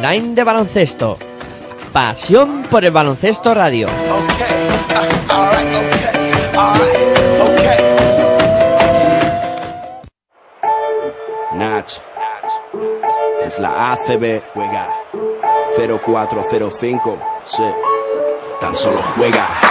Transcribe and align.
Line 0.00 0.36
de 0.36 0.44
baloncesto. 0.44 1.18
Pasión 1.92 2.62
por 2.70 2.84
el 2.84 2.92
baloncesto 2.92 3.52
radio. 3.52 3.88
Nach. 11.52 11.92
Es 13.44 13.58
la 13.58 13.94
ACB, 13.94 14.40
juega 14.54 14.88
0405. 15.76 17.18
Sí. 17.44 17.62
Tan 18.60 18.76
solo 18.76 19.02
juega. 19.16 19.67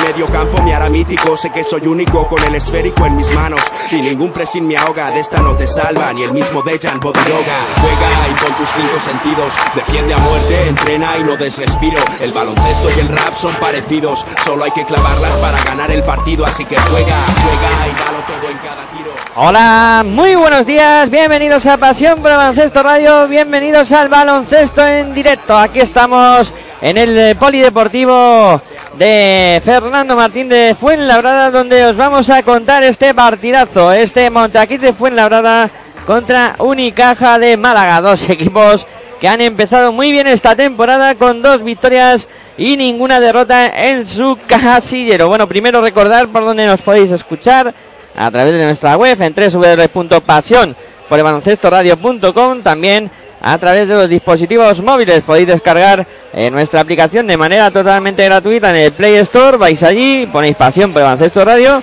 medio 0.00 0.26
campo 0.26 0.62
me 0.62 0.74
hará 0.74 0.88
mítico. 0.88 1.36
Sé 1.36 1.50
que 1.50 1.64
soy 1.64 1.86
único 1.86 2.26
con 2.28 2.42
el 2.44 2.54
esférico 2.54 3.06
en 3.06 3.16
mis 3.16 3.32
manos. 3.32 3.60
Y 3.90 4.00
ningún 4.00 4.32
pressing 4.32 4.66
me 4.66 4.76
ahoga. 4.76 5.10
De 5.10 5.20
esta 5.20 5.40
no 5.40 5.54
te 5.54 5.66
salva 5.66 6.12
ni 6.12 6.22
el 6.22 6.32
mismo 6.32 6.62
Dejan 6.62 7.00
Bodiroga. 7.00 7.58
Juega 7.80 8.28
y 8.30 8.44
con 8.44 8.56
tus 8.56 8.68
cinco 8.70 8.98
sentidos. 8.98 9.54
Defiende 9.74 10.14
a 10.14 10.18
muerte, 10.18 10.68
entrena 10.68 11.18
y 11.18 11.24
no 11.24 11.36
des 11.36 11.56
respiro. 11.56 11.98
El 12.20 12.32
baloncesto 12.32 12.90
y 12.96 13.00
el 13.00 13.08
rap 13.08 13.34
son 13.34 13.54
parecidos. 13.56 14.24
Solo 14.44 14.64
hay 14.64 14.70
que 14.70 14.84
clavarlas 14.84 15.32
para 15.38 15.62
ganar 15.62 15.90
el 15.90 16.02
partido. 16.02 16.46
Así 16.46 16.64
que 16.64 16.76
juega, 16.76 17.16
juega 17.42 17.88
y 17.88 18.04
dalo 18.04 18.24
todo 18.26 18.50
en 18.50 18.58
cada 18.58 18.86
tiro. 18.96 19.12
Hola, 19.34 20.04
muy 20.04 20.34
buenos 20.34 20.66
días, 20.66 21.08
bienvenidos 21.08 21.64
a 21.64 21.78
Pasión 21.78 22.20
por 22.20 22.30
el 22.30 22.36
Baloncesto 22.36 22.82
Radio, 22.82 23.26
bienvenidos 23.28 23.90
al 23.92 24.10
baloncesto 24.10 24.86
en 24.86 25.14
directo. 25.14 25.56
Aquí 25.56 25.80
estamos 25.80 26.52
en 26.82 26.98
el 26.98 27.34
Polideportivo 27.36 28.60
de 28.98 29.60
Fernando 29.64 30.16
Martín 30.16 30.48
de 30.48 30.76
Fuenlabrada, 30.78 31.50
donde 31.50 31.84
os 31.86 31.96
vamos 31.96 32.28
a 32.30 32.42
contar 32.42 32.82
este 32.82 33.14
partidazo, 33.14 33.92
este 33.92 34.28
Montaquit 34.30 34.80
de 34.80 34.92
Fuenlabrada 34.92 35.70
contra 36.06 36.56
Unicaja 36.58 37.38
de 37.38 37.56
Málaga, 37.56 38.00
dos 38.00 38.28
equipos 38.28 38.86
que 39.20 39.28
han 39.28 39.40
empezado 39.40 39.92
muy 39.92 40.12
bien 40.12 40.26
esta 40.26 40.56
temporada 40.56 41.14
con 41.14 41.42
dos 41.42 41.62
victorias 41.62 42.28
y 42.58 42.76
ninguna 42.76 43.20
derrota 43.20 43.68
en 43.68 44.06
su 44.06 44.36
casillero. 44.46 45.28
Bueno, 45.28 45.46
primero 45.46 45.80
recordar 45.80 46.28
por 46.28 46.44
dónde 46.44 46.66
nos 46.66 46.82
podéis 46.82 47.10
escuchar 47.12 47.72
a 48.16 48.30
través 48.30 48.54
de 48.54 48.64
nuestra 48.64 48.96
web 48.96 49.20
en 49.22 49.34
www.pasión 49.34 50.76
por 51.08 51.18
el 51.18 51.24
baloncesto 51.24 51.70
radio.com 51.70 52.62
también 52.62 53.10
a 53.42 53.58
través 53.58 53.88
de 53.88 53.94
los 53.94 54.08
dispositivos 54.08 54.80
móviles 54.80 55.24
podéis 55.24 55.48
descargar 55.48 56.06
eh, 56.32 56.48
nuestra 56.50 56.80
aplicación 56.80 57.26
de 57.26 57.36
manera 57.36 57.72
totalmente 57.72 58.24
gratuita 58.24 58.70
en 58.70 58.76
el 58.76 58.92
Play 58.92 59.16
Store. 59.16 59.56
Vais 59.56 59.82
allí 59.82 60.28
ponéis 60.32 60.54
pasión 60.54 60.92
por 60.92 61.02
el 61.02 61.44
radio 61.44 61.82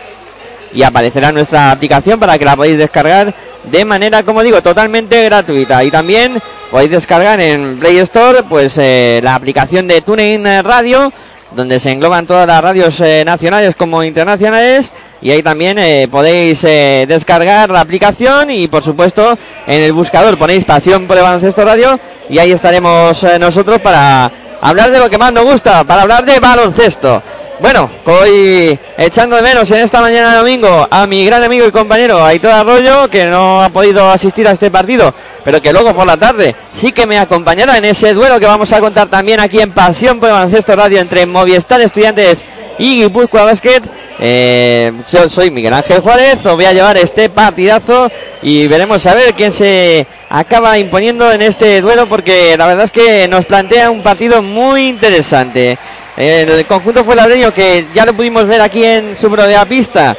y 0.72 0.84
aparecerá 0.84 1.34
nuestra 1.34 1.72
aplicación 1.72 2.18
para 2.18 2.38
que 2.38 2.46
la 2.46 2.56
podáis 2.56 2.78
descargar 2.78 3.34
de 3.66 3.86
manera 3.86 4.24
como 4.24 4.42
digo 4.42 4.62
totalmente 4.62 5.22
gratuita. 5.26 5.84
Y 5.84 5.92
también 5.92 6.42
podéis 6.72 6.92
descargar 6.92 7.42
en 7.42 7.78
Play 7.78 7.98
Store 7.98 8.44
pues 8.44 8.78
eh, 8.78 9.20
la 9.22 9.36
aplicación 9.36 9.86
de 9.86 10.00
TuneIn 10.00 10.46
Radio 10.64 11.12
donde 11.52 11.80
se 11.80 11.92
engloban 11.92 12.28
todas 12.28 12.48
las 12.48 12.62
radios 12.62 13.00
eh, 13.02 13.24
nacionales 13.26 13.76
como 13.76 14.04
internacionales. 14.04 14.94
Y 15.22 15.32
ahí 15.32 15.44
también 15.44 15.78
eh, 15.80 16.08
podéis 16.10 16.64
eh, 16.64 17.06
descargar 17.08 17.70
la 17.70 17.82
aplicación 17.82 18.52
y 18.52 18.68
por 18.68 18.84
supuesto 18.84 19.38
en 19.68 19.82
el 19.82 19.94
buscador 19.94 20.38
ponéis 20.38 20.64
pasión 20.64 21.08
por 21.08 21.18
el 21.18 21.24
baloncesto 21.24 21.66
radio. 21.66 22.00
Y 22.30 22.40
ahí 22.40 22.52
estaremos 22.52 23.26
nosotros 23.40 23.82
para 23.82 24.32
hablar 24.62 24.92
de 24.92 25.00
lo 25.00 25.10
que 25.10 25.18
más 25.18 25.34
nos 25.34 25.46
gusta, 25.46 25.84
para 25.84 26.04
hablar 26.04 26.26
de 26.26 26.40
baloncesto. 26.40 27.22
Bueno, 27.60 27.90
hoy 28.06 28.80
echando 28.98 29.36
de 29.36 29.42
menos 29.42 29.70
en 29.72 29.80
esta 29.82 30.00
mañana 30.00 30.32
de 30.32 30.38
domingo 30.38 30.88
a 30.90 31.06
mi 31.06 31.26
gran 31.26 31.44
amigo 31.44 31.68
y 31.68 31.72
compañero 31.72 32.24
Aitor 32.24 32.52
Arroyo, 32.52 33.10
que 33.10 33.26
no 33.26 33.62
ha 33.62 33.68
podido 33.68 34.10
asistir 34.10 34.48
a 34.48 34.52
este 34.52 34.72
partido, 34.72 35.14
pero 35.44 35.62
que 35.62 35.74
luego 35.74 35.94
por 35.94 36.08
la 36.08 36.16
tarde 36.16 36.56
sí 36.72 36.94
que 36.94 37.06
me 37.06 37.20
acompañará 37.20 37.78
en 37.78 37.84
ese 37.84 38.14
duelo 38.14 38.40
que 38.40 38.46
vamos 38.46 38.72
a 38.72 38.80
contar 38.80 39.10
también 39.10 39.42
aquí 39.42 39.60
en 39.60 39.72
Pasión 39.72 40.22
por 40.22 40.30
Baloncesto 40.30 40.74
Radio 40.74 41.02
entre 41.02 41.26
Movistar 41.26 41.82
Estudiantes 41.82 42.46
y 42.78 43.04
Guipúzcoa 43.04 43.44
Basket. 43.44 43.82
Eh, 44.22 44.94
yo 45.12 45.28
soy 45.28 45.52
Miguel 45.52 45.74
Ángel 45.74 46.00
Juárez, 46.00 46.46
os 46.46 46.56
voy 46.56 46.66
a 46.66 46.72
llevar 46.72 46.98
este 46.98 47.28
partidazo 47.28 48.10
y 48.42 48.68
veremos 48.68 49.06
a 49.06 49.14
ver 49.16 49.34
quién 49.34 49.52
se 49.52 50.08
acaba 50.30 50.78
imponiendo 50.78 51.32
en 51.32 51.42
este 51.42 51.82
duelo 51.82 52.08
porque 52.08 52.56
la 52.56 52.68
verdad 52.68 52.86
es 52.86 52.92
que 52.92 53.28
nos 53.28 53.46
plantea 53.46 53.90
un 53.90 54.04
partido 54.04 54.42
muy 54.42 54.88
interesante. 54.88 55.78
El 56.16 56.66
conjunto 56.66 57.04
fue 57.04 57.16
labreño 57.16 57.54
que 57.54 57.88
ya 57.96 58.06
lo 58.06 58.14
pudimos 58.14 58.46
ver 58.46 58.62
aquí 58.62 58.84
en 58.84 59.16
su 59.16 59.30
de 59.30 59.58
pista, 59.68 60.16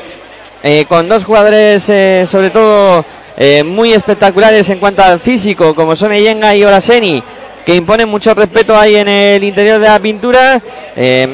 eh, 0.63 0.85
con 0.89 1.09
dos 1.09 1.25
jugadores 1.25 1.89
eh, 1.89 2.25
sobre 2.27 2.51
todo 2.51 3.05
eh, 3.37 3.63
muy 3.63 3.93
espectaculares 3.93 4.69
en 4.71 4.79
cuanto 4.79 5.03
al 5.03 5.21
físico, 5.21 5.75
como 5.75 5.95
son 5.95 6.13
Eyenga 6.13 6.57
y 6.57 6.65
Oraseni, 6.65 7.23
que 7.65 7.75
imponen 7.75 8.09
mucho 8.09 8.35
respeto 8.35 8.77
ahí 8.77 8.97
en 8.97 9.09
el 9.09 9.45
interior 9.45 9.81
de 9.81 9.89
la 9.89 9.99
pintura. 9.99 10.61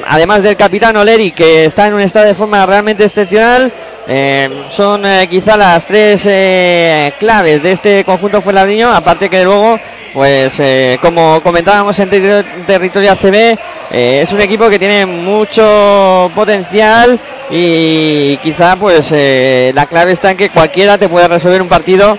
además 0.09 0.43
del 0.43 0.57
capitán 0.57 0.97
Oleri, 0.97 1.33
que 1.33 1.65
está 1.65 1.87
en 1.87 1.95
un 1.95 2.01
estado 2.01 2.27
de 2.27 2.35
forma 2.35 2.65
realmente 2.67 3.05
excepcional. 3.05 3.73
son 4.71 5.03
quizá 5.29 5.57
las 5.57 5.87
tres 5.87 6.23
claves 7.19 7.63
de 7.63 7.73
este 7.73 8.05
conjunto 8.05 8.41
fue 8.41 8.53
labreño, 8.53 8.93
aparte 8.93 9.29
que 9.29 9.45
luego, 9.45 9.79
pues 10.13 10.61
como 11.01 11.41
comentábamos 11.43 11.99
en 11.99 12.11
territorio 12.67 13.13
ACB, 13.13 13.57
eh, 13.91 14.21
es 14.23 14.33
un 14.33 14.41
equipo 14.41 14.69
que 14.69 14.79
tiene 14.79 15.07
mucho 15.07 16.31
potencial 16.35 17.19
y 17.51 18.37
quizá 18.39 18.75
pues 18.77 19.13
eh, 19.13 19.71
la 19.75 19.87
clave 19.87 20.13
está 20.13 20.33
en 20.33 20.37
que 20.37 20.51
cualquiera 20.51 20.99
te 20.99 21.09
pueda 21.09 21.29
resolver 21.29 21.63
un 21.63 21.69
partido 21.69 22.19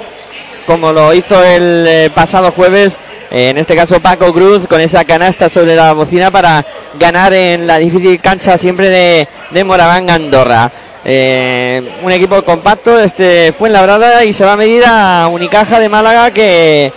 como 0.68 0.92
lo 0.92 1.14
hizo 1.14 1.44
el 1.44 1.88
eh, 1.88 2.12
pasado 2.14 2.52
jueves, 2.52 3.00
en 3.32 3.58
este 3.58 3.76
caso 3.76 4.00
Paco 4.00 4.32
Cruz 4.32 4.68
con 4.68 4.80
esa 4.80 5.04
canasta 5.04 5.50
sobre 5.50 5.76
la 5.76 5.94
bocina 5.94 6.30
para 6.30 6.64
ganar 7.00 7.34
en 7.34 7.66
la 7.66 7.78
difícil 7.78 8.20
cancha 8.20 8.58
siempre 8.58 8.90
de, 8.90 9.28
de 9.50 9.64
Moraván 9.64 10.10
Andorra. 10.10 10.70
un 11.06 12.12
equipo 12.12 12.44
compacto, 12.44 13.00
este 13.00 13.54
fue 13.58 13.70
en 13.70 13.74
la 13.74 13.82
brada 13.82 14.24
y 14.24 14.34
se 14.34 14.46
va 14.46 14.54
a 14.54 14.58
medir 14.58 14.84
a 14.86 15.28
Unicaja 15.32 15.80
de 15.80 15.90
Málaga 15.90 16.32
que 16.32 16.92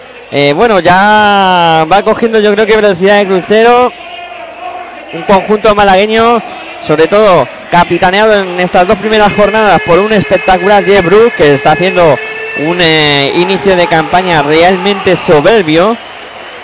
bueno 0.54 0.80
ya 0.80 1.86
va 1.90 2.02
cogiendo 2.02 2.38
yo 2.40 2.52
creo 2.52 2.66
que 2.66 2.76
velocidad 2.76 3.18
de 3.18 3.26
crucero 3.26 3.92
un 5.12 5.22
conjunto 5.22 5.74
malagueño, 5.74 6.40
sobre 6.86 7.06
todo 7.08 7.46
capitaneado 7.70 8.42
en 8.42 8.60
estas 8.60 8.86
dos 8.86 8.98
primeras 8.98 9.32
jornadas 9.32 9.80
por 9.82 9.98
un 9.98 10.12
espectacular 10.12 10.84
Jeff 10.84 11.04
Brook, 11.04 11.32
que 11.36 11.54
está 11.54 11.72
haciendo 11.72 12.18
un 12.66 12.78
eh, 12.80 13.32
inicio 13.36 13.76
de 13.76 13.86
campaña 13.86 14.42
realmente 14.42 15.16
soberbio. 15.16 15.96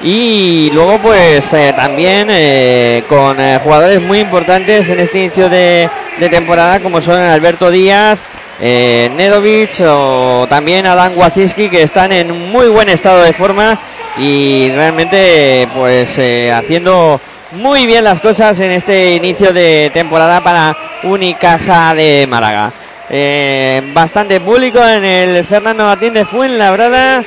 Y 0.02 0.70
luego 0.74 0.98
pues 0.98 1.54
eh, 1.54 1.72
también 1.74 2.28
eh, 2.30 3.02
con 3.08 3.36
jugadores 3.60 4.02
muy 4.02 4.20
importantes 4.20 4.90
en 4.90 5.00
este 5.00 5.20
inicio 5.20 5.48
de, 5.48 5.88
temporada 6.30 6.80
como 6.80 7.00
son 7.00 7.18
Alberto 7.18 7.70
Díaz, 7.70 8.20
Nedovic 8.60 9.80
o 9.86 10.46
también 10.48 10.86
Adán 10.86 11.12
Wacinski 11.16 11.70
que 11.70 11.82
están 11.82 12.12
en 12.12 12.50
muy 12.50 12.68
buen 12.68 12.88
estado 12.88 13.22
de 13.22 13.32
forma 13.32 13.78
y 14.18 14.70
realmente 14.70 15.66
pues 15.74 16.18
haciendo 16.52 17.20
muy 17.52 17.86
bien 17.86 18.04
las 18.04 18.20
cosas 18.20 18.58
en 18.60 18.72
este 18.72 19.14
inicio 19.14 19.52
de 19.52 19.90
temporada 19.94 20.42
para 20.42 20.76
Unicaja 21.04 21.94
de 21.94 22.26
Málaga. 22.28 22.72
Eh, 23.08 23.92
bastante 23.94 24.40
público 24.40 24.84
en 24.84 25.04
el 25.04 25.44
Fernando 25.44 25.84
Martín 25.84 26.14
Fuenlabrada. 26.26 27.22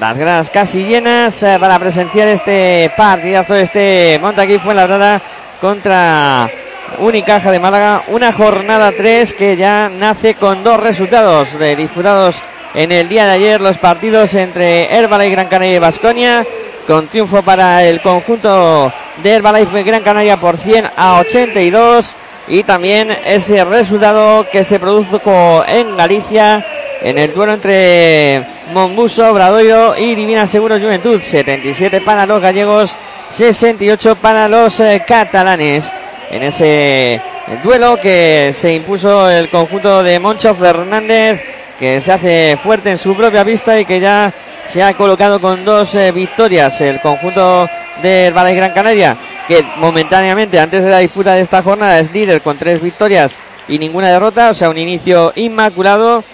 Las 0.00 0.18
gradas 0.18 0.50
casi 0.50 0.84
llenas 0.84 1.42
eh, 1.42 1.58
para 1.60 1.78
presenciar 1.78 2.28
este 2.28 2.90
partidazo, 2.96 3.54
este 3.54 4.18
Montaquí 4.20 4.58
fue 4.58 4.74
verdad 4.74 5.20
contra 5.60 6.50
Unicaja 6.98 7.50
de 7.50 7.60
Málaga. 7.60 8.02
Una 8.08 8.32
jornada 8.32 8.90
3 8.90 9.34
que 9.34 9.56
ya 9.56 9.90
nace 9.90 10.34
con 10.34 10.64
dos 10.64 10.80
resultados 10.80 11.58
disputados 11.76 12.36
en 12.74 12.90
el 12.90 13.08
día 13.08 13.26
de 13.26 13.32
ayer. 13.32 13.60
Los 13.60 13.76
partidos 13.76 14.32
entre 14.34 14.92
Herbalife 14.94 15.30
Gran 15.30 15.48
Canaria 15.48 15.76
y 15.76 15.78
Basconia. 15.78 16.46
Con 16.86 17.06
triunfo 17.06 17.42
para 17.42 17.84
el 17.84 18.00
conjunto 18.00 18.92
de 19.22 19.30
Herbalife 19.30 19.82
Gran 19.84 20.02
Canaria 20.02 20.38
por 20.38 20.56
100 20.56 20.88
a 20.96 21.20
82. 21.20 22.16
Y 22.48 22.64
también 22.64 23.16
ese 23.24 23.64
resultado 23.64 24.46
que 24.50 24.64
se 24.64 24.80
produjo 24.80 25.64
en 25.66 25.96
Galicia 25.96 26.64
en 27.02 27.18
el 27.18 27.32
duelo 27.34 27.54
entre 27.54 28.44
Monbuso, 28.72 29.32
Bradoiro 29.32 29.96
y 29.96 30.14
Divina 30.14 30.46
Seguro 30.46 30.78
Juventud. 30.78 31.20
77 31.20 32.00
para 32.00 32.26
los 32.26 32.40
gallegos, 32.40 32.94
68 33.28 34.16
para 34.16 34.48
los 34.48 34.78
eh, 34.80 35.02
catalanes. 35.06 35.92
En 36.30 36.42
ese 36.44 37.20
duelo 37.62 37.98
que 38.00 38.50
se 38.54 38.74
impuso 38.74 39.28
el 39.28 39.50
conjunto 39.50 40.02
de 40.02 40.18
Moncho 40.18 40.54
Fernández, 40.54 41.42
que 41.78 42.00
se 42.00 42.12
hace 42.12 42.58
fuerte 42.62 42.92
en 42.92 42.98
su 42.98 43.14
propia 43.16 43.44
pista 43.44 43.78
y 43.78 43.84
que 43.84 44.00
ya 44.00 44.32
se 44.64 44.82
ha 44.82 44.94
colocado 44.94 45.40
con 45.40 45.64
dos 45.64 45.94
eh, 45.94 46.12
victorias. 46.12 46.80
El 46.80 47.00
conjunto 47.00 47.68
del 48.00 48.32
Valle 48.32 48.54
Gran 48.54 48.72
Canaria, 48.72 49.16
que 49.48 49.64
momentáneamente 49.78 50.58
antes 50.58 50.84
de 50.84 50.90
la 50.90 50.98
disputa 50.98 51.34
de 51.34 51.40
esta 51.40 51.62
jornada 51.62 51.98
es 51.98 52.12
líder 52.12 52.42
con 52.42 52.58
tres 52.58 52.80
victorias 52.80 53.38
y 53.68 53.78
ninguna 53.78 54.10
derrota, 54.10 54.50
o 54.50 54.54
sea, 54.54 54.70
un 54.70 54.78
inicio 54.78 55.32
inmaculado 55.36 56.24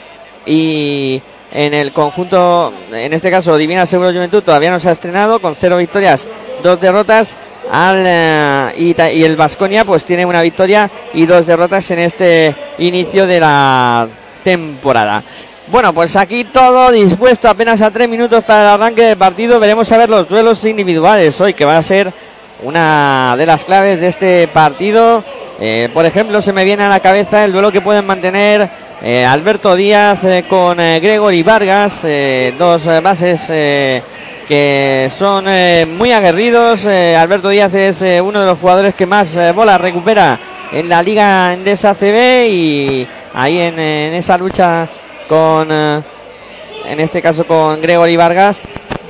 y 0.46 1.22
en 1.50 1.74
el 1.74 1.92
conjunto, 1.92 2.72
en 2.92 3.12
este 3.12 3.30
caso 3.30 3.56
Divina 3.56 3.86
Seguro 3.86 4.12
Juventud 4.12 4.42
todavía 4.42 4.70
no 4.70 4.80
se 4.80 4.88
ha 4.88 4.92
estrenado 4.92 5.40
con 5.40 5.54
cero 5.54 5.76
victorias, 5.78 6.26
dos 6.62 6.80
derrotas. 6.80 7.36
Al, 7.70 8.02
eh, 8.06 8.72
y, 8.78 9.22
el 9.22 9.36
Vasconia 9.36 9.84
pues 9.84 10.02
tiene 10.06 10.24
una 10.24 10.40
victoria 10.40 10.90
y 11.12 11.26
dos 11.26 11.46
derrotas 11.46 11.90
en 11.90 11.98
este 11.98 12.54
inicio 12.78 13.26
de 13.26 13.40
la 13.40 14.08
temporada. 14.42 15.22
Bueno, 15.70 15.92
pues 15.92 16.16
aquí 16.16 16.44
todo 16.44 16.90
dispuesto 16.90 17.46
apenas 17.46 17.82
a 17.82 17.90
tres 17.90 18.08
minutos 18.08 18.42
para 18.44 18.62
el 18.62 18.68
arranque 18.68 19.02
del 19.02 19.18
partido. 19.18 19.60
Veremos 19.60 19.92
a 19.92 19.98
ver 19.98 20.08
los 20.08 20.26
duelos 20.26 20.64
individuales 20.64 21.38
hoy, 21.42 21.52
que 21.52 21.66
va 21.66 21.76
a 21.76 21.82
ser 21.82 22.10
una 22.62 23.34
de 23.36 23.46
las 23.46 23.64
claves 23.64 24.00
de 24.00 24.08
este 24.08 24.48
partido. 24.48 25.22
Eh, 25.60 25.88
por 25.92 26.04
ejemplo, 26.06 26.40
se 26.42 26.52
me 26.52 26.64
viene 26.64 26.84
a 26.84 26.88
la 26.88 27.00
cabeza 27.00 27.44
el 27.44 27.52
duelo 27.52 27.72
que 27.72 27.80
pueden 27.80 28.06
mantener 28.06 28.68
eh, 29.02 29.24
Alberto 29.24 29.74
Díaz 29.76 30.24
eh, 30.24 30.44
con 30.48 30.76
Gregory 30.76 31.42
Vargas, 31.42 32.06
dos 32.58 32.86
bases 33.02 33.46
que 34.48 35.08
son 35.10 35.44
muy 35.96 36.12
aguerridos. 36.12 36.86
Alberto 36.86 37.48
Díaz 37.48 37.74
es 37.74 38.02
uno 38.22 38.40
de 38.40 38.46
los 38.46 38.58
jugadores 38.58 38.94
que 38.94 39.06
más 39.06 39.36
bolas 39.54 39.80
recupera 39.80 40.38
en 40.72 40.88
la 40.88 41.02
Liga 41.02 41.52
Endesa 41.52 41.94
CB 41.94 42.48
y 42.48 43.06
ahí 43.34 43.58
en, 43.58 43.78
esa 43.78 44.38
lucha 44.38 44.88
con, 45.28 45.70
en 45.70 47.00
este 47.00 47.20
caso 47.20 47.46
con 47.46 47.80
Gregory 47.80 48.16
Vargas, 48.16 48.62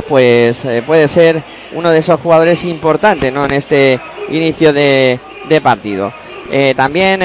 pues 0.09 0.67
puede 0.87 1.09
ser 1.09 1.43
uno 1.73 1.91
de 1.91 1.99
esos 1.99 2.21
jugadores 2.21 2.65
importantes 2.65 3.33
¿no? 3.33 3.45
en 3.45 3.53
este 3.53 4.01
inicio 4.31 4.73
de, 4.73 5.19
de 5.49 5.61
partido. 5.61 6.13
también 6.77 7.21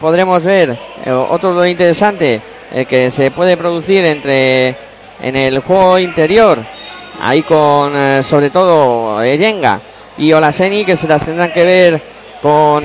podremos 0.00 0.42
ver 0.42 0.76
eh, 1.04 1.10
otro 1.10 1.64
interesante 1.64 2.40
que 2.88 3.10
se 3.12 3.30
puede 3.30 3.56
producir 3.56 4.04
entre 4.04 4.74
en 5.20 5.36
el 5.36 5.60
juego 5.60 5.98
interior 5.98 6.58
ahí 7.20 7.42
con 7.42 7.92
eh, 7.94 8.22
sobre 8.22 8.50
todo 8.50 9.24
Yenga 9.24 9.80
y 10.18 10.32
Olaseni 10.32 10.84
que 10.84 10.96
se 10.96 11.08
las 11.08 11.24
tendrán 11.24 11.52
que 11.52 11.64
ver 11.64 12.02
con 12.42 12.84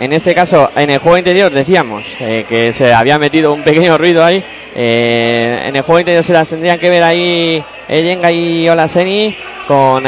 en 0.00 0.12
este 0.12 0.34
caso 0.34 0.70
en 0.76 0.90
el 0.90 0.98
juego 0.98 1.18
interior 1.18 1.52
decíamos 1.52 2.04
que 2.18 2.72
se 2.72 2.92
había 2.92 3.18
metido 3.18 3.52
un 3.52 3.62
pequeño 3.62 3.98
ruido 3.98 4.24
ahí. 4.24 4.44
En 4.74 5.74
el 5.74 5.82
juego 5.82 6.00
interior 6.00 6.22
se 6.22 6.32
las 6.32 6.48
tendrían 6.48 6.78
que 6.78 6.88
ver 6.88 7.02
ahí 7.02 7.62
Yenga 7.88 8.30
y 8.30 8.68
Olaseni 8.68 9.36
con 9.66 10.06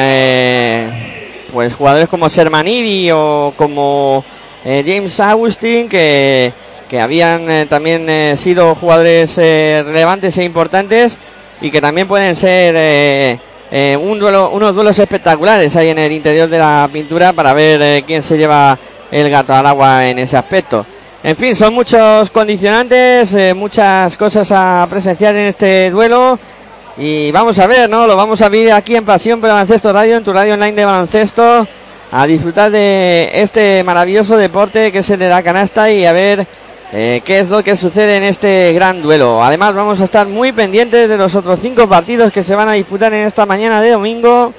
pues 1.50 1.74
jugadores 1.74 2.08
como 2.08 2.28
Sermanidi 2.28 3.10
o 3.10 3.52
como 3.56 4.24
eh, 4.64 4.84
James 4.86 5.18
Agustin 5.20 5.88
que, 5.88 6.52
que 6.88 7.00
habían 7.00 7.50
eh, 7.50 7.66
también 7.66 8.08
eh, 8.08 8.36
sido 8.36 8.74
jugadores 8.74 9.36
relevantes 9.36 10.36
e 10.38 10.44
importantes 10.44 11.18
y 11.60 11.70
que 11.70 11.80
también 11.80 12.08
pueden 12.08 12.34
ser 12.34 13.38
un 14.00 14.18
duelo, 14.18 14.50
unos 14.50 14.74
duelos 14.74 14.98
espectaculares 14.98 15.76
ahí 15.76 15.88
en 15.88 15.98
el 15.98 16.10
interior 16.10 16.48
de 16.48 16.58
la 16.58 16.88
pintura 16.92 17.32
para 17.32 17.52
ver 17.52 18.02
quién 18.04 18.22
se 18.22 18.38
lleva 18.38 18.78
el 19.10 19.30
gato 19.30 19.54
al 19.54 19.66
agua 19.66 20.06
en 20.06 20.18
ese 20.18 20.36
aspecto. 20.36 20.84
En 21.22 21.36
fin, 21.36 21.54
son 21.54 21.74
muchos 21.74 22.30
condicionantes, 22.30 23.36
muchas 23.54 24.16
cosas 24.16 24.50
a 24.52 24.86
presenciar 24.88 25.34
en 25.36 25.48
este 25.48 25.90
duelo 25.90 26.38
y 26.96 27.30
vamos 27.32 27.58
a 27.58 27.66
ver, 27.66 27.88
¿no? 27.88 28.06
Lo 28.06 28.16
vamos 28.16 28.42
a 28.42 28.48
ver 28.48 28.72
aquí 28.72 28.94
en 28.94 29.04
Pasión 29.04 29.40
por 29.40 29.48
Baloncesto 29.48 29.92
Radio, 29.92 30.16
en 30.16 30.24
tu 30.24 30.32
radio 30.32 30.54
online 30.54 30.72
de 30.72 30.84
baloncesto, 30.84 31.66
a 32.12 32.26
disfrutar 32.26 32.70
de 32.70 33.30
este 33.32 33.82
maravilloso 33.84 34.36
deporte 34.36 34.92
que 34.92 34.98
es 34.98 35.10
el 35.10 35.18
de 35.18 35.28
la 35.28 35.42
canasta 35.42 35.90
y 35.90 36.04
a 36.04 36.12
ver 36.12 36.46
eh, 36.92 37.22
qué 37.24 37.38
es 37.38 37.48
lo 37.48 37.62
que 37.62 37.76
sucede 37.76 38.16
en 38.16 38.24
este 38.24 38.72
gran 38.72 39.00
duelo. 39.00 39.42
Además, 39.42 39.74
vamos 39.74 40.00
a 40.00 40.04
estar 40.04 40.26
muy 40.26 40.52
pendientes 40.52 41.08
de 41.08 41.16
los 41.16 41.34
otros 41.34 41.60
cinco 41.60 41.88
partidos 41.88 42.32
que 42.32 42.42
se 42.42 42.56
van 42.56 42.68
a 42.68 42.72
disputar 42.72 43.14
en 43.14 43.26
esta 43.26 43.46
mañana 43.46 43.80
de 43.80 43.92
domingo. 43.92 44.52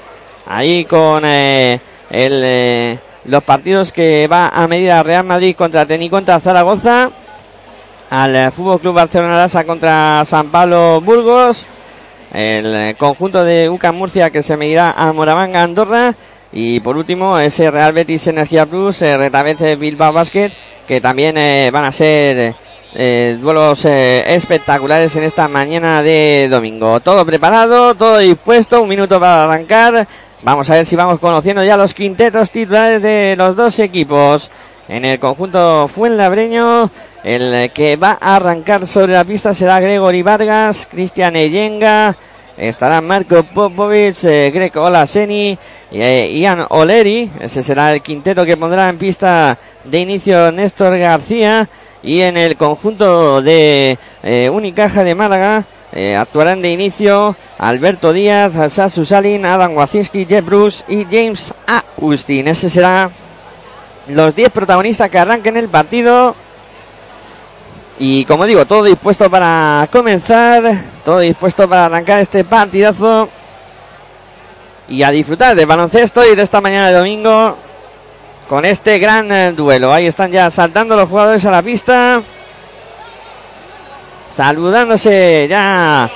Ahí 0.48 0.86
con 0.86 1.24
eh, 1.26 1.80
el, 2.10 2.42
eh, 2.44 3.00
los 3.26 3.44
partidos 3.44 3.92
que 3.92 4.28
va 4.28 4.50
a 4.50 4.68
medir 4.68 4.92
a 4.92 5.04
Real 5.04 5.24
Madrid 5.24 5.56
contra 5.56 5.86
Teni 5.86 6.10
contra 6.10 6.40
Zaragoza. 6.40 7.12
Al 8.10 8.52
Fútbol 8.52 8.82
Club 8.82 8.96
Barcelona 8.96 9.38
Lasa 9.38 9.64
contra 9.64 10.24
San 10.26 10.50
Pablo 10.50 11.00
Burgos 11.00 11.66
el 12.34 12.76
eh, 12.76 12.96
conjunto 12.98 13.44
de 13.44 13.70
UCA 13.70 13.92
Murcia 13.92 14.30
que 14.30 14.42
se 14.42 14.58
medirá 14.58 14.92
a 14.92 15.12
Moravanga 15.12 15.64
Andorra 15.64 16.16
y 16.52 16.80
por 16.80 16.98
último 16.98 17.38
ese 17.40 17.72
Real 17.72 17.94
Betis 17.94 18.28
Energía 18.28 18.66
Plus, 18.66 19.02
eh, 19.02 19.18
Retabete 19.18 19.76
Bilbao 19.76 20.14
Basket 20.14 20.52
que 20.88 21.02
también 21.02 21.38
eh, 21.38 21.70
van 21.72 21.86
a 21.86 21.92
ser 21.92 22.56
eh, 22.94 23.38
duelos 23.40 23.86
espectaculares 23.86 25.16
en 25.16 25.24
esta 25.24 25.48
mañana 25.48 26.02
de 26.04 26.48
domingo. 26.50 27.00
Todo 27.00 27.26
preparado, 27.26 27.96
todo 27.96 28.18
dispuesto, 28.18 28.82
un 28.82 28.90
minuto 28.90 29.18
para 29.20 29.46
arrancar. 29.46 30.08
Vamos 30.44 30.72
a 30.72 30.74
ver 30.74 30.88
si 30.88 30.96
vamos 30.96 31.20
conociendo 31.20 31.64
ya 31.64 31.78
los 31.78 31.94
quintetos 31.94 32.52
titulares 32.52 33.04
de 33.04 33.36
los 33.38 33.56
dos 33.56 33.78
equipos. 33.78 34.50
En 34.88 35.06
el 35.06 35.20
conjunto 35.20 35.88
Fuenlabreño, 35.88 36.90
el 37.24 37.72
que 37.72 37.96
va 37.96 38.18
a 38.20 38.38
arrancar 38.38 38.88
sobre 38.88 39.14
la 39.14 39.24
pista 39.24 39.54
será 39.54 39.80
Gregory 39.80 40.24
Vargas, 40.24 40.88
Cristian 40.90 41.36
Eyenga, 41.36 42.18
estará 42.58 43.02
Marco 43.02 43.44
Popovic, 43.44 44.24
eh, 44.24 44.50
Greco 44.52 44.82
Olaseni, 44.82 45.60
eh, 45.92 46.32
Ian 46.34 46.66
Oleri, 46.70 47.32
ese 47.40 47.62
será 47.62 47.94
el 47.94 48.02
quinteto 48.02 48.44
que 48.44 48.58
pondrá 48.58 48.90
en 48.90 48.98
pista 48.98 49.60
de 49.86 50.00
inicio 50.00 50.52
Néstor 50.52 50.98
García 50.98 51.70
y 52.02 52.22
en 52.22 52.36
el 52.36 52.58
conjunto 52.58 53.44
de 53.44 54.00
eh, 54.24 54.50
Unicaja 54.52 55.04
de 55.04 55.14
Málaga 55.14 55.66
eh, 55.94 56.16
actuarán 56.16 56.62
de 56.62 56.72
inicio 56.72 57.36
Alberto 57.58 58.14
Díaz, 58.14 58.54
Sasu 58.72 59.06
Salin, 59.06 59.46
Adam 59.46 59.76
Wacinski, 59.76 60.26
Jeff 60.26 60.46
Bruce 60.46 60.84
y 60.88 61.06
James 61.06 61.54
Agustín. 61.68 62.48
Ese 62.48 62.70
será 62.70 63.12
los 64.08 64.36
10 64.36 64.50
protagonistas 64.52 65.10
que 65.10 65.20
arranquen 65.20 65.58
el 65.58 65.70
partido. 65.70 66.36
Y 68.00 68.26
como 68.26 68.46
digo, 68.46 68.66
todo 68.66 68.84
dispuesto 68.84 69.30
para 69.30 69.88
comenzar, 69.92 70.64
todo 71.06 71.20
dispuesto 71.20 71.70
para 71.70 71.86
arrancar 71.86 72.20
este 72.20 72.44
partidazo 72.44 73.30
y 74.88 75.04
a 75.04 75.12
disfrutar 75.12 75.56
del 75.56 75.66
baloncesto 75.66 76.26
y 76.26 76.36
de 76.36 76.42
esta 76.42 76.62
mañana 76.62 76.90
de 76.90 76.96
domingo 76.96 77.56
con 78.50 78.66
este 78.66 78.98
gran 78.98 79.32
eh, 79.32 79.52
duelo. 79.52 79.94
Ahí 79.94 80.08
están 80.08 80.32
ya 80.32 80.50
saltando 80.50 80.96
los 80.96 81.08
jugadores 81.08 81.46
a 81.46 81.52
la 81.52 81.62
pista, 81.62 82.22
saludándose 84.32 85.48
ya 85.50 86.10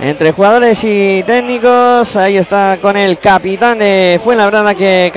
entre 0.00 0.32
jugadores 0.32 0.82
y 0.84 1.22
técnicos. 1.24 2.16
Ahí 2.16 2.36
está 2.36 2.78
con 2.80 2.96
el 2.96 3.18
capitán 3.18 3.78
de 3.78 4.20
Fuenlabrada 4.22 4.74
que, 4.74 5.12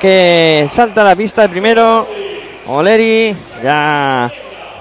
que 0.00 0.66
salta 0.70 1.02
a 1.02 1.04
la 1.04 1.16
pista 1.16 1.44
el 1.44 1.50
primero. 1.50 2.06
Oleri 2.66 3.34
ya 3.62 4.30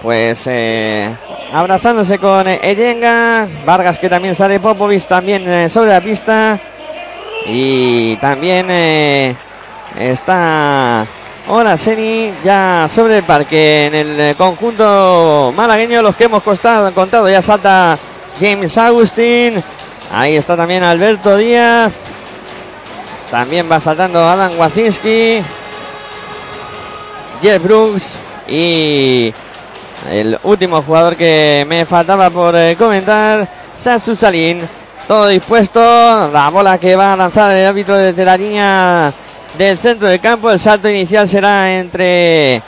pues 0.02 0.46
eh, 0.48 1.14
abrazándose 1.52 2.20
con 2.20 2.48
Eyenga. 2.48 3.48
Vargas 3.66 3.98
que 3.98 4.10
también 4.10 4.36
sale. 4.36 4.60
Popovic 4.60 5.06
también 5.08 5.50
eh, 5.50 5.70
sobre 5.70 5.92
la 5.92 6.02
pista. 6.02 6.60
Y 7.48 8.16
también 8.18 8.68
eh, 8.70 9.36
está 10.00 11.06
Hola 11.48 11.78
Seni, 11.78 12.34
ya 12.44 12.88
sobre 12.90 13.20
el 13.20 13.24
parque 13.24 13.86
en 13.86 13.94
el 13.94 14.20
eh, 14.20 14.36
conjunto 14.36 15.54
malagueño, 15.56 16.02
los 16.02 16.16
que 16.16 16.24
hemos 16.24 16.42
costado, 16.42 16.92
contado, 16.92 17.30
ya 17.30 17.40
salta 17.40 18.00
James 18.40 18.76
Agustín, 18.80 19.64
ahí 20.12 20.38
está 20.38 20.58
también 20.58 20.82
Alberto 20.82 21.38
Díaz, 21.38 21.94
también 23.30 23.72
va 23.72 23.80
saltando 23.80 24.28
Adam 24.28 24.58
Wacinski, 24.58 25.44
Jeff 27.44 27.62
Brooks 27.62 28.20
y 28.48 29.32
el 30.10 30.40
último 30.42 30.82
jugador 30.82 31.16
que 31.16 31.64
me 31.70 31.86
faltaba 31.86 32.32
por 32.32 32.56
eh, 32.56 32.76
comentar, 32.76 33.48
Sasu 33.76 34.16
Salin. 34.16 34.68
Todo 35.08 35.28
dispuesto, 35.28 35.80
la 35.80 36.50
bola 36.50 36.80
que 36.80 36.96
va 36.96 37.14
a 37.14 37.18
lanzar 37.18 37.56
el 37.56 37.68
árbitro 37.68 37.96
desde 37.96 38.26
la 38.26 38.36
línea 38.36 39.14
del 39.58 39.78
centro 39.78 40.08
del 40.08 40.20
campo. 40.20 40.52
El 40.52 40.60
salto 40.60 40.90
inicial 40.90 41.28
será 41.28 41.78
entre 41.78 42.62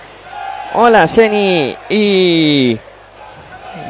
Seni 1.08 1.76
y 1.90 2.78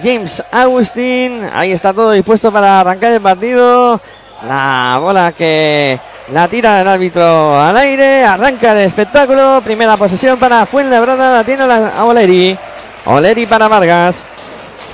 James 0.02 0.44
Agustín. 0.52 1.50
Ahí 1.54 1.72
está 1.72 1.94
todo 1.94 2.12
dispuesto 2.12 2.52
para 2.52 2.82
arrancar 2.82 3.14
el 3.14 3.22
partido. 3.22 4.00
La 4.48 5.00
bola 5.02 5.32
que 5.32 6.00
la 6.32 6.48
tira 6.48 6.82
el 6.82 6.88
árbitro 6.88 7.60
al 7.60 7.78
aire. 7.78 8.24
Arranca 8.24 8.74
el 8.74 8.80
espectáculo. 8.80 9.62
Primera 9.64 9.98
posesión 9.98 10.38
para 10.38 10.66
Fuenlabrada. 10.66 11.38
La 11.38 11.44
tiene 11.44 11.68
la 11.68 12.06
Oleri. 12.06 12.58
Oleri 13.06 13.46
para 13.46 13.68
Vargas. 13.68 14.26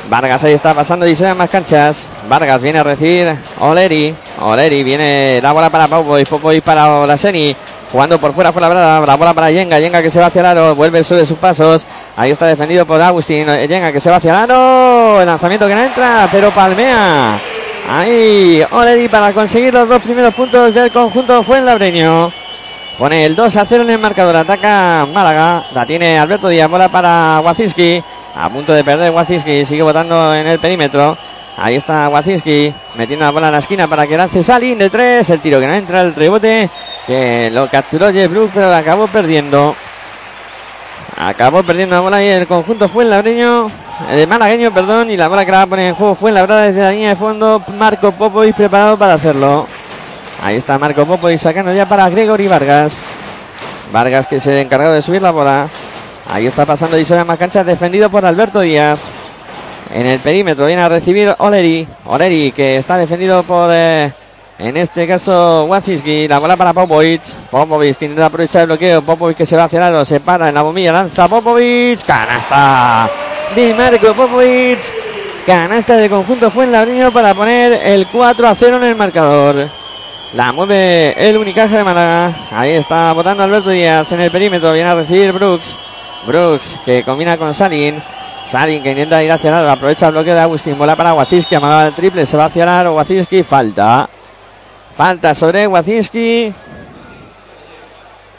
Vargas 0.10 0.43
ahí 0.43 0.53
está 0.53 0.74
pasando 0.74 1.07
se 1.15 1.33
más 1.33 1.50
canchas. 1.50 2.12
Vargas 2.27 2.62
viene 2.62 2.79
a 2.79 2.83
recibir 2.83 3.36
Oleri. 3.60 4.15
Oleri 4.41 4.83
viene 4.83 5.39
la 5.41 5.51
bola 5.51 5.69
para 5.69 5.88
Popoy. 5.88 6.25
Popoy 6.25 6.62
para 6.62 7.00
Olaseni. 7.00 7.55
Jugando 7.93 8.17
por 8.17 8.33
fuera, 8.33 8.51
fue 8.51 8.59
la 8.59 8.69
bola, 8.69 9.03
la 9.05 9.15
bola 9.15 9.33
para 9.35 9.51
Yenga. 9.51 9.79
Yenga 9.79 10.01
que 10.01 10.09
se 10.09 10.19
va 10.19 10.25
hacia 10.25 10.39
el 10.39 10.47
aro. 10.47 10.73
Vuelve, 10.73 11.03
sube 11.03 11.27
sus 11.27 11.38
pasos. 11.38 11.85
Ahí 12.17 12.31
está 12.31 12.47
defendido 12.47 12.88
por 12.88 13.00
Agustín. 13.00 13.45
Yenga 13.45 13.91
que 13.91 14.00
se 14.00 14.09
va 14.09 14.15
hacia 14.15 14.45
el. 14.45 14.50
El 15.21 15.27
lanzamiento 15.27 15.67
que 15.67 15.75
no 15.75 15.83
entra, 15.83 16.27
pero 16.31 16.50
palmea. 16.50 17.39
Ahí, 17.88 18.65
Oleri 18.71 19.07
para 19.09 19.31
conseguir 19.31 19.71
los 19.75 19.88
dos 19.88 20.01
primeros 20.01 20.33
puntos 20.33 20.73
del 20.73 20.91
conjunto 20.91 21.43
fue 21.43 21.59
el 21.59 21.65
labreño. 21.65 22.31
Pone 22.97 23.25
el 23.25 23.35
2 23.35 23.57
a 23.57 23.63
0 23.63 23.83
en 23.83 23.91
el 23.91 24.00
marcador. 24.00 24.38
Ataca 24.38 25.05
Málaga. 25.13 25.63
La 25.75 25.85
tiene 25.85 26.17
Alberto 26.17 26.50
Díaz. 26.50 26.71
Bola 26.71 26.89
para 26.89 27.41
Wacinski. 27.41 28.03
A 28.33 28.50
punto 28.50 28.73
de 28.73 28.83
perder 28.83 29.12
Wacinski. 29.12 29.65
Sigue 29.65 29.83
votando 29.83 30.33
en 30.33 30.47
el 30.47 30.57
perímetro. 30.57 31.15
Ahí 31.55 31.75
está 31.75 32.10
Wacinski 32.10 32.74
metiendo 32.95 33.25
la 33.25 33.31
bola 33.31 33.48
en 33.48 33.53
la 33.53 33.60
esquina 33.60 33.88
para 33.88 34.07
que 34.07 34.17
lance 34.17 34.43
Salin 34.43 34.77
de 34.77 34.89
tres. 34.89 35.29
El 35.29 35.39
tiro 35.39 35.60
que 35.60 35.67
no 35.67 35.74
entra, 35.74 36.01
el 36.01 36.15
rebote 36.15 36.69
que 37.05 37.50
lo 37.51 37.69
capturó 37.69 38.12
Jeff 38.12 38.31
Brook, 38.31 38.51
pero 38.53 38.69
la 38.69 38.79
acabó 38.79 39.07
perdiendo. 39.07 39.75
Acabó 41.15 41.62
perdiendo 41.62 41.95
la 41.95 42.01
bola 42.01 42.24
y 42.24 42.27
el 42.27 42.48
conjunto 42.48 42.89
fue 42.89 43.03
el 43.03 43.12
labreño, 43.12 43.69
el 44.10 44.27
malagueño, 44.27 44.74
perdón, 44.74 45.12
y 45.12 45.17
la 45.17 45.27
bola 45.27 45.45
que 45.45 45.51
la 45.51 45.57
va 45.57 45.63
a 45.63 45.67
poner 45.67 45.89
en 45.89 45.95
juego 45.95 46.15
fue 46.15 46.31
en 46.31 46.36
la 46.36 46.41
verdad 46.41 46.65
desde 46.65 46.81
la 46.81 46.91
línea 46.91 47.10
de 47.10 47.15
fondo. 47.15 47.62
Marco 47.77 48.12
Popovic 48.12 48.55
preparado 48.55 48.98
para 48.98 49.13
hacerlo. 49.13 49.67
Ahí 50.43 50.55
está 50.55 50.79
Marco 50.79 51.05
Popovic 51.05 51.38
sacando 51.38 51.72
ya 51.72 51.88
para 51.88 52.10
Gregory 52.10 52.48
Vargas. 52.48 53.05
Vargas 53.91 54.25
que 54.25 54.39
se 54.39 54.60
encargó 54.60 54.91
de 54.91 55.03
subir 55.03 55.22
la 55.22 55.31
bola. 55.31 55.67
Ahí 56.31 56.48
está 56.48 56.65
pasando 56.65 56.98
y 56.98 57.05
más 57.25 57.38
cancha 57.38 57.63
defendido 57.63 58.10
por 58.10 58.25
Alberto 58.25 58.62
Díaz 58.62 58.98
en 59.93 60.05
el 60.07 60.19
perímetro. 60.19 60.65
Viene 60.65 60.81
a 60.81 60.89
recibir 60.89 61.33
Oleri. 61.38 61.88
Oleri 62.05 62.51
que 62.51 62.77
está 62.77 62.97
defendido 62.97 63.43
por, 63.43 63.69
eh, 63.71 64.12
en 64.57 64.77
este 64.77 65.07
caso, 65.07 65.65
Wacinski. 65.65 66.27
La 66.27 66.39
bola 66.39 66.57
para 66.57 66.73
Popovic. 66.73 67.23
Popovic 67.50 67.97
que 67.97 68.05
intenta 68.05 68.25
aprovechar 68.25 68.62
el 68.63 68.67
bloqueo. 68.67 69.01
Popovic 69.01 69.38
que 69.38 69.45
se 69.45 69.55
va 69.55 69.65
a 69.65 69.69
cerrar, 69.69 69.93
lo 69.93 70.03
se 70.03 70.19
para 70.19 70.50
en 70.50 70.55
la 70.55 70.63
bombilla. 70.63 70.91
Lanza 70.91 71.27
Popovic. 71.27 72.03
Canasta. 72.05 73.09
Di 73.55 73.73
Marco 73.73 74.13
Popovic. 74.13 74.79
Canasta 75.45 75.97
de 75.97 76.09
conjunto 76.09 76.50
fue 76.50 76.63
en 76.65 76.71
la 76.71 77.12
para 77.12 77.33
poner 77.33 77.73
el 77.83 78.07
4 78.07 78.47
a 78.47 78.55
0 78.55 78.77
en 78.77 78.83
el 78.83 78.95
marcador. 78.95 79.67
La 80.33 80.51
mueve 80.51 81.13
el 81.17 81.38
Unicaja 81.38 81.77
de 81.77 81.83
Málaga. 81.83 82.33
Ahí 82.51 82.71
está 82.71 83.12
votando 83.12 83.43
Alberto 83.43 83.69
Díaz 83.69 84.12
en 84.13 84.21
el 84.21 84.31
perímetro. 84.31 84.71
Viene 84.71 84.89
a 84.89 84.95
recibir 84.95 85.31
Brooks. 85.33 85.77
Brooks 86.25 86.77
que 86.85 87.03
combina 87.03 87.38
con 87.38 87.53
Salin. 87.53 88.01
Sarin 88.45 88.83
que 88.83 88.91
intenta 88.91 89.23
ir 89.23 89.31
hacia 89.31 89.50
el 89.50 89.55
aro, 89.55 89.71
aprovecha 89.71 90.07
el 90.07 90.13
bloque 90.13 90.33
de 90.33 90.39
Agustín, 90.39 90.77
bola 90.77 90.95
para 90.95 91.13
Wacinski, 91.13 91.55
amagaba 91.55 91.88
el 91.88 91.93
triple, 91.93 92.25
se 92.25 92.38
va 92.38 92.45
hacia 92.45 92.63
el 92.63 92.69
aro, 92.69 92.95
Wacinski, 92.95 93.43
falta. 93.43 94.09
Falta 94.95 95.33
sobre 95.33 95.65
Wacinski. 95.65 96.53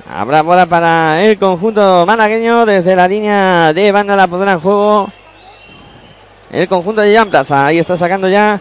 Habrá 0.08 0.42
bola 0.42 0.66
para 0.66 1.24
el 1.24 1.38
conjunto 1.38 2.04
malagueño 2.06 2.66
desde 2.66 2.94
la 2.94 3.08
línea 3.08 3.72
de 3.72 3.90
banda 3.90 4.14
la 4.14 4.26
pondrá 4.26 4.52
en 4.52 4.60
juego. 4.60 5.08
El 6.52 6.68
conjunto 6.68 7.00
de 7.00 7.16
Jan 7.16 7.30
Plaza. 7.30 7.66
Ahí 7.66 7.78
está 7.78 7.96
sacando 7.96 8.28
ya 8.28 8.60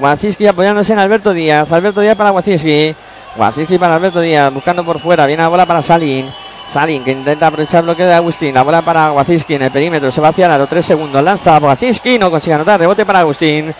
Wacinski 0.00 0.46
apoyándose 0.46 0.92
en 0.92 0.98
Alberto 0.98 1.32
Díaz. 1.32 1.70
Alberto 1.72 2.00
Díaz 2.00 2.16
para 2.16 2.32
Wacinski. 2.32 2.94
Wacinski 3.38 3.78
para 3.78 3.94
Alberto 3.94 4.20
Díaz. 4.20 4.52
Buscando 4.52 4.84
por 4.84 4.98
fuera. 4.98 5.24
Viene 5.26 5.42
la 5.42 5.48
bola 5.48 5.64
para 5.64 5.80
Salin. 5.80 6.26
Salin 6.70 7.02
que 7.02 7.10
intenta 7.10 7.48
aprovechar 7.48 7.80
el 7.80 7.86
bloqueo 7.86 8.06
de 8.06 8.14
Agustín. 8.14 8.54
La 8.54 8.62
bola 8.62 8.80
para 8.80 9.10
Wacinski 9.10 9.54
en 9.54 9.62
el 9.62 9.72
perímetro. 9.72 10.12
Se 10.12 10.20
va 10.20 10.28
hacia 10.28 10.56
los 10.56 10.68
tres 10.68 10.86
segundos. 10.86 11.20
Lanza 11.20 11.58
Wacinski. 11.58 12.16
No 12.16 12.30
consigue 12.30 12.54
anotar. 12.54 12.78
Rebote 12.78 13.04
para 13.04 13.20
Agustín. 13.20 13.74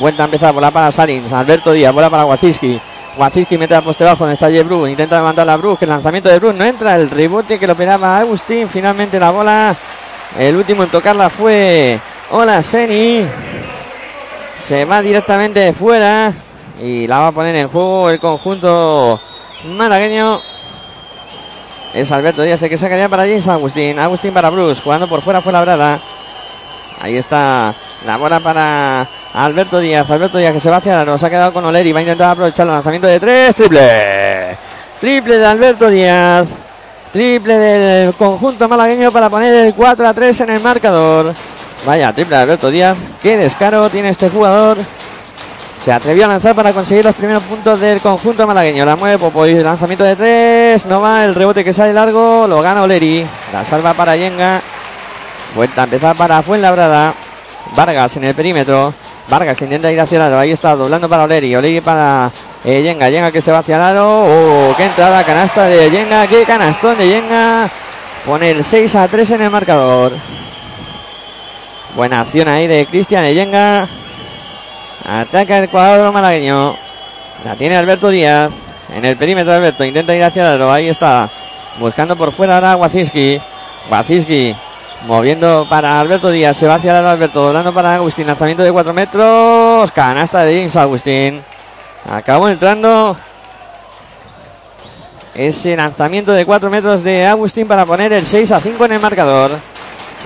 Vuelta 0.00 0.22
a 0.22 0.24
empezar. 0.24 0.52
Bola 0.52 0.72
para 0.72 0.90
Salin. 0.90 1.32
Alberto 1.32 1.70
Díaz. 1.70 1.94
Bola 1.94 2.10
para 2.10 2.24
Wacinski. 2.24 2.80
Wacinski 3.16 3.56
mete 3.56 3.76
a 3.76 3.80
poste 3.80 4.02
bajo. 4.02 4.24
Donde 4.24 4.34
está 4.34 4.50
Jebru. 4.50 4.88
Intenta 4.88 5.18
levantar 5.18 5.46
la 5.46 5.56
Brug. 5.56 5.78
El 5.82 5.90
lanzamiento 5.90 6.28
de 6.28 6.40
Brug 6.40 6.54
no 6.54 6.64
entra. 6.64 6.96
El 6.96 7.10
rebote 7.10 7.60
que 7.60 7.66
lo 7.68 7.76
pegaba 7.76 8.18
Agustín. 8.18 8.68
Finalmente 8.68 9.20
la 9.20 9.30
bola. 9.30 9.76
El 10.36 10.56
último 10.56 10.82
en 10.82 10.88
tocarla 10.88 11.30
fue 11.30 12.00
Hola 12.32 12.60
Seni. 12.60 13.24
Se 14.60 14.84
va 14.84 15.00
directamente 15.00 15.60
de 15.60 15.72
fuera. 15.72 16.32
Y 16.82 17.06
la 17.06 17.20
va 17.20 17.28
a 17.28 17.32
poner 17.32 17.54
en 17.54 17.68
juego 17.68 18.10
el 18.10 18.18
conjunto 18.18 19.20
malagueño. 19.64 20.40
Es 21.94 22.10
Alberto 22.10 22.42
Díaz 22.42 22.60
que 22.60 22.78
sacaría 22.78 23.08
para 23.08 23.24
James 23.24 23.46
Agustín. 23.48 23.98
Agustín 23.98 24.32
para 24.32 24.48
Bruce. 24.48 24.80
Jugando 24.80 25.06
por 25.08 25.20
fuera 25.20 25.40
fue 25.42 25.52
la 25.52 25.60
brada. 25.60 26.00
Ahí 27.00 27.16
está 27.16 27.74
la 28.06 28.16
bola 28.16 28.40
para 28.40 29.06
Alberto 29.34 29.78
Díaz. 29.78 30.10
Alberto 30.10 30.38
Díaz 30.38 30.54
que 30.54 30.60
se 30.60 30.70
va 30.70 30.78
hacia 30.78 30.94
la 30.94 31.04
nos 31.04 31.22
ha 31.22 31.28
quedado 31.28 31.52
con 31.52 31.64
Oleri. 31.64 31.92
Va 31.92 31.98
a 31.98 32.02
intentar 32.02 32.30
aprovechar 32.30 32.66
el 32.66 32.72
lanzamiento 32.72 33.06
de 33.06 33.20
tres. 33.20 33.54
Triple. 33.56 34.56
Triple 35.00 35.38
de 35.38 35.46
Alberto 35.46 35.90
Díaz. 35.90 36.48
Triple 37.12 37.58
del 37.58 38.14
conjunto 38.14 38.68
malagueño 38.68 39.12
para 39.12 39.28
poner 39.28 39.52
el 39.52 39.74
4 39.74 40.08
a 40.08 40.14
3 40.14 40.40
en 40.40 40.50
el 40.50 40.60
marcador. 40.60 41.34
Vaya, 41.84 42.10
triple 42.14 42.36
de 42.36 42.42
Alberto 42.42 42.70
Díaz. 42.70 42.96
Qué 43.20 43.36
descaro 43.36 43.90
tiene 43.90 44.08
este 44.08 44.30
jugador. 44.30 44.78
Se 45.82 45.90
atrevió 45.90 46.26
a 46.26 46.28
lanzar 46.28 46.54
para 46.54 46.72
conseguir 46.72 47.04
los 47.04 47.16
primeros 47.16 47.42
puntos 47.42 47.80
del 47.80 48.00
conjunto 48.00 48.46
malagueño. 48.46 48.84
La 48.84 48.94
mueve 48.94 49.18
Popoy. 49.18 49.52
Lanzamiento 49.54 50.04
de 50.04 50.14
tres. 50.14 50.86
No 50.86 51.00
va. 51.00 51.24
El 51.24 51.34
rebote 51.34 51.64
que 51.64 51.72
sale 51.72 51.92
largo. 51.92 52.46
Lo 52.46 52.62
gana 52.62 52.84
Oleri. 52.84 53.26
La 53.52 53.64
salva 53.64 53.92
para 53.92 54.16
Yenga. 54.16 54.60
Vuelta 55.56 55.80
a 55.80 55.84
empezar 55.84 56.14
para 56.14 56.40
Fuenlabrada. 56.40 57.12
Vargas 57.74 58.16
en 58.16 58.22
el 58.22 58.34
perímetro. 58.34 58.94
Vargas 59.28 59.56
que 59.56 59.64
intenta 59.64 59.90
ir 59.90 60.00
hacia 60.00 60.24
el. 60.24 60.34
Ahí 60.34 60.52
está 60.52 60.76
doblando 60.76 61.08
para 61.08 61.24
Oleri. 61.24 61.56
Oleri 61.56 61.80
para 61.80 62.30
eh, 62.64 62.80
Yenga. 62.80 63.10
Yenga 63.10 63.32
que 63.32 63.42
se 63.42 63.50
va 63.50 63.58
hacia 63.58 63.74
el 63.74 63.82
aro. 63.82 64.22
Oh, 64.24 64.76
qué 64.76 64.84
entrada. 64.84 65.24
Canasta 65.24 65.64
de 65.64 65.90
Yenga. 65.90 66.28
Qué 66.28 66.44
canastón 66.44 66.96
de 66.96 67.08
Yenga. 67.08 67.68
Pone 68.24 68.52
el 68.52 68.62
6 68.62 68.94
a 68.94 69.08
3 69.08 69.32
en 69.32 69.42
el 69.42 69.50
marcador. 69.50 70.12
Buena 71.96 72.20
acción 72.20 72.46
ahí 72.46 72.68
de 72.68 72.86
Cristian 72.86 73.24
Yenga. 73.24 73.88
Ataca 75.04 75.58
el 75.58 75.68
cuadro 75.68 76.12
malagueño. 76.12 76.76
La 77.44 77.56
tiene 77.56 77.76
Alberto 77.76 78.08
Díaz. 78.08 78.52
En 78.94 79.04
el 79.04 79.16
perímetro 79.16 79.52
Alberto. 79.52 79.84
Intenta 79.84 80.14
ir 80.14 80.22
hacia 80.22 80.54
el 80.54 80.62
Ahí 80.62 80.88
está. 80.88 81.28
Buscando 81.78 82.16
por 82.16 82.32
fuera 82.32 82.56
ahora 82.56 82.76
Wacinski. 82.76 83.40
Wacinski. 83.90 84.54
Moviendo 85.06 85.66
para 85.68 86.00
Alberto 86.00 86.30
Díaz. 86.30 86.56
Se 86.56 86.66
va 86.66 86.76
hacia 86.76 86.98
el 86.98 87.06
Alberto. 87.06 87.42
Doblando 87.42 87.72
para 87.72 87.96
Agustín. 87.96 88.26
Lanzamiento 88.26 88.62
de 88.62 88.70
4 88.70 88.92
metros. 88.92 89.90
Canasta 89.92 90.44
de 90.44 90.58
James 90.58 90.76
Agustín. 90.76 91.42
Acabó 92.10 92.48
entrando. 92.48 93.16
Ese 95.34 95.74
lanzamiento 95.76 96.32
de 96.32 96.44
4 96.44 96.70
metros 96.70 97.02
de 97.02 97.26
Agustín 97.26 97.66
para 97.66 97.86
poner 97.86 98.12
el 98.12 98.26
6 98.26 98.52
a 98.52 98.60
5 98.60 98.84
en 98.84 98.92
el 98.92 99.00
marcador. 99.00 99.52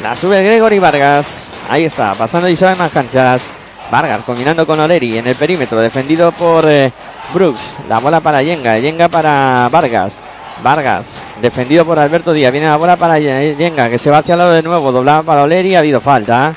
La 0.03 0.17
sube 0.17 0.43
Gregory 0.43 0.79
Vargas. 0.79 1.49
Ahí 1.71 1.85
está. 1.85 2.13
Pasando 2.15 2.49
y 2.49 2.57
sabe 2.57 2.75
más 2.75 2.93
canchas. 2.93 3.49
Vargas 3.91 4.25
combinando 4.25 4.67
con 4.67 4.81
Oleri 4.81 5.19
en 5.19 5.29
el 5.29 5.37
perímetro, 5.37 5.79
defendido 5.81 6.33
por 6.33 6.69
eh, 6.69 6.93
Brooks. 7.33 7.77
La 7.89 8.01
bola 8.01 8.21
para 8.21 8.43
Yenga, 8.43 8.79
Yenga 8.79 9.09
para 9.09 9.69
Vargas. 9.71 10.23
Vargas, 10.63 11.21
defendido 11.41 11.85
por 11.85 11.99
Alberto 11.99 12.33
Díaz. 12.33 12.51
Viene 12.51 12.67
la 12.67 12.77
bola 12.77 12.97
para 12.97 13.19
Yenga, 13.19 13.89
que 13.89 13.99
se 13.99 14.11
va 14.11 14.19
hacia 14.19 14.33
el 14.33 14.39
lado 14.39 14.53
de 14.53 14.63
nuevo. 14.63 14.91
Doblaba 14.91 15.23
para 15.23 15.43
Oleri, 15.45 15.77
ha 15.77 15.81
habido 15.81 16.01
falta. 16.01 16.55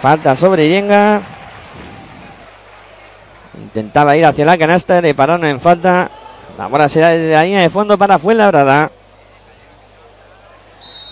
Falta 0.00 0.36
sobre 0.36 0.68
Yenga. 0.68 1.22
Intentaba 3.56 4.16
ir 4.16 4.26
hacia 4.26 4.44
la 4.44 4.58
canasta, 4.58 5.00
le 5.00 5.14
pararon 5.14 5.46
en 5.46 5.60
falta. 5.60 6.10
La 6.58 6.66
bola 6.66 6.88
será 6.88 7.10
de 7.10 7.32
la 7.32 7.42
línea 7.42 7.62
de 7.62 7.70
fondo 7.70 7.96
para 7.96 8.18
Fuenlabrada. 8.18 8.90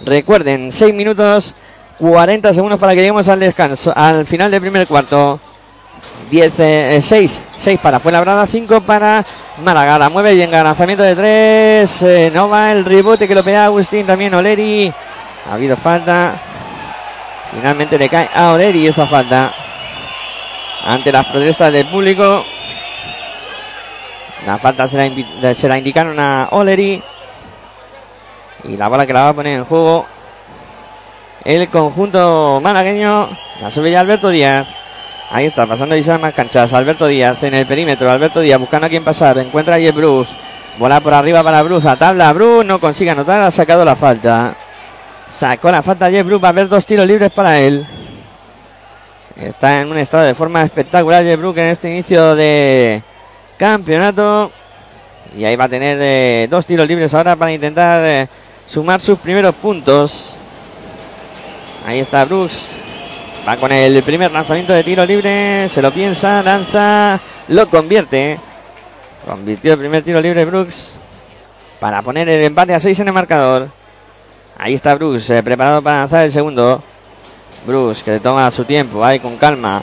Recuerden, 0.05 0.73
6 0.73 0.95
minutos 0.95 1.55
40 1.99 2.53
segundos 2.53 2.81
para 2.81 2.93
que 2.93 3.01
lleguemos 3.01 3.29
al 3.29 3.41
descanso, 3.41 3.93
al 3.95 4.27
final 4.27 4.51
del 4.51 4.61
primer 4.61 4.87
cuarto. 4.87 5.41
10, 6.31 7.05
6, 7.05 7.45
6 7.55 7.81
para 7.81 8.01
Fuenlabrada, 8.01 8.47
5 8.47 8.81
para 8.81 9.25
Málaga. 9.63 9.99
La 9.99 10.09
mueve 10.09 10.35
y 10.35 10.41
en 10.41 10.51
lanzamiento 10.51 11.03
de 11.03 11.15
3. 11.15 12.03
Eh, 12.03 12.31
no 12.33 12.49
va 12.49 12.73
el 12.73 12.87
rebote 12.87 13.29
que 13.29 13.35
lo 13.35 13.45
pega 13.45 13.67
Agustín, 13.67 14.07
también 14.07 14.33
Oleri. 14.33 14.93
Ha 15.51 15.55
habido 15.55 15.77
falta. 15.77 16.33
Finalmente 17.55 17.99
le 17.99 18.09
cae 18.09 18.31
a 18.35 18.53
Oleri 18.53 18.87
esa 18.87 19.07
falta. 19.07 19.53
Ante 20.87 21.13
las 21.13 21.27
protestas 21.27 21.71
del 21.71 21.87
público. 21.87 22.43
La 24.47 24.59
falta 24.59 24.89
se 24.89 25.11
la, 25.43 25.55
se 25.55 25.69
la 25.69 25.77
indicaron 25.77 26.19
a 26.19 26.49
Oleri. 26.53 27.03
Y 28.65 28.77
la 28.79 28.89
bola 28.89 29.07
que 29.07 29.13
la 29.13 29.25
va 29.25 29.29
a 29.29 29.35
poner 29.35 29.59
en 29.59 29.65
juego 29.65 30.07
el 31.45 31.69
conjunto 31.69 32.61
malagueño. 32.63 33.29
La 33.61 33.71
sube 33.71 33.91
ya 33.91 34.01
Alberto 34.01 34.31
Díaz. 34.31 34.67
Ahí 35.31 35.47
está, 35.47 35.67
pasando 35.67 35.97
y 35.97 36.03
más 36.03 36.35
canchas. 36.35 36.73
Alberto 36.73 37.07
Díaz 37.07 37.43
en 37.43 37.55
el 37.55 37.67
perímetro. 37.67 38.11
Alberto 38.11 38.41
Díaz 38.41 38.61
buscando 38.61 38.87
a 38.87 38.91
quien 38.91 39.05
pasar. 39.05 39.39
Encuentra 39.39 39.77
a 39.77 39.79
Jeff 39.79 39.97
Bruce. 39.97 40.31
Bola 40.79 41.01
por 41.01 41.15
arriba 41.15 41.43
para 41.43 41.63
Bruce. 41.63 41.89
A 41.89 41.97
tabla. 41.97 42.33
Bruce 42.33 42.65
no 42.67 42.79
consigue 42.79 43.11
anotar. 43.11 43.41
Ha 43.41 43.51
sacado 43.51 43.85
la 43.85 43.97
falta. 43.97 44.55
Sacó 45.29 45.71
la 45.71 45.83
falta 45.83 46.11
Jeff 46.11 46.27
Bruce. 46.27 46.43
Va 46.43 46.49
a 46.49 46.51
haber 46.51 46.69
dos 46.69 46.85
tiros 46.85 47.07
libres 47.07 47.33
para 47.33 47.59
él. 47.59 47.87
Está 49.37 49.81
en 49.81 49.91
un 49.91 49.97
estado 49.97 50.25
de 50.25 50.35
forma 50.35 50.63
espectacular 50.63 51.25
Jeff 51.25 51.41
Bruce 51.41 51.63
en 51.63 51.69
este 51.69 51.91
inicio 51.91 52.35
de 52.35 53.03
campeonato. 53.57 54.53
Y 55.35 55.47
ahí 55.47 55.57
va 55.57 55.65
a 55.65 55.69
tener 55.69 55.99
eh, 56.01 56.47
dos 56.51 56.67
tiros 56.67 56.87
libres 56.87 57.15
ahora 57.15 57.37
para 57.37 57.53
intentar 57.53 58.05
eh, 58.05 58.29
sumar 58.69 59.01
sus 59.01 59.19
primeros 59.19 59.55
puntos. 59.55 60.37
Ahí 61.87 62.01
está 62.01 62.25
Brooks. 62.25 62.69
Va 63.47 63.57
con 63.57 63.73
el 63.73 64.03
primer 64.03 64.31
lanzamiento 64.31 64.73
de 64.73 64.85
tiro 64.85 65.05
libre. 65.05 65.69
Se 65.69 65.83
lo 65.83 65.91
piensa, 65.91 66.43
lanza, 66.43 67.19
lo 67.49 67.69
convierte. 67.69 68.39
Convirtió 69.27 69.73
el 69.73 69.79
primer 69.79 70.03
tiro 70.03 70.21
libre 70.21 70.45
Brooks. 70.45 70.95
Para 71.81 72.03
poner 72.03 72.29
el 72.29 72.45
empate 72.45 72.75
a 72.75 72.81
6 72.81 73.01
en 73.01 73.09
el 73.09 73.15
marcador. 73.15 73.69
Ahí 74.57 74.75
está 74.75 74.95
Brooks, 74.95 75.31
eh, 75.31 75.43
preparado 75.43 75.83
para 75.83 76.01
lanzar 76.01 76.25
el 76.25 76.31
segundo. 76.31 76.81
Brooks 77.67 78.03
que 78.03 78.21
toma 78.21 78.51
su 78.51 78.65
tiempo, 78.65 79.05
ahí 79.05 79.19
con 79.19 79.37
calma. 79.37 79.83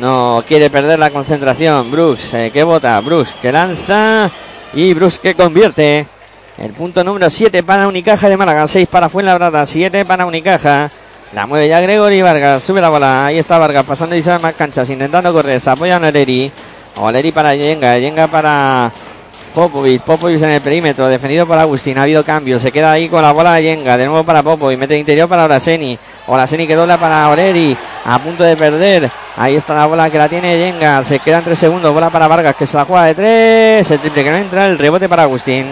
No 0.00 0.42
quiere 0.46 0.70
perder 0.70 0.98
la 0.98 1.10
concentración. 1.10 1.90
Brooks 1.90 2.34
eh, 2.34 2.50
que 2.52 2.62
bota. 2.62 2.98
Brooks 3.00 3.32
que 3.42 3.52
lanza. 3.52 4.30
Y 4.72 4.94
Brooks 4.94 5.18
que 5.18 5.34
convierte. 5.34 6.06
El 6.56 6.72
punto 6.72 7.02
número 7.04 7.28
7 7.28 7.62
para 7.62 7.88
Unicaja 7.88 8.28
de 8.28 8.36
Málaga. 8.36 8.66
6 8.66 8.88
para 8.88 9.08
Fuenlabrada. 9.08 9.66
7 9.66 10.04
para 10.04 10.26
Unicaja. 10.26 10.90
La 11.32 11.46
mueve 11.46 11.68
ya 11.68 11.80
Gregory 11.80 12.22
Vargas. 12.22 12.62
Sube 12.62 12.80
la 12.80 12.88
bola. 12.88 13.26
Ahí 13.26 13.38
está 13.38 13.58
Vargas 13.58 13.84
pasando 13.84 14.16
y 14.16 14.22
sale 14.22 14.38
más 14.38 14.54
canchas. 14.54 14.88
Intentando 14.88 15.32
correr. 15.32 15.60
Se 15.60 15.70
apoya 15.70 15.96
a 15.96 15.98
Oleri. 15.98 16.50
Oleri 16.96 17.32
para 17.32 17.54
Yenga. 17.54 17.98
Yenga 17.98 18.28
para 18.28 18.90
Popovic. 19.54 20.02
Popovic 20.02 20.42
en 20.42 20.50
el 20.50 20.60
perímetro. 20.62 21.06
Defendido 21.06 21.46
por 21.46 21.58
Agustín. 21.58 21.98
Ha 21.98 22.04
habido 22.04 22.24
cambio. 22.24 22.58
Se 22.58 22.72
queda 22.72 22.92
ahí 22.92 23.10
con 23.10 23.20
la 23.20 23.32
bola 23.32 23.54
de 23.54 23.62
Yenga. 23.64 23.98
De 23.98 24.06
nuevo 24.06 24.24
para 24.24 24.42
Popovic. 24.42 24.78
Mete 24.78 24.96
interior 24.96 25.28
para 25.28 25.44
Oraseni. 25.44 25.98
Oraseni 26.28 26.66
que 26.66 26.74
dobla 26.74 26.96
para 26.96 27.28
Oleri. 27.28 27.76
A 28.06 28.18
punto 28.18 28.42
de 28.42 28.56
perder. 28.56 29.10
Ahí 29.36 29.54
está 29.54 29.74
la 29.74 29.84
bola 29.84 30.08
que 30.08 30.16
la 30.16 30.30
tiene 30.30 30.58
Yenga. 30.58 31.04
Se 31.04 31.18
quedan 31.18 31.44
tres 31.44 31.58
segundos. 31.58 31.92
Bola 31.92 32.08
para 32.08 32.26
Vargas 32.26 32.56
que 32.56 32.66
se 32.66 32.78
la 32.78 32.86
juega 32.86 33.04
de 33.04 33.14
tres. 33.14 33.90
El 33.90 33.98
triple 33.98 34.24
que 34.24 34.30
no 34.30 34.36
entra. 34.38 34.66
El 34.66 34.78
rebote 34.78 35.10
para 35.10 35.24
Agustín. 35.24 35.66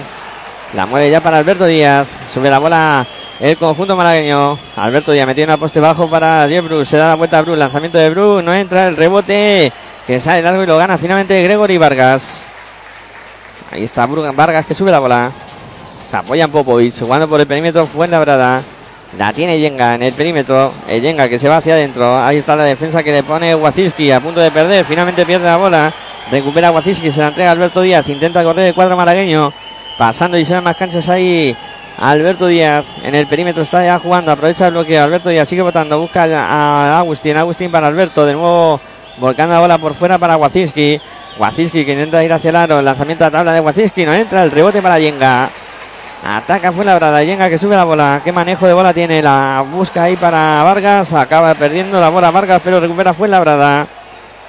La 0.75 0.84
mueve 0.84 1.10
ya 1.10 1.22
para 1.22 1.38
Alberto 1.38 1.64
Díaz. 1.64 2.06
Sube 2.32 2.50
la 2.50 2.58
bola 2.58 3.06
el 3.40 3.57
conjunto 3.57 3.97
malagueño. 3.97 4.59
Alberto 4.76 5.14
ya 5.14 5.26
metió 5.26 5.45
una 5.45 5.57
poste 5.57 5.81
bajo 5.81 6.09
para 6.09 6.49
Jeff 6.49 6.64
Bruce. 6.64 6.90
Se 6.90 6.97
da 6.97 7.09
la 7.09 7.14
vuelta 7.14 7.38
a 7.38 7.43
Bruce. 7.43 7.59
Lanzamiento 7.59 7.99
de 7.99 8.11
Bruce. 8.11 8.43
No 8.43 8.55
entra 8.55 8.88
el 8.88 8.97
rebote. 8.97 9.73
Que 10.07 10.21
sale 10.21 10.43
largo 10.43 10.62
y 10.62 10.66
lo 10.66 10.78
gana 10.78 10.97
finalmente 10.97 11.43
Gregory 11.43 11.78
Vargas. 11.78 12.47
Ahí 13.73 13.85
está 13.85 14.07
Vargas 14.07 14.64
que 14.66 14.75
sube 14.75 14.91
la 14.91 15.00
bola. 15.00 15.30
Se 16.08 16.17
apoya 16.17 16.45
en 16.45 16.50
Popovic. 16.50 16.99
Jugando 16.99 17.28
por 17.28 17.41
el 17.41 17.47
perímetro. 17.47 17.87
Fue 17.87 18.08
la 18.08 18.21
brada. 18.21 18.63
La 19.19 19.32
tiene 19.32 19.58
Yenga 19.58 19.97
en 19.97 20.02
el 20.02 20.15
perímetro. 20.15 20.73
El 20.89 21.02
Yenga 21.02 21.28
que 21.28 21.39
se 21.39 21.49
va 21.49 21.58
hacia 21.58 21.75
adentro. 21.75 22.19
Ahí 22.19 22.39
está 22.39 22.56
la 22.56 22.65
defensa 22.65 23.02
que 23.02 23.13
le 23.13 23.23
pone 23.23 23.54
Waziski 23.54 24.10
a 24.13 24.21
punto 24.21 24.41
de 24.41 24.50
perder. 24.50 24.84
Finalmente 24.84 25.26
pierde 25.26 25.45
la 25.45 25.56
bola. 25.56 25.93
Recupera 26.30 26.71
Waziski. 26.71 27.10
Se 27.10 27.21
la 27.21 27.28
entrega 27.28 27.50
Alberto 27.50 27.82
Díaz. 27.82 28.08
Intenta 28.08 28.43
correr 28.43 28.69
el 28.69 28.75
cuadro 28.75 28.97
malagueño. 28.97 29.52
Pasando 29.99 30.39
y 30.39 30.45
se 30.45 30.60
más 30.60 30.76
canchas 30.76 31.08
ahí 31.08 31.56
Alberto 31.99 32.47
Díaz 32.47 32.85
en 33.02 33.15
el 33.15 33.26
perímetro 33.26 33.63
está 33.63 33.82
ya 33.85 33.99
jugando, 33.99 34.30
aprovecha 34.30 34.67
el 34.67 34.73
bloqueo. 34.75 35.02
Alberto 35.02 35.30
Díaz 35.30 35.49
sigue 35.49 35.63
votando, 35.63 35.99
busca 35.99 36.25
a 36.25 36.99
Agustín. 36.99 37.37
Agustín 37.37 37.71
para 37.71 37.87
Alberto, 37.87 38.26
de 38.26 38.35
nuevo 38.35 38.80
volcando 39.19 39.54
la 39.54 39.61
bola 39.61 39.78
por 39.78 39.95
fuera 39.95 40.19
para 40.19 40.37
Waziski. 40.37 41.00
Waziski 41.39 41.85
que 41.85 41.93
intenta 41.93 42.23
ir 42.23 42.32
hacia 42.32 42.50
el 42.50 42.56
aro, 42.56 42.82
lanzamiento 42.82 43.25
a 43.25 43.30
tabla 43.30 43.52
de 43.52 43.61
Waziski, 43.61 44.04
no 44.04 44.13
entra, 44.13 44.43
el 44.43 44.50
rebote 44.50 44.82
para 44.82 44.99
Yenga. 44.99 45.49
Ataca 46.25 46.73
fue 46.73 46.85
la 46.85 46.97
brada, 46.97 47.23
Yenga 47.23 47.49
que 47.49 47.59
sube 47.59 47.76
la 47.76 47.85
bola. 47.85 48.21
Qué 48.23 48.32
manejo 48.32 48.67
de 48.67 48.73
bola 48.75 48.93
tiene, 48.93 49.23
la 49.23 49.65
busca 49.71 50.04
ahí 50.04 50.17
para 50.17 50.63
Vargas. 50.63 51.15
Acaba 51.15 51.54
perdiendo 51.54 52.00
la 52.00 52.11
bola 52.11 52.30
Vargas, 52.30 52.61
pero 52.63 52.78
recupera 52.78 53.15
fue 53.15 53.28
la 53.28 53.41
brada. 53.41 53.87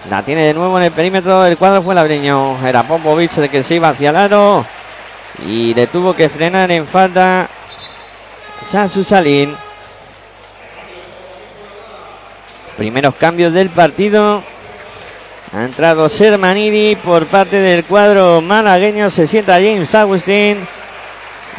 La 0.10 0.22
tiene 0.22 0.44
de 0.44 0.54
nuevo 0.54 0.78
en 0.78 0.86
el 0.86 0.92
perímetro, 0.92 1.46
el 1.46 1.58
cuadro 1.58 1.82
fue 1.82 1.96
labreño. 1.96 2.58
Era 2.66 2.84
Popovic 2.84 3.38
el 3.38 3.50
que 3.50 3.64
se 3.64 3.76
iba 3.76 3.90
hacia 3.90 4.10
el 4.10 4.16
aro. 4.16 4.66
Y 5.46 5.74
le 5.74 5.88
tuvo 5.88 6.16
que 6.16 6.30
frenar 6.30 6.72
en 6.72 6.88
falta 6.88 7.48
Sansu 8.66 9.04
Salín. 9.04 9.56
Primeros 12.78 13.16
cambios 13.16 13.54
del 13.54 13.70
partido. 13.70 14.44
Ha 15.54 15.64
entrado 15.64 16.10
Sermanidi 16.10 16.96
por 16.96 17.26
parte 17.28 17.58
del 17.58 17.86
cuadro 17.86 18.42
malagueño. 18.42 19.10
Se 19.10 19.28
sienta 19.28 19.54
James 19.54 19.94
Agustín. 19.96 20.58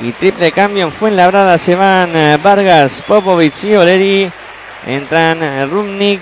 Y 0.00 0.12
triple 0.12 0.52
cambio 0.52 0.84
en 0.84 0.92
Fuenlabrada. 0.92 1.56
Se 1.58 1.74
van 1.74 2.14
eh, 2.14 2.38
Vargas, 2.42 3.02
Popovic 3.06 3.64
y 3.64 3.74
Oleri. 3.74 4.30
Entran 4.86 5.42
eh, 5.42 5.66
Rumnik, 5.66 6.20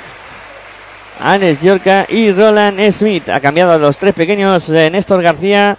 Alex 1.20 1.62
Yorka 1.62 2.06
y 2.08 2.32
Roland 2.32 2.80
Smith. 2.90 3.28
Ha 3.28 3.40
cambiado 3.40 3.72
a 3.72 3.78
los 3.78 3.96
tres 3.96 4.14
pequeños 4.14 4.68
eh, 4.70 4.90
Néstor 4.90 5.22
García 5.22 5.76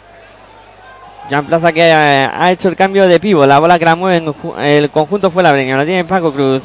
Jan 1.29 1.45
Plaza 1.45 1.73
que 1.73 1.83
ha, 1.91 2.51
hecho 2.51 2.69
el 2.69 2.75
cambio 2.75 3.07
de 3.07 3.19
pivo. 3.19 3.45
La 3.45 3.59
bola 3.59 3.77
que 3.77 3.85
la 3.85 3.95
mueve 3.95 4.17
en 4.17 4.63
el 4.63 4.89
conjunto 4.89 5.29
fue 5.29 5.43
la 5.43 5.51
breña. 5.51 5.75
La 5.75 5.85
tiene 5.85 6.05
Paco 6.05 6.31
Cruz. 6.31 6.63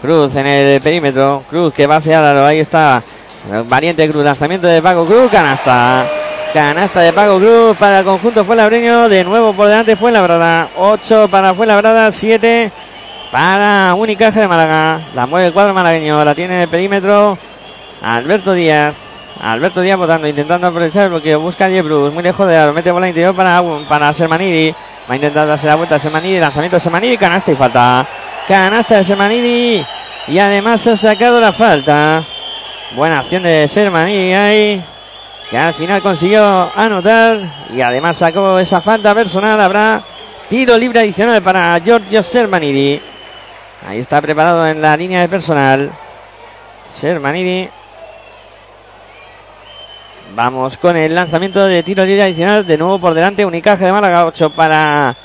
Cruz 0.00 0.36
en 0.36 0.46
el 0.46 0.80
perímetro. 0.80 1.42
Cruz 1.50 1.74
que 1.74 1.86
va 1.86 1.96
hacia 1.96 2.20
la 2.20 2.46
Ahí 2.46 2.60
está. 2.60 3.02
Valiente 3.68 4.08
Cruz. 4.08 4.24
Lanzamiento 4.24 4.68
de 4.68 4.80
Paco 4.80 5.04
Cruz. 5.06 5.30
Canasta. 5.30 6.06
Canasta 6.54 7.00
de 7.00 7.12
Paco 7.12 7.38
Cruz 7.38 7.76
para 7.78 8.00
el 8.00 8.04
conjunto 8.04 8.44
fue 8.44 8.54
Labreño. 8.54 9.08
De 9.08 9.24
nuevo 9.24 9.52
por 9.52 9.66
delante 9.66 9.96
fue 9.96 10.12
Labrada. 10.12 10.68
8 10.76 11.28
para 11.28 11.52
fue 11.52 11.66
Labrada. 11.66 12.12
7 12.12 12.70
para 13.32 13.94
Unicaja 13.94 14.40
de 14.40 14.46
Málaga. 14.46 15.00
La 15.14 15.26
mueve 15.26 15.48
el 15.48 15.52
cuadro 15.52 15.74
malagueño. 15.74 16.24
La 16.24 16.34
tiene 16.36 16.54
en 16.54 16.60
el 16.62 16.68
perímetro. 16.68 17.36
Alberto 18.02 18.52
Díaz. 18.52 19.09
Alberto 19.40 19.80
Díaz 19.80 19.98
votando, 19.98 20.28
intentando 20.28 20.66
aprovechar 20.66 21.10
el. 21.10 21.36
Busca 21.38 21.66
a 21.66 21.70
Jebrus, 21.70 22.12
muy 22.12 22.22
lejos 22.22 22.46
de 22.46 22.56
aro. 22.58 22.74
Mete 22.74 22.90
bola 22.90 23.08
interior 23.08 23.34
para, 23.34 23.62
para 23.88 24.12
Sermanidi. 24.12 24.70
Va 25.08 25.14
a 25.14 25.16
intentar 25.16 25.46
darse 25.46 25.66
la 25.66 25.76
vuelta 25.76 25.94
a 25.94 25.98
Sermanidi. 25.98 26.38
Lanzamiento 26.38 26.76
de 26.76 26.80
Sermanidi. 26.80 27.16
Canasta 27.16 27.50
y 27.50 27.54
falta. 27.54 28.06
Canasta 28.46 28.96
de 28.96 29.04
Sermanidi. 29.04 29.84
Y 30.28 30.38
además 30.38 30.86
ha 30.86 30.96
sacado 30.96 31.40
la 31.40 31.52
falta. 31.52 32.22
Buena 32.94 33.20
acción 33.20 33.42
de 33.42 33.66
Sermanidi 33.66 34.34
ahí. 34.34 34.84
Que 35.48 35.56
al 35.56 35.72
final 35.72 36.02
consiguió 36.02 36.70
anotar. 36.76 37.38
Y 37.74 37.80
además 37.80 38.18
sacó 38.18 38.58
esa 38.58 38.82
falta 38.82 39.14
personal. 39.14 39.58
Habrá 39.58 40.02
tiro 40.50 40.76
libre 40.76 41.00
adicional 41.00 41.42
para 41.42 41.78
Giorgio 41.78 42.22
Sermanidi. 42.22 43.00
Ahí 43.88 44.00
está 44.00 44.20
preparado 44.20 44.66
en 44.66 44.82
la 44.82 44.94
línea 44.98 45.22
de 45.22 45.28
personal. 45.28 45.90
Sermanidi 46.92 47.70
Vamos 50.32 50.76
con 50.76 50.96
el 50.96 51.14
lanzamiento 51.14 51.64
de 51.66 51.82
tiro 51.82 52.04
libre 52.04 52.22
adicional. 52.22 52.64
De 52.64 52.78
nuevo 52.78 53.00
por 53.00 53.14
delante, 53.14 53.44
Unicaje 53.44 53.84
de 53.84 53.92
Málaga. 53.92 54.26
8 54.26 54.50
para 54.50 55.16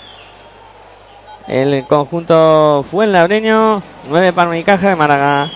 el 1.47 1.85
conjunto 1.85 2.83
Fuenlabreño. 2.89 3.83
9 4.09 4.33
para 4.33 4.49
Unicaje 4.49 4.87
de 4.87 4.95
Málaga. 4.95 5.51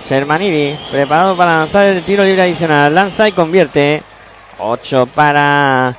Sermanidi 0.00 0.78
preparado 0.90 1.36
para 1.36 1.58
lanzar 1.58 1.84
el 1.84 2.02
tiro 2.02 2.24
libre 2.24 2.42
adicional. 2.42 2.94
Lanza 2.94 3.28
y 3.28 3.32
convierte. 3.32 4.02
8 4.58 5.06
para 5.14 5.94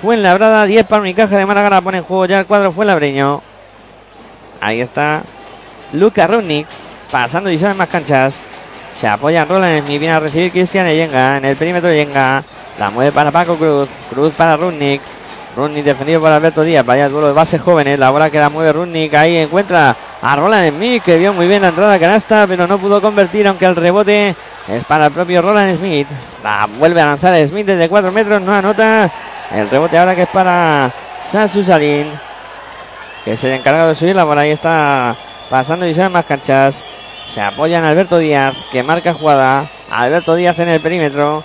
Fuenlabrada. 0.00 0.64
10 0.64 0.86
para 0.86 1.02
Unicaje 1.02 1.36
de 1.36 1.44
Málaga. 1.44 1.68
La 1.68 1.80
pone 1.82 1.98
en 1.98 2.04
juego 2.04 2.24
ya 2.24 2.40
el 2.40 2.46
cuadro 2.46 2.72
Fuenlabreño. 2.72 3.42
Ahí 4.62 4.80
está 4.80 5.22
Luca 5.92 6.26
Rudnick 6.26 6.66
pasando 7.10 7.50
y 7.50 7.58
más 7.58 7.88
canchas. 7.88 8.40
Se 8.96 9.06
apoya 9.06 9.44
Roland 9.44 9.86
y 9.90 9.98
viene 9.98 10.14
a 10.14 10.20
recibir 10.20 10.50
Cristian 10.50 10.88
Yenga. 10.88 11.36
En 11.36 11.44
el 11.44 11.54
perímetro 11.54 11.92
Yenga. 11.92 12.42
La 12.78 12.88
mueve 12.88 13.12
para 13.12 13.30
Paco 13.30 13.56
Cruz. 13.56 13.90
Cruz 14.08 14.32
para 14.32 14.56
Rudnick. 14.56 15.02
Rudnick 15.54 15.84
defendido 15.84 16.18
por 16.18 16.32
Alberto 16.32 16.62
Díaz. 16.62 16.86
Vaya 16.86 17.06
duelo 17.10 17.26
de 17.26 17.34
bases 17.34 17.60
jóvenes. 17.60 17.98
La 17.98 18.08
bola 18.08 18.30
que 18.30 18.38
la 18.38 18.48
mueve 18.48 18.72
Rudnick. 18.72 19.12
Ahí 19.12 19.36
encuentra 19.36 19.94
a 20.22 20.36
Roland 20.36 20.70
Smith, 20.70 21.02
que 21.02 21.18
vio 21.18 21.34
muy 21.34 21.46
bien 21.46 21.60
la 21.60 21.68
entrada 21.68 21.98
canasta, 21.98 22.46
pero 22.46 22.66
no 22.66 22.78
pudo 22.78 23.02
convertir, 23.02 23.46
aunque 23.46 23.66
el 23.66 23.76
rebote 23.76 24.34
es 24.66 24.84
para 24.84 25.06
el 25.06 25.12
propio 25.12 25.42
Roland 25.42 25.76
Smith. 25.76 26.08
La 26.42 26.66
vuelve 26.78 27.02
a 27.02 27.06
lanzar 27.06 27.46
Smith 27.46 27.66
desde 27.66 27.90
4 27.90 28.10
metros. 28.12 28.40
No 28.40 28.54
anota. 28.54 29.10
El 29.52 29.68
rebote 29.68 29.98
ahora 29.98 30.14
que 30.14 30.22
es 30.22 30.28
para 30.30 30.90
Sasu 31.22 31.62
Salin, 31.62 32.06
que 33.26 33.36
se 33.36 33.52
ha 33.52 33.56
encargado 33.56 33.88
de 33.88 33.94
subir 33.94 34.16
la 34.16 34.24
bola. 34.24 34.40
Ahí 34.40 34.52
está 34.52 35.14
pasando 35.50 35.86
y 35.86 35.92
se 35.92 36.08
más 36.08 36.24
canchas. 36.24 36.86
Se 37.26 37.40
apoya 37.40 37.78
en 37.78 37.84
Alberto 37.84 38.18
Díaz, 38.18 38.54
que 38.70 38.82
marca 38.82 39.12
jugada. 39.12 39.68
Alberto 39.90 40.34
Díaz 40.34 40.58
en 40.58 40.68
el 40.68 40.80
perímetro. 40.80 41.42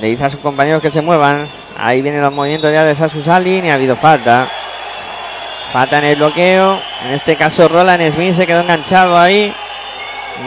Le 0.00 0.08
dice 0.08 0.24
a 0.24 0.30
sus 0.30 0.40
compañeros 0.40 0.82
que 0.82 0.90
se 0.90 1.00
muevan. 1.00 1.46
Ahí 1.78 2.02
vienen 2.02 2.22
los 2.22 2.32
movimientos 2.32 2.72
ya 2.72 2.84
de 2.84 2.94
Sasu 2.94 3.22
Salin 3.22 3.64
y 3.64 3.70
ha 3.70 3.74
habido 3.74 3.96
falta. 3.96 4.48
Falta 5.72 5.98
en 5.98 6.04
el 6.04 6.16
bloqueo. 6.16 6.78
En 7.04 7.12
este 7.12 7.36
caso 7.36 7.68
Roland 7.68 8.10
Smith 8.10 8.34
se 8.34 8.46
quedó 8.46 8.60
enganchado 8.60 9.18
ahí. 9.18 9.52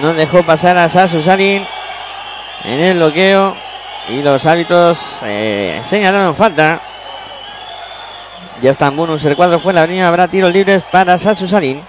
No 0.02 0.14
dejó 0.14 0.44
pasar 0.44 0.78
a 0.78 0.88
Sasu 0.90 1.22
Salin 1.22 1.66
en 2.64 2.80
el 2.80 2.98
bloqueo. 2.98 3.56
Y 4.10 4.22
los 4.22 4.46
hábitos 4.46 5.20
eh, 5.24 5.82
señalaron 5.84 6.36
falta. 6.36 6.80
Ya 8.62 8.72
está 8.72 8.88
en 8.88 8.96
bonus 8.96 9.26
el 9.26 9.36
cuadro 9.36 9.60
fue 9.60 9.74
la 9.74 9.88
línea. 9.88 10.08
Habrá 10.08 10.28
tiros 10.28 10.54
libres 10.54 10.84
para 10.84 11.18
Sasu 11.18 11.48
Salin. 11.48 11.82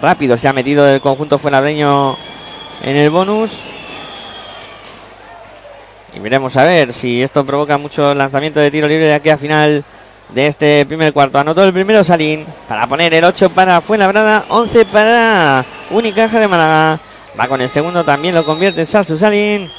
Rápido 0.00 0.36
se 0.36 0.48
ha 0.48 0.52
metido 0.52 0.88
el 0.88 1.00
conjunto 1.00 1.38
fuenabreño 1.38 2.16
en 2.82 2.96
el 2.96 3.10
bonus. 3.10 3.52
Y 6.14 6.18
veremos 6.18 6.56
a 6.56 6.64
ver 6.64 6.92
si 6.92 7.22
esto 7.22 7.44
provoca 7.44 7.78
mucho 7.78 8.14
lanzamiento 8.14 8.60
de 8.60 8.70
tiro 8.70 8.88
libre 8.88 9.06
de 9.06 9.14
aquí 9.14 9.30
a 9.30 9.38
final 9.38 9.84
de 10.30 10.46
este 10.46 10.86
primer 10.86 11.12
cuarto. 11.12 11.38
Anotó 11.38 11.64
el 11.64 11.72
primero 11.72 12.02
Salín 12.02 12.46
para 12.68 12.86
poner 12.86 13.12
el 13.14 13.24
8 13.24 13.50
para 13.50 13.80
Fuenlabrada, 13.80 14.44
11 14.48 14.84
para 14.86 15.64
Unicaja 15.90 16.40
de 16.40 16.48
Málaga. 16.48 17.00
Va 17.38 17.46
con 17.46 17.60
el 17.60 17.68
segundo, 17.68 18.04
también 18.04 18.34
lo 18.34 18.44
convierte 18.44 18.84
Sasu 18.84 19.18
Salín. 19.18 19.70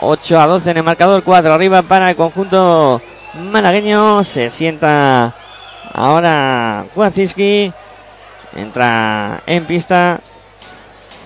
8 0.00 0.40
a 0.40 0.46
12 0.46 0.70
en 0.70 0.76
el 0.78 0.82
marcador, 0.82 1.22
4 1.22 1.54
arriba 1.54 1.82
para 1.82 2.10
el 2.10 2.16
conjunto 2.16 3.00
malagueño. 3.34 4.24
Se 4.24 4.50
sienta 4.50 5.34
ahora 5.92 6.84
Waziski. 6.96 7.72
Entra 8.56 9.42
en 9.46 9.64
pista 9.66 10.20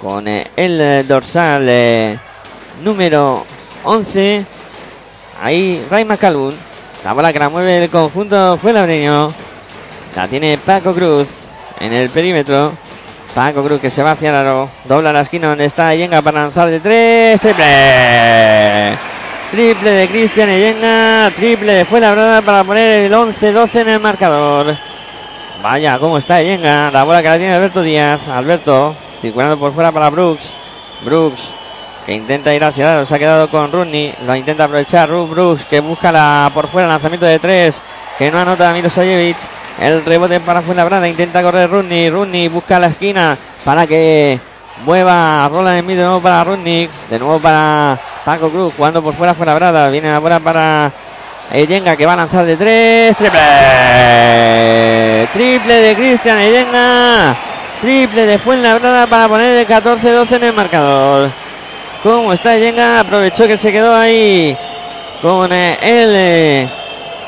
con 0.01 0.27
el 0.27 1.07
dorsal 1.07 1.64
eh, 1.69 2.19
número 2.83 3.45
11. 3.85 4.47
Ahí 5.43 5.85
Ray 5.91 6.05
McCallum. 6.05 6.55
La 7.05 7.12
bola 7.12 7.33
que 7.33 7.38
la 7.38 7.49
mueve 7.49 7.85
el 7.85 7.91
conjunto 7.91 8.57
fue 8.57 8.73
labreño. 8.73 9.29
La 10.17 10.27
tiene 10.27 10.59
Paco 10.59 10.93
Cruz 10.95 11.29
en 11.79 11.93
el 11.93 12.09
perímetro. 12.11 12.73
Paco 13.35 13.62
Cruz 13.62 13.81
que 13.81 13.91
se 13.91 14.03
va 14.03 14.12
hacia 14.12 14.31
el 14.31 14.37
aro. 14.37 14.71
Dobla 14.85 15.12
la 15.12 15.21
esquina 15.21 15.49
donde 15.49 15.67
está 15.67 15.95
Yenga 15.95 16.23
para 16.23 16.41
lanzar 16.43 16.71
de 16.71 16.81
tres. 16.81 17.41
Triple. 17.41 18.97
Triple 19.51 19.91
de 19.91 20.09
Cristian 20.09 20.49
Yenga. 20.49 21.31
Triple 21.37 21.85
fue 21.85 22.01
labrada 22.01 22.41
para 22.43 22.64
poner 22.64 23.05
el 23.05 23.12
11-12 23.12 23.83
en 23.83 23.88
el 23.91 24.01
marcador. 24.01 24.88
Vaya, 25.62 25.99
cómo 25.99 26.18
está 26.18 26.40
Yenga. 26.40 26.90
La 26.90 27.05
bola 27.05 27.23
que 27.23 27.29
la 27.29 27.38
tiene 27.38 27.55
Alberto 27.55 27.83
Díaz. 27.83 28.29
Alberto 28.29 28.94
circulando 29.21 29.59
por 29.59 29.73
fuera 29.73 29.92
para 29.92 30.11
Brooks. 30.11 30.53
Brooks 31.05 31.59
que 32.09 32.14
intenta 32.14 32.55
ir 32.55 32.64
hacia 32.64 32.87
lado, 32.87 33.05
se 33.05 33.14
ha 33.14 33.18
quedado 33.18 33.51
con 33.51 33.71
Rudney, 33.71 34.14
lo 34.27 34.35
intenta 34.35 34.64
aprovechar 34.64 35.11
Ruth 35.11 35.29
Brooks, 35.29 35.64
que 35.64 35.81
busca 35.81 36.11
la 36.11 36.51
por 36.55 36.66
fuera 36.66 36.88
lanzamiento 36.88 37.27
de 37.27 37.38
tres, 37.38 37.83
que 38.16 38.31
no 38.31 38.38
anota 38.38 38.73
Milosajevic, 38.73 39.37
el 39.79 40.03
rebote 40.07 40.40
para 40.40 40.62
Fuenlabrada, 40.62 41.07
intenta 41.07 41.42
correr 41.42 41.68
Rudney, 41.68 42.09
Rudney 42.09 42.49
busca 42.49 42.79
la 42.79 42.87
esquina 42.87 43.37
para 43.62 43.87
que 43.87 44.40
mueva 44.87 45.51
Roland 45.53 45.83
Smith 45.83 45.99
de 45.99 46.05
nuevo 46.05 46.21
para 46.21 46.44
Rudney, 46.44 46.88
de 47.11 47.18
nuevo 47.18 47.38
para 47.40 48.01
Paco 48.25 48.49
Cruz, 48.49 48.73
jugando 48.75 49.03
por 49.03 49.12
fuera 49.12 49.35
Fuenlabrada, 49.35 49.90
viene 49.90 50.11
la 50.11 50.18
bola 50.18 50.40
para 50.40 50.90
Eyenga 51.53 51.97
que 51.97 52.07
va 52.07 52.13
a 52.13 52.17
lanzar 52.17 52.45
de 52.45 52.57
tres, 52.57 53.17
triple, 53.17 53.41
triple 55.33 55.75
de 55.75 55.95
Cristian 55.95 56.39
Eyenga, 56.39 57.35
triple 57.81 58.27
de 58.27 58.39
Fuenlabrada 58.39 59.07
para 59.07 59.29
poner 59.29 59.57
el 59.59 59.67
14-12 59.67 60.37
en 60.37 60.45
el 60.45 60.53
marcador 60.53 61.31
cómo 62.03 62.33
está 62.33 62.57
Yenga. 62.57 63.01
Aprovechó 63.01 63.47
que 63.47 63.57
se 63.57 63.73
quedó 63.73 63.95
ahí 63.95 64.57
con 65.23 65.53
eh, 65.53 65.79
él. 65.83 66.13
Eh, 66.15 66.69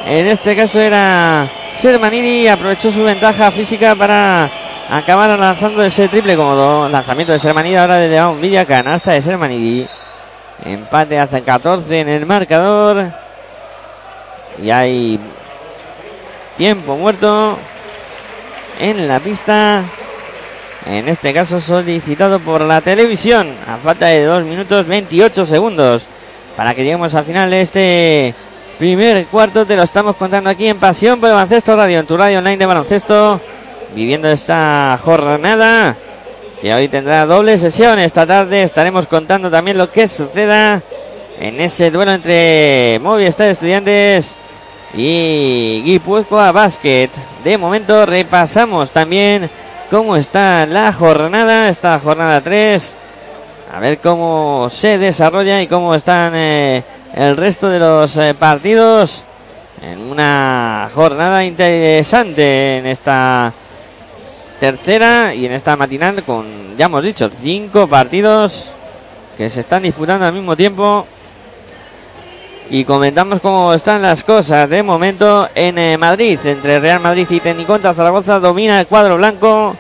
en 0.07 0.27
este 0.27 0.57
caso 0.57 0.81
era 0.81 1.47
Sermanini. 1.77 2.49
Aprovechó 2.49 2.93
su 2.93 3.05
ventaja 3.05 3.51
física 3.51 3.95
para 3.95 4.49
acabar 4.91 5.39
lanzando 5.39 5.83
ese 5.83 6.09
triple 6.09 6.37
cómodo. 6.37 6.89
Lanzamiento 6.89 7.33
de 7.33 7.39
Sermanini 7.39 7.77
ahora 7.77 7.97
de 7.97 8.09
León 8.09 8.41
Villa. 8.41 8.65
Canasta 8.65 9.13
de 9.13 9.23
Sermanini. 9.23 9.87
Empate 10.65 11.19
hace 11.19 11.43
14 11.43 12.01
en 12.01 12.09
el 12.09 12.27
marcador. 12.27 13.20
Y 14.63 14.71
hay 14.71 15.19
tiempo 16.57 16.97
muerto 16.97 17.59
en 18.79 19.09
la 19.09 19.19
pista. 19.21 19.83
En 20.87 21.09
este 21.09 21.33
caso 21.33 21.61
solicitado 21.61 22.39
por 22.41 22.61
la 22.63 22.81
televisión. 22.81 23.55
A 23.67 23.77
falta 23.77 24.07
de 24.07 24.25
2 24.25 24.45
minutos 24.45 24.87
28 24.87 25.47
segundos. 25.47 26.05
Para 26.57 26.75
que 26.75 26.83
lleguemos 26.83 27.15
al 27.15 27.25
final 27.25 27.51
de 27.51 27.61
este 27.61 28.35
primer 28.79 29.25
cuarto. 29.27 29.65
Te 29.65 29.77
lo 29.77 29.83
estamos 29.83 30.17
contando 30.17 30.51
aquí 30.51 30.67
en 30.67 30.79
Pasión 30.79 31.21
por 31.21 31.29
el 31.29 31.35
Baloncesto 31.35 31.77
Radio. 31.77 32.01
En 32.01 32.07
tu 32.07 32.17
radio 32.17 32.39
online 32.39 32.59
de 32.59 32.67
baloncesto. 32.67 33.41
Viviendo 33.95 34.29
esta 34.29 34.99
jornada. 35.03 35.97
Que 36.61 36.75
hoy 36.75 36.89
tendrá 36.89 37.25
doble 37.25 37.57
sesión. 37.57 37.99
Esta 37.99 38.27
tarde 38.27 38.63
estaremos 38.63 39.07
contando 39.07 39.51
también 39.51 39.79
lo 39.79 39.91
que 39.91 40.09
suceda 40.09 40.83
en 41.39 41.59
ese 41.59 41.91
duelo 41.91 42.13
entre 42.13 42.99
Movistar 43.03 43.49
Estudiantes 43.49 44.37
y 44.95 45.83
Guipúzcoa 45.85 46.53
Basket. 46.53 47.11
De 47.45 47.59
momento 47.59 48.07
repasamos 48.07 48.91
también 48.91 49.49
cómo 49.91 50.17
está 50.17 50.67
la 50.67 50.93
jornada, 50.93 51.69
esta 51.69 51.99
jornada 51.99 52.41
3. 52.41 52.97
A 53.73 53.81
ver 53.81 53.99
cómo 53.99 54.69
se 54.71 54.99
desarrolla 54.99 55.63
y 55.63 55.69
cómo 55.69 55.95
están 55.95 56.33
eh, 56.35 56.83
el 57.15 57.37
resto 57.37 57.69
de 57.69 57.79
los 57.79 58.17
eh, 58.17 58.35
partidos. 58.35 59.23
En 59.83 59.99
una 60.01 60.91
jornada 60.95 61.45
interesante 61.45 62.79
en 62.79 62.87
esta 62.87 63.53
tercera 64.59 65.35
y 65.35 65.47
en 65.47 65.53
esta 65.53 65.75
matinal 65.77 66.23
con, 66.23 66.77
ya 66.77 66.85
hemos 66.85 67.03
dicho, 67.03 67.31
cinco 67.41 67.87
partidos 67.87 68.71
que 69.39 69.49
se 69.49 69.61
están 69.61 69.83
disputando 69.83 70.27
al 70.27 70.35
mismo 70.35 70.55
tiempo. 70.55 71.07
Y 72.73 72.85
comentamos 72.85 73.41
cómo 73.41 73.75
están 73.75 74.01
las 74.01 74.23
cosas 74.23 74.71
de 74.71 74.85
momento 74.85 75.49
en 75.57 75.77
eh, 75.77 75.99
Madrid. 75.99 76.39
Entre 76.45 76.79
Real 76.79 77.01
Madrid 77.01 77.27
y 77.29 77.41
Tecniconta 77.41 77.93
Zaragoza 77.93 78.39
domina 78.39 78.79
el 78.79 78.87
cuadro 78.87 79.17
blanco. 79.17 79.75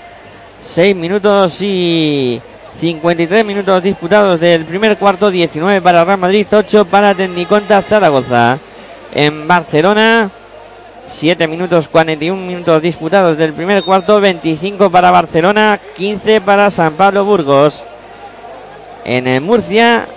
6 0.61 0.97
minutos 0.97 1.63
y 1.63 2.43
53 2.75 3.47
minutos 3.47 3.81
disputados 3.81 4.41
del 4.41 4.65
primer 4.65 4.97
cuarto. 4.97 5.31
19 5.31 5.81
para 5.81 6.05
Real 6.05 6.19
Madrid, 6.19 6.49
8 6.51 6.85
para 6.87 7.15
Tecniconta 7.15 7.81
Zaragoza. 7.81 8.59
En 9.15 9.47
Barcelona, 9.47 10.29
7 11.07 11.47
minutos 11.47 11.87
41 11.87 12.45
minutos 12.45 12.83
disputados 12.83 13.39
del 13.39 13.53
primer 13.53 13.85
cuarto. 13.85 14.21
25 14.21 14.91
para 14.91 15.13
Barcelona, 15.13 15.79
15 15.97 16.41
para 16.41 16.69
San 16.73 16.95
Pablo 16.95 17.25
Burgos. 17.25 17.85
En 19.05 19.41
Murcia, 19.45 20.09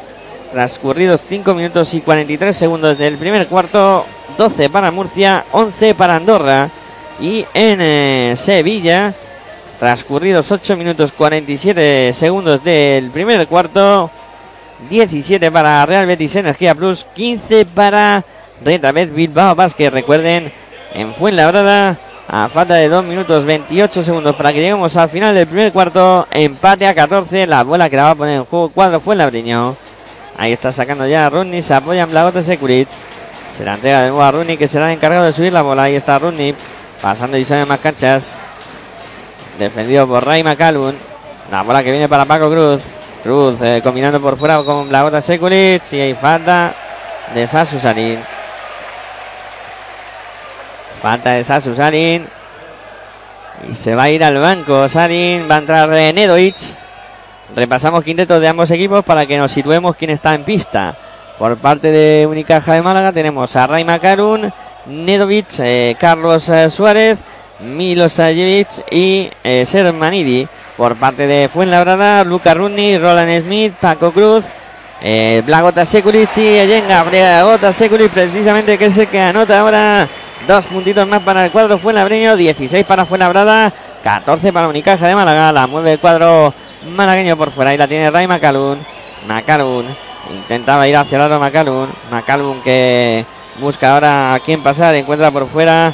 Transcurridos 0.53 1.23
5 1.27 1.55
minutos 1.55 1.95
y 1.95 2.01
43 2.01 2.55
segundos 2.55 2.99
del 2.99 3.17
primer 3.17 3.47
cuarto, 3.47 4.05
12 4.37 4.69
para 4.69 4.91
Murcia, 4.91 5.45
11 5.51 5.95
para 5.95 6.17
Andorra. 6.17 6.69
Y 7.19 7.43
en 7.55 7.79
eh, 7.81 8.33
Sevilla, 8.37 9.15
transcurridos 9.79 10.51
8 10.51 10.77
minutos 10.77 11.11
47 11.11 12.13
segundos 12.13 12.63
del 12.63 13.09
primer 13.09 13.47
cuarto, 13.47 14.11
17 14.91 15.51
para 15.51 15.83
Real 15.87 16.05
Betis 16.05 16.35
Energía 16.35 16.75
Plus, 16.75 17.07
15 17.15 17.65
para 17.65 18.23
Retabet 18.63 19.11
Bilbao 19.11 19.55
Basket. 19.55 19.89
Recuerden, 19.89 20.53
en 20.93 21.15
Fuenlabrada, 21.15 21.97
a 22.27 22.47
falta 22.47 22.75
de 22.75 22.89
2 22.89 23.03
minutos 23.05 23.43
28 23.43 24.03
segundos 24.03 24.35
para 24.35 24.53
que 24.53 24.59
lleguemos 24.59 24.95
al 24.97 25.09
final 25.09 25.33
del 25.33 25.47
primer 25.47 25.73
cuarto, 25.73 26.27
empate 26.29 26.85
a 26.85 26.93
14. 26.93 27.47
La 27.47 27.63
bola 27.63 27.89
que 27.89 27.95
la 27.95 28.03
va 28.03 28.09
a 28.11 28.15
poner 28.15 28.35
en 28.35 28.45
juego 28.45 28.69
cuadro 28.69 28.99
Fuenlabreño. 28.99 29.82
Ahí 30.37 30.51
está 30.51 30.71
sacando 30.71 31.05
ya 31.07 31.25
a 31.25 31.29
Rooney. 31.29 31.61
Se 31.61 31.73
apoya 31.73 32.03
en 32.03 32.43
Securic. 32.43 32.89
Se 33.55 33.63
la 33.63 33.75
entrega 33.75 34.01
de 34.01 34.07
nuevo 34.07 34.23
a 34.23 34.31
Rooney 34.31 34.57
que 34.57 34.67
será 34.67 34.87
el 34.87 34.97
encargado 34.97 35.25
de 35.25 35.33
subir 35.33 35.53
la 35.53 35.61
bola. 35.61 35.83
Ahí 35.83 35.95
está 35.95 36.17
Rooney. 36.17 36.55
Pasando 37.01 37.37
y 37.37 37.45
sale 37.45 37.65
más 37.65 37.79
canchas. 37.79 38.35
Defendido 39.59 40.07
por 40.07 40.25
Ray 40.25 40.43
McCallum. 40.43 40.93
La 41.51 41.61
bola 41.61 41.83
que 41.83 41.91
viene 41.91 42.09
para 42.09 42.25
Paco 42.25 42.49
Cruz. 42.49 42.81
Cruz 43.21 43.61
eh, 43.61 43.81
combinando 43.83 44.19
por 44.19 44.37
fuera 44.37 44.61
con 44.63 44.89
Blagote 44.89 45.21
Securic. 45.21 45.83
Y 45.91 45.99
hay 45.99 46.13
falta 46.15 46.73
de 47.33 47.45
Sasu 47.45 47.79
Salín. 47.79 48.19
Falta 51.01 51.31
de 51.31 51.43
Sasu 51.43 51.75
Sarin. 51.75 52.25
Y 53.69 53.75
se 53.75 53.93
va 53.93 54.03
a 54.03 54.09
ir 54.09 54.23
al 54.23 54.37
banco. 54.39 54.87
Sarin 54.89 55.47
va 55.49 55.55
a 55.55 55.59
entrar 55.59 55.89
Nedovic. 55.89 56.82
Repasamos 57.55 58.03
quintetos 58.03 58.41
de 58.41 58.47
ambos 58.47 58.71
equipos 58.71 59.05
para 59.05 59.25
que 59.25 59.37
nos 59.37 59.51
situemos 59.51 59.95
quién 59.95 60.09
está 60.11 60.33
en 60.33 60.43
pista. 60.43 60.95
Por 61.37 61.57
parte 61.57 61.91
de 61.91 62.25
Unicaja 62.27 62.73
de 62.73 62.81
Málaga 62.81 63.11
tenemos 63.13 63.55
a 63.55 63.67
Ray 63.67 63.83
Macarun, 63.83 64.51
Nedovic, 64.87 65.59
eh, 65.59 65.95
Carlos 65.99 66.49
eh, 66.49 66.69
Suárez, 66.69 67.23
Milosajevic 67.59 68.69
y 68.91 69.29
eh, 69.43 69.65
Sermanidi. 69.65 70.47
Por 70.77 70.95
parte 70.95 71.27
de 71.27 71.47
Fuenlabrada, 71.47 72.23
Luca 72.23 72.55
Rudni, 72.55 72.97
Roland 72.97 73.43
Smith, 73.43 73.73
Paco 73.79 74.11
Cruz, 74.11 74.45
eh, 75.01 75.43
Blagota 75.45 75.85
Sekulic 75.85 76.35
y 76.37 76.65
Yenga 76.65 77.03
Blagota 77.03 77.71
Sekulic, 77.71 78.09
precisamente 78.09 78.77
que 78.77 78.85
es 78.85 78.97
el 78.97 79.07
que 79.07 79.19
anota 79.19 79.59
ahora 79.59 80.07
dos 80.47 80.65
puntitos 80.65 81.07
más 81.07 81.21
para 81.21 81.45
el 81.45 81.51
cuadro 81.51 81.77
Fuenlabreño, 81.77 82.35
16 82.35 82.83
para 82.85 83.05
Fuenlabrada, 83.05 83.71
14 84.03 84.51
para 84.51 84.67
Unicaja 84.67 85.07
de 85.07 85.13
Málaga, 85.13 85.51
la 85.51 85.67
mueve 85.67 85.93
el 85.93 85.99
cuadro 85.99 86.53
malagueño 86.91 87.37
por 87.37 87.51
fuera 87.51 87.73
y 87.73 87.77
la 87.77 87.87
tiene 87.87 88.11
Ray 88.11 88.27
Macalun, 88.27 88.77
Macalun 89.27 89.85
intentaba 90.31 90.87
ir 90.87 90.95
hacia 90.95 91.17
el 91.17 91.21
lado 91.21 91.39
Macalun, 91.39 91.89
Macalun 92.11 92.61
que 92.61 93.25
busca 93.59 93.93
ahora 93.93 94.33
a 94.33 94.39
quién 94.39 94.63
pasar, 94.63 94.95
encuentra 94.95 95.31
por 95.31 95.47
fuera 95.47 95.93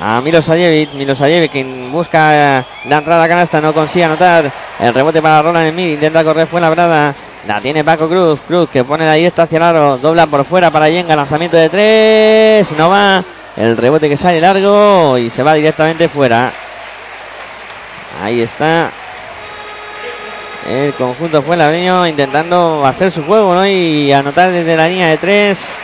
a 0.00 0.20
Milosajevic. 0.20 0.92
Milosajevic 0.94 1.50
quien 1.50 1.90
busca 1.92 2.64
la 2.84 2.98
entrada 2.98 3.28
canasta, 3.28 3.60
no 3.60 3.72
consigue 3.72 4.04
anotar. 4.04 4.50
El 4.78 4.94
rebote 4.94 5.20
para 5.20 5.42
Roland 5.42 5.72
Smith, 5.72 5.94
intenta 5.94 6.24
correr, 6.24 6.46
fue 6.46 6.60
la 6.60 6.70
brada. 6.70 7.14
La 7.46 7.60
tiene 7.60 7.84
Paco 7.84 8.08
Cruz. 8.08 8.40
Cruz 8.46 8.68
que 8.68 8.84
pone 8.84 9.06
la 9.06 9.14
directa 9.14 9.44
hacia 9.44 9.56
el 9.56 9.62
aro, 9.62 9.98
dobla 9.98 10.26
por 10.26 10.44
fuera 10.44 10.70
para 10.70 10.88
Yenga. 10.88 11.16
Lanzamiento 11.16 11.56
de 11.56 11.68
tres, 11.68 12.76
no 12.76 12.88
va. 12.88 13.24
El 13.56 13.76
rebote 13.76 14.08
que 14.08 14.16
sale 14.16 14.40
largo 14.40 15.18
y 15.18 15.30
se 15.30 15.42
va 15.42 15.54
directamente 15.54 16.08
fuera. 16.08 16.52
Ahí 18.22 18.40
está. 18.40 18.90
El 20.68 20.92
conjunto 20.94 21.40
fue 21.42 21.56
labreño 21.56 22.06
intentando 22.06 22.84
hacer 22.86 23.10
su 23.10 23.24
juego 23.24 23.64
y 23.64 24.12
anotar 24.12 24.50
desde 24.50 24.76
la 24.76 24.88
línea 24.88 25.08
de 25.08 25.16
tres 25.16 25.74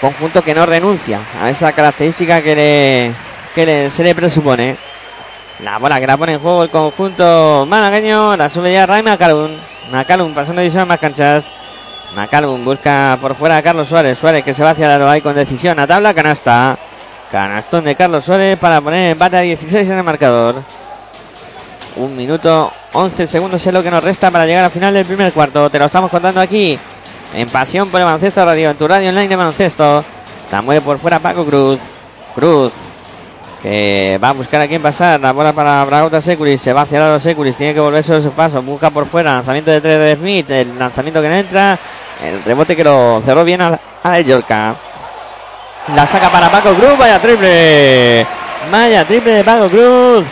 conjunto 0.00 0.42
que 0.42 0.54
no 0.54 0.66
renuncia 0.66 1.20
a 1.40 1.50
esa 1.50 1.72
característica 1.72 2.42
que, 2.42 2.54
le, 2.54 3.12
que 3.54 3.90
se 3.90 4.04
le 4.04 4.14
presupone. 4.14 4.76
La 5.64 5.78
bola 5.78 5.98
que 5.98 6.06
la 6.06 6.16
pone 6.16 6.34
en 6.34 6.38
juego 6.38 6.62
el 6.62 6.70
conjunto 6.70 7.66
malagueño, 7.66 8.36
la 8.36 8.48
sube 8.48 8.72
ya 8.72 8.86
Ray 8.86 9.02
Macalun. 9.02 9.58
Macalun 9.90 10.34
pasando 10.34 10.60
división 10.60 10.86
más 10.86 11.00
canchas. 11.00 11.52
Macalun 12.14 12.64
busca 12.64 13.18
por 13.20 13.34
fuera 13.34 13.56
a 13.56 13.62
Carlos 13.62 13.88
Suárez. 13.88 14.18
Suárez 14.18 14.44
que 14.44 14.54
se 14.54 14.62
va 14.62 14.70
hacia 14.70 14.96
la 14.96 15.10
ahí 15.10 15.20
con 15.20 15.34
decisión 15.34 15.78
a 15.78 15.86
tabla, 15.86 16.14
canasta. 16.14 16.78
Canastón 17.32 17.84
de 17.84 17.96
Carlos 17.96 18.24
Suárez 18.24 18.58
para 18.58 18.80
poner 18.80 19.12
empate 19.12 19.36
a 19.38 19.40
16 19.40 19.88
en 19.90 19.98
el 19.98 20.04
marcador. 20.04 20.62
Un 21.96 22.14
minuto 22.14 22.70
11 22.92 23.26
segundos 23.26 23.66
es 23.66 23.72
lo 23.72 23.82
que 23.82 23.90
nos 23.90 24.04
resta 24.04 24.30
para 24.30 24.44
llegar 24.44 24.64
al 24.64 24.70
final 24.70 24.92
del 24.92 25.06
primer 25.06 25.32
cuarto. 25.32 25.70
Te 25.70 25.78
lo 25.78 25.86
estamos 25.86 26.10
contando 26.10 26.42
aquí 26.42 26.78
en 27.32 27.48
Pasión 27.48 27.88
por 27.88 28.00
el 28.00 28.04
Baloncesto 28.04 28.44
Radio, 28.44 28.70
en 28.70 28.76
tu 28.76 28.86
radio 28.86 29.08
online 29.08 29.28
de 29.28 29.36
baloncesto. 29.36 30.04
La 30.52 30.60
mueve 30.60 30.82
por 30.82 30.98
fuera 30.98 31.18
Paco 31.18 31.46
Cruz. 31.46 31.78
Cruz, 32.34 32.72
que 33.62 34.20
va 34.22 34.28
a 34.28 34.32
buscar 34.32 34.60
a 34.60 34.68
quién 34.68 34.82
pasar. 34.82 35.18
La 35.20 35.32
bola 35.32 35.54
para 35.54 35.82
Bragota 35.84 36.20
Securis. 36.20 36.60
Se 36.60 36.74
va 36.74 36.82
hacia 36.82 36.98
el 36.98 37.04
lado 37.04 37.18
Securis. 37.18 37.56
Tiene 37.56 37.72
que 37.72 37.80
volverse 37.80 38.14
a 38.14 38.20
su 38.20 38.30
paso. 38.32 38.60
Busca 38.60 38.90
por 38.90 39.06
fuera. 39.06 39.34
Lanzamiento 39.34 39.70
de 39.70 39.80
3 39.80 39.98
de 39.98 40.16
Smith. 40.16 40.50
El 40.50 40.78
lanzamiento 40.78 41.22
que 41.22 41.28
no 41.30 41.34
entra. 41.34 41.78
El 42.22 42.42
rebote 42.44 42.76
que 42.76 42.84
lo 42.84 43.22
cerró 43.24 43.42
bien 43.42 43.62
a, 43.62 43.80
a 44.02 44.20
Yorka. 44.20 44.76
La 45.94 46.06
saca 46.06 46.28
para 46.28 46.50
Paco 46.50 46.74
Cruz. 46.74 46.98
Vaya 46.98 47.18
triple. 47.18 48.26
Vaya 48.70 49.02
triple 49.04 49.32
de 49.32 49.44
Paco 49.44 49.68
Cruz. 49.68 50.26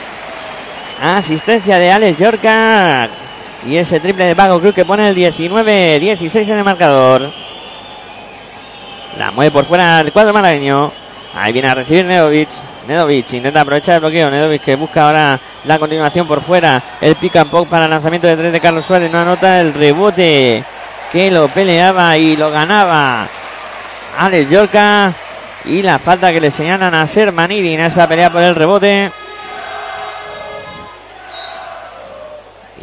Asistencia 1.03 1.79
de 1.79 1.93
Alex 1.93 2.19
Yorka. 2.19 3.09
Y 3.67 3.77
ese 3.77 4.01
triple 4.01 4.25
de 4.25 4.37
Paco 4.37 4.61
Cruz 4.61 4.75
que 4.75 4.85
pone 4.85 5.09
el 5.09 5.17
19-16 5.17 6.49
en 6.49 6.59
el 6.59 6.65
marcador. 6.65 7.31
La 9.19 9.31
mueve 9.31 9.51
por 9.51 9.65
fuera 9.65 10.01
el 10.01 10.13
cuadro 10.13 10.33
malagueño. 10.33 10.91
Ahí 11.37 11.53
viene 11.53 11.69
a 11.69 11.75
recibir 11.75 12.05
Nedovic. 12.05 12.49
Nedovic 12.87 13.33
intenta 13.33 13.63
aprovechar 13.63 13.97
el 13.97 14.01
bloqueo. 14.01 14.31
Nedovic 14.31 14.63
que 14.63 14.77
busca 14.77 15.07
ahora 15.07 15.41
la 15.65 15.79
continuación 15.79 16.27
por 16.27 16.43
fuera. 16.43 16.83
El 17.01 17.17
pick 17.17 17.37
and 17.37 17.51
pop 17.51 17.69
para 17.69 17.87
el 17.87 17.91
lanzamiento 17.91 18.27
de 18.27 18.37
tres 18.37 18.53
de 18.53 18.61
Carlos 18.61 18.85
Suárez. 18.85 19.11
No 19.11 19.21
anota 19.21 19.61
el 19.61 19.73
rebote 19.73 20.63
que 21.11 21.31
lo 21.31 21.49
peleaba 21.49 22.17
y 22.19 22.37
lo 22.37 22.51
ganaba 22.51 23.27
Alex 24.19 24.51
Yorca. 24.51 25.13
Y 25.65 25.83
la 25.83 25.99
falta 25.99 26.33
que 26.33 26.41
le 26.41 26.51
señalan 26.51 26.95
a 26.95 27.07
Sermanidi 27.07 27.73
en 27.73 27.81
esa 27.81 28.07
pelea 28.07 28.31
por 28.31 28.43
el 28.43 28.55
rebote. 28.55 29.11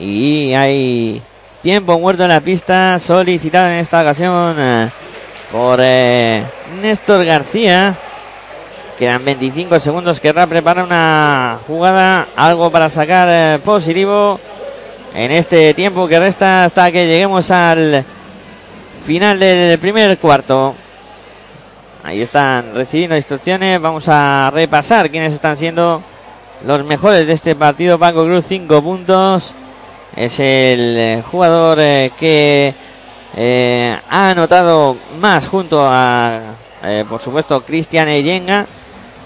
Y 0.02 0.56
hay 0.56 1.22
tiempo 1.62 2.00
muerto 2.00 2.24
en 2.24 2.30
la 2.30 2.42
pista 2.42 2.98
solicitado 2.98 3.68
en 3.68 3.76
esta 3.76 4.02
ocasión 4.02 4.56
eh, 4.58 4.90
por 5.52 5.78
eh, 5.80 6.44
Néstor 6.82 7.24
García. 7.24 7.96
Quedan 8.98 9.24
25 9.24 9.80
segundos. 9.80 10.20
Querrá 10.20 10.48
preparar 10.48 10.86
una 10.86 11.60
jugada, 11.68 12.30
algo 12.36 12.72
para 12.72 12.90
sacar 12.90 13.28
eh, 13.30 13.60
positivo 13.64 14.40
en 15.14 15.30
este 15.30 15.72
tiempo 15.76 16.08
que 16.08 16.20
resta 16.20 16.64
hasta 16.64 16.92
que 16.92 17.06
lleguemos 17.06 17.52
al 17.52 18.04
final 19.06 19.40
del 19.40 19.78
primer 19.78 20.18
cuarto. 20.18 20.74
Ahí 22.02 22.24
están 22.24 22.74
recibiendo 22.74 23.16
instrucciones. 23.16 23.80
Vamos 23.80 24.10
a 24.10 24.50
repasar 24.52 25.12
quiénes 25.12 25.34
están 25.34 25.56
siendo 25.56 26.02
los 26.66 26.84
mejores 26.86 27.28
de 27.28 27.34
este 27.34 27.54
partido. 27.54 28.00
Paco 28.00 28.24
Cruz, 28.24 28.46
5 28.48 28.82
puntos. 28.82 29.54
Es 30.16 30.40
el 30.42 30.98
eh, 30.98 31.24
jugador 31.32 31.78
eh, 31.80 32.12
que 32.20 32.74
eh, 33.38 33.98
ha 34.10 34.32
anotado 34.32 34.98
más 35.22 35.48
junto 35.48 35.80
a, 35.82 36.42
por 37.08 37.22
supuesto, 37.22 37.62
Cristian 37.62 38.10
Eyenga, 38.10 38.66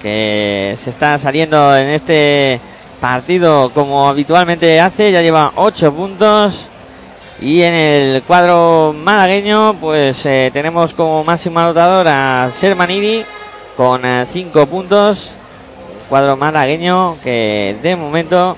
que 0.01 0.75
se 0.77 0.89
está 0.91 1.17
saliendo 1.17 1.75
en 1.75 1.89
este 1.89 2.59
partido 3.01 3.71
como 3.73 4.07
habitualmente 4.07 4.79
hace. 4.79 5.11
Ya 5.11 5.21
lleva 5.21 5.53
8 5.55 5.93
puntos. 5.93 6.67
Y 7.41 7.61
en 7.61 7.73
el 7.73 8.23
cuadro 8.23 8.93
malagueño, 8.93 9.75
pues 9.81 10.21
tenemos 10.53 10.93
como 10.93 11.23
máximo 11.23 11.59
anotador 11.59 12.07
a 12.07 12.49
Sermanidi 12.51 13.25
con 13.75 14.03
5 14.25 14.65
puntos. 14.67 15.33
Cuadro 16.09 16.37
malagueño 16.37 17.17
que 17.23 17.75
de 17.81 17.95
momento 17.95 18.55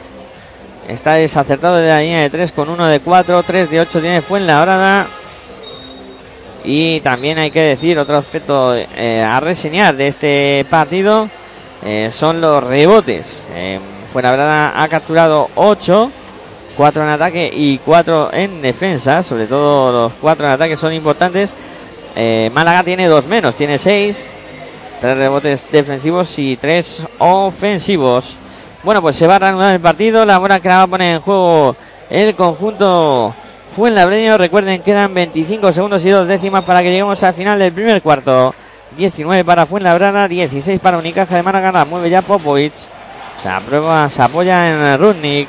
está 0.88 1.14
desacertado 1.14 1.78
de 1.78 1.88
la 1.88 2.00
línea 2.00 2.22
de 2.22 2.30
3 2.30 2.52
con 2.52 2.70
1 2.70 2.88
de 2.88 3.00
4, 3.00 3.44
3 3.44 3.70
de 3.70 3.82
8 3.82 4.02
tiene 4.02 4.22
Fuenlabrada. 4.22 5.08
Y 6.64 7.00
también 7.02 7.38
hay 7.38 7.52
que 7.52 7.62
decir 7.62 7.98
otro 7.98 8.18
aspecto 8.18 8.76
eh, 8.76 9.22
a 9.24 9.40
reseñar 9.40 9.96
de 9.96 10.08
este 10.08 10.66
partido 10.70 11.30
eh, 11.86 12.10
son 12.12 12.42
los 12.42 12.64
rebotes. 12.64 13.46
Eh, 13.56 13.80
Fuenlabrada 14.12 14.82
ha 14.82 14.88
capturado 14.88 15.50
8, 15.56 16.12
4 16.76 17.04
en 17.04 17.10
ataque 17.10 17.52
y 17.54 17.78
4 17.80 18.34
en 18.34 18.62
defensa. 18.62 19.24
Sobre 19.24 19.48
todo 19.48 19.92
los 19.92 20.14
4 20.20 20.46
en 20.46 20.52
ataque 20.52 20.78
son 20.78 20.94
importantes. 20.94 21.54
Eh, 22.16 22.50
Málaga 22.54 22.84
tiene 22.84 23.08
2 23.08 23.26
menos, 23.28 23.56
tiene 23.56 23.78
6. 23.78 24.28
3 25.02 25.18
rebotes 25.18 25.66
defensivos 25.72 26.40
y 26.40 26.58
3 26.58 27.04
ofensivos. 27.20 28.36
Bueno, 28.84 29.02
pues 29.02 29.16
se 29.16 29.28
va 29.28 29.36
a 29.36 29.40
reanudar 29.40 29.76
el 29.76 29.82
partido. 29.82 30.26
La 30.26 30.38
bola 30.38 30.60
que 30.60 30.70
la 30.70 30.78
va 30.78 30.84
a 30.84 30.88
poner 30.88 31.16
en 31.16 31.22
juego 31.22 31.76
el 32.10 32.36
conjunto 32.36 33.34
Fuenlabreño. 33.76 34.38
Recuerden, 34.38 34.82
quedan 34.82 35.14
25 35.14 35.72
segundos 35.74 36.06
y 36.06 36.10
dos 36.10 36.28
décimas 36.28 36.64
para 36.64 36.82
que 36.82 36.90
lleguemos 36.90 37.22
al 37.24 37.34
final 37.34 37.60
del 37.60 37.74
primer 37.74 38.02
cuarto. 38.02 38.54
19 38.96 39.44
para 39.44 39.66
Fuenlabrada, 39.66 40.28
16 40.28 40.80
para 40.80 40.98
Unicaja 40.98 41.36
de 41.36 41.44
Málaga. 41.44 41.72
La 41.72 41.86
mueve 41.86 42.10
ya 42.10 42.22
Popovic. 42.22 42.74
Se, 43.36 43.50
aprueba, 43.50 44.10
se 44.10 44.22
apoya 44.22 44.94
en 44.94 45.00
Rudnik. 45.00 45.48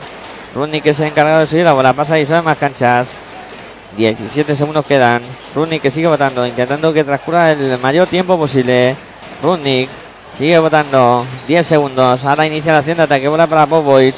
Rudnik 0.55 0.87
es 0.87 1.01
el 1.01 1.09
encargado 1.09 1.41
de 1.41 1.47
subir 1.47 1.64
la 1.64 1.73
bola. 1.73 1.93
Pasa 1.93 2.19
y 2.19 2.27
sale 2.27 2.43
más 2.43 2.59
canchas. 2.59 3.19
17 3.97 4.57
segundos 4.57 4.85
quedan. 4.87 5.23
Rudnik 5.55 5.83
que 5.83 5.91
sigue 5.91 6.09
votando, 6.09 6.47
intentando 6.47 6.93
que 6.93 7.05
transcurra 7.05 7.53
el 7.53 7.79
mayor 7.79 8.07
tiempo 8.07 8.38
posible. 8.38 8.97
Rudnik 9.43 9.88
sigue 10.31 10.59
votando. 10.59 11.25
10 11.47 11.67
segundos. 11.67 12.25
Ahora 12.25 12.47
inicia 12.47 12.73
la 12.73 12.79
acción 12.79 12.97
de 12.97 13.03
ataque. 13.05 13.29
Bola 13.29 13.47
para 13.47 13.67
Popovic. 13.67 14.17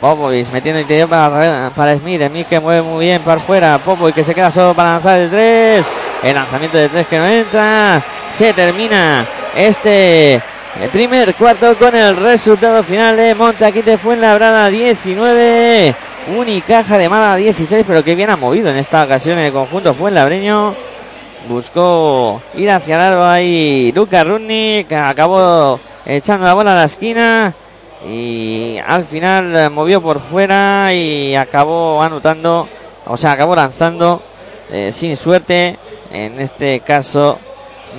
Popovic 0.00 0.50
metiendo 0.52 0.78
el 0.78 0.82
interior 0.82 1.08
para, 1.08 1.70
para 1.74 1.96
Smith. 1.96 2.22
Smith 2.26 2.48
que 2.48 2.60
mueve 2.60 2.82
muy 2.82 3.06
bien 3.06 3.20
para 3.22 3.40
afuera. 3.40 3.78
Popovic 3.78 4.14
que 4.14 4.24
se 4.24 4.34
queda 4.34 4.50
solo 4.50 4.74
para 4.74 4.94
lanzar 4.94 5.18
el 5.20 5.30
3. 5.30 5.86
El 6.24 6.34
lanzamiento 6.34 6.76
de 6.76 6.88
3 6.88 7.06
que 7.06 7.18
no 7.18 7.26
entra. 7.26 8.02
Se 8.34 8.52
termina 8.52 9.26
este 9.56 10.40
el 10.80 10.88
primer 10.88 11.34
cuarto 11.34 11.76
con 11.76 11.94
el 11.94 12.16
resultado 12.16 12.82
final 12.82 13.16
de 13.16 13.34
Montaquite 13.34 13.98
Fuenlabrada 13.98 14.68
19. 14.68 15.94
Unicaja 16.36 16.96
de 16.96 17.08
Málaga 17.08 17.36
16. 17.36 17.84
Pero 17.86 18.02
que 18.02 18.14
bien 18.14 18.30
ha 18.30 18.36
movido 18.36 18.70
en 18.70 18.76
esta 18.76 19.04
ocasión 19.04 19.38
el 19.38 19.52
conjunto 19.52 19.94
Fuenlabreño. 19.94 20.91
Buscó 21.48 22.40
ir 22.54 22.70
hacia 22.70 22.94
el 22.94 23.00
aro 23.00 23.24
ahí 23.24 23.92
Luca 23.94 24.22
Rudnick. 24.22 24.92
Acabó 24.92 25.80
echando 26.06 26.46
la 26.46 26.54
bola 26.54 26.72
a 26.72 26.76
la 26.76 26.84
esquina. 26.84 27.54
Y 28.06 28.78
al 28.86 29.04
final 29.04 29.70
movió 29.70 30.00
por 30.00 30.20
fuera 30.20 30.92
y 30.92 31.34
acabó 31.34 32.02
anotando. 32.02 32.68
O 33.06 33.16
sea, 33.16 33.32
acabó 33.32 33.56
lanzando 33.56 34.22
eh, 34.70 34.90
sin 34.92 35.16
suerte. 35.16 35.78
En 36.10 36.38
este 36.40 36.80
caso, 36.80 37.38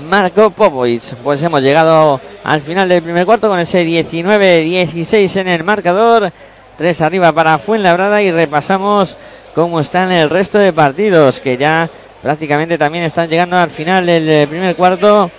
Marco 0.10 0.49
Popovic. 0.49 1.15
Pues 1.23 1.41
hemos 1.43 1.62
llegado 1.62 2.21
al 2.43 2.62
final 2.62 2.88
del 2.88 3.01
primer 3.03 3.25
cuarto 3.25 3.49
con 3.49 3.60
ese 3.60 3.86
19-16 3.86 5.41
en 5.41 5.47
el 5.49 5.63
marcador. 5.63 6.32
Tres 6.77 7.01
arriba 7.01 7.32
para 7.32 7.58
Fuenlabrada 7.58 8.21
y 8.21 8.32
repasamos 8.32 9.17
cómo 9.53 9.79
están 9.79 10.12
el 10.12 10.29
resto 10.29 10.58
de 10.58 10.73
partidos 10.73 11.39
que 11.39 11.58
ya 11.58 11.89
prácticamente 12.23 12.77
también 12.77 13.03
están 13.03 13.29
llegando 13.29 13.57
al 13.57 13.69
final 13.69 14.05
del 14.05 14.27
eh, 14.27 14.47
primer 14.47 14.75
cuarto. 14.75 15.29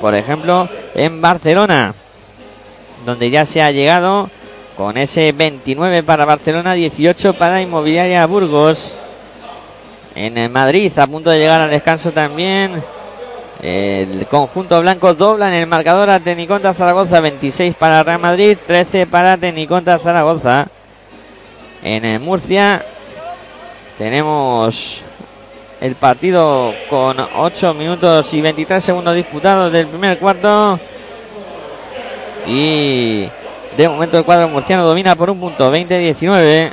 Por 0.00 0.14
ejemplo, 0.14 0.68
en 0.94 1.22
Barcelona, 1.22 1.94
donde 3.06 3.30
ya 3.30 3.46
se 3.46 3.62
ha 3.62 3.70
llegado 3.70 4.28
con 4.76 4.98
ese 4.98 5.32
29 5.32 6.02
para 6.02 6.26
Barcelona, 6.26 6.74
18 6.74 7.34
para 7.34 7.62
Inmobiliaria 7.62 8.26
Burgos. 8.26 8.98
En 10.14 10.52
Madrid, 10.52 10.92
a 10.98 11.06
punto 11.06 11.30
de 11.30 11.38
llegar 11.38 11.60
al 11.60 11.70
descanso 11.70 12.12
también. 12.12 12.82
El 13.62 14.26
conjunto 14.26 14.80
blanco 14.80 15.14
dobla 15.14 15.48
en 15.48 15.54
el 15.54 15.66
marcador 15.66 16.10
a 16.10 16.20
Teniconta 16.20 16.74
Zaragoza, 16.74 17.20
26 17.20 17.74
para 17.74 18.02
Real 18.02 18.20
Madrid, 18.20 18.58
13 18.66 19.06
para 19.06 19.38
Teniconta 19.38 19.98
Zaragoza. 19.98 20.68
En 21.82 22.22
Murcia 22.22 22.84
tenemos 23.96 25.05
el 25.80 25.94
partido 25.94 26.74
con 26.88 27.16
8 27.20 27.74
minutos 27.74 28.32
y 28.32 28.40
23 28.40 28.82
segundos 28.82 29.14
disputados 29.14 29.72
del 29.72 29.86
primer 29.86 30.18
cuarto. 30.18 30.78
Y 32.46 33.28
de 33.76 33.88
momento 33.88 34.18
el 34.18 34.24
cuadro 34.24 34.48
murciano 34.48 34.86
domina 34.86 35.14
por 35.14 35.30
un 35.30 35.40
punto, 35.40 35.72
20-19. 35.72 36.72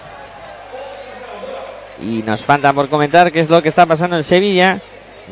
Y 2.02 2.24
nos 2.24 2.42
falta 2.42 2.74
por 2.74 2.90
comentar 2.90 3.32
qué 3.32 3.40
es 3.40 3.50
lo 3.50 3.62
que 3.62 3.70
está 3.70 3.86
pasando 3.86 4.16
en 4.16 4.24
Sevilla. 4.24 4.80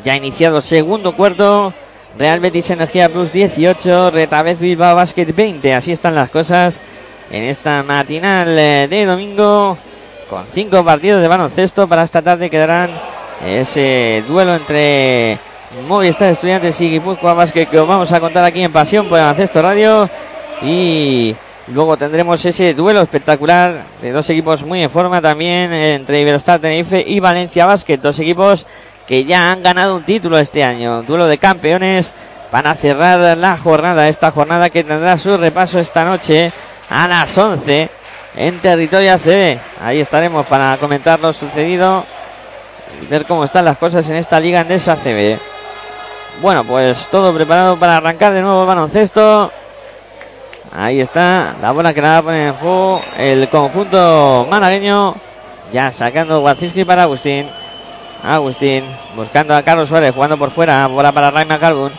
Ya 0.02 0.16
iniciado 0.16 0.60
segundo 0.60 1.14
cuarto. 1.14 1.72
Real 2.18 2.40
Betis 2.40 2.68
Energía 2.70 3.08
Plus 3.08 3.32
18, 3.32 4.10
Retabez 4.10 4.60
Bilbao 4.60 4.94
Basket 4.94 5.34
20. 5.34 5.74
Así 5.74 5.92
están 5.92 6.14
las 6.14 6.28
cosas 6.28 6.80
en 7.30 7.44
esta 7.44 7.82
matinal 7.82 8.58
eh, 8.58 8.86
de 8.88 9.06
domingo. 9.06 9.78
Con 10.28 10.44
cinco 10.50 10.84
partidos 10.84 11.22
de 11.22 11.28
baloncesto 11.28 11.88
para 11.88 12.02
esta 12.02 12.20
tarde 12.20 12.50
quedarán 12.50 12.90
ese 13.44 14.22
duelo 14.28 14.54
entre 14.54 15.38
Movistar 15.88 16.30
Estudiantes 16.30 16.80
y 16.80 16.90
Guipúzcoa 16.90 17.34
Basket 17.34 17.66
que 17.66 17.80
os 17.80 17.88
vamos 17.88 18.12
a 18.12 18.20
contar 18.20 18.44
aquí 18.44 18.62
en 18.62 18.72
Pasión 18.72 19.08
por 19.08 19.18
Baloncesto 19.18 19.62
Radio. 19.62 20.08
Y 20.62 21.34
luego 21.68 21.96
tendremos 21.96 22.44
ese 22.44 22.74
duelo 22.74 23.02
espectacular 23.02 23.84
de 24.00 24.12
dos 24.12 24.28
equipos 24.30 24.62
muy 24.62 24.82
en 24.82 24.90
forma 24.90 25.20
también 25.20 25.72
entre 25.72 26.20
Iberostar 26.20 26.60
Tenerife 26.60 27.02
y 27.06 27.20
Valencia 27.20 27.66
Basket. 27.66 27.98
Dos 27.98 28.18
equipos 28.20 28.66
que 29.06 29.24
ya 29.24 29.50
han 29.50 29.62
ganado 29.62 29.96
un 29.96 30.04
título 30.04 30.38
este 30.38 30.62
año. 30.62 31.02
Duelo 31.02 31.26
de 31.26 31.38
campeones. 31.38 32.14
Van 32.52 32.66
a 32.66 32.74
cerrar 32.74 33.36
la 33.38 33.56
jornada, 33.56 34.08
esta 34.08 34.30
jornada 34.30 34.68
que 34.68 34.84
tendrá 34.84 35.16
su 35.16 35.38
repaso 35.38 35.78
esta 35.78 36.04
noche 36.04 36.52
a 36.90 37.08
las 37.08 37.36
11 37.38 37.88
en 38.36 38.58
territorio 38.58 39.14
ACB. 39.14 39.58
Ahí 39.82 40.00
estaremos 40.00 40.46
para 40.46 40.76
comentar 40.76 41.18
lo 41.18 41.32
sucedido 41.32 42.04
ver 43.08 43.26
cómo 43.26 43.44
están 43.44 43.64
las 43.64 43.78
cosas 43.78 44.08
en 44.10 44.16
esta 44.16 44.40
liga 44.40 44.60
en 44.60 44.72
esa 44.72 44.92
ACB. 44.92 45.38
Bueno, 46.40 46.64
pues 46.64 47.08
todo 47.08 47.34
preparado 47.34 47.76
para 47.76 47.98
arrancar 47.98 48.32
de 48.32 48.42
nuevo 48.42 48.62
el 48.62 48.66
baloncesto. 48.66 49.52
Ahí 50.74 51.00
está 51.00 51.54
la 51.60 51.70
bola 51.72 51.92
que 51.92 52.00
la 52.00 52.08
va 52.08 52.18
a 52.18 52.22
poner 52.22 52.46
en 52.48 52.54
juego 52.54 53.02
el 53.18 53.48
conjunto 53.48 54.46
malagueño. 54.50 55.14
Ya 55.70 55.90
sacando 55.90 56.40
Waziski 56.40 56.84
para 56.84 57.02
Agustín. 57.02 57.46
Agustín 58.22 58.84
buscando 59.14 59.54
a 59.54 59.62
Carlos 59.62 59.88
Suárez 59.88 60.14
jugando 60.14 60.38
por 60.38 60.50
fuera. 60.50 60.86
Bola 60.86 61.12
para 61.12 61.30
Ray 61.30 61.44
McCallum. 61.44 61.90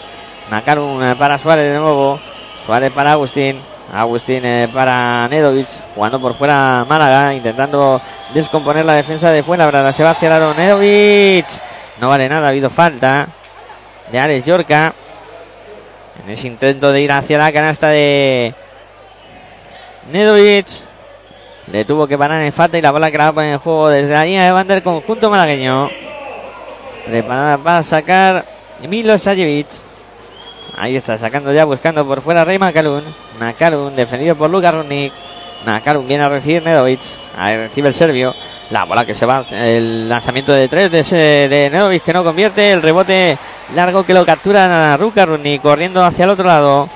McCallum 0.49 1.03
eh, 1.03 1.15
para 1.17 1.37
Suárez 1.37 1.71
de 1.71 1.79
nuevo. 1.79 2.19
Suárez 2.65 2.91
para 2.91 3.11
Agustín. 3.13 3.59
Agustín 3.91 4.43
eh, 4.43 4.69
para 4.73 5.27
Nedovic, 5.27 5.67
jugando 5.93 6.19
por 6.19 6.33
fuera 6.33 6.85
Málaga, 6.87 7.33
intentando 7.33 8.01
descomponer 8.33 8.85
la 8.85 8.93
defensa 8.93 9.31
de 9.31 9.43
Fuenlabrada. 9.43 9.91
Se 9.91 10.03
va 10.03 10.11
hacia 10.11 10.35
el 10.35 10.57
Nedovic. 10.57 11.45
No 11.99 12.09
vale 12.09 12.27
nada, 12.29 12.47
ha 12.47 12.49
habido 12.49 12.69
falta 12.69 13.27
de 14.11 14.19
Alex 14.19 14.45
Yorca. 14.45 14.93
En 16.23 16.31
ese 16.31 16.47
intento 16.47 16.91
de 16.91 17.01
ir 17.01 17.11
hacia 17.11 17.37
la 17.37 17.51
canasta 17.51 17.89
de 17.89 18.53
Nedovic. 20.11 20.67
Le 21.71 21.85
tuvo 21.85 22.07
que 22.07 22.17
parar 22.17 22.41
en 22.41 22.51
falta 22.51 22.77
y 22.77 22.81
la 22.81 22.91
bola 22.91 23.09
que 23.09 23.17
la 23.17 23.33
en 23.37 23.57
juego 23.57 23.89
desde 23.89 24.13
la 24.13 24.25
línea 24.25 24.45
de 24.45 24.51
banda 24.51 24.73
del 24.73 24.83
conjunto 24.83 25.29
malagueño. 25.29 25.89
Preparada 27.05 27.57
para 27.57 27.83
sacar 27.83 28.45
Milo 28.87 29.17
Sajevic. 29.17 29.67
Ahí 30.75 30.95
está, 30.95 31.17
sacando 31.17 31.53
ya, 31.53 31.65
buscando 31.65 32.05
por 32.05 32.21
fuera 32.21 32.43
Rey 32.43 32.57
Macalun. 32.57 33.03
Macalun, 33.39 33.95
defendido 33.95 34.35
por 34.35 34.49
Lucas 34.49 34.73
Runic. 34.73 35.13
Macalun 35.65 36.07
viene 36.07 36.23
a 36.23 36.29
recibir 36.29 36.63
Nedovic. 36.63 36.99
Ahí 37.37 37.57
recibe 37.57 37.89
el 37.89 37.93
serbio. 37.93 38.33
La 38.71 38.85
bola 38.85 39.05
que 39.05 39.13
se 39.13 39.25
va, 39.25 39.45
el 39.51 40.09
lanzamiento 40.09 40.51
de 40.51 40.67
tres 40.67 40.91
de, 40.91 41.47
de 41.47 41.69
Nedovic 41.71 42.03
que 42.03 42.13
no 42.13 42.23
convierte. 42.23 42.71
El 42.71 42.81
rebote 42.81 43.37
largo 43.75 44.03
que 44.03 44.13
lo 44.13 44.25
captura 44.25 44.97
Lucas 44.97 45.27
Runic 45.27 45.61
corriendo 45.61 46.03
hacia 46.03 46.25
el 46.25 46.31
otro 46.31 46.47
lado. 46.47 46.89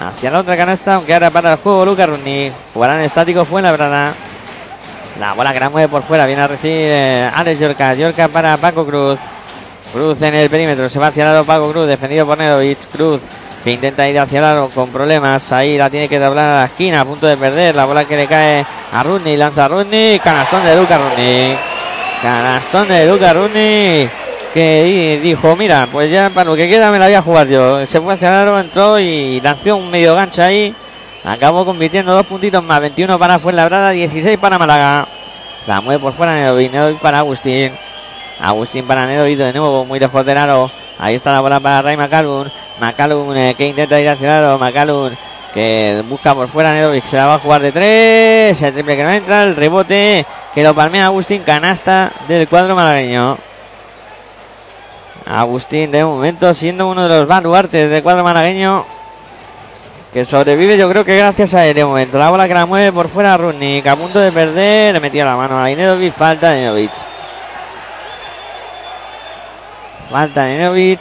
Hacia 0.00 0.30
la 0.30 0.40
otra 0.40 0.56
canasta, 0.56 0.94
aunque 0.94 1.14
ahora 1.14 1.30
para 1.30 1.52
el 1.52 1.58
juego 1.58 1.84
Lucas 1.84 2.08
Runic. 2.08 2.52
Jugarán 2.74 3.00
estático, 3.00 3.44
fue 3.44 3.62
la 3.62 3.72
brana. 3.72 4.12
La 5.20 5.34
bola 5.34 5.52
que 5.52 5.60
la 5.60 5.70
mueve 5.70 5.88
por 5.88 6.02
fuera, 6.02 6.26
viene 6.26 6.42
a 6.42 6.46
recibir 6.46 6.76
eh, 6.76 7.30
Alex 7.32 7.60
Yorca. 7.60 7.94
Yorca 7.94 8.28
para 8.28 8.56
Paco 8.56 8.84
Cruz. 8.84 9.18
Cruz 9.92 10.22
en 10.22 10.34
el 10.34 10.50
perímetro, 10.50 10.88
se 10.88 10.98
va 10.98 11.08
hacia 11.08 11.24
el 11.24 11.30
lado 11.32 11.44
Paco 11.44 11.70
Cruz, 11.70 11.86
defendido 11.86 12.26
por 12.26 12.38
Nedovic. 12.38 12.78
Cruz 12.90 13.20
que 13.64 13.72
intenta 13.72 14.08
ir 14.08 14.18
hacia 14.18 14.38
el 14.38 14.42
lado 14.42 14.70
con 14.74 14.90
problemas. 14.90 15.52
Ahí 15.52 15.76
la 15.76 15.90
tiene 15.90 16.08
que 16.08 16.18
doblar 16.18 16.50
a 16.50 16.54
la 16.60 16.64
esquina, 16.66 17.00
a 17.00 17.04
punto 17.04 17.26
de 17.26 17.36
perder. 17.36 17.74
La 17.74 17.84
bola 17.84 18.04
que 18.04 18.16
le 18.16 18.26
cae 18.26 18.64
a 18.92 19.02
Rudney, 19.02 19.36
lanza 19.36 19.64
a 19.64 19.68
Rudney. 19.68 20.18
Canastón 20.20 20.64
de 20.64 20.76
Luca 20.76 20.98
Rudney. 20.98 21.56
Canastón 22.22 22.88
de 22.88 23.06
Luca 23.06 23.32
Rudney. 23.32 24.08
Que 24.54 25.20
dijo, 25.22 25.56
mira, 25.56 25.86
pues 25.90 26.10
ya 26.10 26.30
para 26.30 26.50
lo 26.50 26.56
que 26.56 26.68
queda 26.68 26.90
me 26.90 26.98
la 26.98 27.06
voy 27.06 27.14
a 27.14 27.22
jugar 27.22 27.46
yo. 27.48 27.84
Se 27.86 28.00
fue 28.00 28.14
hacia 28.14 28.28
el 28.28 28.48
aro, 28.48 28.60
entró 28.60 28.98
y 28.98 29.40
lanzó 29.40 29.76
un 29.76 29.90
medio 29.90 30.14
gancho 30.14 30.42
ahí. 30.42 30.74
Acabó 31.24 31.64
convirtiendo 31.64 32.12
dos 32.12 32.26
puntitos 32.26 32.62
más. 32.64 32.80
21 32.80 33.18
para 33.18 33.38
Fuenlabrada, 33.38 33.90
16 33.90 34.38
para 34.38 34.58
Málaga. 34.58 35.06
La 35.66 35.80
mueve 35.80 36.00
por 36.00 36.14
fuera 36.14 36.34
Nedovic, 36.34 36.72
Nedovic 36.72 36.98
para 36.98 37.18
Agustín. 37.18 37.72
Agustín 38.40 38.86
para 38.86 39.06
Nedovic 39.06 39.36
de 39.36 39.52
nuevo, 39.52 39.84
muy 39.84 39.98
lejos 39.98 40.24
del 40.24 40.38
aro. 40.38 40.70
Ahí 40.98 41.14
está 41.14 41.32
la 41.32 41.40
bola 41.40 41.60
para 41.60 41.82
Ray 41.82 41.96
McCallum. 41.96 42.48
McCallum 42.80 43.34
eh, 43.36 43.54
que 43.56 43.66
intenta 43.66 44.00
ir 44.00 44.08
hacia 44.08 44.38
el 44.38 44.44
aro. 44.44 45.10
Que 45.52 46.04
busca 46.08 46.34
por 46.34 46.46
fuera 46.48 46.72
Nedovic. 46.72 47.04
Se 47.04 47.16
la 47.16 47.26
va 47.26 47.34
a 47.34 47.38
jugar 47.38 47.62
de 47.62 47.72
tres. 47.72 48.62
El 48.62 48.74
triple 48.74 48.96
que 48.96 49.02
no 49.02 49.10
entra. 49.10 49.42
El 49.42 49.56
rebote 49.56 50.24
que 50.54 50.62
lo 50.62 50.74
palmea 50.74 51.06
Agustín. 51.06 51.42
Canasta 51.42 52.12
del 52.28 52.46
cuadro 52.48 52.76
malagueño. 52.76 53.38
Agustín 55.26 55.90
de 55.90 56.04
momento 56.04 56.54
siendo 56.54 56.88
uno 56.88 57.08
de 57.08 57.08
los 57.08 57.26
baluartes 57.26 57.90
del 57.90 58.02
cuadro 58.02 58.22
malagueño. 58.22 58.84
Que 60.12 60.24
sobrevive 60.24 60.78
yo 60.78 60.88
creo 60.88 61.04
que 61.04 61.16
gracias 61.16 61.54
a 61.54 61.66
él 61.66 61.74
de 61.74 61.84
momento. 61.84 62.18
La 62.18 62.30
bola 62.30 62.46
que 62.46 62.54
la 62.54 62.66
mueve 62.66 62.92
por 62.92 63.08
fuera 63.08 63.36
Rudnick. 63.36 63.86
A 63.86 63.96
punto 63.96 64.20
de 64.20 64.30
perder. 64.30 64.94
Le 64.94 65.00
metió 65.00 65.24
la 65.24 65.36
mano 65.36 65.58
a 65.58 65.64
Nedovic. 65.68 66.12
Falta 66.12 66.52
Nedovic. 66.52 67.17
Falta 70.10 70.44
de 70.44 70.58
Nedovic. 70.58 71.00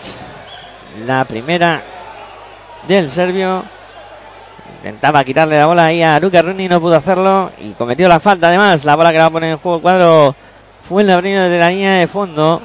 La 1.05 1.23
primera 1.23 1.81
del 2.87 3.09
serbio. 3.09 3.63
Intentaba 4.77 5.23
quitarle 5.23 5.57
la 5.57 5.65
bola 5.65 5.85
ahí 5.85 6.03
a 6.03 6.19
Luca 6.19 6.41
Runi, 6.41 6.67
no 6.67 6.81
pudo 6.81 6.95
hacerlo. 6.95 7.51
Y 7.59 7.71
cometió 7.71 8.07
la 8.07 8.19
falta 8.19 8.49
además. 8.49 8.83
La 8.83 8.95
bola 8.95 9.11
que 9.11 9.19
va 9.19 9.25
a 9.25 9.29
poner 9.29 9.51
en 9.51 9.57
juego 9.57 9.77
el 9.77 9.81
cuadro 9.81 10.35
fue 10.87 11.03
el 11.03 11.09
abrigo 11.09 11.39
de 11.39 11.57
la 11.57 11.69
línea 11.69 11.93
de 11.93 12.07
fondo. 12.07 12.61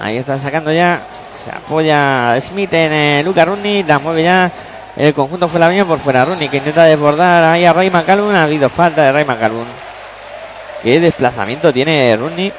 Ahí 0.00 0.18
está 0.18 0.38
sacando 0.38 0.72
ya. 0.72 1.00
Se 1.44 1.50
apoya 1.50 2.40
Smith 2.40 2.72
en 2.72 2.92
eh, 2.92 3.22
Luca 3.24 3.44
Runi. 3.44 3.82
La 3.82 3.98
mueve 3.98 4.22
ya. 4.22 4.50
El 4.96 5.12
conjunto 5.14 5.48
fue 5.48 5.58
la 5.58 5.68
mía 5.68 5.84
por 5.84 5.98
fuera. 5.98 6.24
Runi 6.24 6.48
que 6.48 6.58
intenta 6.58 6.84
desbordar 6.84 7.42
ahí 7.42 7.64
a 7.64 7.72
Ray 7.72 7.90
McCallum. 7.90 8.34
Ha 8.34 8.44
habido 8.44 8.68
falta 8.68 9.02
de 9.02 9.12
Ray 9.12 9.24
McCallum. 9.24 9.66
Qué 10.82 11.00
desplazamiento 11.00 11.72
tiene 11.72 12.16
Runi. 12.16 12.52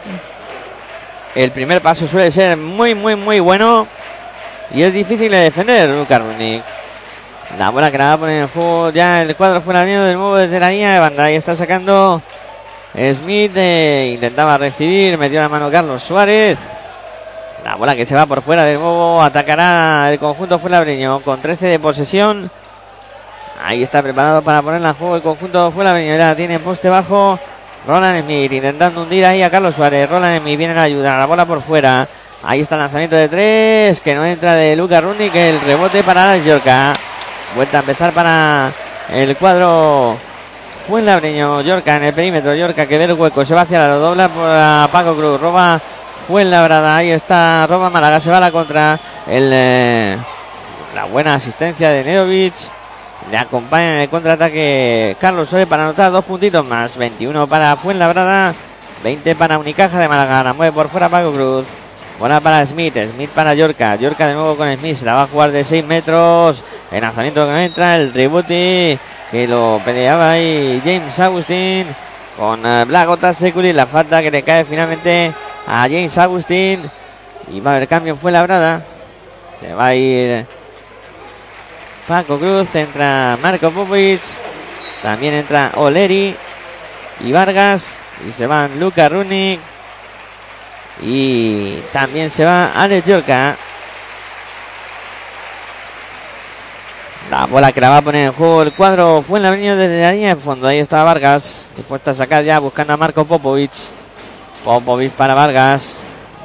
El 1.38 1.51
primer 1.51 1.81
paso 1.81 2.07
suele 2.07 2.31
ser 2.31 2.57
muy, 2.57 2.95
muy, 2.95 3.15
muy 3.15 3.39
bueno. 3.39 3.85
Y 4.73 4.81
es 4.81 4.91
difícil 4.91 5.29
de 5.29 5.38
defender, 5.38 5.88
Runic. 5.88 6.63
La 7.59 7.69
bola 7.69 7.91
que 7.91 7.97
la 7.99 8.05
va 8.05 8.13
a 8.13 8.17
poner 8.17 8.41
en 8.41 8.47
juego 8.47 8.89
ya 8.89 9.21
el 9.21 9.35
cuadro 9.35 9.61
fuera 9.61 9.85
de 9.85 10.15
nuevo 10.15 10.35
desde 10.35 10.59
la 10.59 10.71
línea 10.71 10.93
de 10.93 10.99
banda. 10.99 11.25
Ahí 11.25 11.35
está 11.35 11.55
sacando 11.55 12.23
Smith. 13.13 13.51
Eh, 13.55 14.13
intentaba 14.15 14.57
recibir, 14.57 15.15
metió 15.19 15.39
la 15.39 15.47
mano 15.47 15.69
Carlos 15.69 16.01
Suárez. 16.01 16.57
La 17.63 17.75
bola 17.75 17.95
que 17.95 18.07
se 18.07 18.15
va 18.15 18.25
por 18.25 18.41
fuera 18.41 18.63
de 18.63 18.73
nuevo. 18.73 19.21
Atacará 19.21 20.11
el 20.11 20.17
conjunto 20.17 20.57
fuenlabreño 20.57 21.19
con 21.19 21.39
13 21.39 21.67
de 21.67 21.79
posesión. 21.79 22.49
Ahí 23.63 23.83
está 23.83 24.01
preparado 24.01 24.41
para 24.41 24.63
ponerla 24.63 24.89
en 24.89 24.95
juego 24.95 25.15
el 25.17 25.21
conjunto 25.21 25.69
fuenlabreño. 25.69 26.17
Ya 26.17 26.35
tiene 26.35 26.55
en 26.55 26.61
poste 26.61 26.89
bajo. 26.89 27.38
Roland 27.88 28.21
Smith 28.21 28.51
intentando 28.51 29.03
hundir 29.03 29.25
ahí 29.25 29.41
a 29.41 29.49
Carlos 29.49 29.73
Suárez. 29.73 30.09
Roland 30.09 30.41
Smith 30.41 30.57
viene 30.57 30.77
a 30.77 30.83
ayudar. 30.83 31.17
La 31.17 31.25
bola 31.25 31.45
por 31.45 31.61
fuera. 31.61 32.05
Ahí 32.43 32.59
está 32.59 32.75
el 32.75 32.81
lanzamiento 32.81 33.15
de 33.15 33.29
tres. 33.29 34.01
Que 34.01 34.13
no 34.13 34.25
entra 34.25 34.55
de 34.55 34.75
Luca 34.75 34.99
Rundi. 34.99 35.29
Que 35.29 35.51
el 35.51 35.61
rebote 35.61 36.03
para 36.03 36.31
Alex 36.31 36.45
Yorca. 36.45 36.97
Vuelta 37.55 37.77
a 37.77 37.79
empezar 37.79 38.11
para 38.11 38.71
el 39.09 39.38
cuadro 39.38 40.17
Fuenlabreño. 40.85 41.61
Yorca 41.61 41.95
en 41.95 42.03
el 42.03 42.13
perímetro. 42.13 42.53
Yorca 42.53 42.85
que 42.85 42.97
ve 42.97 43.05
el 43.05 43.13
hueco. 43.13 43.45
Se 43.45 43.55
va 43.55 43.61
hacia 43.61 43.79
la 43.79 43.95
dobla 43.95 44.27
por 44.27 44.91
Paco 44.91 45.15
Cruz. 45.15 45.39
Roba 45.39 45.79
Fuenlabrada. 46.27 46.97
Ahí 46.97 47.11
está 47.11 47.65
Roba 47.67 47.89
Málaga. 47.89 48.19
Se 48.19 48.29
va 48.29 48.38
a 48.38 48.41
la 48.41 48.51
contra. 48.51 48.99
El, 49.25 49.49
eh, 49.53 50.17
la 50.93 51.05
buena 51.05 51.35
asistencia 51.35 51.88
de 51.89 52.03
Neovic. 52.03 52.53
Le 53.32 53.38
acompaña 53.38 53.95
en 53.95 54.01
el 54.01 54.09
contraataque 54.09 55.17
Carlos 55.19 55.49
Soe 55.49 55.67
para 55.67 55.84
anotar 55.84 56.11
dos 56.11 56.23
puntitos 56.23 56.65
más. 56.65 56.95
21 56.95 57.47
para 57.47 57.75
Fuenlabrada. 57.75 58.53
20 59.03 59.36
para 59.36 59.59
Unicaja 59.59 59.99
de 59.99 60.07
Málaga. 60.07 60.43
La 60.43 60.53
mueve 60.53 60.71
por 60.71 60.88
fuera 60.88 61.09
Paco 61.09 61.34
Cruz. 61.34 61.65
Buena 62.19 62.39
para 62.39 62.65
Smith, 62.65 62.97
Smith 63.13 63.30
para 63.32 63.53
Yorka. 63.53 63.95
Yorka 63.97 64.28
de 64.28 64.34
nuevo 64.34 64.55
con 64.55 64.75
Smith. 64.78 65.01
La 65.03 65.13
va 65.13 65.23
a 65.23 65.28
jugar 65.28 65.51
de 65.51 65.65
6 65.65 65.86
metros. 65.86 66.63
El 66.89 67.01
lanzamiento 67.01 67.45
que 67.45 67.51
no 67.51 67.59
entra. 67.59 67.97
El 67.97 68.13
rebote 68.13 68.97
que 69.30 69.45
lo 69.45 69.82
peleaba 69.84 70.32
ahí 70.32 70.82
James 70.84 71.19
Agustín. 71.19 71.86
Con 72.38 72.65
eh, 72.65 72.86
Black 72.86 73.34
Securi. 73.34 73.73
La 73.73 73.88
falta 73.88 74.21
que 74.21 74.32
le 74.32 74.41
cae 74.41 74.63
finalmente 74.63 75.34
a 75.67 75.82
James 75.82 76.17
Agustín. 76.17 76.89
Y 77.51 77.59
va 77.59 77.71
a 77.71 77.75
haber 77.75 77.89
cambio. 77.89 78.15
Fue 78.15 78.32
labrada. 78.32 78.86
Se 79.59 79.73
va 79.73 79.88
a 79.88 79.95
ir 79.95 80.45
Paco 82.07 82.37
Cruz. 82.37 82.73
Entra 82.75 83.37
Marco 83.41 83.71
Popovic. 83.71 84.21
También 85.01 85.33
entra 85.33 85.71
Oleri 85.75 86.35
y 87.21 87.31
Vargas. 87.31 87.95
Y 88.27 88.31
se 88.31 88.47
van 88.47 88.79
Luca 88.79 89.09
Runic 89.09 89.59
y 91.01 91.79
también 91.93 92.29
se 92.29 92.45
va 92.45 92.71
Alex 92.75 93.07
Yorka. 93.07 93.55
La 97.29 97.45
bola 97.45 97.71
que 97.73 97.81
la 97.81 97.89
va 97.89 97.97
a 97.97 98.01
poner 98.01 98.27
en 98.27 98.31
juego 98.31 98.61
el 98.61 98.73
cuadro 98.73 99.21
fue 99.21 99.39
en 99.39 99.43
la 99.43 99.49
avenida 99.49 99.75
desde 99.75 100.01
la 100.01 100.13
línea 100.13 100.35
de 100.35 100.41
fondo. 100.41 100.67
Ahí 100.67 100.79
está 100.79 101.03
Vargas, 101.03 101.67
dispuesta 101.75 102.11
a 102.11 102.13
sacar 102.13 102.43
ya, 102.43 102.59
buscando 102.59 102.93
a 102.93 102.97
Marco 102.97 103.25
Popovic. 103.25 103.71
Popovic 104.63 105.11
para 105.11 105.33
Vargas. 105.33 105.97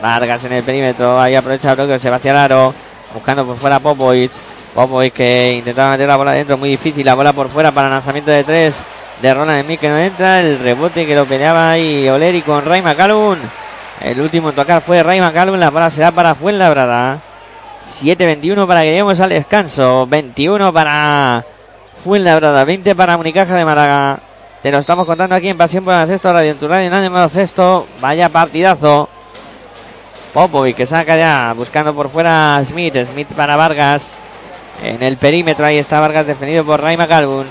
Vargas 0.02 0.44
en 0.44 0.54
el 0.54 0.64
perímetro. 0.64 1.20
Ahí 1.20 1.36
aprovecha 1.36 1.70
el 1.70 1.76
bloqueo, 1.76 1.98
se 1.98 2.10
va 2.10 2.16
hacia 2.16 2.32
el 2.32 2.36
aro. 2.36 2.74
Buscando 3.14 3.46
por 3.46 3.56
fuera 3.56 3.78
Popovic. 3.78 4.32
Popovic 4.75 5.12
que 5.12 5.55
intentaba 5.59 5.91
meter 5.91 6.09
la 6.09 6.16
bola 6.16 6.33
dentro, 6.33 6.57
muy 6.57 6.70
difícil. 6.70 7.05
La 7.05 7.14
bola 7.14 7.33
por 7.33 7.49
fuera 7.49 7.73
para 7.73 7.89
lanzamiento 7.89 8.31
de 8.31 8.43
tres 8.45 8.83
de 9.20 9.35
Ronald 9.35 9.64
Smith 9.64 9.81
que 9.81 9.89
no 9.89 9.99
entra. 9.99 10.41
El 10.41 10.59
rebote 10.59 11.07
que 11.07 11.14
lo 11.14 11.27
peleaba 11.27 11.70
ahí 11.73 12.09
Oleri 12.09 12.43
con 12.43 12.64
Ray 12.64 12.83
McCallum. 12.83 13.39
El 14.01 14.20
último 14.20 14.49
en 14.49 14.55
tocar 14.55 14.81
fue 14.81 15.03
Ray 15.03 15.20
McCallum. 15.20 15.57
La 15.57 15.70
bola 15.70 15.91
será 15.91 16.11
para 16.11 16.35
Fuenlabrada. 16.35 17.20
7-21 17.85 18.66
para 18.66 18.81
que 18.81 18.87
lleguemos 18.87 19.20
al 19.20 19.31
descanso. 19.31 20.07
21 20.07 20.73
para 20.73 21.45
Fuenlabrada. 22.03 22.64
20 22.64 22.95
para 22.95 23.16
Unicaja 23.16 23.55
de 23.55 23.64
Málaga. 23.64 24.20
Te 24.62 24.70
lo 24.70 24.79
estamos 24.79 25.07
contando 25.07 25.35
aquí 25.35 25.49
en 25.49 25.59
Pasión 25.59 25.85
por 25.85 25.93
el 25.93 26.07
Cesto, 26.07 26.33
Radio 26.33 26.53
en 26.53 26.59
tu 26.59 26.68
radio 26.68 26.95
en 26.95 27.31
Cesto. 27.31 27.87
Vaya 28.01 28.29
partidazo. 28.29 29.09
Popovic 30.33 30.77
que 30.77 30.87
saca 30.87 31.16
ya, 31.16 31.53
buscando 31.55 31.93
por 31.95 32.09
fuera 32.09 32.62
Smith. 32.64 32.97
Smith 33.05 33.29
para 33.35 33.57
Vargas. 33.57 34.14
En 34.83 35.01
el 35.03 35.16
perímetro, 35.16 35.64
ahí 35.64 35.78
está 35.78 36.01
Vargas 36.01 36.26
defendido 36.26 36.64
por 36.64 36.80
Ray 36.80 36.97
McCallum. 36.97 37.45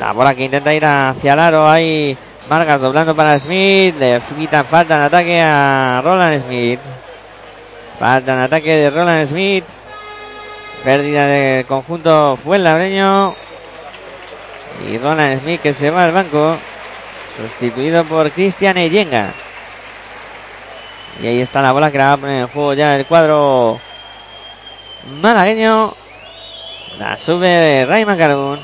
La 0.00 0.12
bola 0.12 0.34
que 0.34 0.44
intenta 0.44 0.72
ir 0.72 0.84
hacia 0.86 1.34
el 1.34 1.38
aro, 1.38 1.68
ahí 1.68 2.16
Vargas 2.48 2.80
doblando 2.80 3.14
para 3.14 3.38
Smith. 3.38 3.94
Le 3.98 4.20
quitan 4.38 4.64
falta 4.64 4.96
en 4.96 5.02
ataque 5.02 5.42
a 5.42 6.00
Roland 6.02 6.42
Smith. 6.42 6.80
Falta 7.98 8.32
en 8.32 8.38
ataque 8.40 8.76
de 8.76 8.90
Roland 8.90 9.26
Smith. 9.26 9.64
Pérdida 10.82 11.26
del 11.26 11.66
conjunto 11.66 12.38
fue 12.42 12.56
el 12.56 12.64
labreño. 12.64 13.34
Y 14.88 14.96
Roland 14.96 15.42
Smith 15.42 15.60
que 15.60 15.74
se 15.74 15.90
va 15.90 16.06
al 16.06 16.12
banco. 16.12 16.56
Sustituido 17.36 18.04
por 18.04 18.30
Cristian 18.30 18.78
Eyenga. 18.78 19.28
Y 21.22 21.26
ahí 21.26 21.40
está 21.42 21.60
la 21.60 21.72
bola 21.72 21.90
que 21.90 21.98
la 21.98 22.06
va 22.06 22.12
a 22.14 22.16
poner 22.16 22.40
en 22.40 22.48
juego 22.48 22.72
ya 22.72 22.96
el 22.96 23.04
cuadro 23.04 23.78
malagueño. 25.20 25.94
La 27.00 27.16
sube 27.16 27.86
Ray 27.88 28.04
Macarón. 28.04 28.58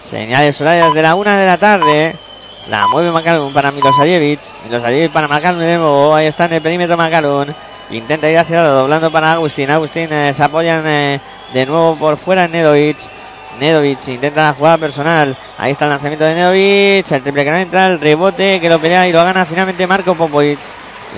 Señales 0.00 0.60
horarias 0.60 0.94
de 0.94 1.02
la 1.02 1.16
una 1.16 1.36
de 1.36 1.46
la 1.46 1.58
tarde. 1.58 2.14
La 2.70 2.86
mueve 2.86 3.10
Macalun 3.10 3.52
para 3.52 3.72
Milosajevic. 3.72 4.38
Milosajevic 4.64 5.10
para 5.10 5.26
Macalun 5.26 5.60
de 5.60 5.78
nuevo. 5.78 6.14
Ahí 6.14 6.28
está 6.28 6.44
en 6.44 6.52
el 6.52 6.62
perímetro 6.62 6.96
Macalun. 6.96 7.52
Intenta 7.90 8.30
ir 8.30 8.38
hacia 8.38 8.62
lado, 8.62 8.82
doblando 8.82 9.10
para 9.10 9.32
Agustín. 9.32 9.68
Agustín 9.68 10.12
eh, 10.12 10.32
se 10.32 10.44
apoyan 10.44 10.84
eh, 10.86 11.18
de 11.52 11.66
nuevo 11.66 11.96
por 11.96 12.18
fuera 12.18 12.44
en 12.44 12.52
Nedovic. 12.52 12.98
Nedovic 13.58 14.06
intenta 14.06 14.44
la 14.44 14.54
jugada 14.54 14.78
personal. 14.78 15.36
Ahí 15.58 15.72
está 15.72 15.86
el 15.86 15.90
lanzamiento 15.90 16.24
de 16.24 16.36
Nedovic. 16.36 17.10
El 17.10 17.22
triple 17.22 17.44
que 17.44 17.50
no 17.50 17.56
entra. 17.56 17.86
El 17.88 17.98
rebote 17.98 18.60
que 18.60 18.68
lo 18.68 18.78
pelea 18.78 19.08
y 19.08 19.12
lo 19.12 19.24
gana 19.24 19.44
finalmente 19.44 19.88
Marco 19.88 20.14
Popovic. 20.14 20.60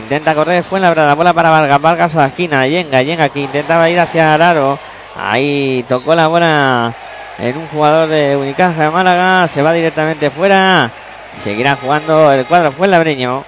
Intenta 0.03 0.34
correr. 0.34 0.64
Fue 0.64 0.80
la 0.80 1.14
bola 1.14 1.34
para 1.34 1.51
Vargas. 1.51 1.78
Vargas 1.78 2.16
a 2.16 2.20
la 2.20 2.26
esquina. 2.28 2.66
Yenga. 2.66 3.03
Yenga 3.03 3.28
que 3.28 3.40
intentaba 3.40 3.90
ir 3.90 4.01
hacia 4.01 4.34
el 4.34 4.40
aro. 4.40 4.89
Ahí 5.16 5.84
tocó 5.88 6.14
la 6.14 6.28
bola 6.28 6.94
en 7.38 7.56
un 7.56 7.66
jugador 7.68 8.08
de 8.08 8.36
Unicaja 8.36 8.84
de 8.84 8.90
Málaga. 8.90 9.48
Se 9.48 9.62
va 9.62 9.72
directamente 9.72 10.30
fuera. 10.30 10.90
Seguirá 11.38 11.76
jugando 11.76 12.32
el 12.32 12.46
cuadro 12.46 12.72
fue 12.72 12.86
el 12.86 12.92
labreño. 12.92 13.44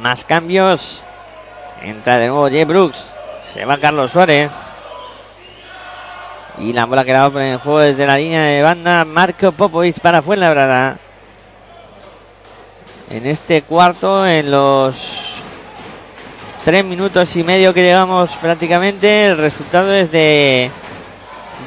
Más 0.00 0.24
cambios. 0.24 1.02
Entra 1.82 2.18
de 2.18 2.28
nuevo 2.28 2.48
Jay 2.48 2.64
Brooks. 2.64 3.10
Se 3.52 3.64
va 3.64 3.78
Carlos 3.78 4.12
Suárez. 4.12 4.50
Y 6.58 6.72
la 6.72 6.84
bola 6.84 7.04
que 7.04 7.12
la 7.12 7.26
en 7.26 7.58
juego 7.58 7.78
desde 7.78 8.06
la 8.06 8.18
línea 8.18 8.42
de 8.42 8.62
banda. 8.62 9.04
Marco 9.04 9.52
Popovic 9.52 10.00
para 10.00 10.22
Fuenlabrada. 10.22 10.98
En 13.10 13.26
este 13.26 13.62
cuarto, 13.62 14.26
en 14.26 14.50
los 14.50 15.31
tres 16.64 16.84
minutos 16.84 17.34
y 17.36 17.42
medio 17.42 17.74
que 17.74 17.82
llevamos 17.82 18.36
prácticamente, 18.36 19.26
el 19.26 19.38
resultado 19.38 19.92
es 19.92 20.10
de 20.10 20.70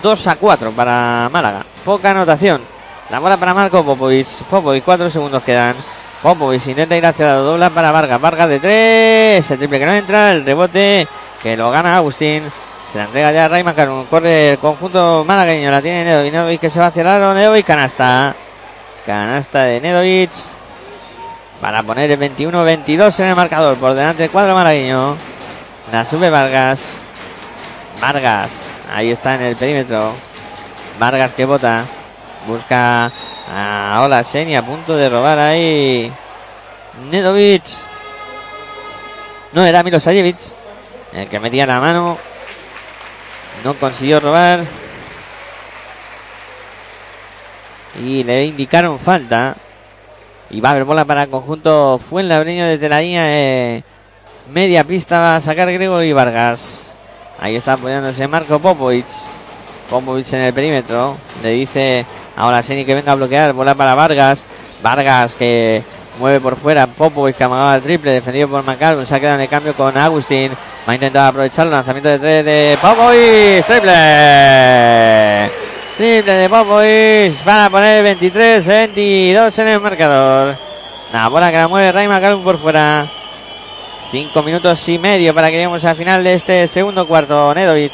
2 0.02 0.28
a 0.28 0.36
4 0.36 0.72
para 0.72 1.30
Málaga. 1.32 1.66
Poca 1.84 2.12
anotación. 2.12 2.62
La 3.10 3.20
bola 3.20 3.38
para 3.38 3.54
Marco 3.54 3.84
Popovic. 3.84 4.28
Popovic, 4.50 4.84
cuatro 4.84 5.10
segundos 5.10 5.44
quedan. 5.44 5.76
Popovic 6.24 6.66
intenta 6.68 6.98
ir 6.98 7.06
hacia 7.06 7.28
la 7.28 7.36
dobla 7.36 7.70
para 7.70 7.92
Vargas. 7.92 8.20
Vargas 8.20 8.50
de 8.50 8.60
tres. 8.60 9.52
El 9.52 9.58
triple 9.58 9.80
que 9.80 9.86
no 9.86 9.94
entra. 9.94 10.32
El 10.32 10.46
rebote 10.46 11.08
que 11.42 11.56
lo 11.56 11.70
gana 11.72 11.98
Agustín. 11.98 12.44
Se 12.92 12.98
la 12.98 13.06
entrega 13.06 13.32
ya 13.32 13.46
a 13.46 13.48
Ray 13.48 13.64
Corre 14.10 14.52
el 14.54 14.58
conjunto 14.58 15.24
malagueño. 15.26 15.70
La 15.70 15.82
tiene. 15.82 16.04
Nedovic 16.04 16.62
que 16.62 16.70
se 16.70 16.80
va 16.80 16.88
hacia 16.88 17.02
el 17.02 17.08
aro. 17.08 17.34
Nedovic 17.34 17.66
canasta. 17.66 18.34
Canasta 19.06 19.64
de 19.64 19.82
Nedovic. 19.82 20.32
Para 21.66 21.82
poner 21.82 22.12
el 22.12 22.20
21-22 22.20 23.20
en 23.22 23.26
el 23.26 23.36
marcador. 23.36 23.76
Por 23.78 23.96
delante 23.96 24.22
del 24.22 24.30
cuadro 24.30 24.54
malagueño. 24.54 25.18
La 25.92 26.06
sube 26.06 26.30
Vargas. 26.30 27.00
Vargas. 28.00 28.68
Ahí 28.94 29.10
está 29.10 29.34
en 29.34 29.42
el 29.42 29.56
perímetro. 29.56 30.12
Vargas 31.00 31.34
que 31.34 31.44
bota. 31.44 31.84
Busca 32.46 33.12
a 33.52 34.02
Ola 34.04 34.22
Seni 34.22 34.56
a 34.56 34.62
punto 34.62 34.96
de 34.96 35.10
robar 35.10 35.40
ahí. 35.40 36.14
Nedovic. 37.10 37.64
No 39.52 39.66
era 39.66 39.82
Milosajevic. 39.82 40.38
El 41.14 41.28
que 41.28 41.40
metía 41.40 41.66
la 41.66 41.80
mano. 41.80 42.20
No 43.64 43.74
consiguió 43.74 44.20
robar. 44.20 44.60
Y 48.00 48.24
le 48.24 48.46
indicaron 48.46 49.00
falta. 49.00 49.56
Y 50.50 50.62
va 50.62 50.70
a 50.70 50.72
haber 50.74 50.84
bola 50.84 51.06
para 51.06 51.24
el 51.24 51.30
conjunto 51.30 51.98
Fuenlabreño 51.98 52.66
desde 52.66 52.90
la 52.90 53.02
línea 53.02 53.82
media 54.52 54.84
pista. 54.84 55.20
Va 55.20 55.36
a 55.38 55.42
sacar 55.42 55.72
Grego 55.72 56.02
y 56.02 56.14
Vargas. 56.14 56.94
Ahí 57.40 57.56
está 57.56 57.74
apoyándose 57.74 58.28
Marco 58.28 58.60
Popovic. 58.60 59.06
Popovic 59.90 60.32
en 60.34 60.42
el 60.42 60.54
perímetro. 60.54 61.18
Le 61.44 61.52
dice 61.52 62.06
Ahora 62.36 62.62
Seni 62.62 62.86
que 62.86 62.96
venga 62.96 63.14
a 63.14 63.16
bloquear. 63.16 63.54
Bola 63.54 63.76
para 63.76 63.96
Vargas. 63.96 64.46
Vargas 64.84 65.36
que 65.36 65.84
mueve 66.20 66.40
por 66.40 66.56
fuera. 66.56 66.88
Popovic 66.88 67.38
que 67.38 67.44
amagaba 67.44 67.76
el 67.76 67.82
triple. 67.82 68.12
Defendido 68.12 68.48
por 68.48 68.64
Macalvin. 68.64 69.06
Se 69.06 69.16
ha 69.16 69.20
quedado 69.20 69.36
en 69.36 69.42
el 69.42 69.50
cambio 69.50 69.74
con 69.74 69.98
Agustín. 69.98 70.52
Va 70.88 70.92
a 70.92 70.96
intentar 70.96 71.28
aprovechar 71.28 71.66
el 71.66 71.72
lanzamiento 71.72 72.10
de 72.10 72.20
tres 72.20 72.46
de 72.46 72.78
Popovic. 72.82 73.66
Triple. 73.66 75.65
Triple 75.98 76.34
de 76.34 76.50
Popovic. 76.50 77.46
Van 77.46 77.66
a 77.66 77.70
poner 77.70 78.18
23-22 78.20 79.60
en 79.60 79.68
el 79.70 79.80
marcador. 79.80 80.58
La 81.14 81.30
bola 81.30 81.52
que 81.52 81.58
la 81.58 81.70
mueve 81.70 81.92
Ray 81.94 82.08
Macalvin 82.10 82.44
por 82.44 82.58
fuera. 82.58 83.08
Cinco 84.12 84.44
minutos 84.44 84.90
y 84.90 85.00
medio 85.00 85.34
para 85.34 85.48
que 85.48 85.54
lleguemos 85.54 85.86
al 85.86 85.96
final 85.96 86.22
de 86.22 86.34
este 86.34 86.68
segundo 86.68 87.08
cuarto. 87.08 87.54
Nedovic 87.56 87.94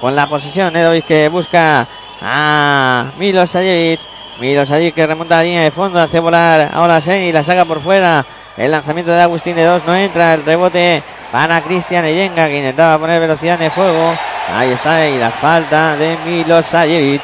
con 0.00 0.16
la 0.16 0.26
posición. 0.26 0.72
Nedovic 0.72 1.04
que 1.04 1.28
busca 1.28 1.86
a 2.22 3.10
Milosajevic. 3.18 4.00
Milosajevic 4.40 4.94
que 4.94 5.06
remonta 5.06 5.36
la 5.36 5.42
línea 5.42 5.62
de 5.64 5.70
fondo. 5.70 6.00
Hace 6.00 6.20
volar 6.20 6.70
ahora 6.72 6.98
y 6.98 7.30
la 7.30 7.42
saca 7.42 7.66
por 7.66 7.82
fuera. 7.82 8.24
El 8.56 8.70
lanzamiento 8.70 9.12
de 9.12 9.20
Agustín 9.20 9.54
de 9.54 9.64
dos 9.64 9.82
no 9.86 9.94
entra. 9.94 10.32
El 10.32 10.46
rebote 10.46 11.02
para 11.30 11.60
Cristian 11.60 12.06
Eyenga 12.06 12.48
que 12.48 12.56
intentaba 12.56 12.98
poner 12.98 13.20
velocidad 13.20 13.56
en 13.56 13.64
el 13.64 13.70
juego. 13.70 14.14
Ahí 14.52 14.72
está. 14.72 15.06
Y 15.06 15.18
la 15.18 15.30
falta 15.30 15.96
de 15.96 16.16
Milosajevic. 16.24 17.22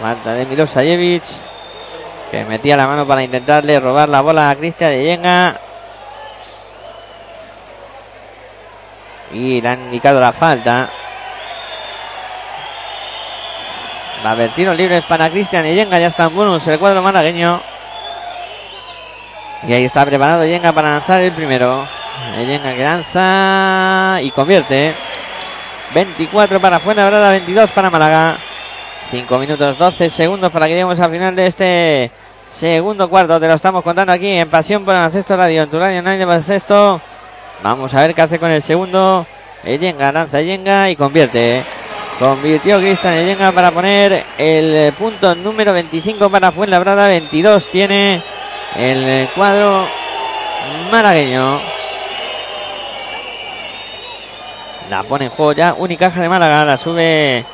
Falta 0.00 0.32
de 0.32 0.46
Milosajevic 0.46 1.24
que 2.30 2.44
metía 2.44 2.76
la 2.76 2.86
mano 2.86 3.06
para 3.06 3.22
intentarle 3.22 3.80
robar 3.80 4.08
la 4.08 4.20
bola 4.20 4.50
a 4.50 4.56
Cristian 4.56 4.92
Eyenga. 4.92 5.56
Y 9.32 9.60
le 9.60 9.68
han 9.68 9.80
indicado 9.82 10.20
la 10.20 10.32
falta. 10.32 10.88
Va 14.24 14.30
a 14.30 14.32
haber 14.32 14.50
tiros 14.50 14.76
libres 14.76 15.04
para 15.04 15.30
Cristian 15.30 15.64
Yenga. 15.64 15.98
Ya 15.98 16.06
está 16.06 16.24
en 16.24 16.36
bonus 16.36 16.66
el 16.68 16.78
cuadro 16.78 17.02
malagueño. 17.02 17.60
Y 19.66 19.72
ahí 19.72 19.84
está 19.84 20.06
preparado 20.06 20.44
Yenga 20.44 20.72
para 20.72 20.90
lanzar 20.90 21.20
el 21.22 21.32
primero. 21.32 21.84
Yenga 22.38 22.74
que 22.74 22.84
lanza 22.84 24.18
y 24.22 24.30
convierte. 24.30 24.94
24 25.94 26.60
para 26.60 26.78
Fuenlabrada, 26.78 27.30
22 27.32 27.70
para 27.70 27.90
Málaga. 27.90 28.36
5 29.10 29.38
minutos 29.38 29.76
12 29.76 30.08
segundos 30.08 30.52
para 30.52 30.66
que 30.66 30.72
lleguemos 30.72 31.00
al 31.00 31.10
final 31.10 31.34
de 31.34 31.46
este 31.46 32.10
segundo 32.48 33.10
cuarto. 33.10 33.40
Te 33.40 33.48
lo 33.48 33.54
estamos 33.54 33.82
contando 33.82 34.12
aquí 34.12 34.28
en 34.28 34.48
Pasión 34.48 34.84
por 34.84 34.94
el 34.94 35.00
Baloncesto 35.00 35.36
Radio, 35.36 35.62
en 35.64 35.70
tu 35.70 35.78
radio 35.80 36.02
de 36.02 36.24
baloncesto. 36.24 37.00
Vamos 37.62 37.92
a 37.92 38.02
ver 38.02 38.14
qué 38.14 38.22
hace 38.22 38.38
con 38.38 38.50
el 38.50 38.62
segundo. 38.62 39.26
Yenga 39.64 40.12
lanza 40.12 40.40
Yenga 40.40 40.90
y 40.90 40.96
convierte. 40.96 41.64
Convirtió 42.20 42.78
Cristian 42.78 43.26
Yenga 43.26 43.50
para 43.50 43.72
poner 43.72 44.24
el 44.38 44.92
punto 44.92 45.34
número 45.34 45.72
25 45.72 46.30
para 46.30 46.52
Fuenlabrada. 46.52 47.08
22 47.08 47.66
tiene 47.66 48.22
el 48.76 49.28
cuadro 49.34 49.86
malagueño. 50.92 51.79
La 54.90 55.04
pone 55.04 55.26
en 55.26 55.30
juego 55.30 55.52
ya 55.52 55.74
Unicaja 55.78 56.20
de 56.20 56.28
Málaga. 56.28 56.64
La 56.64 56.76
sube 56.76 57.44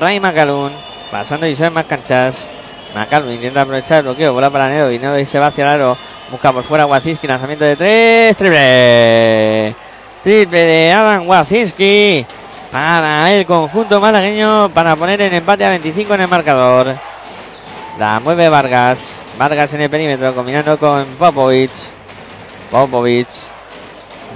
Ray 0.00 0.18
Macalun. 0.18 0.72
Pasando 1.08 1.46
y 1.46 1.54
más 1.70 1.84
canchas. 1.84 2.48
Macalun 2.96 3.32
intenta 3.32 3.60
aprovechar 3.60 3.98
el 3.98 4.04
bloqueo. 4.06 4.32
Bola 4.32 4.50
para 4.50 4.68
Nero. 4.68 4.90
Y 4.90 4.98
Nero 4.98 5.24
se 5.24 5.38
va 5.38 5.46
hacia 5.46 5.62
el 5.62 5.80
aro. 5.80 5.96
Busca 6.32 6.52
por 6.52 6.64
fuera 6.64 6.86
Wazinski. 6.86 7.28
Lanzamiento 7.28 7.64
de 7.64 7.76
tres. 7.76 8.36
Triple. 8.36 9.76
Triple 10.24 10.58
de 10.58 10.92
Adam 10.92 11.28
Wazinski. 11.28 12.26
Para 12.72 13.32
el 13.34 13.46
conjunto 13.46 14.00
malagueño. 14.00 14.68
Para 14.70 14.96
poner 14.96 15.20
el 15.20 15.32
empate 15.32 15.64
a 15.64 15.68
25 15.68 16.14
en 16.14 16.22
el 16.22 16.28
marcador. 16.28 16.96
La 18.00 18.18
mueve 18.18 18.48
Vargas. 18.48 19.20
Vargas 19.38 19.72
en 19.74 19.82
el 19.82 19.90
perímetro. 19.90 20.34
Combinando 20.34 20.76
con 20.76 21.04
Popovic. 21.20 21.70
Popovic. 22.68 23.28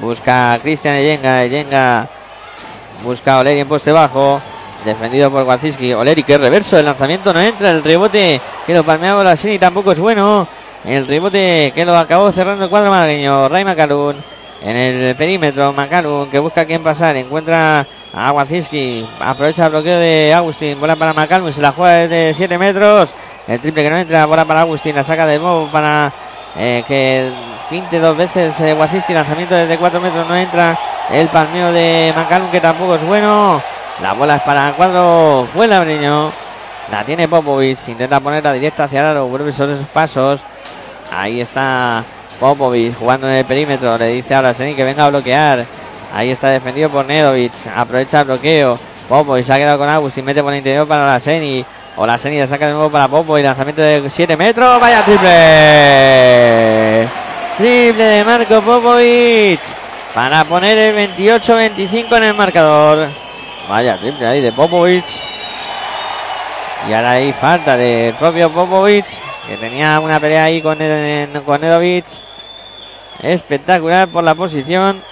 Busca 0.01 0.53
a 0.53 0.59
Cristian 0.61 0.95
Eyenga. 0.95 1.43
Eyenga 1.43 2.09
Busca 3.05 3.39
Oleri 3.39 3.61
en 3.61 3.69
poste 3.69 3.93
bajo. 3.93 4.41
Defendido 4.85 5.31
por 5.31 5.43
Wazinski. 5.45 5.93
Oleri 5.93 6.23
que 6.23 6.39
reverso. 6.39 6.79
El 6.79 6.87
lanzamiento 6.87 7.33
no 7.33 7.41
entra. 7.41 7.71
El 7.71 7.85
rebote 7.85 8.41
que 8.67 8.75
lo 8.75 8.83
palmeaba 8.83 9.23
la 9.23 9.37
y 9.45 9.59
tampoco 9.59 9.93
es 9.93 9.99
bueno. 9.99 10.49
El 10.85 11.07
rebote 11.07 11.73
que 11.75 11.85
lo 11.85 11.97
acabó 11.97 12.33
cerrando 12.33 12.65
el 12.65 12.71
cuadro 12.71 12.91
malagueño. 12.91 13.49
Ray 13.49 13.65
Macalun. 13.65 14.17
En 14.63 14.77
el 14.77 15.15
perímetro. 15.17 15.73
Macalun 15.73 16.31
que 16.31 16.39
busca 16.39 16.63
a 16.63 16.65
quién 16.65 16.83
pasar. 16.83 17.17
Encuentra 17.17 17.87
a 18.15 18.33
Wazinski. 18.33 19.07
Aprovecha 19.21 19.67
el 19.67 19.73
bloqueo 19.73 19.99
de 19.99 20.33
Agustín. 20.35 20.81
Bola 20.81 20.97
para 20.97 21.13
Macalun. 21.13 21.53
Se 21.53 21.61
la 21.61 21.73
juega 21.73 22.07
desde 22.07 22.33
7 22.33 22.59
metros. 22.59 23.11
El 23.47 23.61
triple 23.61 23.83
que 23.83 23.91
no 23.91 23.99
entra. 23.99 24.25
Bola 24.25 24.47
para 24.47 24.63
Agustín. 24.63 24.97
La 24.97 25.05
saca 25.05 25.27
de 25.27 25.39
nuevo 25.39 25.69
para 25.71 26.11
eh, 26.57 26.83
que 26.87 27.31
finte 27.69 27.99
dos 27.99 28.17
veces 28.17 28.59
eh. 28.61 28.77
Lanzamiento 29.09 29.55
desde 29.55 29.77
4 29.77 30.01
metros 30.01 30.27
no 30.27 30.37
entra. 30.37 30.79
El 31.11 31.29
palmeo 31.29 31.71
de 31.73 32.13
Macalun 32.17 32.51
que 32.51 32.61
tampoco 32.61 32.95
es 32.95 33.07
bueno. 33.07 33.61
La 34.03 34.15
bola 34.15 34.37
es 34.37 34.43
para 34.43 34.73
cuadro 34.73 35.47
fue 35.53 35.67
labreño. 35.67 36.33
La 36.91 37.05
tiene 37.05 37.29
Popovic. 37.29 37.89
Intenta 37.89 38.21
ponerla 38.21 38.53
directa 38.53 38.85
hacia 38.85 39.01
el 39.01 39.07
aro. 39.07 39.27
Vuelve 39.27 39.53
sobre 39.53 39.77
sus 39.77 39.87
pasos. 39.87 40.41
Ahí 41.13 41.41
está 41.41 42.03
Popovic 42.41 42.97
jugando 42.99 43.29
en 43.29 43.35
el 43.37 43.45
perímetro. 43.45 43.99
Le 43.99 44.07
dice 44.09 44.35
ahora 44.35 44.49
a 44.51 44.55
Seni 44.55 44.75
que 44.75 44.85
venga 44.85 45.05
a 45.05 45.11
bloquear. 45.11 45.67
Ahí 46.15 46.31
está 46.31 46.49
defendido 46.49 46.89
por 46.89 47.05
Nedovic. 47.05 47.53
Aprovecha 47.77 48.21
el 48.21 48.27
bloqueo. 48.27 48.79
Popovic 49.09 49.45
se 49.45 49.53
ha 49.53 49.59
quedado 49.59 49.79
con 49.79 49.89
Agustín. 49.89 50.25
Mete 50.25 50.43
por 50.43 50.53
el 50.53 50.59
interior 50.59 50.89
para 50.89 51.07
la 51.07 51.21
Seni. 51.21 51.65
O 51.97 52.07
la 52.07 52.17
Seni 52.17 52.39
la 52.39 52.47
saca 52.47 52.67
de 52.67 52.73
nuevo 52.73 52.91
para 52.91 53.09
Popo. 53.09 53.39
Y 53.39 53.43
lanzamiento 53.43 53.83
de 53.83 54.09
7 54.09 54.37
metros. 54.39 54.81
Vaya 54.81 55.05
triple. 55.05 55.29
Triple 57.59 58.05
de 58.05 58.25
Marco 58.25 58.63
Popovic 58.63 59.84
para 60.15 60.45
poner 60.45 60.79
el 60.79 61.17
28-25 61.17 62.17
en 62.17 62.23
el 62.23 62.35
marcador. 62.35 63.09
Vaya 63.69 63.97
triple 63.99 64.27
ahí 64.27 64.41
de 64.41 64.53
Popovic. 64.53 65.05
Y 66.89 66.93
ahora 66.93 67.13
hay 67.13 67.33
falta 67.33 67.77
del 67.77 68.15
propio 68.15 68.51
Popovic, 68.51 69.07
que 69.49 69.57
tenía 69.57 69.99
una 69.99 70.21
pelea 70.21 70.45
ahí 70.45 70.63
con, 70.63 70.79
con 71.45 71.61
Nedovic. 71.61 72.05
Espectacular 73.23 74.07
por 74.09 74.23
la 74.23 74.35
posición. 74.35 75.03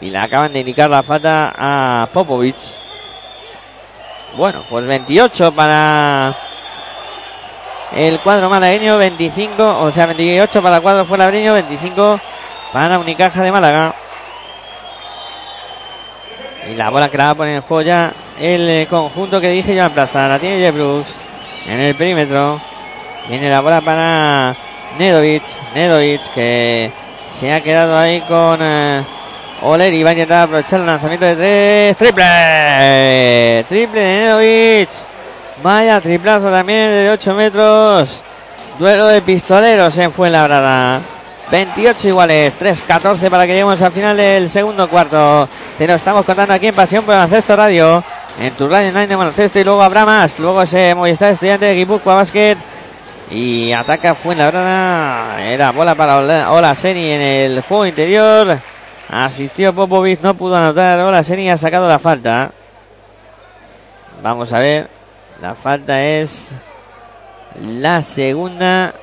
Y 0.00 0.10
le 0.10 0.18
acaban 0.18 0.52
de 0.52 0.60
indicar 0.60 0.90
la 0.90 1.02
falta 1.02 1.54
a 1.56 2.06
Popovic. 2.12 2.56
Bueno, 4.36 4.62
pues 4.68 4.86
28 4.86 5.52
para 5.52 6.34
el 7.94 8.18
cuadro 8.20 8.48
malagueño, 8.50 8.98
25, 8.98 9.80
o 9.80 9.90
sea, 9.90 10.06
28 10.06 10.62
para 10.62 10.76
el 10.76 10.82
cuadro 10.82 11.04
fuera 11.04 11.30
25 11.30 12.20
para 12.72 12.98
Unicaja 12.98 13.42
de 13.42 13.52
Málaga. 13.52 13.94
Y 16.72 16.74
la 16.74 16.88
bola 16.88 17.10
que 17.10 17.18
la 17.18 17.24
va 17.24 17.30
a 17.30 17.34
poner 17.34 17.56
en 17.56 17.60
juego 17.60 17.82
ya 17.82 18.12
el 18.40 18.66
eh, 18.66 18.86
conjunto 18.88 19.38
que 19.42 19.50
dije 19.50 19.74
yo 19.74 19.84
en 19.84 19.90
plaza. 19.90 20.26
La 20.26 20.38
tiene 20.38 20.56
Jeff 20.56 20.74
Brooks 20.74 21.16
en 21.66 21.80
el 21.80 21.94
perímetro. 21.94 22.58
Viene 23.28 23.50
la 23.50 23.60
bola 23.60 23.82
para 23.82 24.54
Nedovic. 24.98 25.42
Nedovic 25.74 26.22
que 26.32 26.90
se 27.38 27.52
ha 27.52 27.60
quedado 27.60 27.98
ahí 27.98 28.22
con 28.22 28.58
eh, 28.62 29.02
Oleri. 29.60 30.02
Va 30.02 30.10
a 30.10 30.12
intentar 30.14 30.44
aprovechar 30.44 30.80
el 30.80 30.86
lanzamiento 30.86 31.26
de 31.26 31.36
tres. 31.36 31.96
Triple. 31.98 33.64
Triple 33.68 34.00
de 34.00 34.22
Nedovic. 34.22 34.88
Vaya 35.62 36.00
triplazo 36.00 36.50
también 36.50 36.88
de 36.88 37.10
8 37.10 37.34
metros. 37.34 38.22
Duelo 38.78 39.08
de 39.08 39.20
pistoleros 39.20 39.98
en 39.98 40.10
Fuenlabrada. 40.10 41.00
28 41.52 42.08
iguales, 42.08 42.58
3-14 42.58 43.28
para 43.28 43.44
que 43.44 43.52
lleguemos 43.52 43.82
al 43.82 43.92
final 43.92 44.16
del 44.16 44.48
segundo 44.48 44.88
cuarto. 44.88 45.46
Te 45.76 45.86
lo 45.86 45.92
estamos 45.96 46.24
contando 46.24 46.54
aquí 46.54 46.68
en 46.68 46.74
Pasión 46.74 47.04
por 47.04 47.14
Baloncesto 47.14 47.54
Radio, 47.54 48.02
en 48.40 48.54
tu 48.54 48.70
radio 48.70 48.88
online 48.88 49.06
de 49.06 49.16
baloncesto 49.16 49.58
y 49.58 49.64
luego 49.64 49.82
habrá 49.82 50.06
más. 50.06 50.38
Luego 50.38 50.64
se 50.64 50.94
Movistar 50.94 51.30
Estudiante 51.30 51.66
de 51.66 51.74
Guipúzcoa 51.74 52.14
Basket 52.14 52.56
y 53.30 53.70
ataca 53.70 54.14
Fuenlabrada. 54.14 55.44
Era 55.44 55.72
bola 55.72 55.94
para 55.94 56.50
Ola 56.50 56.74
Seni 56.74 57.10
en 57.10 57.20
el 57.20 57.60
juego 57.60 57.84
interior. 57.84 58.58
Asistió 59.10 59.74
Popovic, 59.74 60.22
no 60.22 60.32
pudo 60.32 60.56
anotar. 60.56 61.00
Ola 61.00 61.22
Seni 61.22 61.50
ha 61.50 61.58
sacado 61.58 61.86
la 61.86 61.98
falta. 61.98 62.50
Vamos 64.22 64.50
a 64.54 64.58
ver. 64.58 64.88
La 65.42 65.54
falta 65.54 66.02
es 66.02 66.50
la 67.60 68.00
segunda 68.00 68.94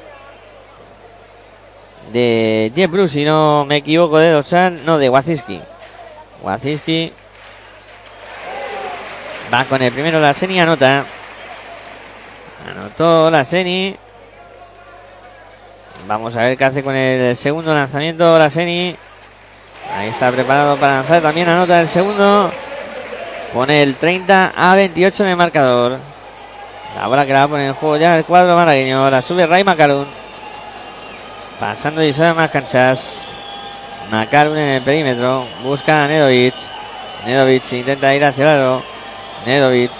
de 2.11 2.71
Jeff 2.75 2.89
Bruce, 2.89 3.13
si 3.13 3.25
no 3.25 3.65
me 3.65 3.77
equivoco, 3.77 4.17
de 4.17 4.31
dorsal, 4.31 4.85
no, 4.85 4.97
de 4.97 5.09
Wazinski. 5.09 5.59
Wazinski 6.41 7.13
va 9.53 9.65
con 9.65 9.81
el 9.81 9.91
primero 9.91 10.19
la 10.19 10.33
Seni, 10.33 10.59
anota. 10.59 11.03
Anotó 12.69 13.29
la 13.29 13.43
Seni. 13.43 13.95
Vamos 16.07 16.35
a 16.35 16.43
ver 16.43 16.57
qué 16.57 16.65
hace 16.65 16.83
con 16.83 16.95
el 16.95 17.35
segundo 17.35 17.73
lanzamiento 17.73 18.37
la 18.37 18.49
Seni. 18.49 18.95
Ahí 19.95 20.09
está 20.09 20.31
preparado 20.31 20.77
para 20.77 20.97
lanzar. 20.97 21.21
También 21.21 21.49
anota 21.49 21.81
el 21.81 21.87
segundo. 21.87 22.51
Pone 23.53 23.81
el 23.81 23.95
30 23.95 24.53
a 24.55 24.75
28 24.75 25.23
en 25.23 25.29
el 25.29 25.35
marcador. 25.35 25.97
La 26.95 27.07
bola 27.07 27.25
que 27.25 27.33
la 27.33 27.47
poner 27.47 27.67
en 27.67 27.73
juego 27.73 27.97
ya 27.97 28.17
el 28.17 28.25
cuadro 28.25 28.55
malagueño. 28.55 29.09
La 29.09 29.21
sube 29.21 29.45
Ray 29.47 29.63
Macaron. 29.63 30.28
Pasando 31.59 32.01
y 32.01 32.13
sube 32.13 32.33
más 32.33 32.49
canchas. 32.51 33.19
Macarun 34.09 34.57
en 34.57 34.69
el 34.75 34.81
perímetro. 34.81 35.45
Busca 35.61 36.05
a 36.05 36.07
Nedovic. 36.07 36.55
Nedovic 37.25 37.73
intenta 37.73 38.15
ir 38.15 38.23
hacia 38.23 38.43
el 38.43 38.57
lado. 38.57 38.81
Nedovic 39.45 39.91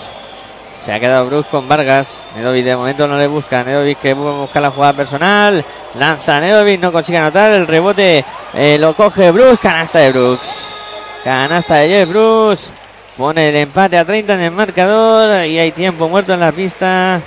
Se 0.77 0.93
ha 0.93 0.99
quedado 1.01 1.25
Brooks 1.25 1.49
con 1.49 1.67
Vargas. 1.67 2.25
Nedovic 2.33 2.63
de 2.63 2.77
momento 2.77 3.07
no 3.07 3.17
le 3.17 3.27
busca. 3.27 3.61
Nedovic 3.65 3.99
que 3.99 4.13
busca 4.13 4.61
la 4.61 4.71
jugada 4.71 4.93
personal. 4.93 5.65
Lanza 5.95 6.39
Nedovic, 6.39 6.79
no 6.79 6.93
consigue 6.93 7.17
anotar. 7.17 7.51
El 7.51 7.67
rebote 7.67 8.23
eh, 8.53 8.77
lo 8.79 8.93
coge 8.93 9.29
Brooks. 9.31 9.59
Canasta 9.59 9.99
de 9.99 10.13
Brooks. 10.13 10.61
Canasta 11.25 11.75
de 11.75 11.89
Jeff 11.89 12.09
Brooks. 12.09 12.73
Pone 13.17 13.49
el 13.49 13.55
empate 13.57 13.97
a 13.97 14.05
30 14.05 14.33
en 14.33 14.39
el 14.39 14.51
marcador. 14.51 15.45
Y 15.45 15.59
hay 15.59 15.73
tiempo 15.73 16.07
muerto 16.07 16.33
en 16.33 16.39
la 16.39 16.53
pista. 16.53 17.21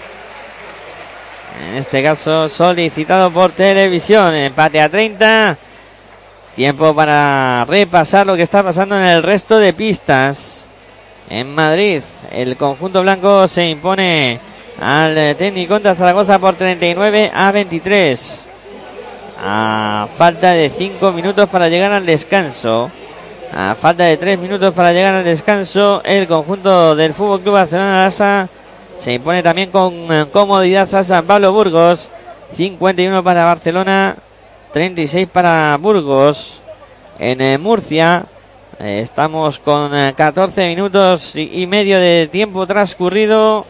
En 1.69 1.77
este 1.77 2.03
caso 2.03 2.49
solicitado 2.49 3.31
por 3.31 3.53
televisión. 3.53 4.35
Empate 4.35 4.81
a 4.81 4.89
30. 4.89 5.57
Tiempo 6.55 6.95
para 6.95 7.65
repasar 7.67 8.27
lo 8.27 8.37
que 8.37 8.43
está 8.43 8.63
pasando 8.63 8.97
en 8.97 9.05
el 9.05 9.23
resto 9.23 9.59
de 9.59 9.73
pistas. 9.73 10.67
En 11.31 11.55
Madrid, 11.55 12.03
el 12.31 12.57
conjunto 12.57 13.01
blanco 13.01 13.49
se 13.49 13.71
impone 13.71 14.39
al 14.81 15.37
técnico 15.37 15.79
de 15.79 15.95
Zaragoza 15.95 16.39
por 16.39 16.57
39 16.57 17.31
a 17.35 17.53
23. 17.53 18.49
A 19.45 20.09
falta 20.15 20.51
de 20.53 20.69
5 20.69 21.13
minutos 21.13 21.49
para 21.49 21.69
llegar 21.69 21.93
al 21.93 22.05
descanso. 22.05 22.91
A 23.55 23.75
falta 23.75 24.05
de 24.05 24.17
3 24.17 24.39
minutos 24.39 24.75
para 24.75 24.93
llegar 24.93 25.15
al 25.15 25.25
descanso, 25.25 26.03
el 26.05 26.27
conjunto 26.27 26.97
del 26.97 27.15
Fútbol 27.15 27.41
Club 27.41 27.55
Barcelona 27.55 28.05
Lasa 28.05 28.49
se 28.97 29.15
impone 29.15 29.43
también 29.43 29.71
con 29.71 30.07
comodidad 30.33 30.95
a 30.95 31.05
San 31.05 31.27
Pablo 31.27 31.53
Burgos. 31.53 32.11
51 32.55 33.25
para 33.25 33.45
Barcelona, 33.45 34.17
36 34.73 35.29
para 35.29 35.77
Burgos. 35.81 36.61
En 37.19 37.41
eh, 37.41 37.59
Murcia 37.59 38.27
eh, 38.79 39.01
estamos 39.03 39.59
con 39.59 39.91
14 39.91 40.65
eh, 40.65 40.69
minutos 40.69 41.37
y, 41.37 41.67
medio 41.67 41.99
de 41.99 42.29
tiempo 42.31 42.67
transcurrido. 42.67 43.67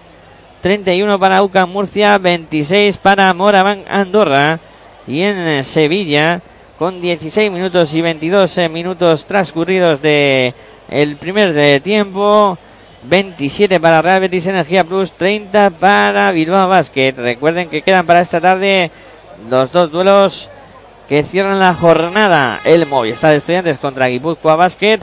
31 0.62 1.18
para 1.18 1.42
UCAM 1.42 1.70
Murcia, 1.70 2.18
26 2.18 2.96
para 2.98 3.32
Moraván 3.34 3.84
Andorra. 3.88 4.60
Y 5.06 5.22
en 5.22 5.64
Sevilla, 5.64 6.40
con 6.78 7.00
16 7.00 7.50
minutos 7.50 7.92
y 7.94 8.00
22 8.00 8.70
minutos 8.70 9.26
transcurridos 9.26 10.00
de 10.00 10.54
el 10.88 11.16
primer 11.16 11.52
de 11.52 11.80
tiempo. 11.80 12.56
27 13.04 13.80
para 13.80 14.00
Real 14.00 14.20
Betis 14.20 14.46
Energía 14.46 14.84
Plus, 14.84 15.12
30 15.12 15.70
para 15.70 16.30
Bilbao 16.32 16.68
Basket. 16.68 17.14
Recuerden 17.16 17.68
que 17.68 17.82
quedan 17.82 18.06
para 18.06 18.20
esta 18.20 18.40
tarde 18.40 18.90
los 19.50 19.72
dos 19.72 19.90
duelos 19.90 20.50
que 21.08 21.22
cierran 21.22 21.58
la 21.58 21.74
jornada. 21.74 22.60
El 22.64 22.86
Movistar 22.86 23.34
Estudiantes 23.34 23.78
contra 23.78 24.06
Guipúzcoa 24.06 24.56
Basket 24.56 25.00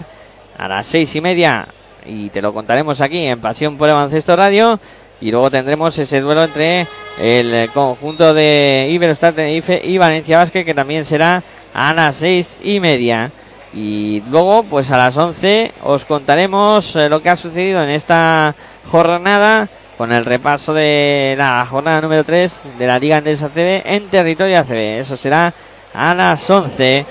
a 0.58 0.68
las 0.68 0.88
seis 0.88 1.14
y 1.16 1.22
media. 1.22 1.68
Y 2.06 2.30
te 2.30 2.42
lo 2.42 2.54
contaremos 2.54 3.02
aquí 3.02 3.26
en 3.26 3.40
Pasión 3.40 3.78
por 3.78 3.90
el 3.90 4.24
Radio. 4.26 4.80
Y 5.22 5.32
luego 5.32 5.52
tendremos 5.52 5.98
ese 5.98 6.22
duelo 6.22 6.46
entre 6.46 6.88
el 7.20 7.70
conjunto 7.72 8.34
de 8.34 8.88
Iberostar 8.90 9.34
Tenerife 9.34 9.82
y 9.84 9.98
Valencia 9.98 10.38
Basket, 10.38 10.64
que 10.64 10.74
también 10.74 11.04
será 11.04 11.44
a 11.74 11.94
las 11.94 12.16
seis 12.16 12.62
y 12.64 12.80
media. 12.80 13.30
Y 13.74 14.22
luego, 14.30 14.64
pues 14.64 14.90
a 14.92 14.98
las 14.98 15.16
once 15.18 15.72
os 15.84 16.06
contaremos 16.06 16.96
eh, 16.96 17.08
lo 17.08 17.22
que 17.22 17.30
ha 17.30 17.36
sucedido 17.36 17.84
en 17.84 17.90
esta 17.90 18.56
jornada 18.90 19.70
con 19.98 20.12
el 20.12 20.26
repaso 20.26 20.74
de 20.74 21.36
la 21.38 21.66
jornada 21.70 22.02
número 22.02 22.24
3 22.24 22.76
de 22.80 22.88
la 22.88 22.98
Liga 22.98 23.18
Andesa 23.18 23.48
ACB 23.48 23.82
en 23.86 24.10
territorio 24.10 24.58
ACB. 24.60 25.00
Eso 25.00 25.16
será 25.16 25.54
a 25.94 26.16
las 26.16 26.50
11. 26.50 27.06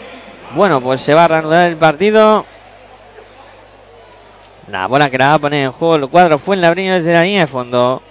Bueno, 0.54 0.80
pues 0.80 1.02
se 1.02 1.14
va 1.14 1.24
a 1.24 1.28
reanudar 1.28 1.68
el 1.68 1.76
partido. 1.76 2.46
La 4.70 4.86
bola 4.86 5.10
que 5.10 5.18
la 5.18 5.28
va 5.28 5.34
a 5.34 5.38
poner 5.38 5.64
en 5.64 5.72
juego 5.72 5.96
el 5.96 6.08
cuadro 6.08 6.38
fue 6.38 6.56
en 6.56 6.62
la 6.62 6.74
desde 6.74 7.12
la 7.12 7.22
línea 7.22 7.40
de 7.42 7.46
fondo. 7.46 8.02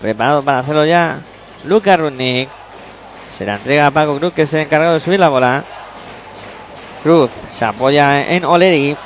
Preparado 0.00 0.42
para 0.42 0.58
hacerlo 0.58 0.84
ya. 0.84 1.20
Luca 1.64 1.96
Rudnick. 1.96 2.48
Se 3.32 3.46
la 3.46 3.54
entrega 3.54 3.86
a 3.86 3.90
Paco 3.90 4.18
Cruz 4.18 4.32
que 4.32 4.46
se 4.46 4.58
ha 4.58 4.62
encargado 4.62 4.94
de 4.94 5.00
subir 5.00 5.20
la 5.20 5.28
bola. 5.28 5.64
Cruz 7.02 7.30
se 7.50 7.64
apoya 7.64 8.30
en 8.30 8.44
Oleri. 8.44 8.96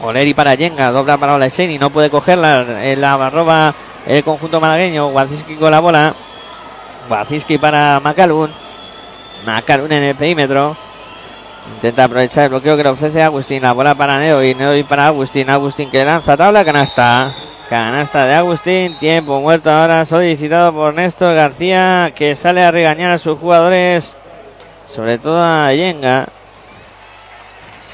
Oleri 0.00 0.32
para 0.32 0.54
Yenga, 0.54 0.92
dobla 0.92 1.16
para 1.16 1.34
Oleseni, 1.34 1.76
no 1.78 1.90
puede 1.90 2.08
cogerla, 2.08 2.64
en 2.84 3.00
la 3.00 3.30
roba 3.30 3.74
el 4.06 4.22
conjunto 4.22 4.60
malagueño, 4.60 5.08
Waziski 5.08 5.56
con 5.56 5.72
la 5.72 5.80
bola, 5.80 6.14
Waziski 7.10 7.58
para 7.58 7.98
Macalun, 7.98 8.50
Macalun 9.44 9.90
en 9.90 10.04
el 10.04 10.14
perímetro, 10.14 10.76
intenta 11.74 12.04
aprovechar 12.04 12.44
el 12.44 12.50
bloqueo 12.50 12.76
que 12.76 12.84
le 12.84 12.88
ofrece 12.90 13.22
Agustín, 13.24 13.60
la 13.60 13.72
bola 13.72 13.96
para 13.96 14.18
Neo 14.18 14.42
y 14.44 14.54
Neo 14.54 14.86
para 14.86 15.08
Agustín, 15.08 15.50
Agustín 15.50 15.90
que 15.90 16.04
lanza 16.04 16.36
tabla, 16.36 16.64
canasta, 16.64 17.34
canasta 17.68 18.24
de 18.24 18.34
Agustín, 18.34 18.96
tiempo 19.00 19.40
muerto 19.40 19.68
ahora 19.68 20.04
solicitado 20.04 20.72
por 20.72 20.94
Néstor 20.94 21.34
García 21.34 22.12
que 22.14 22.36
sale 22.36 22.62
a 22.62 22.70
regañar 22.70 23.10
a 23.10 23.18
sus 23.18 23.36
jugadores, 23.36 24.16
sobre 24.86 25.18
todo 25.18 25.42
a 25.42 25.72
Yenga. 25.72 26.28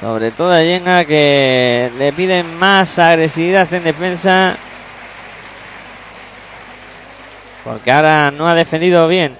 Sobre 0.05 0.33
todo 0.33 0.53
a 0.53 0.63
Yenga 0.63 1.07
que 1.07 1.91
le 1.97 2.13
piden 2.13 2.59
más 2.59 2.99
agresividad 2.99 3.73
en 3.73 3.85
defensa. 3.85 4.55
Porque 7.65 7.91
ahora 7.91 8.31
no 8.31 8.47
ha 8.47 8.55
defendido 8.55 9.09
bien. 9.09 9.35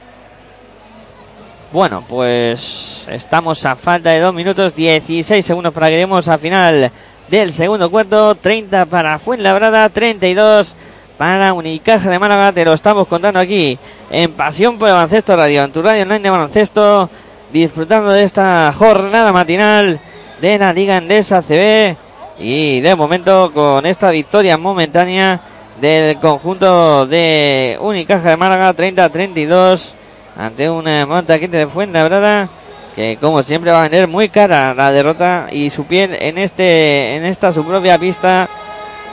Bueno, 1.71 2.03
pues 2.09 3.07
estamos 3.11 3.67
a 3.67 3.77
falta 3.77 4.09
de 4.09 4.21
2 4.21 4.33
minutos 4.33 4.75
16 4.75 5.45
segundos 5.45 5.75
para 5.75 5.89
que 5.89 5.93
lleguemos 5.97 6.29
al 6.29 6.39
final 6.39 6.91
del 7.29 7.53
segundo 7.53 7.91
cuarto. 7.91 8.35
30 8.35 8.87
para 8.87 9.19
Fuenlabrada, 9.19 9.91
32 9.91 10.77
para 11.19 11.53
Unicaja 11.53 12.09
de 12.09 12.19
Málaga. 12.19 12.53
Te 12.53 12.65
lo 12.65 12.73
estamos 12.73 13.07
contando 13.07 13.39
aquí 13.39 13.79
en 14.09 14.33
Pasión 14.33 14.79
por 14.79 14.89
el 14.89 14.95
Baloncesto 14.95 15.37
Radio, 15.37 15.63
en 15.63 15.73
tu 15.73 15.83
radio 15.83 16.05
online 16.05 16.21
de 16.21 16.31
baloncesto. 16.31 17.11
Disfrutando 17.53 18.13
de 18.13 18.25
esta 18.25 18.73
jornada 18.73 19.31
matinal 19.31 20.01
de 20.45 20.59
la 20.59 20.75
Liga 20.75 20.99
Endesa 20.99 21.41
CB. 21.41 21.97
Y 22.39 22.81
de 22.83 22.95
momento 22.95 23.51
con 23.55 23.87
esta 23.87 24.11
victoria 24.11 24.59
momentánea 24.59 25.41
del 25.81 26.19
conjunto 26.19 27.07
de 27.07 27.79
Unicaja 27.81 28.31
de 28.31 28.37
Málaga 28.37 28.75
30-32 28.75 29.93
ante 30.37 30.69
una 30.69 31.07
montaquita 31.07 31.57
de 31.57 31.67
Fuenlabrada 31.67 32.49
que 32.95 33.17
como 33.21 33.43
siempre 33.43 33.71
va 33.71 33.81
a 33.81 33.83
vender 33.83 34.07
muy 34.07 34.29
cara 34.29 34.75
la 34.75 34.93
derrota 34.93 35.49
y 35.51 35.71
su 35.71 35.85
piel 35.85 36.17
en 36.21 36.39
este 36.39 37.17
en 37.17 37.25
esta 37.25 37.53
su 37.53 37.65
propia 37.65 37.99
pista 37.99 38.49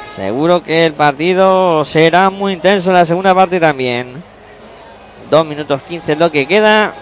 seguro 0.03 0.61
que 0.61 0.85
el 0.85 0.93
partido 0.93 1.83
será 1.85 2.29
muy 2.29 2.53
intenso 2.53 2.89
en 2.89 2.95
la 2.95 3.05
segunda 3.05 3.33
parte 3.33 3.59
también 3.59 4.21
2 5.29 5.45
minutos 5.45 5.81
15 5.87 6.11
es 6.13 6.19
lo 6.19 6.31
que 6.31 6.45
queda 6.45 6.93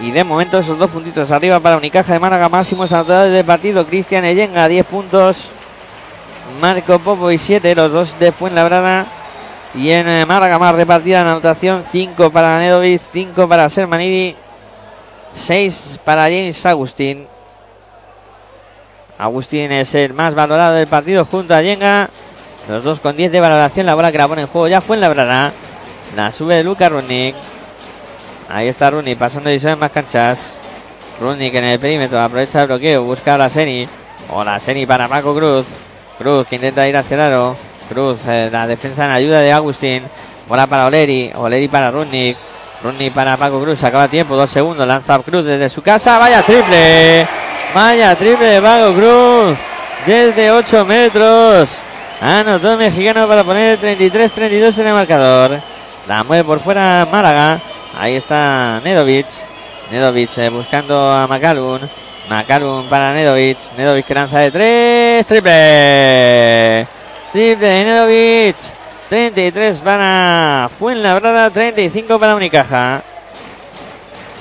y 0.00 0.10
de 0.10 0.24
momento 0.24 0.58
esos 0.58 0.78
dos 0.78 0.90
puntitos 0.90 1.30
arriba 1.30 1.60
para 1.60 1.76
Unicaja 1.76 2.12
de 2.12 2.18
Málaga, 2.18 2.48
máximos 2.48 2.92
anotadores 2.92 3.32
del 3.32 3.44
partido. 3.44 3.86
Cristian 3.86 4.24
Eyenga, 4.24 4.66
10 4.66 4.86
puntos. 4.86 5.48
Marco 6.60 6.98
Popo 6.98 7.30
y 7.30 7.38
7, 7.38 7.74
los 7.74 7.92
dos 7.92 8.18
de 8.18 8.32
Fuenlabrada. 8.32 9.06
Y 9.74 9.90
en 9.90 10.08
eh, 10.08 10.26
Málaga 10.26 10.58
más 10.58 10.74
repartida 10.74 11.20
en 11.20 11.26
anotación, 11.26 11.84
5 11.90 12.30
para 12.30 12.58
Nedovic, 12.58 13.00
5 13.00 13.48
para 13.48 13.68
Sermanidi, 13.68 14.36
6 15.34 16.00
para 16.04 16.24
James 16.24 16.64
Agustín. 16.66 17.26
Agustín 19.18 19.72
es 19.72 19.94
el 19.94 20.12
más 20.12 20.34
valorado 20.34 20.74
del 20.74 20.86
partido 20.86 21.24
junto 21.24 21.54
a 21.54 21.62
Yenga. 21.62 22.10
Los 22.68 22.82
dos 22.82 23.00
con 23.00 23.16
10 23.16 23.30
de 23.30 23.40
valoración. 23.40 23.86
La 23.86 23.94
bola 23.94 24.10
que 24.10 24.18
la 24.18 24.28
pone 24.28 24.42
en 24.42 24.48
juego 24.48 24.68
ya 24.68 24.80
fue 24.80 24.96
en 24.96 25.00
la 25.00 25.52
La 26.16 26.32
sube 26.32 26.62
Luca 26.64 26.88
Runic. 26.88 27.34
Ahí 28.48 28.68
está 28.68 28.90
Rooney 28.90 29.14
pasando 29.14 29.50
y 29.50 29.56
en 29.56 29.78
más 29.78 29.90
canchas. 29.90 30.58
Rooney 31.20 31.56
en 31.56 31.64
el 31.64 31.78
perímetro 31.78 32.20
aprovecha 32.20 32.62
el 32.62 32.68
bloqueo, 32.68 33.02
busca 33.02 33.34
a 33.34 33.38
la 33.38 33.48
Seni. 33.48 33.88
O 34.30 34.44
la 34.44 34.58
Seni 34.60 34.86
para 34.86 35.08
Paco 35.08 35.34
Cruz. 35.34 35.66
Cruz 36.18 36.46
que 36.46 36.56
intenta 36.56 36.86
ir 36.86 36.96
hacia 36.96 37.26
el. 37.26 37.54
Cruz, 37.88 38.20
eh, 38.26 38.48
la 38.50 38.66
defensa 38.66 39.04
en 39.04 39.10
ayuda 39.10 39.40
de 39.40 39.52
Agustín. 39.52 40.04
Bola 40.48 40.66
para 40.66 40.86
Oleri. 40.86 41.32
Oleri 41.34 41.68
para 41.68 41.90
Rooney. 41.90 42.36
Rooney 42.82 43.10
para 43.10 43.36
Paco 43.36 43.60
Cruz. 43.62 43.82
Acaba 43.82 44.08
tiempo, 44.08 44.36
dos 44.36 44.50
segundos. 44.50 44.86
Lanza 44.86 45.18
Cruz 45.20 45.44
desde 45.44 45.68
su 45.68 45.82
casa. 45.82 46.18
Vaya 46.18 46.42
triple. 46.42 47.26
Vaya 47.74 48.14
triple 48.14 48.46
de 48.46 48.62
Paco 48.62 48.92
Cruz. 48.94 49.58
Desde 50.06 50.50
8 50.50 50.84
metros. 50.84 51.78
Anotó 52.20 52.72
el 52.72 52.78
mexicano 52.78 53.26
para 53.26 53.42
poner 53.42 53.78
33-32 53.80 54.78
en 54.78 54.86
el 54.86 54.94
marcador. 54.94 55.60
La 56.06 56.22
mueve 56.22 56.44
por 56.44 56.60
fuera 56.60 57.06
Málaga. 57.10 57.60
Ahí 57.98 58.16
está 58.16 58.80
Nedovic. 58.82 59.26
Nedovic 59.90 60.36
eh, 60.38 60.48
buscando 60.48 61.12
a 61.12 61.26
Macalun. 61.26 61.80
Macalun 62.28 62.86
para 62.88 63.12
Nedovic. 63.12 63.58
Nedovic 63.76 64.06
que 64.06 64.14
lanza 64.14 64.38
de 64.40 64.50
tres. 64.50 65.26
Triple. 65.26 66.86
Triple 67.32 67.68
de 67.68 67.84
Nedovic. 67.84 68.56
33 69.08 69.78
para 69.78 70.68
Fuenlabrada. 70.76 71.50
35 71.50 72.18
para 72.18 72.34
Unicaja. 72.34 73.02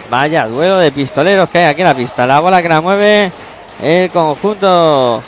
Vaya 0.09 0.47
duelo 0.47 0.79
de 0.79 0.91
pistoleros 0.91 1.49
que 1.49 1.59
hay 1.59 1.65
aquí 1.65 1.81
en 1.81 1.87
la 1.87 1.95
pista. 1.95 2.25
La 2.25 2.39
bola 2.39 2.61
que 2.61 2.69
la 2.69 2.81
mueve 2.81 3.31
el 3.81 4.09
conjunto 4.09 5.21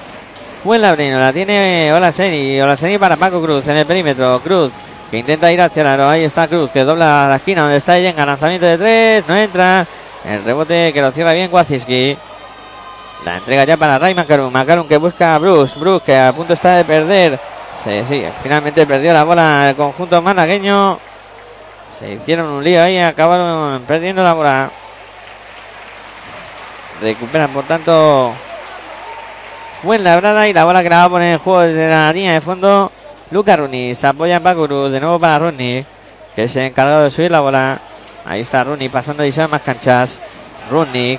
Fuenlabrino. 0.64 1.20
La 1.20 1.32
tiene 1.32 1.94
Olaseni. 1.94 2.60
Olaseni 2.60 2.98
para 2.98 3.18
Paco 3.18 3.40
Cruz 3.42 3.68
en 3.68 3.78
el 3.78 3.86
perímetro. 3.86 4.40
Cruz 4.40 4.72
intenta 5.20 5.52
ir 5.52 5.62
hacia 5.62 5.82
el 5.82 5.88
aro. 5.88 6.10
Ahí 6.10 6.24
está 6.24 6.48
Cruz 6.48 6.70
que 6.72 6.84
dobla 6.84 7.28
la 7.30 7.36
esquina 7.36 7.62
donde 7.62 7.78
está 7.78 7.98
Yenga. 8.00 8.26
Lanzamiento 8.26 8.66
de 8.66 8.78
tres. 8.78 9.28
No 9.28 9.36
entra. 9.36 9.86
El 10.24 10.44
rebote 10.44 10.92
que 10.94 11.02
lo 11.02 11.12
cierra 11.12 11.34
bien 11.34 11.50
Waziski. 11.52 12.18
La 13.24 13.38
entrega 13.38 13.64
ya 13.64 13.78
para 13.78 13.98
Ray 13.98 14.14
Macaron. 14.14 14.52
Macaron 14.52 14.88
que 14.88 14.98
busca 14.98 15.36
a 15.36 15.38
Bruce. 15.38 15.80
Bruce 15.80 16.06
que 16.06 16.18
a 16.18 16.34
punto 16.34 16.54
está 16.54 16.78
de 16.78 16.86
perder. 16.86 17.40
Sí, 17.84 18.04
sí, 18.10 18.26
finalmente 18.42 18.88
perdió 18.88 19.14
la 19.14 19.24
bola 19.24 19.70
el 19.70 19.76
conjunto 19.76 20.22
malagueño. 20.22 20.98
Se 22.00 22.14
hicieron 22.14 22.48
un 22.48 22.64
lío 22.64 22.82
ahí, 22.82 22.98
acabaron 22.98 23.82
perdiendo 23.84 24.24
la 24.24 24.34
bola. 24.34 24.72
Recuperan 27.02 27.50
por 27.52 27.64
tanto 27.66 28.34
Fuenlabrada 29.86 30.48
y 30.48 30.54
la 30.54 30.66
bola 30.66 30.82
que 30.82 30.90
la 30.90 30.98
va 30.98 31.04
a 31.04 31.10
poner 31.10 31.34
en 31.34 31.40
juego 31.40 31.60
desde 31.60 31.88
la 31.88 32.12
línea 32.12 32.34
de 32.34 32.42
fondo. 32.42 32.92
Luca 33.32 33.56
Runi 33.56 33.96
se 33.96 34.08
apoya 34.08 34.38
en 34.38 34.54
Cruz 34.54 34.92
de 34.92 35.00
nuevo 35.00 35.20
para 35.20 35.40
Runi, 35.40 35.84
que 36.36 36.44
es 36.44 36.56
el 36.56 36.66
encargado 36.66 37.04
de 37.04 37.12
subir 37.12 37.32
la 37.32 37.40
bola. 37.40 37.80
Ahí 38.26 38.42
está 38.42 38.64
Runi 38.64 38.90
pasando 38.90 39.26
y 39.26 39.34
más 39.50 39.62
canchas. 39.62 40.20
Runi 40.70 41.18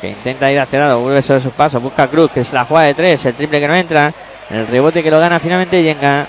que 0.00 0.08
intenta 0.08 0.50
ir 0.50 0.58
hacia 0.58 0.78
el 0.78 0.88
lado, 0.88 1.00
vuelve 1.00 1.22
sobre 1.22 1.40
sus 1.40 1.52
pasos, 1.52 1.80
busca 1.80 2.08
Cruz, 2.08 2.30
que 2.32 2.40
es 2.40 2.52
la 2.52 2.64
jugada 2.64 2.88
de 2.88 2.94
tres, 2.94 3.24
el 3.26 3.34
triple 3.34 3.60
que 3.60 3.68
no 3.68 3.74
entra. 3.74 4.12
El 4.50 4.66
rebote 4.66 5.02
que 5.02 5.10
lo 5.10 5.18
gana 5.18 5.38
finalmente 5.38 5.82
Yenga. 5.82 6.26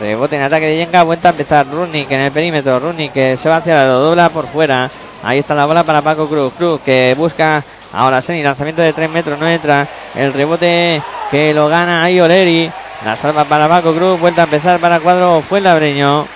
Rebote 0.00 0.36
en 0.36 0.42
ataque 0.42 0.66
de 0.66 0.76
Yenga. 0.76 1.02
Vuelta 1.02 1.28
a 1.28 1.30
empezar 1.32 1.66
Runic 1.66 2.10
en 2.10 2.20
el 2.20 2.30
perímetro. 2.30 2.78
Runic 2.78 3.12
que 3.12 3.36
se 3.36 3.48
va 3.48 3.56
hacia 3.56 3.84
lo 3.84 3.98
dobla 3.98 4.28
por 4.28 4.46
fuera. 4.46 4.88
Ahí 5.24 5.40
está 5.40 5.54
la 5.54 5.66
bola 5.66 5.82
para 5.82 6.02
Paco 6.02 6.28
Cruz. 6.28 6.52
Cruz 6.56 6.80
que 6.82 7.14
busca 7.18 7.64
ahora 7.92 8.20
Seni. 8.20 8.44
Lanzamiento 8.44 8.82
de 8.82 8.92
3 8.92 9.10
metros. 9.10 9.38
No 9.40 9.48
entra. 9.48 9.88
El 10.14 10.32
rebote 10.32 11.02
que 11.32 11.52
lo 11.52 11.68
gana 11.68 12.04
ahí 12.04 12.20
Oleri. 12.20 12.70
La 13.04 13.16
salva 13.16 13.44
para 13.44 13.68
Paco 13.68 13.94
Cruz. 13.94 14.18
Vuelta 14.18 14.42
a 14.42 14.44
empezar 14.44 14.80
para 14.80 14.98
cuadro 14.98 15.40
fue 15.40 15.60
Labreño. 15.60 16.26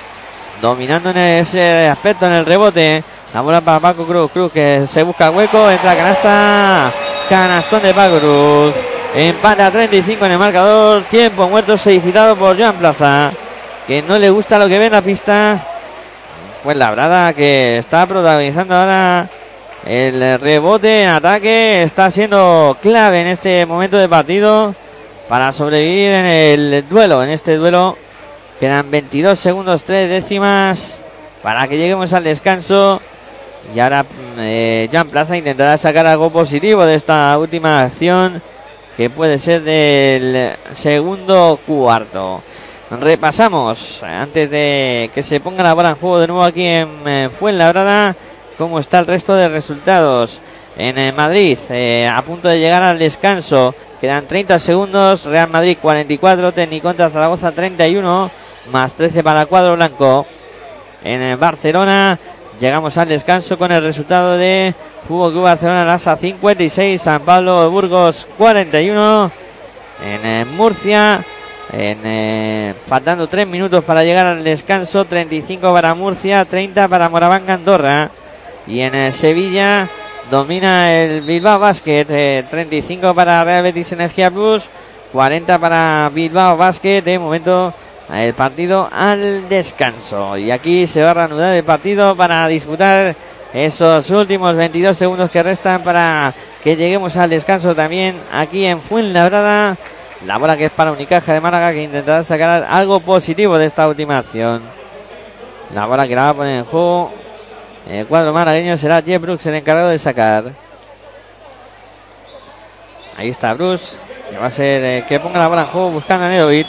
Dominando 0.61 1.11
en 1.11 1.19
ese 1.19 1.89
aspecto 1.89 2.27
en 2.27 2.33
el 2.33 2.47
rebote. 2.47 3.03
La 3.35 3.41
bola 3.41 3.61
para 3.61 3.81
Paco 3.81 4.07
Cruz. 4.07 4.31
Cruz 4.31 4.53
que 4.53 4.85
se 4.87 5.03
busca 5.03 5.31
hueco. 5.31 5.69
Entra 5.69 5.97
canasta. 5.97 6.93
Canastón 7.29 7.83
de 7.83 7.93
Paco 7.93 8.19
Cruz. 8.19 8.75
Empate 9.15 9.63
a 9.63 9.71
35 9.73 10.25
en 10.25 10.33
el 10.33 10.39
marcador. 10.39 11.03
Tiempo 11.05 11.49
muerto 11.49 11.77
solicitado 11.77 12.37
por 12.37 12.57
Joan 12.57 12.77
Plaza. 12.77 13.33
Que 13.87 14.01
no 14.03 14.17
le 14.17 14.31
gusta 14.31 14.59
lo 14.59 14.69
que 14.69 14.79
ve 14.79 14.87
en 14.87 14.93
la 14.93 15.03
pista. 15.03 15.59
Fue 16.63 16.77
Labrada 16.77 17.33
que 17.33 17.79
está 17.79 18.07
protagonizando 18.07 18.77
ahora 18.77 19.29
el 19.85 20.41
rebote 20.41 21.09
ataque. 21.09 21.83
Está 21.83 22.09
siendo 22.09 22.77
clave 22.81 23.23
en 23.23 23.27
este 23.27 23.67
momento 23.67 23.97
de 23.97 24.09
partido 24.09 24.77
para 25.33 25.51
sobrevivir 25.51 26.11
en 26.11 26.27
el 26.27 26.85
duelo. 26.91 27.25
En 27.25 27.31
este 27.31 27.57
duelo 27.57 27.97
quedan 28.61 28.91
22 28.91 29.39
segundos, 29.39 29.83
3 29.83 30.11
décimas 30.11 31.01
para 31.43 31.67
que 31.67 31.79
lleguemos 31.79 32.13
al 32.13 32.25
descanso. 32.25 33.01
Y 33.75 33.81
ahora 33.81 34.05
eh, 34.37 34.91
Joan 34.93 35.09
Plaza 35.09 35.35
intentará 35.35 35.79
sacar 35.79 36.07
algo 36.07 36.29
positivo 36.29 36.85
de 36.85 36.97
esta 36.97 37.39
última 37.39 37.83
acción 37.83 38.43
que 38.95 39.09
puede 39.09 39.39
ser 39.39 39.63
del 39.63 40.55
segundo 40.75 41.59
cuarto. 41.67 42.43
Repasamos, 42.91 44.03
antes 44.03 44.51
de 44.51 45.11
que 45.15 45.23
se 45.23 45.41
ponga 45.41 45.63
la 45.63 45.73
bola 45.73 45.89
en 45.89 45.95
juego 45.95 46.21
de 46.21 46.27
nuevo 46.27 46.43
aquí 46.43 46.67
en 46.67 47.31
Fuenlabrada, 47.31 48.15
cómo 48.59 48.79
está 48.79 48.99
el 48.99 49.07
resto 49.07 49.35
de 49.35 49.49
resultados. 49.49 50.43
En 50.77 51.15
Madrid, 51.15 51.59
eh, 51.69 52.09
a 52.11 52.23
punto 52.23 52.49
de 52.49 52.59
llegar 52.59 52.83
al 52.83 52.99
descanso, 52.99 53.75
quedan 54.01 54.27
30 54.27 54.59
segundos, 54.59 55.25
Real 55.27 55.51
Madrid 55.51 55.77
44, 55.81 56.53
contra 56.81 57.11
Zaragoza 57.11 57.53
31, 57.53 58.31
más 58.71 58.95
13 58.95 59.23
para 59.23 59.45
cuadro 59.47 59.77
blanco. 59.77 60.27
En 61.05 61.39
Barcelona, 61.39 62.19
llegamos 62.59 62.97
al 62.97 63.09
descanso 63.09 63.59
con 63.59 63.71
el 63.71 63.83
resultado 63.83 64.39
de 64.39 64.73
Fútbol 65.07 65.33
Club 65.33 65.43
Barcelona 65.45 65.85
Lasa 65.85 66.17
56, 66.17 67.01
San 67.01 67.23
Pablo 67.23 67.71
Burgos 67.71 68.27
41. 68.39 69.31
En 70.05 70.27
eh, 70.27 70.47
Murcia, 70.57 71.23
en, 71.73 71.99
eh, 72.05 72.75
faltando 72.87 73.27
3 73.29 73.47
minutos 73.47 73.85
para 73.85 74.05
llegar 74.05 74.27
al 74.27 74.43
descanso, 74.43 75.05
35 75.05 75.71
para 75.73 75.95
Murcia, 75.95 76.45
30 76.47 76.89
para 76.89 77.11
Moravanga 77.11 77.55
Andorra. 77.55 78.11
Y 78.67 78.81
en 78.81 79.13
Sevilla 79.13 79.89
domina 80.33 80.91
el 80.91 81.21
Bilbao 81.21 81.59
Basket, 81.59 82.07
35 82.49 83.15
para 83.15 83.45
Real 83.45 83.65
Betis 83.65 83.93
Energía 83.93 84.31
Plus, 84.31 84.65
40 85.13 85.59
para 85.59 86.11
Bilbao 86.11 86.57
Basket. 86.57 87.03
De 87.03 87.19
momento 87.19 87.75
el 88.11 88.33
partido 88.33 88.89
al 88.91 89.47
descanso. 89.51 90.39
Y 90.39 90.51
aquí 90.51 90.87
se 90.87 91.05
va 91.05 91.11
a 91.11 91.15
reanudar 91.15 91.55
el 91.55 91.65
partido 91.65 92.17
para 92.17 92.49
disputar 92.49 93.15
esos 93.53 94.09
últimos 94.09 94.57
22 94.57 94.97
segundos 94.97 95.31
que 95.31 95.43
restan 95.43 95.83
para 95.83 96.33
que 96.65 96.77
lleguemos 96.77 97.15
al 97.19 97.29
descanso 97.29 97.75
también 97.75 98.17
aquí 98.33 98.65
en 98.65 98.81
Fuenlabrada. 98.81 99.77
La 100.25 100.39
bola 100.39 100.57
que 100.57 100.65
es 100.65 100.73
para 100.73 100.93
Unicaja 100.93 101.35
de 101.35 101.43
Málaga 101.43 101.73
que 101.73 101.83
intentará 101.83 102.23
sacar 102.23 102.67
algo 102.71 103.01
positivo 103.01 103.59
de 103.59 103.67
esta 103.67 103.87
última 103.87 104.17
acción. 104.17 104.63
La 105.75 105.85
bola 105.85 106.09
que 106.09 106.17
la 106.17 106.23
va 106.23 106.29
a 106.31 106.35
poner 106.35 106.59
en 106.61 106.65
juego. 106.65 107.22
El 107.89 108.07
cuadro 108.07 108.33
malagueño 108.33 108.77
será 108.77 109.03
Jeff 109.03 109.21
Brooks 109.21 109.47
el 109.47 109.57
encargado 109.57 109.89
de 109.89 109.99
sacar. 109.99 110.45
Ahí 113.17 113.29
está 113.29 113.55
Bruce. 113.55 113.97
Que 114.31 114.39
va 114.39 114.47
a 114.47 114.51
ser 114.51 114.83
eh, 114.85 115.05
que 115.07 115.21
ponga 115.21 115.39
la 115.39 115.49
bola 115.49 115.63
en 115.63 115.67
juego 115.69 115.91
buscando 115.91 116.25
a 116.25 116.29
Nedovic. 116.29 116.69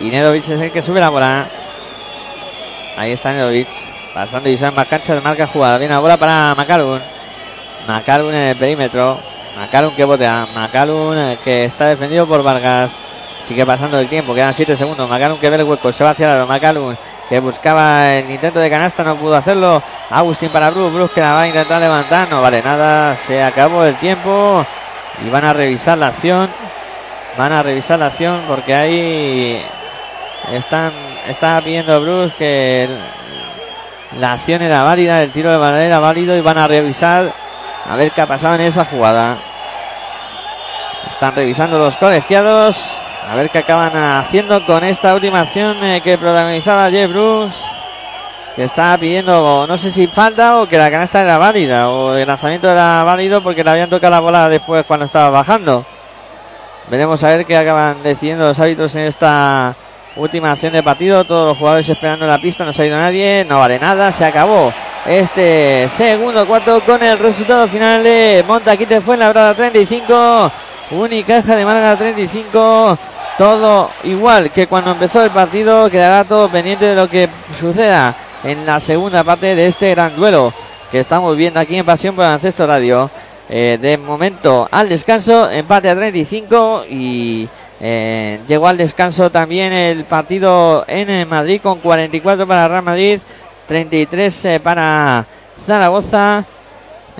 Y 0.00 0.10
Nedovic 0.10 0.48
es 0.48 0.60
el 0.60 0.70
que 0.72 0.82
sube 0.82 0.98
la 0.98 1.10
bola. 1.10 1.46
Ahí 2.96 3.12
está 3.12 3.32
Nedovic. 3.32 3.68
Pasando 4.14 4.48
y 4.48 4.56
más 4.56 4.88
cancha 4.88 5.14
de 5.14 5.20
marca 5.20 5.46
jugada. 5.46 5.78
Viene 5.78 5.94
la 5.94 6.00
bola 6.00 6.16
para 6.16 6.54
Macalun. 6.54 7.00
Macalun 7.86 8.34
en 8.34 8.48
el 8.48 8.56
perímetro. 8.56 9.18
Macalun 9.56 9.94
que 9.94 10.04
botea. 10.04 10.46
Macalun 10.54 11.18
eh, 11.18 11.38
que 11.44 11.64
está 11.64 11.86
defendido 11.86 12.26
por 12.26 12.42
Vargas. 12.42 13.00
Sigue 13.44 13.64
pasando 13.66 13.98
el 13.98 14.08
tiempo. 14.08 14.34
Quedan 14.34 14.54
7 14.54 14.74
segundos. 14.74 15.08
Macalun 15.08 15.38
que 15.38 15.50
ve 15.50 15.56
el 15.56 15.64
hueco. 15.64 15.92
Se 15.92 16.02
va 16.02 16.10
hacia 16.10 16.40
el 16.40 16.46
Macalun 16.46 16.96
que 17.32 17.40
buscaba 17.40 18.12
el 18.12 18.30
intento 18.30 18.60
de 18.60 18.68
canasta. 18.68 19.02
No 19.02 19.16
pudo 19.16 19.34
hacerlo. 19.34 19.82
Agustín 20.10 20.50
para 20.50 20.68
Bruce. 20.68 20.94
Bruce 20.94 21.14
que 21.14 21.22
la 21.22 21.32
va 21.32 21.40
a 21.40 21.48
intentar 21.48 21.80
levantar. 21.80 22.28
No 22.28 22.42
vale 22.42 22.60
nada. 22.60 23.16
Se 23.16 23.42
acabó 23.42 23.84
el 23.84 23.94
tiempo. 23.94 24.66
Y 25.24 25.30
van 25.30 25.46
a 25.46 25.54
revisar 25.54 25.96
la 25.96 26.08
acción. 26.08 26.50
Van 27.38 27.50
a 27.52 27.62
revisar 27.62 27.98
la 27.98 28.08
acción 28.08 28.42
porque 28.46 28.74
ahí 28.74 29.64
están, 30.52 30.92
está 31.26 31.58
pidiendo 31.62 32.02
Bruce 32.02 32.34
que 32.36 32.90
la 34.20 34.34
acción 34.34 34.60
era 34.60 34.82
válida, 34.82 35.22
el 35.22 35.32
tiro 35.32 35.50
de 35.50 35.56
manera 35.56 35.86
era 35.86 35.98
válido 36.00 36.36
y 36.36 36.42
van 36.42 36.58
a 36.58 36.68
revisar 36.68 37.32
a 37.88 37.96
ver 37.96 38.10
qué 38.10 38.20
ha 38.20 38.26
pasado 38.26 38.56
en 38.56 38.60
esa 38.60 38.84
jugada. 38.84 39.38
Están 41.10 41.34
revisando 41.34 41.78
los 41.78 41.96
colegiados. 41.96 43.01
A 43.32 43.34
ver 43.34 43.48
qué 43.48 43.60
acaban 43.60 43.96
haciendo 43.96 44.62
con 44.66 44.84
esta 44.84 45.14
última 45.14 45.40
acción 45.40 45.82
eh, 45.82 46.02
que 46.04 46.18
protagonizaba 46.18 46.90
Jeff 46.90 47.10
Bruce. 47.10 47.64
Que 48.54 48.64
estaba 48.64 48.98
pidiendo, 48.98 49.66
no 49.66 49.78
sé 49.78 49.90
si 49.90 50.06
falta 50.06 50.60
o 50.60 50.68
que 50.68 50.76
la 50.76 50.90
canasta 50.90 51.22
era 51.22 51.38
válida. 51.38 51.88
O 51.88 52.14
el 52.14 52.28
lanzamiento 52.28 52.70
era 52.70 53.02
válido 53.04 53.42
porque 53.42 53.64
le 53.64 53.70
habían 53.70 53.88
tocado 53.88 54.10
la 54.10 54.20
bola 54.20 54.48
después 54.50 54.84
cuando 54.84 55.06
estaba 55.06 55.30
bajando. 55.30 55.86
Veremos 56.90 57.24
a 57.24 57.28
ver 57.28 57.46
qué 57.46 57.56
acaban 57.56 58.02
decidiendo 58.02 58.44
los 58.44 58.60
hábitos 58.60 58.94
en 58.96 59.06
esta 59.06 59.74
Última 60.14 60.52
acción 60.52 60.74
de 60.74 60.82
partido, 60.82 61.24
todos 61.24 61.48
los 61.48 61.56
jugadores 61.56 61.88
esperando 61.88 62.26
en 62.26 62.30
la 62.30 62.38
pista, 62.38 62.66
no 62.66 62.72
se 62.74 62.82
ha 62.82 62.86
ido 62.86 62.98
nadie, 62.98 63.46
no 63.48 63.60
vale 63.60 63.78
nada, 63.78 64.12
se 64.12 64.26
acabó 64.26 64.70
este 65.06 65.88
segundo 65.88 66.46
cuarto 66.46 66.80
con 66.82 67.02
el 67.02 67.18
resultado 67.18 67.66
final 67.66 68.04
de 68.04 68.44
Montaquite 68.46 69.00
fue 69.00 69.14
en 69.14 69.20
la 69.20 69.30
brada 69.30 69.54
35, 69.54 70.52
Unicaja 70.92 71.56
de 71.56 71.64
Málaga 71.64 71.96
35, 71.96 72.98
todo 73.42 73.90
igual 74.04 74.52
que 74.52 74.68
cuando 74.68 74.92
empezó 74.92 75.24
el 75.24 75.30
partido, 75.30 75.90
quedará 75.90 76.22
todo 76.22 76.48
pendiente 76.48 76.84
de 76.84 76.94
lo 76.94 77.08
que 77.08 77.28
suceda 77.58 78.14
en 78.44 78.64
la 78.64 78.78
segunda 78.78 79.24
parte 79.24 79.56
de 79.56 79.66
este 79.66 79.90
gran 79.90 80.14
duelo 80.14 80.52
que 80.92 81.00
estamos 81.00 81.36
viendo 81.36 81.58
aquí 81.58 81.74
en 81.74 81.84
Pasión 81.84 82.14
por 82.14 82.24
Ancesto 82.24 82.64
Radio. 82.68 83.10
Eh, 83.48 83.78
de 83.82 83.98
momento 83.98 84.68
al 84.70 84.88
descanso, 84.88 85.50
empate 85.50 85.90
a 85.90 85.96
35 85.96 86.84
y 86.88 87.48
eh, 87.80 88.38
llegó 88.46 88.68
al 88.68 88.76
descanso 88.76 89.28
también 89.28 89.72
el 89.72 90.04
partido 90.04 90.84
en 90.86 91.28
Madrid 91.28 91.60
con 91.60 91.80
44 91.80 92.46
para 92.46 92.68
Real 92.68 92.84
Madrid, 92.84 93.20
33 93.66 94.44
eh, 94.44 94.60
para 94.60 95.26
Zaragoza. 95.66 96.44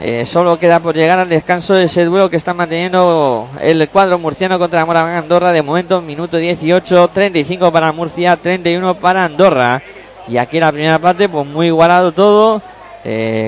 Eh, 0.01 0.25
solo 0.25 0.59
queda 0.59 0.81
por 0.81 0.95
llegar 0.95 1.19
al 1.19 1.29
descanso 1.29 1.75
de 1.75 1.85
ese 1.85 2.05
duelo 2.05 2.31
que 2.31 2.37
está 2.37 2.55
manteniendo 2.55 3.49
el 3.61 3.89
cuadro 3.89 4.19
murciano 4.19 4.59
contra 4.59 4.85
Moraván 4.85 5.17
Andorra. 5.17 5.53
De 5.53 5.63
momento, 5.63 6.01
minuto 6.01 6.37
18, 6.37 7.09
35 7.09 7.71
para 7.71 7.93
Murcia, 7.93 8.37
31 8.37 8.95
para 8.95 9.25
Andorra. 9.25 9.83
Y 10.29 10.39
aquí 10.39 10.59
la 10.59 10.73
primera 10.73 10.99
parte, 10.99 11.29
pues 11.29 11.47
muy 11.47 11.67
igualado 11.67 12.13
todo. 12.13 12.63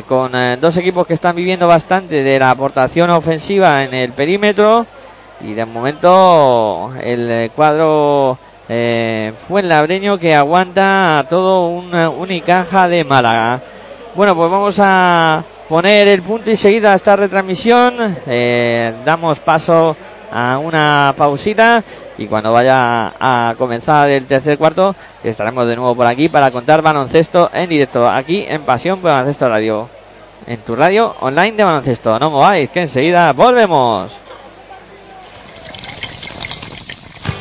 con 0.08 0.32
dos 0.60 0.76
equipos 0.76 1.06
que 1.06 1.14
están 1.14 1.36
viviendo 1.36 1.68
bastante 1.68 2.22
de 2.22 2.38
la 2.38 2.50
aportación 2.50 3.10
ofensiva 3.10 3.84
en 3.84 3.94
el 3.94 4.12
perímetro 4.12 4.84
Y 5.40 5.54
de 5.54 5.64
momento 5.64 6.92
el 7.00 7.52
cuadro 7.54 8.36
eh, 8.68 9.32
Fuenlabreño 9.46 10.16
que 10.16 10.34
aguanta 10.34 11.26
todo 11.28 11.66
una 11.66 12.08
Unicaja 12.08 12.88
de 12.88 13.04
Málaga. 13.04 13.60
Bueno, 14.14 14.34
pues 14.34 14.50
vamos 14.50 14.78
a 14.80 15.44
poner 15.68 16.08
el 16.08 16.22
punto 16.22 16.50
y 16.50 16.56
seguida 16.56 16.92
a 16.92 16.96
esta 16.96 17.16
retransmisión. 17.16 18.16
Eh, 18.26 18.94
damos 19.04 19.40
paso 19.40 19.96
a 20.32 20.58
una 20.58 21.14
pausita 21.16 21.82
y 22.18 22.26
cuando 22.26 22.52
vaya 22.52 23.12
a 23.20 23.54
comenzar 23.56 24.08
el 24.10 24.26
tercer 24.26 24.58
cuarto 24.58 24.94
estaremos 25.22 25.66
de 25.66 25.76
nuevo 25.76 25.94
por 25.94 26.06
aquí 26.06 26.28
para 26.28 26.50
contar 26.50 26.82
baloncesto 26.82 27.50
en 27.52 27.68
directo 27.68 28.08
aquí 28.10 28.44
en 28.48 28.62
Pasión 28.62 29.00
por 29.00 29.10
Baloncesto 29.10 29.48
Radio. 29.48 29.88
En 30.46 30.58
tu 30.58 30.76
radio 30.76 31.14
online 31.20 31.52
de 31.52 31.64
baloncesto. 31.64 32.18
No 32.18 32.30
mováis, 32.30 32.68
que 32.68 32.82
enseguida 32.82 33.32
volvemos. 33.32 34.12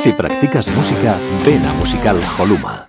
Si 0.00 0.12
practicas 0.12 0.70
música, 0.70 1.18
ven 1.44 1.62
a 1.66 1.74
Musical 1.74 2.18
Holuma. 2.38 2.88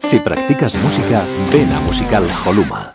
Si 0.00 0.18
practicas 0.18 0.74
música, 0.76 1.24
ven 1.52 1.72
a 1.72 1.80
Musical 1.80 2.26
Holuma. 2.44 2.94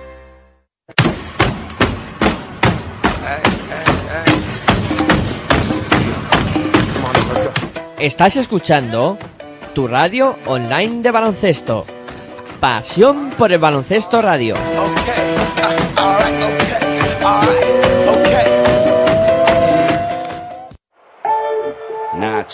Estás 8.01 8.35
escuchando 8.35 9.15
tu 9.75 9.87
radio 9.87 10.35
online 10.47 11.03
de 11.03 11.11
baloncesto. 11.11 11.85
Pasión 12.59 13.29
por 13.37 13.51
el 13.51 13.59
baloncesto 13.59 14.23
radio. 14.23 14.55
Nach. 22.15 22.51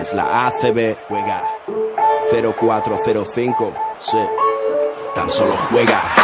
Es 0.00 0.12
la 0.12 0.48
ACB. 0.48 0.96
Juega 1.08 1.44
0405. 2.32 3.74
Sí. 4.00 4.18
Tan 5.14 5.30
solo 5.30 5.56
juega. 5.70 6.23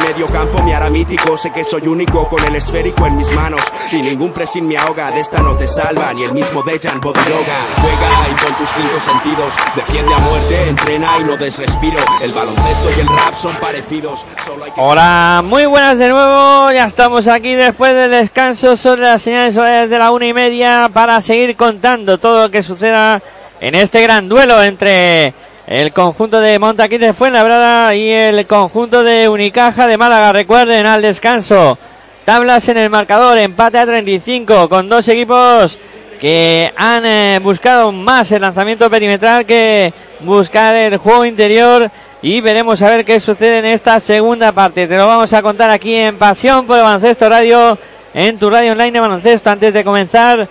medio 0.00 0.26
campo 0.26 0.62
me 0.62 0.74
hará 0.74 0.88
mítico. 0.88 1.36
Sé 1.36 1.52
que 1.52 1.64
soy 1.64 1.86
único 1.86 2.28
con 2.28 2.42
el 2.44 2.56
esférico 2.56 3.06
en 3.06 3.16
mis 3.16 3.32
manos. 3.32 3.60
Y 3.92 4.02
ningún 4.02 4.32
pressing 4.32 4.66
me 4.66 4.76
ahoga. 4.76 5.10
De 5.10 5.20
esta 5.20 5.42
no 5.42 5.56
te 5.56 5.68
salva 5.68 6.12
ni 6.12 6.24
el 6.24 6.32
mismo 6.32 6.62
Dejan 6.62 7.00
Bodiroga. 7.00 7.58
Juega 7.80 8.28
y 8.30 8.44
con 8.44 8.54
tus 8.56 8.68
cinco 8.70 9.00
sentidos. 9.00 9.54
Defiende 9.76 10.14
a 10.14 10.18
muerte, 10.18 10.68
entrena 10.68 11.18
y 11.20 11.24
no 11.24 11.36
desrespiro. 11.36 11.98
El 12.20 12.32
baloncesto 12.32 12.90
y 12.96 13.00
el 13.00 13.08
rap 13.08 13.34
son 13.34 13.54
parecidos. 13.56 14.24
Solo 14.44 14.64
hay 14.64 14.70
que... 14.70 14.80
Hola, 14.80 15.42
muy 15.44 15.66
buenas 15.66 15.98
de 15.98 16.08
nuevo. 16.08 16.70
Ya 16.72 16.86
estamos 16.86 17.28
aquí 17.28 17.54
después 17.54 17.94
del 17.94 18.10
descanso 18.10 18.76
sobre 18.76 19.02
las 19.02 19.22
señales 19.22 19.56
horarias 19.56 19.90
de 19.90 19.98
la 19.98 20.10
una 20.10 20.26
y 20.26 20.32
media 20.32 20.90
para 20.92 21.20
seguir 21.20 21.56
contando 21.56 22.18
todo 22.18 22.44
lo 22.44 22.50
que 22.50 22.62
suceda 22.62 23.22
en 23.60 23.74
este 23.74 24.02
gran 24.02 24.28
duelo 24.28 24.62
entre 24.62 25.34
el 25.66 25.92
conjunto 25.94 26.40
de 26.40 26.58
Montaquí 26.58 26.98
de 26.98 27.14
Fuenlabrada 27.14 27.94
y 27.94 28.10
el 28.10 28.46
conjunto 28.46 29.02
de 29.02 29.28
Unicaja 29.28 29.86
de 29.86 29.96
Málaga. 29.96 30.32
Recuerden 30.32 30.86
al 30.86 31.02
descanso. 31.02 31.78
Tablas 32.24 32.68
en 32.68 32.78
el 32.78 32.90
marcador, 32.90 33.38
empate 33.38 33.78
a 33.78 33.86
35 33.86 34.68
con 34.68 34.88
dos 34.88 35.08
equipos 35.08 35.78
que 36.20 36.72
han 36.76 37.04
eh, 37.04 37.38
buscado 37.42 37.92
más 37.92 38.32
el 38.32 38.42
lanzamiento 38.42 38.88
perimetral 38.88 39.44
que 39.44 39.92
buscar 40.20 40.74
el 40.74 40.96
juego 40.96 41.24
interior 41.24 41.90
y 42.22 42.40
veremos 42.40 42.80
a 42.80 42.88
ver 42.88 43.04
qué 43.04 43.20
sucede 43.20 43.58
en 43.58 43.66
esta 43.66 44.00
segunda 44.00 44.52
parte. 44.52 44.86
Te 44.86 44.96
lo 44.96 45.06
vamos 45.06 45.32
a 45.34 45.42
contar 45.42 45.70
aquí 45.70 45.94
en 45.94 46.16
Pasión 46.16 46.66
por 46.66 46.78
el 46.78 46.84
Baloncesto 46.84 47.28
Radio, 47.28 47.78
en 48.14 48.38
tu 48.38 48.48
radio 48.48 48.72
online 48.72 48.92
de 48.92 49.00
baloncesto. 49.00 49.50
Antes 49.50 49.74
de 49.74 49.84
comenzar, 49.84 50.48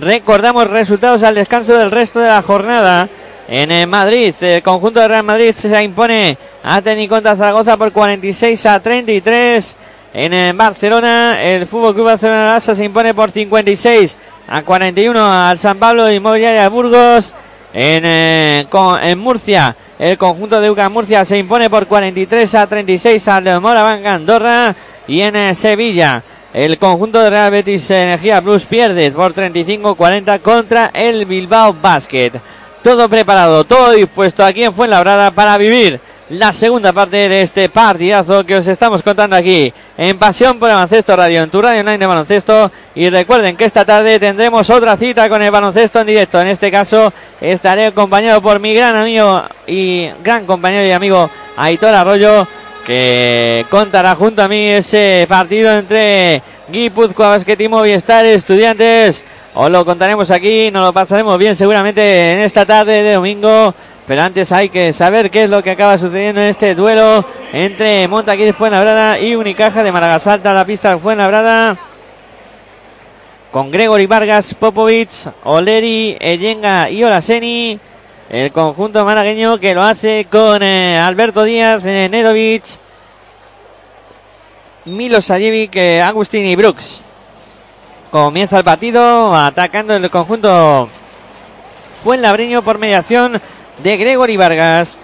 recordamos 0.00 0.68
resultados 0.68 1.22
al 1.22 1.34
descanso 1.34 1.74
del 1.74 1.90
resto 1.90 2.20
de 2.20 2.28
la 2.28 2.42
jornada. 2.42 3.08
En 3.50 3.88
Madrid, 3.88 4.34
el 4.42 4.62
conjunto 4.62 5.00
de 5.00 5.08
Real 5.08 5.22
Madrid 5.22 5.52
se 5.52 5.82
impone 5.82 6.36
a 6.62 6.82
Tenis 6.82 7.08
contra 7.08 7.34
Zaragoza 7.34 7.76
por 7.78 7.92
46 7.92 8.66
a 8.66 8.80
33. 8.80 9.76
En 10.12 10.56
Barcelona, 10.56 11.42
el 11.42 11.66
Fútbol 11.66 11.94
Club 11.94 12.06
Barcelona 12.06 12.60
se 12.60 12.84
impone 12.84 13.14
por 13.14 13.30
56 13.30 14.18
a 14.48 14.62
41 14.62 15.32
al 15.48 15.58
San 15.58 15.78
Pablo 15.78 16.10
Inmobiliaria 16.10 16.68
Burgos. 16.68 17.34
En, 17.72 18.02
eh, 18.06 18.66
con- 18.70 19.02
en 19.02 19.18
Murcia, 19.18 19.76
el 19.98 20.16
conjunto 20.16 20.58
de 20.60 20.70
UCA 20.70 20.88
Murcia 20.88 21.24
se 21.24 21.36
impone 21.38 21.68
por 21.70 21.86
43 21.86 22.54
a 22.54 22.66
36 22.66 23.28
al 23.28 23.60
Moraván 23.60 24.06
Andorra. 24.06 24.74
Y 25.06 25.20
en 25.20 25.36
eh, 25.36 25.54
Sevilla, 25.54 26.22
el 26.52 26.78
conjunto 26.78 27.20
de 27.20 27.30
Real 27.30 27.50
Betis 27.50 27.90
Energía 27.90 28.40
Plus 28.42 28.64
pierde 28.64 29.10
por 29.12 29.32
35-40 29.34 30.38
contra 30.40 30.90
el 30.92 31.24
Bilbao 31.26 31.74
Basket. 31.74 32.32
Todo 32.82 33.08
preparado, 33.08 33.64
todo 33.64 33.90
dispuesto 33.92 34.44
aquí 34.44 34.62
en 34.62 34.72
Fuenlabrada 34.72 35.32
para 35.32 35.58
vivir 35.58 36.00
la 36.30 36.52
segunda 36.52 36.92
parte 36.92 37.28
de 37.28 37.42
este 37.42 37.68
partidazo 37.68 38.44
que 38.44 38.56
os 38.56 38.66
estamos 38.66 39.02
contando 39.02 39.34
aquí 39.34 39.72
en 39.96 40.18
Pasión 40.18 40.58
por 40.58 40.68
el 40.68 40.76
Baloncesto 40.76 41.16
Radio, 41.16 41.42
en 41.42 41.50
tu 41.50 41.60
radio 41.60 41.80
online 41.80 41.98
de 41.98 42.06
baloncesto. 42.06 42.70
Y 42.94 43.10
recuerden 43.10 43.56
que 43.56 43.64
esta 43.64 43.84
tarde 43.84 44.20
tendremos 44.20 44.70
otra 44.70 44.96
cita 44.96 45.28
con 45.28 45.42
el 45.42 45.50
baloncesto 45.50 46.00
en 46.00 46.06
directo. 46.06 46.40
En 46.40 46.48
este 46.48 46.70
caso 46.70 47.12
estaré 47.40 47.86
acompañado 47.86 48.40
por 48.40 48.60
mi 48.60 48.74
gran 48.74 48.94
amigo 48.94 49.42
y 49.66 50.08
gran 50.22 50.46
compañero 50.46 50.86
y 50.86 50.92
amigo 50.92 51.28
Aitor 51.56 51.94
Arroyo, 51.94 52.46
que 52.86 53.66
contará 53.70 54.14
junto 54.14 54.42
a 54.42 54.48
mí 54.48 54.68
ese 54.68 55.26
partido 55.28 55.72
entre 55.76 56.42
Guipúzcoa 56.70 57.30
Basket 57.30 57.56
y 57.58 57.68
Movistar 57.68 58.24
Estudiantes. 58.26 59.24
Os 59.60 59.68
lo 59.72 59.84
contaremos 59.84 60.30
aquí, 60.30 60.70
nos 60.70 60.84
lo 60.84 60.92
pasaremos 60.92 61.36
bien 61.36 61.56
seguramente 61.56 62.32
en 62.32 62.38
esta 62.42 62.64
tarde 62.64 63.02
de 63.02 63.14
domingo. 63.14 63.74
Pero 64.06 64.22
antes 64.22 64.52
hay 64.52 64.68
que 64.68 64.92
saber 64.92 65.32
qué 65.32 65.42
es 65.42 65.50
lo 65.50 65.64
que 65.64 65.72
acaba 65.72 65.98
sucediendo 65.98 66.40
en 66.40 66.46
este 66.46 66.76
duelo 66.76 67.24
entre 67.52 68.06
Montaquí 68.06 68.44
de 68.44 68.52
Fuenlabrada 68.52 69.18
y 69.18 69.34
Unicaja 69.34 69.82
de 69.82 69.90
Málaga. 69.90 70.20
Salta 70.20 70.52
a 70.52 70.54
la 70.54 70.64
pista 70.64 70.92
de 70.92 70.98
Fuenlabrada. 70.98 71.76
con 73.50 73.72
Gregory 73.72 74.06
Vargas, 74.06 74.54
Popovic, 74.54 75.10
Oleri, 75.42 76.16
Eyenga 76.20 76.88
y 76.88 77.02
Olaseni. 77.02 77.80
El 78.30 78.52
conjunto 78.52 79.04
malagueño 79.04 79.58
que 79.58 79.74
lo 79.74 79.82
hace 79.82 80.28
con 80.30 80.62
eh, 80.62 81.00
Alberto 81.00 81.42
Díaz, 81.42 81.84
eh, 81.84 82.08
Nedovic, 82.08 82.62
Milosajevic, 84.84 85.74
eh, 85.74 86.00
Agustín 86.00 86.46
y 86.46 86.54
Brooks. 86.54 87.07
Comienza 88.10 88.56
el 88.56 88.64
partido 88.64 89.34
atacando 89.36 89.94
el 89.94 90.08
conjunto 90.08 90.88
Fuenlabreño 92.02 92.62
por 92.62 92.78
mediación 92.78 93.40
de 93.82 93.96
Gregory 93.98 94.38
Vargas. 94.38 94.96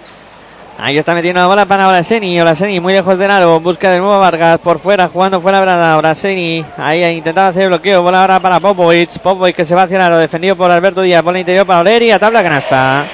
Ahí 0.79 0.97
está 0.97 1.13
metiendo 1.13 1.39
la 1.39 1.45
bola 1.45 1.65
para 1.65 1.87
Olaseni. 1.87 2.41
Olaseni 2.41 2.79
muy 2.79 2.93
lejos 2.93 3.19
del 3.19 3.29
aro. 3.29 3.59
Busca 3.59 3.91
de 3.91 3.99
nuevo 3.99 4.19
Vargas 4.19 4.59
por 4.59 4.79
fuera, 4.79 5.07
jugando 5.07 5.39
fuera 5.39 5.61
Brada. 5.61 5.97
Olaseni 5.97 6.65
ahí 6.77 7.03
ha 7.03 7.11
intentado 7.11 7.49
hacer 7.49 7.67
bloqueo. 7.67 8.01
Bola 8.01 8.21
ahora 8.21 8.39
para 8.39 8.59
Popovic. 8.59 9.19
Popovic 9.19 9.55
que 9.55 9.65
se 9.65 9.75
va 9.75 9.83
hacia 9.83 9.97
el 9.97 10.01
aro. 10.01 10.17
Defendido 10.17 10.55
por 10.55 10.71
Alberto 10.71 11.01
Díaz. 11.01 11.23
Bola 11.23 11.39
interior 11.39 11.65
para 11.67 11.81
Oleri. 11.81 12.09
A 12.09 12.17
tabla 12.17 12.41
canasta. 12.41 13.05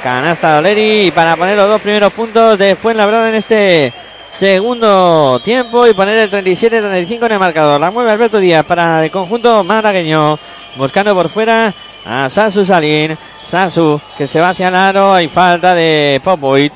Canasta 0.00 0.58
Oleri. 0.58 1.10
Para 1.10 1.34
poner 1.34 1.56
los 1.56 1.68
dos 1.68 1.80
primeros 1.80 2.12
puntos 2.12 2.56
de 2.56 2.76
Fuenlabrada 2.76 3.28
en 3.28 3.34
este 3.34 3.92
segundo 4.32 5.40
tiempo. 5.42 5.86
Y 5.86 5.94
poner 5.94 6.18
el 6.18 6.30
37-35 6.30 7.26
en 7.26 7.32
el 7.32 7.38
marcador. 7.38 7.80
La 7.80 7.90
mueve 7.90 8.10
Alberto 8.10 8.38
Díaz 8.38 8.64
para 8.64 9.04
el 9.04 9.10
conjunto 9.10 9.64
malagueño. 9.64 10.38
Buscando 10.76 11.14
por 11.14 11.28
fuera 11.28 11.72
a 12.04 12.28
Sasu 12.28 12.64
Salín. 12.64 13.16
Sasu 13.42 14.00
que 14.16 14.26
se 14.26 14.40
va 14.40 14.50
hacia 14.50 14.68
el 14.68 14.76
aro. 14.76 15.12
Hay 15.12 15.28
falta 15.28 15.74
de 15.74 16.20
Popovic. 16.22 16.74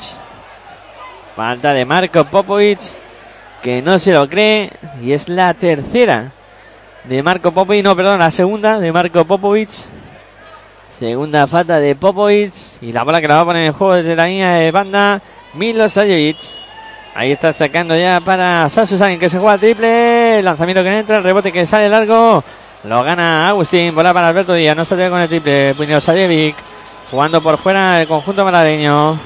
Falta 1.36 1.72
de 1.72 1.84
Marco 1.84 2.24
Popovic, 2.24 2.78
que 3.60 3.82
no 3.82 3.98
se 3.98 4.12
lo 4.12 4.28
cree. 4.28 4.70
Y 5.02 5.12
es 5.12 5.28
la 5.28 5.52
tercera 5.54 6.32
de 7.04 7.22
Marco 7.22 7.50
Popovic. 7.52 7.84
No, 7.84 7.96
perdón, 7.96 8.20
la 8.20 8.30
segunda 8.30 8.78
de 8.78 8.92
Marco 8.92 9.24
Popovic. 9.24 9.70
Segunda 10.90 11.46
falta 11.48 11.80
de 11.80 11.96
Popovic. 11.96 12.52
Y 12.82 12.92
la 12.92 13.02
bola 13.02 13.20
que 13.20 13.26
la 13.26 13.36
va 13.36 13.40
a 13.40 13.46
poner 13.46 13.66
en 13.66 13.72
juego 13.72 13.94
desde 13.94 14.14
la 14.14 14.26
línea 14.26 14.54
de 14.54 14.70
banda. 14.70 15.20
Milosajevic. 15.54 16.63
Ahí 17.14 17.30
está 17.30 17.52
sacando 17.52 17.96
ya 17.96 18.20
para 18.20 18.68
Sasu 18.68 18.98
Sain, 18.98 19.20
que 19.20 19.28
se 19.28 19.38
juega 19.38 19.56
triple. 19.58 20.40
El 20.40 20.44
lanzamiento 20.44 20.82
que 20.82 20.98
entra, 20.98 21.18
el 21.18 21.24
rebote 21.24 21.52
que 21.52 21.64
sale 21.64 21.88
largo. 21.88 22.42
Lo 22.84 23.02
gana 23.04 23.48
Agustín. 23.48 23.94
Bola 23.94 24.12
para 24.12 24.28
Alberto 24.28 24.52
Díaz. 24.52 24.76
No 24.76 24.84
se 24.84 24.96
ve 24.96 25.08
con 25.08 25.20
el 25.20 25.28
triple. 25.28 25.74
Milosajevic. 25.78 26.56
Jugando 27.10 27.40
por 27.40 27.56
fuera 27.56 28.00
el 28.00 28.08
conjunto 28.08 28.44
maladeño. 28.44 29.16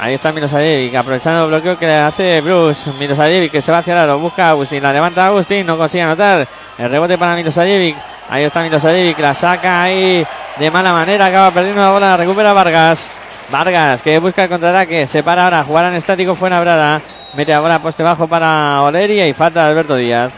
Ahí 0.00 0.14
está 0.14 0.30
Milosajevic, 0.30 0.94
aprovechando 0.94 1.42
el 1.42 1.50
bloqueo 1.50 1.76
que 1.76 1.86
le 1.86 1.96
hace 1.96 2.40
Bruce. 2.40 2.88
Milosajevic 3.00 3.50
que 3.50 3.60
se 3.60 3.72
va 3.72 3.78
hacia 3.78 3.94
el 3.94 3.98
aro, 3.98 4.18
busca 4.20 4.50
Agustín, 4.50 4.80
la 4.80 4.92
levanta 4.92 5.26
Agustín, 5.26 5.66
no 5.66 5.76
consigue 5.76 6.02
anotar. 6.02 6.46
El 6.78 6.88
rebote 6.88 7.18
para 7.18 7.34
Milosajevic. 7.34 7.96
Ahí 8.30 8.44
está 8.44 8.62
Milosajevic, 8.62 9.18
la 9.18 9.34
saca 9.34 9.82
ahí 9.82 10.24
de 10.56 10.70
mala 10.70 10.92
manera, 10.92 11.26
acaba 11.26 11.50
perdiendo 11.50 11.82
la 11.82 11.90
bola, 11.90 12.16
recupera 12.16 12.52
Vargas. 12.52 13.10
Vargas 13.50 14.02
que 14.02 14.18
busca 14.18 14.44
el 14.44 14.50
contraataque, 14.50 15.06
se 15.06 15.22
para 15.22 15.44
ahora, 15.44 15.64
jugar 15.64 15.86
en 15.86 15.94
estático 15.94 16.34
fue 16.34 16.50
Brada. 16.50 17.00
Mete 17.34 17.52
la 17.52 17.60
bola 17.60 17.78
poste 17.78 18.02
bajo 18.02 18.28
para 18.28 18.82
Oleria 18.82 19.26
y 19.26 19.32
falta 19.32 19.64
de 19.64 19.70
Alberto 19.70 19.96
Díaz. 19.96 20.32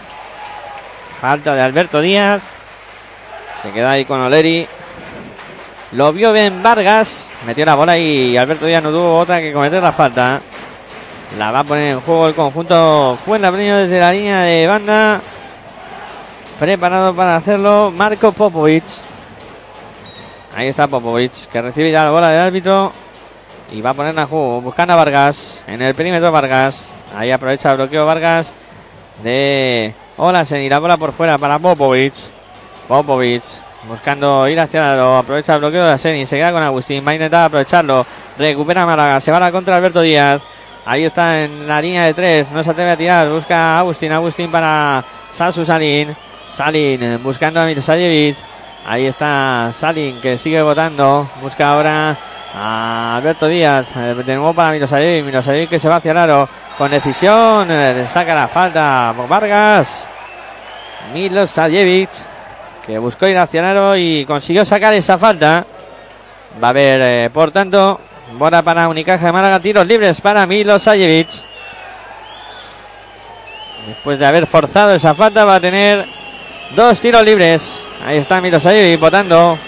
Falta 1.20 1.54
de 1.56 1.62
Alberto 1.62 2.00
Díaz. 2.00 2.40
Se 3.60 3.72
queda 3.72 3.92
ahí 3.92 4.04
con 4.04 4.20
Oleri. 4.20 4.66
Lo 5.92 6.12
vio 6.12 6.32
bien 6.32 6.62
Vargas. 6.62 7.32
Metió 7.46 7.64
la 7.64 7.74
bola 7.74 7.98
y 7.98 8.36
Alberto 8.36 8.66
Díaz 8.66 8.82
no 8.82 8.90
tuvo 8.90 9.18
otra 9.18 9.40
que 9.40 9.52
cometer 9.52 9.82
la 9.82 9.92
falta. 9.92 10.40
La 11.36 11.50
va 11.50 11.60
a 11.60 11.64
poner 11.64 11.94
en 11.94 12.00
juego 12.00 12.28
el 12.28 12.34
conjunto 12.34 13.18
Fuenlabreño 13.24 13.76
desde 13.76 13.98
la 13.98 14.12
línea 14.12 14.40
de 14.42 14.66
banda. 14.68 15.20
Preparado 16.60 17.14
para 17.14 17.36
hacerlo 17.36 17.92
Marco 17.94 18.30
Popovic. 18.30 18.84
Ahí 20.56 20.68
está 20.68 20.88
Popovic 20.88 21.46
que 21.50 21.62
recibe 21.62 21.90
ya 21.90 22.04
la 22.04 22.10
bola 22.10 22.30
del 22.30 22.40
árbitro. 22.40 22.92
Y 23.72 23.80
va 23.80 23.90
a 23.90 23.94
ponerla 23.94 24.22
en 24.22 24.28
juego. 24.28 24.60
Buscando 24.60 24.94
a 24.94 24.96
Vargas. 24.96 25.62
En 25.66 25.80
el 25.82 25.94
perímetro 25.94 26.32
Vargas. 26.32 26.88
Ahí 27.16 27.30
aprovecha 27.30 27.70
el 27.70 27.76
bloqueo 27.76 28.06
Vargas. 28.06 28.52
De 29.22 29.94
Olasen. 30.16 30.62
Y 30.62 30.68
la 30.68 30.78
bola 30.78 30.96
por 30.96 31.12
fuera 31.12 31.38
para 31.38 31.58
Popovic. 31.58 32.14
Popovic 32.88 33.42
Buscando 33.88 34.46
ir 34.46 34.60
hacia 34.60 34.94
lo 34.94 35.16
aprovecha 35.16 35.54
el 35.54 35.60
bloqueo 35.60 35.84
de 35.84 35.90
la 35.92 35.98
Seni, 35.98 36.26
se 36.26 36.36
queda 36.36 36.52
con 36.52 36.62
Agustín, 36.62 37.02
va 37.06 37.12
a 37.12 37.14
intentar 37.14 37.46
aprovecharlo, 37.46 38.06
recupera 38.36 38.84
Málaga, 38.84 39.20
se 39.20 39.30
va 39.30 39.38
a 39.38 39.40
la 39.40 39.52
contra 39.52 39.74
Alberto 39.74 40.02
Díaz, 40.02 40.42
ahí 40.84 41.04
está 41.04 41.44
en 41.44 41.66
la 41.66 41.80
línea 41.80 42.04
de 42.04 42.12
tres, 42.12 42.50
no 42.50 42.62
se 42.62 42.70
atreve 42.70 42.90
a 42.90 42.96
tirar, 42.98 43.30
busca 43.30 43.56
a 43.56 43.78
Agustín, 43.78 44.12
Agustín 44.12 44.50
para 44.50 45.02
Sasu 45.30 45.64
Salin, 45.64 46.14
Salin 46.52 47.18
buscando 47.22 47.58
a 47.62 47.64
Milosajevic, 47.64 48.36
ahí 48.90 49.06
está 49.06 49.70
Salin 49.72 50.20
que 50.20 50.36
sigue 50.36 50.60
votando, 50.62 51.30
busca 51.40 51.70
ahora 51.70 52.16
a 52.52 53.16
Alberto 53.18 53.46
Díaz, 53.46 53.86
eh, 53.94 54.14
de 54.14 54.34
nuevo 54.34 54.52
para 54.52 54.72
Milosajevic, 54.72 55.24
Milosajevic 55.26 55.70
que 55.70 55.78
se 55.78 55.88
va 55.88 55.96
hacia 55.96 56.10
el 56.10 56.18
aro, 56.18 56.48
con 56.76 56.90
decisión, 56.90 57.68
eh, 57.70 58.04
saca 58.08 58.34
la 58.34 58.48
falta 58.48 59.14
Vargas, 59.28 60.08
Milosajevic 61.14 62.10
que 62.84 62.98
buscó 62.98 63.28
ir 63.28 63.38
hacia 63.38 63.60
el 63.60 63.66
aro 63.66 63.96
y 63.96 64.24
consiguió 64.24 64.64
sacar 64.64 64.92
esa 64.94 65.16
falta. 65.16 65.64
Va 66.60 66.66
a 66.66 66.70
haber, 66.70 67.00
eh, 67.00 67.30
por 67.32 67.52
tanto, 67.52 68.00
bola 68.36 68.62
para 68.62 68.88
Unicaja 68.88 69.26
de 69.26 69.32
Málaga, 69.32 69.60
tiros 69.60 69.86
libres 69.86 70.20
para 70.20 70.46
Milosajevic. 70.46 71.28
Después 73.86 74.18
de 74.18 74.26
haber 74.26 74.48
forzado 74.48 74.92
esa 74.92 75.14
falta, 75.14 75.44
va 75.44 75.54
a 75.54 75.60
tener 75.60 76.19
dos 76.74 77.00
tiros 77.00 77.24
libres. 77.24 77.88
Ahí 78.04 78.18
está 78.18 78.40
Milosajevic 78.40 79.00
votando. 79.00 79.58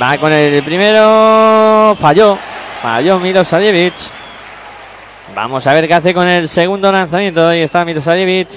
Va 0.00 0.18
con 0.18 0.32
el 0.32 0.62
primero. 0.62 1.96
Falló. 2.00 2.38
Falló 2.82 3.18
Milosajevic. 3.18 3.94
Vamos 5.34 5.66
a 5.66 5.74
ver 5.74 5.86
qué 5.86 5.94
hace 5.94 6.14
con 6.14 6.26
el 6.26 6.48
segundo 6.48 6.90
lanzamiento. 6.90 7.48
Ahí 7.48 7.62
está 7.62 7.84
Milosajevic. 7.84 8.48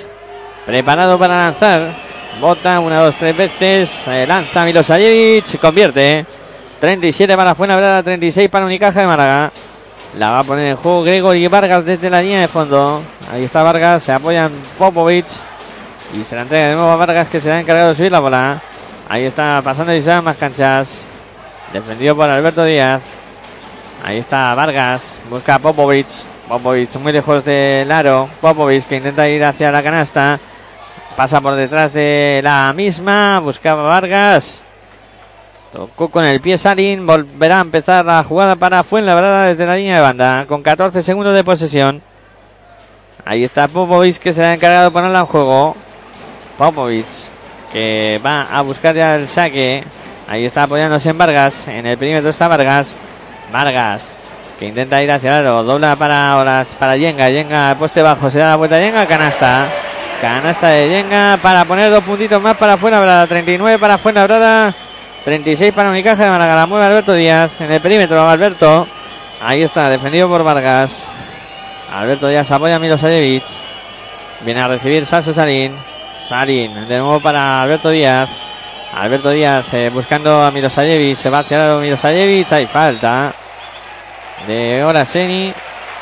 Preparado 0.66 1.18
para 1.18 1.38
lanzar. 1.38 1.94
Bota 2.40 2.80
una, 2.80 3.00
dos, 3.00 3.16
tres 3.16 3.36
veces. 3.38 4.08
Eh, 4.08 4.26
lanza 4.28 4.66
Milosajevic. 4.66 5.46
Se 5.46 5.58
convierte. 5.58 6.26
37 6.80 7.36
para 7.38 7.56
Fuenlabrada, 7.56 8.04
36 8.04 8.50
para 8.50 8.66
Unicaja 8.66 9.02
de 9.02 9.08
Málaga. 9.08 9.52
La 10.18 10.30
va 10.30 10.40
a 10.40 10.44
poner 10.44 10.68
en 10.68 10.76
juego 10.76 11.04
Gregory 11.04 11.48
Vargas 11.48 11.86
desde 11.86 12.10
la 12.10 12.22
línea 12.22 12.42
de 12.42 12.48
fondo. 12.48 13.02
Ahí 13.32 13.44
está 13.44 13.64
Vargas. 13.64 14.04
Se 14.04 14.12
apoya 14.12 14.46
en 14.46 14.52
Popovic. 14.78 15.26
Y 16.14 16.24
se 16.24 16.36
la 16.36 16.44
entrega 16.44 16.68
de 16.68 16.76
nuevo 16.76 16.90
a 16.90 16.96
Vargas 16.96 17.28
que 17.28 17.40
se 17.40 17.52
ha 17.52 17.60
encargado 17.60 17.90
de 17.90 17.96
subir 17.96 18.12
la 18.12 18.20
bola. 18.20 18.62
Ahí 19.10 19.24
está 19.24 19.62
pasando 19.64 20.00
se 20.00 20.22
más 20.22 20.38
canchas. 20.38 21.08
Defendido 21.74 22.16
por 22.16 22.30
Alberto 22.30 22.64
Díaz. 22.64 23.02
Ahí 24.04 24.18
está 24.18 24.54
Vargas. 24.56 25.18
Busca 25.30 25.56
a 25.56 25.60
Popovic. 25.60 26.08
Popovic 26.48 26.96
muy 26.98 27.12
lejos 27.12 27.44
del 27.44 27.92
aro. 27.92 28.30
Popovic 28.42 28.88
que 28.88 28.98
intenta 28.98 29.28
ir 29.28 29.44
hacia 29.44 29.72
la 29.72 29.84
canasta. 29.84 30.40
Pasa 31.16 31.42
por 31.42 31.56
detrás 31.56 31.94
de 31.94 32.42
la 32.44 32.72
misma. 32.74 33.40
Buscaba 33.40 33.84
Vargas. 33.84 34.64
Tocó 35.72 36.10
con 36.10 36.24
el 36.26 36.40
pie 36.40 36.58
Salín. 36.58 37.06
Volverá 37.06 37.60
a 37.60 37.62
empezar 37.62 38.06
la 38.06 38.24
jugada 38.24 38.56
para 38.56 38.84
Fuenlabrada 38.84 39.46
desde 39.48 39.66
la 39.66 39.76
línea 39.76 39.96
de 39.96 40.02
banda. 40.02 40.46
Con 40.48 40.64
14 40.64 41.04
segundos 41.04 41.34
de 41.36 41.44
posesión. 41.44 42.02
Ahí 43.24 43.44
está 43.44 43.68
Popovic 43.68 44.18
que 44.18 44.34
se 44.34 44.44
ha 44.44 44.54
encargado 44.54 44.86
de 44.86 44.92
ponerla 44.92 45.20
en 45.20 45.26
juego. 45.26 45.76
Popovic 46.58 47.06
que 47.72 48.22
va 48.26 48.44
a 48.44 48.62
buscar 48.62 48.96
ya 48.96 49.16
el 49.16 49.28
saque. 49.28 49.84
Ahí 50.28 50.46
está 50.46 50.64
apoyándose 50.64 51.10
en 51.10 51.18
Vargas. 51.18 51.68
En 51.68 51.86
el 51.86 51.98
perímetro 51.98 52.30
está 52.30 52.48
Vargas. 52.48 52.98
Vargas 53.52 54.12
que 54.58 54.66
intenta 54.66 55.02
ir 55.04 55.12
hacia 55.12 55.38
el 55.38 55.46
aro. 55.46 55.64
Dobla 55.64 55.96
para, 55.96 56.66
para 56.80 56.98
Yenga. 56.98 57.30
Yenga 57.30 57.76
poste 57.78 58.02
bajo. 58.02 58.30
Se 58.30 58.40
da 58.40 58.50
la 58.50 58.56
vuelta 58.56 58.78
a 58.78 58.80
Yenga. 58.80 59.06
Canasta. 59.06 59.68
Canasta 60.22 60.70
de 60.70 60.90
Yenga 60.90 61.38
para 61.42 61.66
poner 61.66 61.92
dos 61.92 62.04
puntitos 62.04 62.42
más 62.42 62.58
para 62.58 62.78
Fuenlabrada. 62.78 63.28
39 63.28 63.80
para 63.80 63.98
Fuenlabrada. 63.98 64.74
36 65.24 65.74
para 65.74 65.90
Unicaja 65.90 66.24
de 66.24 66.30
Málaga. 66.30 66.56
La 66.56 66.66
mueve 66.66 66.86
Alberto 66.86 67.14
Díaz 67.14 67.60
en 67.60 67.72
el 67.72 67.82
perímetro. 67.82 68.28
Alberto. 68.28 68.88
Ahí 69.42 69.62
está, 69.64 69.90
defendido 69.90 70.30
por 70.30 70.44
Vargas. 70.44 71.04
Alberto 71.94 72.28
Díaz 72.28 72.50
apoya 72.52 72.78
a 72.78 72.80
Milosajevic. 72.80 73.44
Viene 74.42 74.62
a 74.62 74.68
recibir 74.68 75.06
Sasu 75.06 75.34
Salín. 75.34 75.74
Salín 76.28 76.88
de 76.88 76.98
nuevo 76.98 77.20
para 77.20 77.62
Alberto 77.62 77.90
Díaz. 77.90 78.28
Alberto 78.96 79.30
Díaz 79.30 79.72
eh, 79.74 79.92
buscando 79.94 80.44
a 80.44 80.50
Milosajevic. 80.50 81.16
Se 81.16 81.30
va 81.30 81.40
hacia 81.40 81.76
el 81.76 81.82
Milosajevic. 81.82 82.52
Hay 82.52 82.66
falta 82.66 83.32
de 84.48 84.84
Oraseni. 84.84 85.54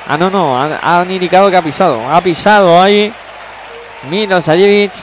Ah, 0.07 0.15
no, 0.17 0.29
no. 0.29 0.57
Han, 0.57 1.11
indicado 1.11 1.51
que 1.51 1.57
ha 1.57 1.61
pisado. 1.61 1.99
Ha 2.09 2.21
pisado 2.21 2.81
ahí 2.81 3.11
Milosajevic. 4.09 4.93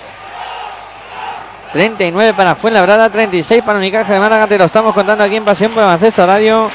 39 1.74 2.32
para 2.34 2.54
Fuenlabrada, 2.54 3.10
36 3.10 3.62
para 3.62 3.78
Unicaja 3.78 4.14
de 4.14 4.20
Málaga. 4.20 4.46
Te 4.46 4.56
lo 4.56 4.64
estamos 4.64 4.94
contando 4.94 5.22
aquí 5.22 5.36
en 5.36 5.44
Pasión 5.44 5.70
por 5.70 5.84
Baloncesto 5.84 6.26
Radio. 6.26 6.70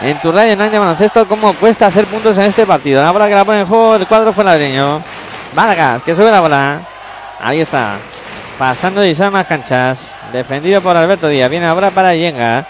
En 0.00 0.18
tu 0.20 0.32
radio 0.32 0.52
en 0.52 0.70
de 0.70 0.78
baloncesto, 0.78 1.28
cómo 1.28 1.52
cuesta 1.54 1.86
hacer 1.86 2.06
puntos 2.06 2.36
en 2.38 2.44
este 2.44 2.64
partido. 2.64 3.02
La 3.02 3.10
bola 3.10 3.28
que 3.28 3.34
la 3.34 3.44
pone 3.44 3.60
en 3.60 3.66
juego 3.66 3.96
el 3.96 4.06
cuadro 4.06 4.32
fuenlabreño. 4.32 5.02
Vargas, 5.54 6.02
que 6.02 6.14
sube 6.14 6.30
la 6.30 6.40
bola. 6.40 6.95
Ahí 7.40 7.60
está. 7.60 7.98
pasando 8.58 9.00
de 9.00 9.30
más 9.30 9.46
canchas. 9.46 10.14
Defendido 10.32 10.80
por 10.80 10.96
Alberto 10.96 11.28
Díaz. 11.28 11.50
Viene 11.50 11.66
ahora 11.66 11.90
para 11.90 12.14
Yenga. 12.14 12.66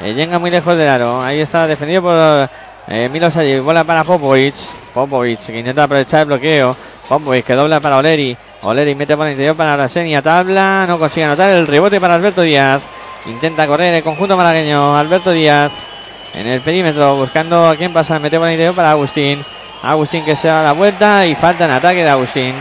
Yenga 0.00 0.38
muy 0.38 0.50
lejos 0.50 0.76
del 0.76 0.88
aro. 0.88 1.22
Ahí 1.22 1.40
está 1.40 1.66
defendido 1.66 2.02
por 2.02 2.50
eh, 2.88 3.08
Milos 3.08 3.36
allí. 3.36 3.58
Bola 3.60 3.84
para 3.84 4.04
Popovic. 4.04 4.54
Popovic 4.92 5.38
que 5.38 5.58
intenta 5.58 5.84
aprovechar 5.84 6.20
el 6.20 6.26
bloqueo. 6.26 6.76
Popovic 7.08 7.44
que 7.44 7.54
dobla 7.54 7.80
para 7.80 7.98
Oleri. 7.98 8.36
Oleri 8.62 8.94
mete 8.94 9.16
por 9.16 9.26
el 9.26 9.32
interior 9.32 9.56
para 9.56 9.76
la 9.76 9.88
Senia 9.88 10.20
tabla. 10.20 10.84
No 10.88 10.98
consigue 10.98 11.24
anotar 11.24 11.50
el 11.50 11.66
rebote 11.66 12.00
para 12.00 12.14
Alberto 12.14 12.42
Díaz. 12.42 12.82
Intenta 13.26 13.66
correr 13.66 13.94
el 13.94 14.02
conjunto 14.02 14.36
malagueño. 14.36 14.96
Alberto 14.96 15.30
Díaz 15.30 15.72
en 16.34 16.46
el 16.46 16.60
perímetro 16.60 17.16
buscando 17.16 17.68
a 17.68 17.76
quién 17.76 17.92
pasa. 17.92 18.18
Mete 18.18 18.38
por 18.38 18.48
el 18.48 18.54
interior 18.54 18.74
para 18.74 18.90
Agustín. 18.90 19.44
Agustín 19.82 20.24
que 20.24 20.34
se 20.34 20.48
da 20.48 20.64
la 20.64 20.72
vuelta 20.72 21.24
y 21.24 21.36
falta 21.36 21.66
en 21.66 21.70
ataque 21.70 22.02
de 22.02 22.10
Agustín. 22.10 22.54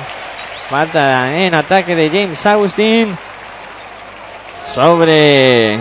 Falta 0.70 1.34
en 1.34 1.54
ataque 1.54 1.96
de 1.96 2.10
James 2.10 2.46
Agustín. 2.46 3.18
Sobre. 4.66 5.80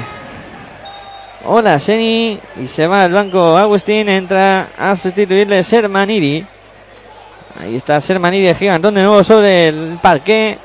Hola, 1.44 1.80
Seni. 1.80 2.38
Y 2.56 2.66
se 2.68 2.86
va 2.86 3.02
al 3.02 3.12
banco 3.12 3.56
Agustín. 3.56 4.08
Entra 4.08 4.68
a 4.78 4.94
sustituirle 4.94 5.64
Sermanidi. 5.64 6.46
Ahí 7.58 7.74
está 7.74 8.00
Sermanidi, 8.00 8.54
gigantón 8.54 8.94
de 8.94 9.02
nuevo 9.02 9.24
sobre 9.24 9.68
el 9.68 9.98
parque. 10.00 10.56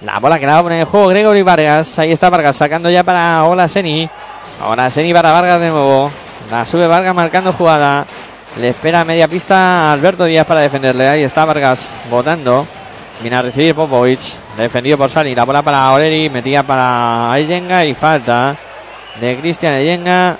La 0.00 0.18
bola 0.18 0.40
que 0.40 0.46
la 0.46 0.54
va 0.54 0.58
a 0.58 0.62
poner 0.64 0.80
en 0.80 0.86
juego 0.86 1.06
Gregory 1.08 1.42
Vargas. 1.42 2.00
Ahí 2.00 2.10
está 2.10 2.30
Vargas 2.30 2.56
sacando 2.56 2.90
ya 2.90 3.04
para 3.04 3.44
Hola 3.44 3.68
Seni. 3.68 4.10
Ahora 4.60 4.90
Seni 4.90 5.14
para 5.14 5.30
Vargas 5.30 5.60
de 5.60 5.68
nuevo. 5.68 6.10
La 6.50 6.66
sube 6.66 6.88
Vargas 6.88 7.14
marcando 7.14 7.52
jugada. 7.52 8.06
Le 8.58 8.70
espera 8.70 9.04
media 9.04 9.28
pista 9.28 9.56
a 9.56 9.92
Alberto 9.92 10.24
Díaz 10.24 10.46
para 10.46 10.60
defenderle. 10.60 11.08
Ahí 11.08 11.22
está 11.22 11.44
Vargas 11.44 11.94
votando. 12.10 12.66
Viene 13.22 13.36
a 13.36 13.42
recibir 13.42 13.74
Popovic. 13.74 14.20
Defendido 14.56 14.98
por 14.98 15.08
Sali. 15.08 15.34
La 15.34 15.44
bola 15.44 15.62
para 15.62 15.92
Oleri. 15.92 16.28
Metía 16.28 16.64
para 16.64 17.32
Ayenga. 17.32 17.84
Y 17.84 17.94
falta 17.94 18.56
de 19.20 19.36
Cristian 19.38 19.74
Ayenga. 19.74 20.36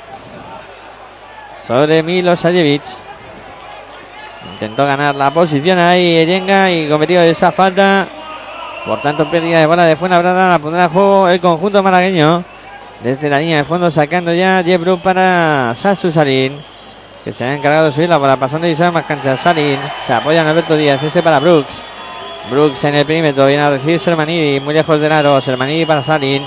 Sobre 1.65 2.03
Milo 2.03 2.35
Sajevic. 2.35 2.83
Intentó 4.55 4.85
ganar 4.85 5.15
la 5.15 5.31
posición 5.31 5.79
ahí 5.79 6.19
Ayenga. 6.19 6.73
Y 6.73 6.89
cometió 6.89 7.23
esa 7.23 7.53
falta. 7.53 8.09
Por 8.85 9.01
tanto, 9.01 9.31
pérdida 9.31 9.61
de 9.61 9.67
bola 9.67 9.85
de 9.85 9.95
Fuenlabrada. 9.95 10.51
La 10.51 10.59
pondrá 10.59 10.87
a 10.87 10.89
juego 10.89 11.29
el 11.29 11.41
conjunto 11.41 11.85
malagueño. 11.85 12.43
Desde 13.01 13.31
la 13.31 13.39
línea 13.39 13.59
de 13.59 13.65
fondo 13.65 13.91
sacando 13.91 14.35
ya 14.35 14.63
Jebru 14.65 14.99
para 14.99 15.73
Sasu 15.75 16.11
Salin 16.11 16.57
que 17.25 17.33
se 17.33 17.45
ha 17.45 17.55
encargado 17.55 17.87
de 17.87 17.93
subir 17.93 18.09
la 18.09 18.17
bola 18.17 18.37
pasando 18.37 18.67
y 18.67 18.75
más 18.75 19.05
canchas. 19.05 19.41
Salin 19.41 19.79
se 20.07 20.13
apoya 20.13 20.43
en 20.43 20.49
Alberto 20.49 20.77
Díaz, 20.77 21.03
este 21.03 21.23
para 21.23 21.39
Brooks. 21.39 21.92
Brooks 22.51 22.85
en 22.85 22.95
el 22.97 23.07
perímetro, 23.07 23.47
viene 23.47 23.63
a 23.63 23.71
recibir 23.71 23.99
Sermanidi, 23.99 24.61
muy 24.61 24.75
lejos 24.75 25.01
de 25.01 25.09
Naro. 25.09 25.41
Sermanidi 25.41 25.85
para 25.87 26.03
Salin. 26.03 26.43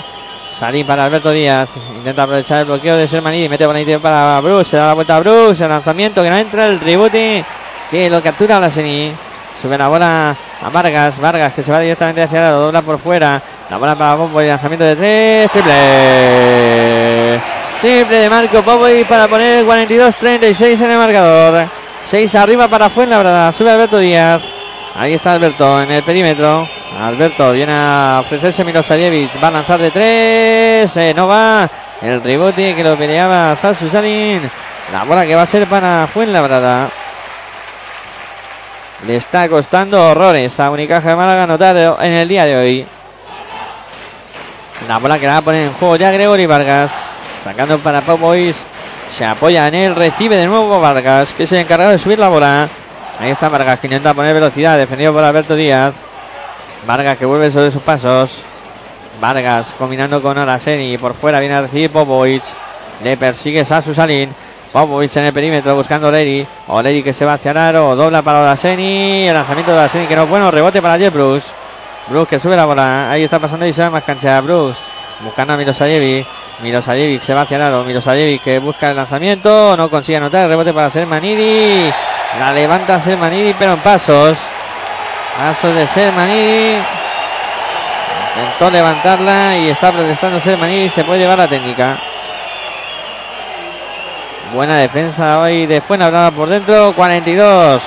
Salin 0.52 0.86
para 0.86 1.06
Alberto 1.06 1.32
Díaz, 1.32 1.70
intenta 1.96 2.24
aprovechar 2.24 2.60
el 2.62 2.66
bloqueo 2.66 2.96
de 2.96 3.08
Sermanidi, 3.08 3.50
mete 3.50 3.66
bonito 3.66 4.00
para 4.00 4.40
Brooks, 4.40 4.68
se 4.70 4.78
da 4.78 4.88
la 4.88 4.94
vuelta 4.94 5.18
a 5.18 5.20
Brooks, 5.20 5.60
el 5.60 5.70
lanzamiento 5.70 6.24
que 6.24 6.30
no 6.30 6.38
entra, 6.38 6.68
el 6.68 6.80
rebote 6.80 7.44
que 7.92 8.10
lo 8.10 8.22
captura 8.22 8.60
Blaseni. 8.60 9.12
Sube 9.62 9.78
la 9.78 9.88
bola 9.88 10.36
a 10.62 10.70
Vargas, 10.70 11.20
Vargas 11.20 11.54
que 11.54 11.64
se 11.64 11.72
va 11.72 11.80
directamente 11.80 12.22
hacia 12.22 12.42
la 12.42 12.52
dobla 12.52 12.82
por 12.82 13.00
fuera. 13.00 13.42
La 13.70 13.78
bola 13.78 13.96
para 13.96 14.16
Bombo 14.16 14.42
y 14.42 14.48
lanzamiento 14.48 14.86
de 14.86 14.96
tres, 14.96 15.52
triple. 15.52 17.40
Triple 17.82 18.18
de 18.18 18.30
Marco 18.30 18.62
Popoy 18.62 19.04
para 19.06 19.28
poner 19.28 19.66
42-36 19.66 20.82
en 20.82 20.92
el 20.92 20.98
marcador. 20.98 21.68
6 22.04 22.36
arriba 22.36 22.68
para 22.68 22.90
Fuenlabrada. 22.90 23.52
Sube 23.52 23.72
Alberto 23.72 23.98
Díaz. 23.98 24.55
Ahí 24.98 25.14
está 25.14 25.34
Alberto 25.34 25.82
en 25.82 25.92
el 25.92 26.04
perímetro. 26.04 26.68
Alberto 26.98 27.52
viene 27.52 27.74
a 27.74 28.20
ofrecerse 28.22 28.64
Milosavljevic. 28.64 29.44
Va 29.44 29.50
a 29.50 29.52
lanzar 29.52 29.80
de 29.80 29.92
3. 29.92 30.98
Eh, 30.98 31.14
no 31.14 31.28
va. 31.28 31.70
El 32.02 32.24
rebote 32.24 32.74
que 32.74 32.84
lo 32.84 32.96
peleaba 32.96 33.54
Salsu 33.58 33.90
Salin. 33.90 34.42
La 34.94 35.04
bola 35.04 35.26
que 35.26 35.36
va 35.36 35.42
a 35.42 35.46
ser 35.46 35.68
para 35.68 36.08
Fuenlabrada. 36.08 36.90
Le 39.06 39.18
está 39.18 39.50
costando 39.50 40.02
horrores 40.12 40.58
a 40.62 40.70
Unicaja 40.72 41.10
de 41.10 41.16
Málaga 41.18 41.44
anotar 41.44 41.76
en 41.78 42.14
el 42.14 42.28
día 42.30 42.46
de 42.46 42.56
hoy. 42.56 42.86
La 44.88 45.00
bola 45.00 45.20
que 45.20 45.28
la 45.28 45.34
va 45.34 45.38
a 45.40 45.42
poner 45.42 45.64
en 45.64 45.74
juego 45.74 45.98
ya 45.98 46.12
Gregory 46.12 46.46
Vargas. 46.46 47.12
Sacando 47.44 47.80
para 47.80 48.00
Boys. 48.00 48.66
Se 49.12 49.26
apoya 49.26 49.68
en 49.68 49.76
él. 49.76 49.96
Recibe 49.96 50.38
de 50.38 50.48
nuevo 50.48 50.80
Vargas. 50.80 51.34
Que 51.34 51.46
se 51.46 51.60
encargado 51.60 51.92
de 51.92 52.00
subir 52.00 52.18
la 52.18 52.30
bola. 52.30 52.70
Ahí 53.20 53.32
está 53.32 53.50
Vargas 53.50 53.80
que 53.80 53.88
intenta 53.88 54.14
poner 54.14 54.34
velocidad. 54.34 54.78
Defendido 54.78 55.14
por 55.14 55.24
Alberto 55.24 55.56
Díaz. 55.56 55.96
Vargas 56.86 57.18
que 57.18 57.26
vuelve 57.26 57.50
sobre 57.50 57.72
sus 57.72 57.82
pasos. 57.82 58.42
Vargas 59.20 59.74
combinando 59.78 60.22
con 60.22 60.38
Araseni. 60.38 60.98
Por 60.98 61.14
fuera 61.14 61.40
viene 61.40 61.56
a 61.56 61.62
recibir 61.62 61.90
Popovic. 61.90 62.44
Le 63.04 63.18
persigue 63.18 63.64
Sasu 63.64 63.94
Salin. 63.94 64.30
Popovic 64.72 65.16
en 65.16 65.26
el 65.26 65.34
perímetro 65.34 65.76
buscando 65.76 66.10
Oleri. 66.10 66.46
Oleri 66.68 67.02
que 67.02 67.14
se 67.14 67.24
va 67.24 67.34
hacia 67.34 67.52
el 67.52 67.58
aro. 67.58 67.96
Dobla 67.96 68.22
para 68.22 68.42
Olaseni. 68.42 69.28
El 69.28 69.34
lanzamiento 69.34 69.72
de 69.72 69.78
Olaseni 69.78 70.08
que 70.08 70.16
no 70.16 70.24
es 70.24 70.30
bueno. 70.30 70.52
Rebote 70.52 70.82
para 70.82 70.98
Jeff 70.98 71.14
Bruce. 71.14 71.48
Bruce 72.10 72.30
que 72.30 72.40
sube 72.40 72.56
la 72.56 72.66
bola. 72.66 73.10
Ahí 73.10 73.24
está 73.24 73.40
pasando 73.40 73.66
y 73.66 73.72
se 73.72 73.82
va 73.82 73.90
más 73.90 74.04
cancha. 74.04 74.42
Bruce 74.42 74.80
buscando 75.24 75.54
a 75.54 75.58
Milosayevic. 75.58 76.28
Milosayevic 76.62 77.22
se 77.22 77.34
va 77.34 77.42
hacia 77.42 77.56
el 77.56 77.64
aro. 77.64 77.86
Que 78.44 78.60
busca 78.60 78.90
el 78.90 78.98
lanzamiento. 78.98 79.78
No 79.78 79.90
consigue 79.90 80.18
anotar 80.18 80.44
el 80.44 80.50
rebote 80.50 80.74
para 80.74 80.90
Sermanidi. 80.90 81.94
La 82.40 82.52
levanta 82.52 83.00
Sermanidi, 83.00 83.54
pero 83.58 83.74
en 83.74 83.80
pasos. 83.80 84.38
Pasos 85.38 85.76
de 85.76 85.88
Sermanidi. 85.88 86.78
Intentó 88.36 88.70
levantarla 88.70 89.58
y 89.58 89.70
está 89.70 89.92
protestando 89.92 90.40
Sermanidi. 90.40 90.90
Se 90.90 91.04
puede 91.04 91.20
llevar 91.20 91.38
la 91.38 91.48
técnica. 91.48 91.98
Buena 94.54 94.78
defensa 94.78 95.40
hoy 95.40 95.66
de 95.66 95.82
Fuenlabrada 95.82 96.32
por 96.32 96.50
dentro. 96.50 96.94
42 96.94 97.82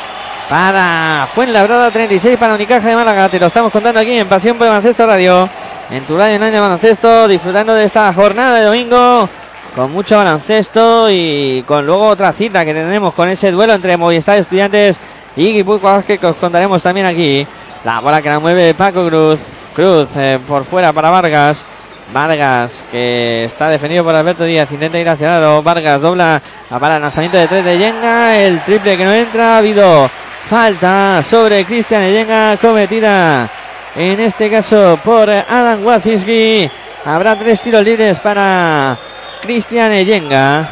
para 0.48 1.28
Fuenlabrada, 1.34 1.90
36 1.90 2.38
para 2.38 2.54
Unicaja 2.54 2.88
de 2.88 2.96
Málaga. 2.96 3.28
Te 3.28 3.38
lo 3.38 3.46
estamos 3.46 3.70
contando 3.70 4.00
aquí 4.00 4.18
en 4.18 4.26
Pasión 4.26 4.56
por 4.56 4.66
Baloncesto 4.66 5.06
Radio. 5.06 5.48
En 5.90 6.04
tu 6.04 6.16
radio 6.16 6.36
en 6.36 6.42
año 6.42 6.60
baloncesto, 6.60 7.28
disfrutando 7.28 7.74
de 7.74 7.84
esta 7.84 8.12
jornada 8.12 8.58
de 8.58 8.64
domingo. 8.64 9.28
Con 9.74 9.92
mucho 9.92 10.16
baloncesto 10.16 11.08
y 11.10 11.62
con 11.66 11.86
luego 11.86 12.06
otra 12.06 12.32
cita 12.32 12.64
que 12.64 12.74
tenemos 12.74 13.14
con 13.14 13.28
ese 13.28 13.50
duelo 13.52 13.74
entre 13.74 13.96
Movistar 13.96 14.36
Estudiantes 14.38 14.98
y 15.36 15.52
Guipúzcoa 15.52 16.02
que 16.02 16.18
os 16.26 16.36
contaremos 16.36 16.82
también 16.82 17.06
aquí. 17.06 17.46
La 17.84 18.00
bola 18.00 18.20
que 18.20 18.28
la 18.28 18.40
mueve 18.40 18.74
Paco 18.74 19.06
Cruz. 19.06 19.38
Cruz 19.74 20.08
eh, 20.16 20.38
por 20.46 20.64
fuera 20.64 20.92
para 20.92 21.10
Vargas. 21.10 21.64
Vargas 22.12 22.84
que 22.90 23.44
está 23.44 23.68
defendido 23.68 24.02
por 24.02 24.14
Alberto 24.14 24.44
Díaz. 24.44 24.70
Intenta 24.72 24.98
ir 24.98 25.08
hacia 25.08 25.38
el. 25.38 25.62
Vargas 25.62 26.00
dobla 26.00 26.42
para 26.68 26.96
el 26.96 27.02
lanzamiento 27.02 27.38
de 27.38 27.46
tres 27.46 27.64
de 27.64 27.78
Yenga. 27.78 28.36
El 28.38 28.60
triple 28.62 28.96
que 28.96 29.04
no 29.04 29.12
entra. 29.12 29.54
Ha 29.54 29.58
habido 29.58 30.10
falta 30.48 31.22
sobre 31.22 31.64
Cristian 31.64 32.02
Yenga 32.02 32.56
cometida 32.56 33.48
en 33.94 34.20
este 34.20 34.50
caso 34.50 34.98
por 35.04 35.28
Adam 35.30 35.84
Wazinski. 35.84 36.70
Habrá 37.04 37.36
tres 37.36 37.60
tiros 37.62 37.84
libres 37.84 38.18
para 38.20 38.96
Cristian 39.42 39.92
Yenga. 40.04 40.68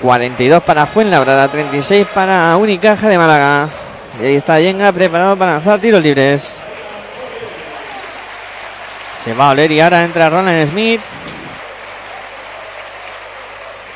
42 0.00 0.62
para 0.62 0.86
Fuenlabrada, 0.86 1.48
36 1.48 2.06
para 2.14 2.56
Unicaja 2.56 3.08
de 3.08 3.18
Málaga. 3.18 3.68
Y 4.20 4.26
ahí 4.26 4.36
está 4.36 4.60
Yenga 4.60 4.92
preparado 4.92 5.36
para 5.36 5.52
lanzar 5.52 5.80
tiros 5.80 6.02
libres. 6.02 6.54
Se 9.22 9.34
va 9.34 9.48
a 9.48 9.50
oler 9.50 9.70
y 9.72 9.80
ahora 9.80 10.04
entra 10.04 10.30
Roland 10.30 10.68
Smith. 10.68 11.00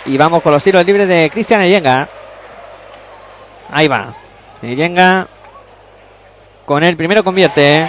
Y 0.07 0.17
vamos 0.17 0.43
con 0.43 0.53
los 0.53 0.63
tiros 0.63 0.85
libres 0.85 1.07
de 1.07 1.31
Cristian 1.33 1.63
Yenga. 1.65 2.09
Ahí 3.71 3.87
va. 3.87 4.13
Yenga 4.61 5.27
con 6.65 6.83
el 6.83 6.97
primero 6.97 7.23
convierte. 7.23 7.87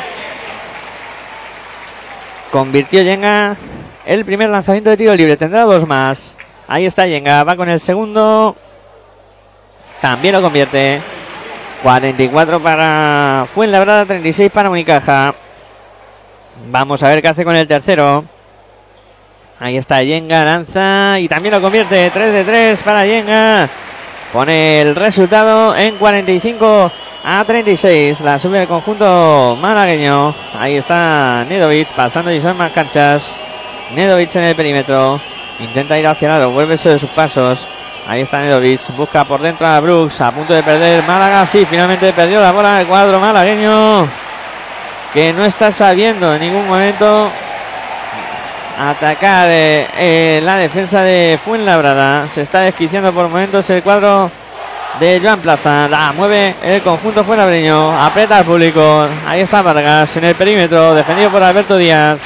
Convirtió 2.51 3.01
Yenga 3.01 3.55
el 4.05 4.25
primer 4.25 4.49
lanzamiento 4.49 4.89
de 4.89 4.97
tiro 4.97 5.15
libre. 5.15 5.37
Tendrá 5.37 5.63
dos 5.63 5.87
más. 5.87 6.35
Ahí 6.67 6.85
está 6.85 7.07
Yenga. 7.07 7.43
Va 7.43 7.55
con 7.55 7.69
el 7.69 7.79
segundo. 7.79 8.55
También 10.01 10.35
lo 10.35 10.41
convierte. 10.41 11.01
44 11.81 12.61
para 12.61 13.45
Fuenlabrada, 13.53 14.05
36 14.05 14.51
para 14.51 14.69
Unicaja. 14.69 15.35
Vamos 16.69 17.03
a 17.03 17.09
ver 17.09 17.21
qué 17.21 17.27
hace 17.27 17.43
con 17.43 17.55
el 17.55 17.67
tercero. 17.67 18.23
Ahí 19.59 19.77
está 19.77 20.01
Yenga, 20.01 20.45
lanza 20.45 21.19
y 21.19 21.27
también 21.27 21.53
lo 21.53 21.61
convierte. 21.61 22.09
3 22.09 22.33
de 22.33 22.43
3 22.43 22.83
para 22.83 23.05
Yenga. 23.05 23.69
Pone 24.31 24.81
el 24.81 24.95
resultado 24.95 25.75
en 25.75 25.95
45 25.95 26.91
a 27.23 27.43
36. 27.45 28.21
La 28.21 28.39
sube 28.39 28.61
el 28.61 28.67
conjunto 28.67 29.57
malagueño. 29.61 30.33
Ahí 30.57 30.75
está 30.75 31.45
Nedovic 31.47 31.89
pasando 31.89 32.31
y 32.31 32.41
son 32.41 32.57
más 32.57 32.71
canchas. 32.71 33.35
Nedovic 33.95 34.35
en 34.35 34.43
el 34.43 34.55
perímetro. 34.55 35.19
Intenta 35.59 35.97
ir 35.97 36.07
hacia 36.07 36.29
lado. 36.29 36.51
Vuelve 36.51 36.77
sobre 36.77 36.99
sus 36.99 37.09
pasos. 37.09 37.65
Ahí 38.07 38.21
está 38.21 38.41
Nedovic. 38.41 38.81
Busca 38.95 39.23
por 39.23 39.41
dentro 39.41 39.67
a 39.67 39.79
Brooks. 39.79 40.21
A 40.21 40.31
punto 40.31 40.53
de 40.53 40.63
perder 40.63 41.03
Málaga. 41.03 41.45
Sí, 41.45 41.65
finalmente 41.65 42.11
perdió 42.13 42.41
la 42.41 42.51
bola 42.51 42.81
el 42.81 42.87
cuadro 42.87 43.19
malagueño. 43.19 44.07
que 45.13 45.31
no 45.33 45.45
está 45.45 45.71
sabiendo 45.71 46.33
en 46.33 46.41
ningún 46.41 46.67
momento 46.67 47.29
atacar 48.79 49.47
eh, 49.49 49.87
eh, 49.97 50.41
la 50.43 50.57
defensa 50.57 51.01
de 51.01 51.39
Fuenlabrada. 51.43 52.27
Se 52.27 52.41
está 52.41 52.61
desquiciando 52.61 53.11
por 53.11 53.29
momentos 53.29 53.69
el 53.69 53.83
cuadro 53.83 54.31
de 54.99 55.19
Joan 55.21 55.39
Plaza. 55.39 55.87
La 55.87 56.13
mueve 56.13 56.55
el 56.63 56.81
conjunto 56.81 57.23
fuenlabreño. 57.23 57.91
Aprieta 58.01 58.37
al 58.37 58.45
público. 58.45 59.07
Ahí 59.27 59.41
está 59.41 59.61
Vargas 59.61 60.17
en 60.17 60.25
el 60.25 60.35
perímetro, 60.35 60.93
defendido 60.93 61.29
por 61.29 61.43
Alberto 61.43 61.77
Díaz. 61.77 62.19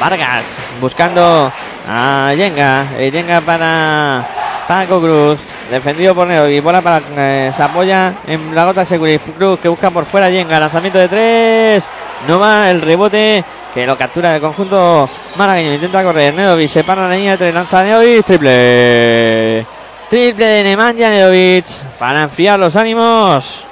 Vargas 0.00 0.44
buscando 0.80 1.52
a 1.88 2.32
Yenga. 2.34 2.84
Yenga 2.98 3.40
para 3.40 4.24
Paco 4.68 5.00
Cruz. 5.00 5.38
Defendido 5.70 6.14
por 6.14 6.30
y 6.30 6.60
Bola 6.60 6.80
para. 6.80 7.02
Eh, 7.16 7.52
se 7.54 7.62
apoya 7.62 8.14
en 8.26 8.54
la 8.54 8.64
gota 8.64 8.84
Seguridad. 8.84 9.20
Cruz 9.36 9.58
que 9.60 9.68
busca 9.68 9.90
por 9.90 10.04
fuera 10.04 10.30
Yenga. 10.30 10.60
Lanzamiento 10.60 10.98
de 10.98 11.08
tres. 11.08 11.88
No 12.26 12.38
va 12.38 12.70
el 12.70 12.80
rebote 12.80 13.44
que 13.74 13.86
lo 13.86 13.96
captura 13.96 14.34
el 14.34 14.40
conjunto 14.40 15.08
malagueño. 15.36 15.74
Intenta 15.74 16.02
correr. 16.02 16.32
Nedovic 16.32 16.68
se 16.68 16.84
para 16.84 17.08
la 17.08 17.14
línea 17.14 17.32
de 17.32 17.38
tres. 17.38 17.54
Lanza 17.54 17.82
Nedovic. 17.82 18.24
Triple. 18.24 19.66
Triple 20.08 20.46
de 20.46 20.64
Nemanja 20.64 21.10
Nedovic. 21.10 21.66
Para 21.98 22.22
enfriar 22.22 22.58
los 22.58 22.76
ánimos. 22.76 23.64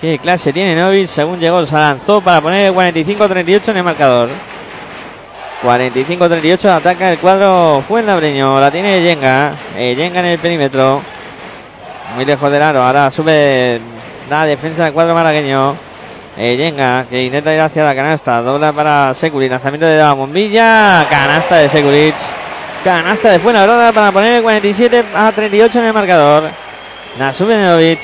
Qué 0.00 0.18
clase 0.18 0.52
tiene 0.52 0.74
Nedovic. 0.74 1.08
Según 1.08 1.38
llegó, 1.38 1.64
se 1.66 1.74
lanzó 1.74 2.20
para 2.20 2.40
poner 2.40 2.72
45-38 2.72 3.68
en 3.68 3.76
el 3.76 3.84
marcador. 3.84 4.30
45-38 5.62 6.68
ataca 6.68 7.12
el 7.12 7.18
cuadro 7.18 7.82
Fuenlabreño. 7.86 8.60
La 8.60 8.70
tiene 8.70 9.02
Yenga. 9.02 9.52
Eh, 9.76 9.94
Yenga 9.94 10.20
en 10.20 10.26
el 10.26 10.38
perímetro. 10.38 11.00
Muy 12.14 12.24
lejos 12.24 12.50
del 12.50 12.62
aro. 12.62 12.82
Ahora 12.82 13.10
sube 13.10 13.80
la 14.28 14.44
defensa 14.44 14.84
del 14.84 14.92
cuadro 14.92 15.14
malagueño. 15.14 15.76
Eh, 16.36 16.56
Yenga 16.56 17.06
que 17.08 17.22
intenta 17.22 17.54
ir 17.54 17.60
hacia 17.60 17.84
la 17.84 17.94
canasta. 17.94 18.42
Dobla 18.42 18.72
para 18.72 19.14
Securic. 19.14 19.50
Lanzamiento 19.50 19.86
de 19.86 19.98
la 19.98 20.12
bombilla. 20.12 21.06
Canasta 21.08 21.56
de 21.56 21.68
Securic. 21.68 22.14
Canasta 22.82 23.30
de 23.30 23.38
Fuenlabrada 23.38 23.92
para 23.92 24.12
poner 24.12 24.42
47 24.42 25.04
a 25.14 25.32
38 25.32 25.78
en 25.78 25.84
el 25.86 25.92
marcador. 25.94 26.44
La 27.18 27.32
sube 27.32 27.56
Nedovic. 27.56 28.00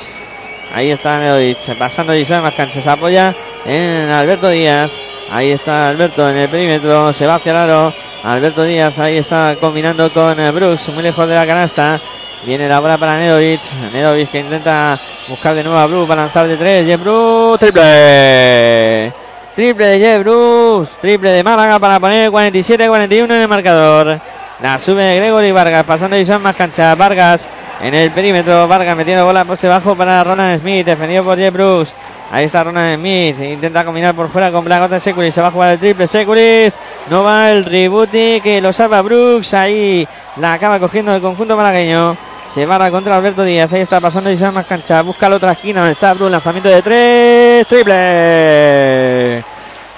Ahí 0.74 0.90
está 0.90 1.18
Nedovic. 1.18 1.76
Pasando 1.76 2.14
más 2.40 2.54
cancha. 2.54 2.80
Se 2.80 2.88
apoya 2.88 3.34
en 3.66 4.08
Alberto 4.08 4.48
Díaz. 4.48 4.90
Ahí 5.30 5.52
está 5.52 5.88
Alberto 5.88 6.28
en 6.28 6.36
el 6.36 6.48
perímetro. 6.48 7.12
Se 7.12 7.26
va 7.26 7.36
hacia 7.36 7.52
el 7.52 7.58
aro. 7.58 7.94
Alberto 8.24 8.64
Díaz 8.64 8.98
ahí 8.98 9.16
está 9.16 9.56
combinando 9.60 10.10
con 10.10 10.38
eh, 10.38 10.50
Brooks. 10.50 10.88
Muy 10.88 11.04
lejos 11.04 11.28
de 11.28 11.34
la 11.36 11.46
canasta. 11.46 12.00
Viene 12.44 12.68
la 12.68 12.80
bola 12.80 12.98
para 12.98 13.16
Nedovic. 13.16 13.60
Nedovic 13.92 14.30
que 14.30 14.40
intenta 14.40 14.98
buscar 15.28 15.54
de 15.54 15.62
nuevo 15.62 15.78
a 15.78 15.86
Brooks 15.86 16.08
para 16.08 16.22
lanzar 16.22 16.48
de 16.48 16.56
tres. 16.56 16.84
Jeff 16.84 17.00
Brooks. 17.00 17.60
Triple. 17.60 19.12
Triple 19.54 19.86
de 19.86 19.98
Jeff 20.00 20.22
Brooks. 20.24 20.90
Triple 21.00 21.30
de 21.30 21.44
Málaga 21.44 21.78
para 21.78 22.00
poner 22.00 22.28
47-41 22.30 23.24
en 23.24 23.30
el 23.30 23.48
marcador. 23.48 24.20
La 24.60 24.78
sube 24.78 25.16
Gregory 25.16 25.52
Vargas. 25.52 25.84
Pasando 25.86 26.18
y 26.18 26.24
son 26.24 26.42
más 26.42 26.56
cancha. 26.56 26.96
Vargas 26.96 27.48
en 27.82 27.94
el 27.94 28.10
perímetro. 28.10 28.68
Vargas 28.68 28.96
metiendo 28.96 29.24
bola 29.24 29.44
poste 29.44 29.68
bajo 29.68 29.94
para 29.94 30.22
Ronald 30.22 30.60
Smith. 30.60 30.86
Defendido 30.86 31.24
por 31.24 31.38
Jeff 31.38 31.52
Brooks. 31.52 31.92
Ahí 32.30 32.44
está 32.44 32.64
Ronald 32.64 32.98
Smith. 32.98 33.40
Intenta 33.40 33.84
combinar 33.84 34.14
por 34.14 34.28
fuera 34.28 34.50
con 34.50 34.64
Blagota 34.64 35.00
Securis. 35.00 35.34
Se 35.34 35.40
va 35.40 35.48
a 35.48 35.50
jugar 35.50 35.70
el 35.70 35.78
triple 35.78 36.06
Securis. 36.06 36.78
No 37.08 37.24
va 37.24 37.50
el 37.50 37.64
rebote 37.64 38.40
que 38.42 38.60
lo 38.60 38.72
salva 38.72 39.02
Brooks. 39.02 39.54
Ahí 39.54 40.06
la 40.36 40.54
acaba 40.54 40.78
cogiendo 40.78 41.14
el 41.14 41.20
conjunto 41.20 41.56
malagueño. 41.56 42.16
Se 42.52 42.66
va 42.66 42.90
contra 42.90 43.16
Alberto 43.16 43.44
Díaz. 43.44 43.72
Ahí 43.72 43.80
está 43.80 44.00
pasando 44.00 44.30
y 44.30 44.36
se 44.36 44.50
más 44.50 44.66
cancha. 44.66 45.02
Busca 45.02 45.28
la 45.28 45.36
otra 45.36 45.52
esquina 45.52 45.80
donde 45.80 45.92
está 45.92 46.14
Brooks. 46.14 46.32
Lanzamiento 46.32 46.68
de 46.68 46.82
tres. 46.82 47.66
Triple. 47.66 49.44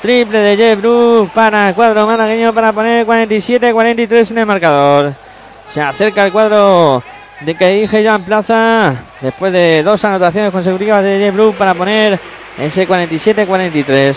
Triple 0.01 0.39
de 0.39 0.57
Jeff 0.57 0.81
Brooks 0.81 1.33
para 1.33 1.69
el 1.69 1.75
cuadro 1.75 2.07
malagueño 2.07 2.53
para 2.53 2.73
poner 2.73 3.07
47-43 3.07 4.31
en 4.33 4.39
el 4.39 4.47
marcador. 4.47 5.15
Se 5.69 5.81
acerca 5.81 6.27
el 6.27 6.33
cuadro 6.33 7.03
de 7.45 7.55
que 7.55 7.69
dije 7.69 8.07
en 8.07 8.23
Plaza 8.23 8.95
después 9.21 9.53
de 9.53 9.83
dos 9.83 10.05
anotaciones 10.05 10.53
consecutivas 10.53 11.03
de 11.03 11.19
Jeff 11.19 11.35
Blue 11.35 11.55
para 11.57 11.75
poner 11.75 12.19
ese 12.59 12.87
47-43. 12.87 14.17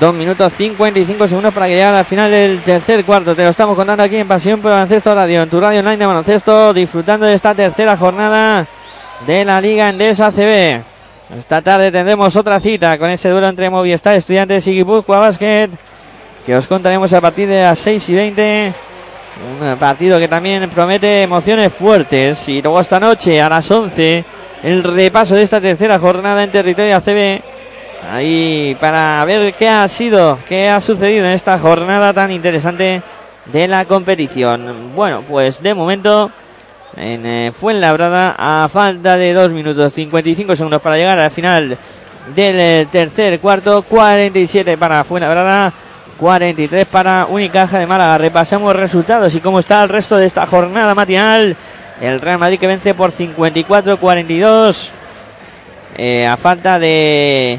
Dos 0.00 0.14
minutos 0.14 0.52
55 0.54 1.28
segundos 1.28 1.52
para 1.52 1.66
que 1.66 1.72
llegue 1.72 1.84
al 1.84 2.04
final 2.04 2.30
del 2.30 2.60
tercer 2.60 3.04
cuarto. 3.04 3.34
Te 3.34 3.44
lo 3.44 3.50
estamos 3.50 3.76
contando 3.76 4.02
aquí 4.02 4.16
en 4.16 4.28
Pasión 4.28 4.60
por 4.60 4.70
Baloncesto 4.70 5.14
Radio, 5.14 5.42
en 5.42 5.50
tu 5.50 5.60
radio 5.60 5.80
online 5.80 5.98
de 5.98 6.06
baloncesto, 6.06 6.72
disfrutando 6.72 7.26
de 7.26 7.34
esta 7.34 7.54
tercera 7.54 7.96
jornada 7.96 8.66
de 9.26 9.44
la 9.44 9.60
Liga 9.60 9.88
Endesa 9.88 10.32
CB. 10.32 10.82
Esta 11.36 11.60
tarde 11.60 11.90
tendremos 11.90 12.34
otra 12.36 12.60
cita 12.60 12.98
con 12.98 13.10
ese 13.10 13.28
duelo 13.28 13.48
entre 13.48 13.68
Movistar 13.68 14.14
Estudiantes 14.14 14.66
y 14.66 14.72
Guipúzcoa 14.72 15.18
Basket, 15.18 15.70
que 16.46 16.56
os 16.56 16.66
contaremos 16.66 17.12
a 17.12 17.20
partir 17.20 17.48
de 17.48 17.62
las 17.62 17.78
6 17.78 18.08
y 18.08 18.14
20 18.14 18.72
un 19.40 19.76
partido 19.78 20.18
que 20.18 20.28
también 20.28 20.68
promete 20.70 21.22
emociones 21.22 21.72
fuertes. 21.72 22.48
Y 22.48 22.62
luego 22.62 22.80
esta 22.80 23.00
noche 23.00 23.40
a 23.40 23.48
las 23.48 23.70
11 23.70 24.24
el 24.62 24.82
repaso 24.82 25.34
de 25.34 25.42
esta 25.42 25.60
tercera 25.60 25.98
jornada 25.98 26.44
en 26.44 26.50
territorio 26.50 26.96
ACB. 26.96 27.42
Ahí 28.10 28.76
para 28.80 29.24
ver 29.24 29.54
qué 29.54 29.68
ha 29.68 29.86
sido, 29.88 30.38
qué 30.48 30.68
ha 30.68 30.80
sucedido 30.80 31.24
en 31.24 31.32
esta 31.32 31.58
jornada 31.58 32.12
tan 32.12 32.30
interesante 32.32 33.02
de 33.46 33.68
la 33.68 33.84
competición. 33.84 34.94
Bueno, 34.94 35.22
pues 35.22 35.62
de 35.62 35.74
momento 35.74 36.30
en 36.96 37.26
eh, 37.26 37.52
Fuenlabrada 37.52 38.34
a 38.36 38.68
falta 38.68 39.16
de 39.16 39.32
2 39.32 39.52
minutos 39.52 39.92
55 39.92 40.56
segundos 40.56 40.82
para 40.82 40.96
llegar 40.96 41.18
al 41.18 41.30
final 41.30 41.76
del 42.34 42.60
eh, 42.60 42.86
tercer 42.90 43.38
cuarto. 43.40 43.82
47 43.82 44.76
para 44.76 45.04
Fuenlabrada. 45.04 45.72
43 46.22 46.86
para 46.86 47.26
Unicaja 47.28 47.80
de 47.80 47.86
Málaga. 47.88 48.16
Repasamos 48.16 48.76
resultados 48.76 49.34
y 49.34 49.40
cómo 49.40 49.58
está 49.58 49.82
el 49.82 49.88
resto 49.88 50.16
de 50.16 50.26
esta 50.26 50.46
jornada 50.46 50.94
matinal. 50.94 51.56
El 52.00 52.20
Real 52.20 52.38
Madrid 52.38 52.60
que 52.60 52.68
vence 52.68 52.94
por 52.94 53.10
54-42. 53.10 54.90
Eh, 55.96 56.24
a 56.24 56.36
falta 56.36 56.78
de 56.78 57.58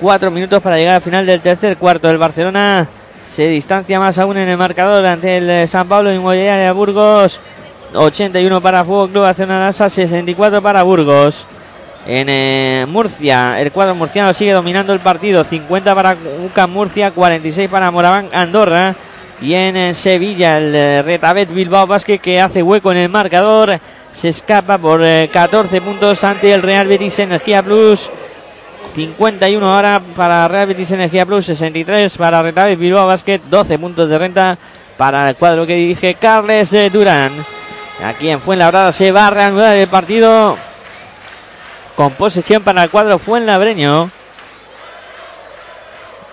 4 0.00 0.30
minutos 0.30 0.62
para 0.62 0.76
llegar 0.76 0.94
al 0.94 1.00
final 1.00 1.26
del 1.26 1.40
tercer 1.40 1.76
cuarto. 1.78 2.08
El 2.08 2.18
Barcelona 2.18 2.86
se 3.26 3.48
distancia 3.48 3.98
más 3.98 4.16
aún 4.20 4.36
en 4.36 4.50
el 4.50 4.56
marcador 4.56 5.04
ante 5.04 5.38
el 5.38 5.50
eh, 5.50 5.66
San 5.66 5.88
Pablo 5.88 6.12
Inmobiliaria 6.12 6.66
de 6.66 6.70
Burgos. 6.70 7.40
81 7.92 8.60
para 8.60 8.84
Fútbol 8.84 9.10
Club 9.10 9.48
Nasa 9.48 9.90
64 9.90 10.62
para 10.62 10.84
Burgos. 10.84 11.48
En 12.08 12.28
eh, 12.28 12.86
Murcia, 12.88 13.60
el 13.60 13.72
cuadro 13.72 13.96
murciano 13.96 14.32
sigue 14.32 14.52
dominando 14.52 14.92
el 14.92 15.00
partido. 15.00 15.42
50 15.42 15.94
para 15.94 16.16
UCAM 16.44 16.70
Murcia, 16.70 17.10
46 17.10 17.68
para 17.68 17.90
Moraván 17.90 18.28
Andorra. 18.32 18.94
Y 19.40 19.54
en 19.54 19.76
eh, 19.76 19.94
Sevilla, 19.94 20.58
el 20.58 20.74
eh, 20.74 21.02
Retabet 21.02 21.52
Bilbao 21.52 21.86
Basket 21.86 22.18
que 22.18 22.40
hace 22.40 22.62
hueco 22.62 22.92
en 22.92 22.98
el 22.98 23.08
marcador. 23.08 23.80
Se 24.12 24.28
escapa 24.28 24.78
por 24.78 25.02
14 25.02 25.80
puntos 25.80 26.22
ante 26.24 26.54
el 26.54 26.62
Real 26.62 26.86
Betis 26.86 27.18
Energía 27.18 27.62
Plus. 27.62 28.08
51 28.94 29.74
ahora 29.74 30.00
para 30.14 30.46
Real 30.46 30.68
Betis 30.68 30.92
Energía 30.92 31.26
Plus, 31.26 31.46
63 31.46 32.16
para 32.16 32.40
Retabet 32.40 32.78
Bilbao 32.78 33.06
Basket, 33.06 33.40
12 33.50 33.78
puntos 33.78 34.08
de 34.08 34.16
renta 34.16 34.56
para 34.96 35.28
el 35.28 35.36
cuadro 35.36 35.66
que 35.66 35.74
dirige 35.74 36.14
Carles 36.14 36.74
Durán. 36.92 37.32
Aquí 38.02 38.30
en 38.30 38.40
Fuenlabrada 38.40 38.92
se 38.92 39.12
va 39.12 39.26
a 39.26 39.30
reanudar 39.30 39.76
el 39.76 39.88
partido 39.88 40.56
con 41.96 42.12
posesión 42.12 42.62
para 42.62 42.84
el 42.84 42.90
cuadro 42.90 43.18
Fuenlabreño. 43.18 44.10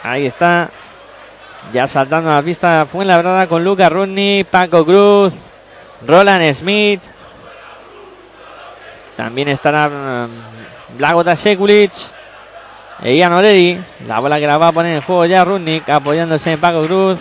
Ahí 0.03 0.26
está. 0.27 0.69
Ya 1.72 1.88
saltando 1.88 2.30
a 2.30 2.35
la 2.35 2.41
pista 2.41 2.85
Fuenlabrada 2.85 3.48
con 3.48 3.64
Lucas 3.64 3.90
Rudney, 3.90 4.44
Paco 4.44 4.85
Cruz, 4.85 5.34
Roland 6.06 6.53
Smith. 6.53 7.02
También 9.15 9.48
estará 9.48 9.88
um, 9.88 10.98
Blagota 10.98 11.35
Sekulic. 11.35 11.94
E 13.02 13.15
Ian 13.15 13.34
Oleri. 13.34 13.81
La 14.07 14.19
bola 14.19 14.40
que 14.40 14.48
la 14.48 14.57
va 14.57 14.68
a 14.68 14.72
poner 14.72 14.95
en 14.95 15.02
juego 15.02 15.26
ya 15.26 15.44
Rudnick 15.44 15.90
apoyándose 15.90 16.52
en 16.52 16.60
Paco 16.60 16.85
Cruz. 16.85 17.19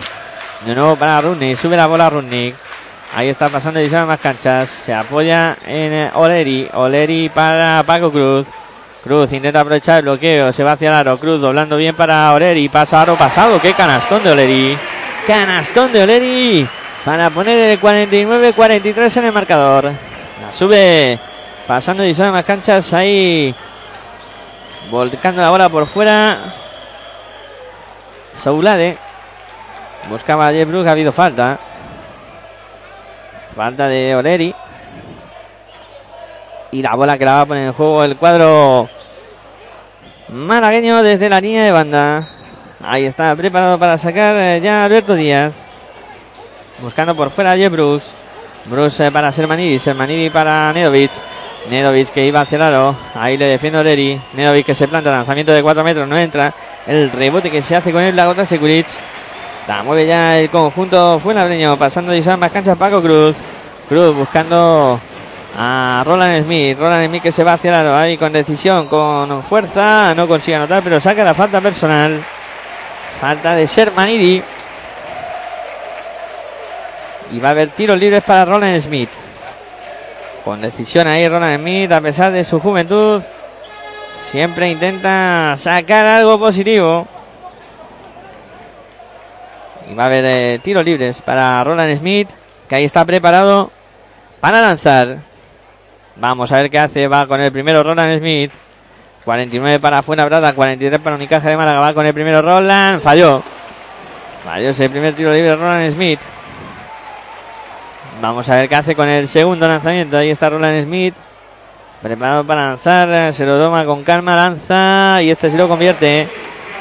De 0.65 0.75
nuevo 0.75 0.95
para 0.97 1.21
Rudnick. 1.21 1.57
Sube 1.57 1.77
la 1.77 1.87
bola 1.87 2.09
Rudnick. 2.09 2.55
Ahí 3.15 3.29
está 3.29 3.47
pasando 3.49 3.79
y 3.79 3.87
más 3.89 4.19
canchas. 4.19 4.69
Se 4.69 4.93
apoya 4.93 5.55
en 5.67 5.93
eh, 5.93 6.11
Oleri. 6.15 6.67
Oleri 6.73 7.29
para 7.29 7.83
Paco 7.83 8.11
Cruz. 8.11 8.47
Cruz 9.03 9.31
intenta 9.33 9.59
aprovechar 9.59 9.99
el 9.99 10.05
bloqueo. 10.05 10.51
Se 10.51 10.63
va 10.63 10.71
hacia 10.71 10.89
el 10.89 10.95
aro. 10.95 11.17
Cruz 11.19 11.39
doblando 11.39 11.77
bien 11.77 11.95
para 11.95 12.33
Oleri. 12.33 12.69
Pasa 12.69 13.03
aro 13.03 13.15
pasado. 13.15 13.61
Qué 13.61 13.73
canastón 13.73 14.23
de 14.23 14.31
Oleri. 14.31 14.77
Canastón 15.27 15.91
de 15.91 16.01
Oleri. 16.01 16.67
Para 17.05 17.29
poner 17.29 17.69
el 17.69 17.79
49-43 17.79 19.17
en 19.17 19.25
el 19.25 19.31
marcador. 19.31 19.91
La 20.41 20.51
sube 20.51 21.19
pasando 21.67 22.03
y 22.03 22.15
más 22.15 22.45
canchas. 22.45 22.93
Ahí 22.95 23.53
volcando 24.89 25.39
la 25.39 25.51
bola 25.51 25.69
por 25.69 25.85
fuera. 25.85 26.39
Soulade. 28.41 28.97
Buscaba 30.09 30.47
a 30.47 30.51
Jeff 30.51 30.67
Ha 30.73 30.91
habido 30.91 31.11
falta. 31.11 31.59
Falta 33.55 33.87
de 33.87 34.15
Oleri. 34.15 34.53
Y 36.71 36.81
la 36.81 36.95
bola 36.95 37.17
que 37.17 37.25
la 37.25 37.33
va 37.35 37.41
a 37.41 37.45
poner 37.45 37.67
en 37.67 37.73
juego 37.73 38.03
el 38.03 38.15
cuadro 38.15 38.89
malagueño 40.29 41.03
desde 41.03 41.29
la 41.29 41.39
línea 41.39 41.63
de 41.65 41.71
banda. 41.71 42.27
Ahí 42.83 43.05
está, 43.05 43.35
preparado 43.35 43.77
para 43.77 43.97
sacar 43.97 44.35
eh, 44.35 44.59
ya 44.61 44.83
Alberto 44.83 45.15
Díaz. 45.15 45.53
Buscando 46.81 47.15
por 47.15 47.29
fuera 47.29 47.51
a 47.51 47.69
Bruce. 47.69 48.05
Bruce 48.65 49.05
eh, 49.05 49.11
para 49.11 49.31
Sermanidi, 49.31 49.77
Sermanidi 49.77 50.29
para 50.29 50.73
Nedovic. 50.73 51.11
Nedovic 51.69 52.09
que 52.09 52.25
iba 52.25 52.41
hacia 52.41 52.55
el 52.55 52.61
aro. 52.63 52.95
Ahí 53.13 53.37
le 53.37 53.45
defiende 53.45 53.83
Leri. 53.83 54.19
Nedovic 54.33 54.65
que 54.65 54.75
se 54.75 54.87
planta, 54.87 55.11
lanzamiento 55.11 55.51
de 55.51 55.61
4 55.61 55.83
metros, 55.83 56.07
no 56.07 56.17
entra. 56.17 56.53
El 56.87 57.11
rebote 57.11 57.51
que 57.51 57.61
se 57.61 57.75
hace 57.75 57.91
con 57.91 58.01
él, 58.01 58.15
la 58.15 58.25
gota 58.25 58.45
Sekulic. 58.45 58.87
La 59.67 59.81
mueve 59.81 60.05
ya 60.05 60.39
el 60.39 60.49
conjunto 60.49 61.19
Fuenabreño, 61.19 61.77
pasando 61.77 62.13
y 62.13 62.21
más 62.21 62.51
canchas 62.51 62.77
Paco 62.77 63.01
Cruz. 63.01 63.35
Cruz 63.87 64.13
buscando 64.13 64.99
a 65.57 66.03
Roland 66.05 66.43
Smith. 66.43 66.77
Roland 66.77 67.07
Smith 67.07 67.23
que 67.23 67.31
se 67.31 67.45
va 67.45 67.53
hacia 67.53 67.69
el 67.69 67.75
aro 67.75 67.95
ahí 67.95 68.17
con 68.17 68.33
decisión, 68.33 68.87
con 68.87 69.41
fuerza. 69.41 70.13
No 70.15 70.27
consigue 70.27 70.57
anotar, 70.57 70.83
pero 70.83 70.99
saca 70.99 71.23
la 71.23 71.33
falta 71.33 71.61
personal. 71.61 72.21
Falta 73.21 73.55
de 73.55 73.65
Shermanidi. 73.65 74.43
Y 77.31 77.39
va 77.39 77.47
a 77.47 77.51
haber 77.51 77.69
tiros 77.69 77.97
libres 77.97 78.21
para 78.23 78.43
Roland 78.43 78.81
Smith. 78.81 79.11
Con 80.43 80.59
decisión 80.59 81.07
ahí 81.07 81.25
Roland 81.29 81.61
Smith, 81.61 81.91
a 81.93 82.01
pesar 82.01 82.33
de 82.33 82.43
su 82.43 82.59
juventud, 82.59 83.23
siempre 84.29 84.69
intenta 84.69 85.53
sacar 85.55 86.05
algo 86.05 86.37
positivo. 86.37 87.07
Y 89.89 89.95
va 89.95 90.03
a 90.03 90.05
haber 90.07 90.23
eh, 90.25 90.59
tiros 90.63 90.85
libres 90.85 91.21
para 91.21 91.63
Roland 91.63 91.97
Smith, 91.97 92.29
que 92.67 92.75
ahí 92.75 92.85
está 92.85 93.03
preparado 93.05 93.71
para 94.39 94.61
lanzar. 94.61 95.19
Vamos 96.15 96.51
a 96.51 96.61
ver 96.61 96.69
qué 96.69 96.79
hace. 96.79 97.07
Va 97.07 97.27
con 97.27 97.41
el 97.41 97.51
primero 97.51 97.83
Roland 97.83 98.19
Smith. 98.19 98.51
49 99.25 99.79
para 99.79 100.03
Fuenlabrada, 100.03 100.53
43 100.53 100.99
para 100.99 101.15
Unicaja 101.15 101.49
de 101.49 101.57
Málaga. 101.57 101.79
Va 101.79 101.93
con 101.93 102.05
el 102.05 102.13
primero 102.13 102.41
Roland. 102.41 103.01
Falló. 103.01 103.41
Falló 104.43 104.69
ese 104.69 104.89
primer 104.89 105.15
tiro 105.15 105.31
libre 105.31 105.55
Roland 105.55 105.91
Smith. 105.91 106.19
Vamos 108.21 108.47
a 108.49 108.55
ver 108.55 108.69
qué 108.69 108.75
hace 108.75 108.95
con 108.95 109.07
el 109.07 109.27
segundo 109.27 109.67
lanzamiento. 109.67 110.17
Ahí 110.17 110.29
está 110.29 110.49
Roland 110.49 110.83
Smith. 110.83 111.15
Preparado 112.01 112.43
para 112.43 112.67
lanzar. 112.67 113.33
Se 113.33 113.45
lo 113.45 113.57
toma 113.57 113.85
con 113.85 114.03
calma. 114.03 114.35
Lanza. 114.35 115.21
Y 115.21 115.29
este 115.29 115.49
se 115.49 115.57
lo 115.57 115.67
convierte. 115.67 116.27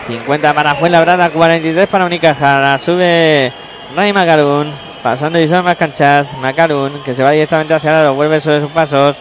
50 0.07 0.53
para 0.53 0.74
Fuenlabrada, 0.74 1.31
43 1.31 1.87
para 1.87 2.05
Unicaja. 2.05 2.77
Sube 2.79 3.53
Ray 3.95 4.12
Macarun. 4.12 4.73
Pasando 5.03 5.41
y 5.41 5.49
son 5.49 5.65
más 5.65 5.77
canchas. 5.77 6.37
Macarun, 6.39 7.03
que 7.05 7.15
se 7.15 7.23
va 7.23 7.31
directamente 7.31 7.74
hacia 7.74 8.09
el. 8.09 8.11
Vuelve 8.12 8.41
sobre 8.41 8.61
sus 8.61 8.70
pasos. 8.70 9.16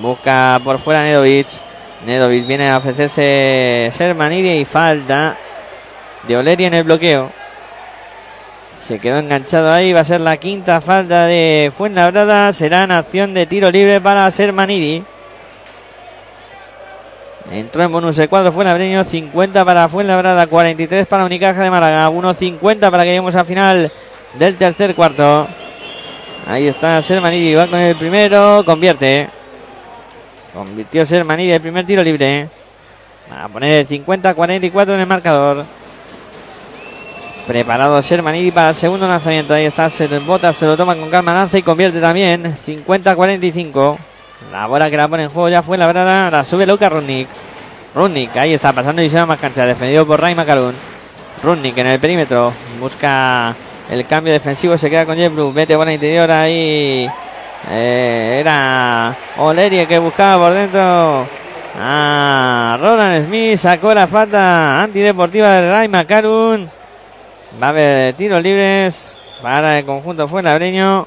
Busca 0.00 0.60
por 0.64 0.78
fuera 0.78 1.02
Nedovic. 1.02 1.46
Nedovic 2.04 2.46
viene 2.46 2.70
a 2.70 2.78
ofrecerse 2.78 3.88
Sermanidi 3.92 4.50
y 4.50 4.64
falta 4.64 5.36
de 6.26 6.36
Oleri 6.36 6.64
en 6.64 6.74
el 6.74 6.84
bloqueo. 6.84 7.30
Se 8.76 8.98
quedó 8.98 9.18
enganchado 9.18 9.72
ahí. 9.72 9.92
Va 9.92 10.00
a 10.00 10.04
ser 10.04 10.20
la 10.20 10.36
quinta 10.38 10.80
falta 10.80 11.26
de 11.26 11.72
Fuenlabrada. 11.76 12.52
Será 12.52 12.82
en 12.82 12.90
acción 12.90 13.32
de 13.32 13.46
tiro 13.46 13.70
libre 13.70 14.00
para 14.00 14.30
Sermanidi. 14.30 15.04
Entró 17.50 17.84
en 17.84 17.92
bonus 17.92 18.16
de 18.16 18.28
cuadro 18.28 18.52
Fuenlabreño. 18.52 19.04
50 19.04 19.64
para 19.64 19.88
Fuenlabrada. 19.88 20.46
43 20.46 21.06
para 21.06 21.24
Unicaja 21.24 21.62
de 21.62 21.70
Málaga. 21.70 22.10
1.50 22.10 22.90
para 22.90 23.02
que 23.02 23.10
lleguemos 23.10 23.34
al 23.36 23.46
final 23.46 23.92
del 24.38 24.56
tercer 24.56 24.94
cuarto. 24.94 25.46
Ahí 26.46 26.66
está 26.66 27.00
Sermanidi. 27.02 27.54
Va 27.54 27.66
con 27.66 27.78
el 27.78 27.96
primero. 27.96 28.62
Convierte. 28.64 29.28
Convirtió 30.52 31.04
Sermanidi 31.04 31.52
el 31.52 31.60
primer 31.60 31.84
tiro 31.84 32.02
libre. 32.02 32.48
Va 33.30 33.44
a 33.44 33.48
poner 33.48 33.72
el 33.72 33.86
50-44 33.86 34.94
en 34.94 35.00
el 35.00 35.06
marcador. 35.06 35.64
Preparado 37.46 38.00
Sermanidi 38.02 38.50
para 38.50 38.70
el 38.70 38.74
segundo 38.74 39.06
lanzamiento. 39.06 39.54
Ahí 39.54 39.66
está, 39.66 39.90
se 39.90 40.06
bota, 40.20 40.52
se 40.52 40.66
lo 40.66 40.76
toma 40.76 40.96
con 40.96 41.10
calma, 41.10 41.34
lanza 41.34 41.58
y 41.58 41.62
convierte 41.62 42.00
también. 42.00 42.56
50-45. 42.66 43.98
La 44.52 44.66
bola 44.66 44.90
que 44.90 44.96
la 44.96 45.08
pone 45.08 45.24
en 45.24 45.28
juego 45.28 45.48
ya 45.48 45.62
fue 45.62 45.78
la 45.78 45.86
verdad. 45.86 46.30
La 46.30 46.44
sube 46.44 46.66
Luca 46.66 46.88
Runnik. 46.88 47.28
Runnik, 47.94 48.36
ahí 48.36 48.54
está, 48.54 48.72
pasando 48.72 49.02
y 49.02 49.08
se 49.08 49.24
más 49.24 49.38
cancha. 49.38 49.66
Defendido 49.66 50.06
por 50.06 50.20
Ray 50.20 50.34
Macalun. 50.34 50.74
Runnik 51.42 51.76
en 51.78 51.86
el 51.86 52.00
perímetro. 52.00 52.52
Busca 52.78 53.54
el 53.90 54.06
cambio 54.06 54.32
defensivo. 54.32 54.76
Se 54.76 54.90
queda 54.90 55.06
con 55.06 55.16
Jebru. 55.16 55.52
Vete 55.52 55.76
bola 55.76 55.92
interior 55.92 56.30
ahí. 56.30 57.08
Eh, 57.70 58.38
era 58.40 59.14
Olerie 59.38 59.86
que 59.86 59.98
buscaba 59.98 60.46
por 60.46 60.54
dentro. 60.54 61.26
Ah, 61.78 62.78
Roland 62.80 63.26
Smith 63.26 63.58
sacó 63.58 63.92
la 63.92 64.06
falta 64.06 64.82
antideportiva 64.82 65.48
de 65.48 65.70
Ray 65.70 65.88
Macarun. 65.88 66.70
Va 67.60 67.66
a 67.66 67.70
haber 67.70 68.14
tiros 68.14 68.42
libres 68.42 69.18
para 69.42 69.78
el 69.78 69.84
conjunto 69.84 70.28
fuenlabreño. 70.28 71.06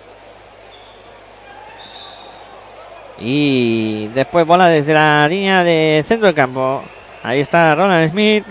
Y 3.20 4.08
después 4.10 4.48
bola 4.48 4.68
desde 4.68 4.94
la 4.94 5.28
línea 5.28 5.64
de 5.64 6.04
centro 6.08 6.28
del 6.28 6.36
campo. 6.36 6.82
Ahí 7.22 7.42
está 7.42 7.76
Roland 7.76 8.10
Smith. 8.12 8.46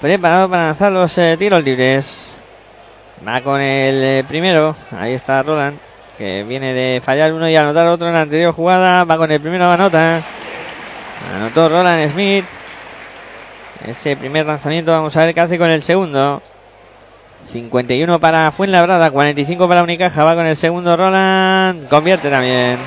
Preparado 0.00 0.48
para 0.48 0.66
lanzar 0.66 0.92
los 0.92 1.16
eh, 1.18 1.36
tiros 1.36 1.64
libres. 1.64 2.34
Va 3.26 3.40
con 3.40 3.60
el 3.60 4.04
eh, 4.04 4.24
primero. 4.28 4.76
Ahí 4.96 5.14
está 5.14 5.42
Roland. 5.42 5.78
Que 6.16 6.44
viene 6.44 6.72
de 6.74 7.00
fallar 7.02 7.32
uno 7.32 7.48
y 7.48 7.56
anotar 7.56 7.88
otro 7.88 8.06
en 8.06 8.14
la 8.14 8.20
anterior 8.20 8.52
jugada. 8.52 9.02
Va 9.04 9.16
con 9.16 9.30
el 9.30 9.40
primero, 9.40 9.70
anota. 9.70 10.20
Anotó 11.34 11.68
Roland 11.68 12.08
Smith. 12.10 12.44
Ese 13.84 14.16
primer 14.16 14.46
lanzamiento. 14.46 14.92
Vamos 14.92 15.16
a 15.16 15.24
ver 15.24 15.34
qué 15.34 15.40
hace 15.40 15.58
con 15.58 15.70
el 15.70 15.82
segundo. 15.82 16.40
51 17.48 18.20
para 18.20 18.50
Fuenlabrada, 18.52 19.10
45 19.10 19.68
para 19.68 19.82
Unicaja. 19.82 20.22
Va 20.22 20.36
con 20.36 20.46
el 20.46 20.54
segundo 20.54 20.96
Roland. 20.96 21.88
Convierte 21.88 22.30
también. 22.30 22.78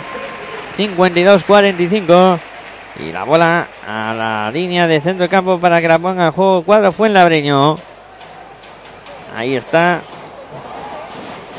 52-45. 0.78 2.40
Y 3.00 3.12
la 3.12 3.24
bola 3.24 3.68
a 3.88 4.14
la 4.14 4.52
línea 4.52 4.88
de 4.88 5.00
centro 5.00 5.30
campo 5.30 5.60
para 5.60 5.82
que 5.82 5.88
la 5.88 6.00
ponga 6.00 6.28
en 6.28 6.32
juego 6.32 6.64
cuadro 6.64 6.92
Fuenlabreño. 6.92 7.76
Ahí 9.36 9.56
está. 9.56 10.02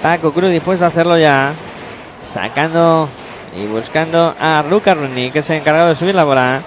Paco 0.03 0.33
Cruz 0.33 0.51
dispuesto 0.51 0.85
a 0.85 0.89
hacerlo 0.89 1.19
ya. 1.19 1.53
Sacando 2.25 3.09
y 3.57 3.67
buscando 3.67 4.35
a 4.39 4.65
Luca 4.69 4.95
Runi, 4.95 5.31
que 5.31 5.41
es 5.41 5.51
el 5.51 5.59
encargado 5.59 5.89
de 5.89 5.95
subir 5.95 6.15
la 6.15 6.25
bola. 6.25 6.61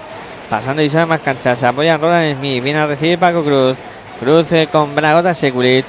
Pasando 0.48 0.82
y 0.82 0.90
más 0.90 1.20
cancha. 1.20 1.56
Se 1.56 1.66
apoya 1.66 1.96
Roland 1.96 2.38
Smith. 2.38 2.62
Viene 2.62 2.80
a 2.80 2.86
recibir 2.86 3.18
Paco 3.18 3.42
Cruz. 3.42 3.76
Cruz 4.20 4.48
con 4.70 4.94
Bragota 4.94 5.34
Sekulic. 5.34 5.86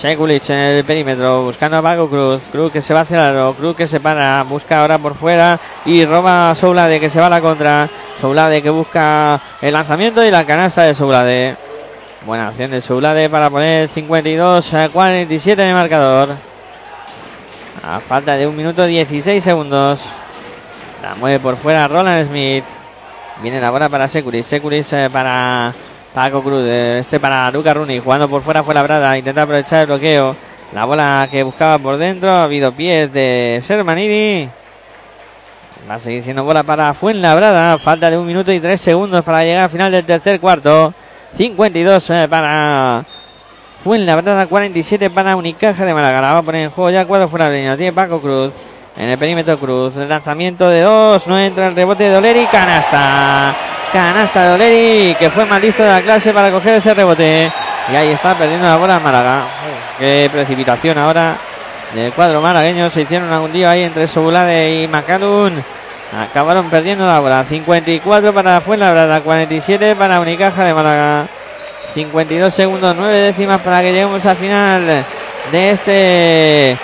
Sekulic 0.00 0.48
en 0.48 0.56
el 0.56 0.84
perímetro, 0.86 1.42
buscando 1.42 1.76
a 1.76 1.82
Paco 1.82 2.08
Cruz. 2.08 2.40
Cruz 2.50 2.72
que 2.72 2.80
se 2.80 2.94
va 2.94 3.00
hacia 3.00 3.18
el 3.18 3.36
aro. 3.36 3.52
Cruz 3.52 3.76
que 3.76 3.86
se 3.86 4.00
para, 4.00 4.42
busca 4.44 4.80
ahora 4.80 4.96
por 4.96 5.14
fuera 5.14 5.60
y 5.84 6.06
roba 6.06 6.50
a 6.50 6.54
Soulade 6.54 6.98
que 6.98 7.10
se 7.10 7.20
va 7.20 7.26
a 7.26 7.28
la 7.28 7.42
contra. 7.42 7.86
Soulade 8.18 8.62
que 8.62 8.70
busca 8.70 9.38
el 9.60 9.74
lanzamiento 9.74 10.24
y 10.24 10.30
la 10.30 10.46
canasta 10.46 10.84
de 10.84 10.94
Soulade. 10.94 11.54
Buena 12.24 12.48
acción 12.48 12.70
de 12.70 12.80
Soulade 12.80 13.28
para 13.28 13.50
poner 13.50 13.88
52 13.88 14.72
a 14.72 14.88
47 14.88 15.62
en 15.62 15.68
el 15.68 15.74
marcador. 15.74 16.30
A 17.82 18.00
falta 18.00 18.38
de 18.38 18.46
un 18.46 18.56
minuto 18.56 18.86
16 18.86 19.44
segundos. 19.44 20.00
La 21.02 21.14
mueve 21.16 21.40
por 21.40 21.56
fuera 21.56 21.86
Roland 21.86 22.26
Smith. 22.26 22.64
Viene 23.42 23.60
la 23.60 23.70
bola 23.70 23.90
para 23.90 24.08
Sekulic. 24.08 24.46
Sekulic 24.46 25.10
para 25.12 25.74
Paco 26.14 26.42
Cruz, 26.42 26.66
este 26.66 27.20
para 27.20 27.50
Luca 27.52 27.72
Runi, 27.72 28.00
jugando 28.00 28.28
por 28.28 28.42
fuera 28.42 28.64
fue 28.64 28.74
la 28.74 28.82
brada, 28.82 29.16
intenta 29.16 29.42
aprovechar 29.42 29.82
el 29.82 29.86
bloqueo. 29.86 30.34
La 30.72 30.84
bola 30.84 31.28
que 31.30 31.42
buscaba 31.42 31.78
por 31.78 31.96
dentro, 31.96 32.30
ha 32.30 32.44
habido 32.44 32.72
pies 32.72 33.12
de 33.12 33.60
Sermanidi. 33.62 34.48
Va 35.88 35.94
a 35.94 35.98
seguir 35.98 36.22
siendo 36.22 36.44
bola 36.44 36.62
para 36.62 36.94
Fuenlabrada. 36.94 37.76
Falta 37.78 38.10
de 38.10 38.16
un 38.16 38.26
minuto 38.26 38.52
y 38.52 38.60
tres 38.60 38.80
segundos 38.80 39.24
para 39.24 39.42
llegar 39.42 39.64
al 39.64 39.70
final 39.70 39.90
del 39.90 40.04
tercer 40.04 40.38
cuarto. 40.38 40.94
52 41.36 42.10
eh, 42.10 42.26
para 42.28 43.04
Fuenlabrada, 43.82 44.46
47 44.46 45.10
para 45.10 45.34
Unicaja 45.34 45.84
de 45.84 45.94
Málaga. 45.94 46.20
La 46.20 46.32
va 46.34 46.38
a 46.38 46.42
poner 46.42 46.64
en 46.64 46.70
juego 46.70 46.90
ya 46.90 47.04
cuatro 47.04 47.28
fuera 47.28 47.50
de 47.50 47.76
Tiene 47.76 47.92
Paco 47.92 48.20
Cruz. 48.20 48.52
En 48.96 49.08
el 49.08 49.18
perímetro 49.18 49.58
Cruz. 49.58 49.96
El 49.96 50.08
lanzamiento 50.08 50.68
de 50.68 50.82
dos. 50.82 51.26
No 51.26 51.38
entra 51.38 51.66
el 51.66 51.74
rebote 51.74 52.04
de 52.04 52.16
Oleri. 52.16 52.46
Canasta. 52.46 53.69
Canasta 53.92 54.44
de 54.44 54.54
Oleri, 54.54 55.14
que 55.18 55.30
fue 55.30 55.44
más 55.46 55.60
listo 55.60 55.82
de 55.82 55.90
la 55.90 56.00
clase 56.00 56.32
para 56.32 56.50
coger 56.50 56.74
ese 56.74 56.94
rebote. 56.94 57.50
Y 57.90 57.96
ahí 57.96 58.10
está 58.10 58.34
perdiendo 58.34 58.66
la 58.66 58.76
bola 58.76 59.00
Málaga. 59.00 59.42
Qué 59.98 60.30
precipitación 60.32 60.96
ahora 60.96 61.34
del 61.94 62.12
cuadro 62.12 62.40
malagueño. 62.40 62.88
Se 62.90 63.02
hicieron 63.02 63.32
algún 63.32 63.52
día 63.52 63.70
ahí 63.70 63.82
entre 63.82 64.06
Sobulade 64.06 64.82
y 64.82 64.88
Macalun. 64.88 65.52
Acabaron 66.16 66.70
perdiendo 66.70 67.04
la 67.04 67.18
bola. 67.18 67.44
54 67.44 68.32
para 68.32 68.60
Fuenlabrada, 68.60 69.20
47 69.20 69.96
para 69.96 70.20
Unicaja 70.20 70.64
de 70.64 70.74
Málaga. 70.74 71.26
52 71.92 72.54
segundos, 72.54 72.94
9 72.96 73.12
décimas 73.12 73.60
para 73.60 73.80
que 73.80 73.92
lleguemos 73.92 74.24
al 74.24 74.36
final 74.36 75.04
de 75.50 75.70
este 75.70 76.76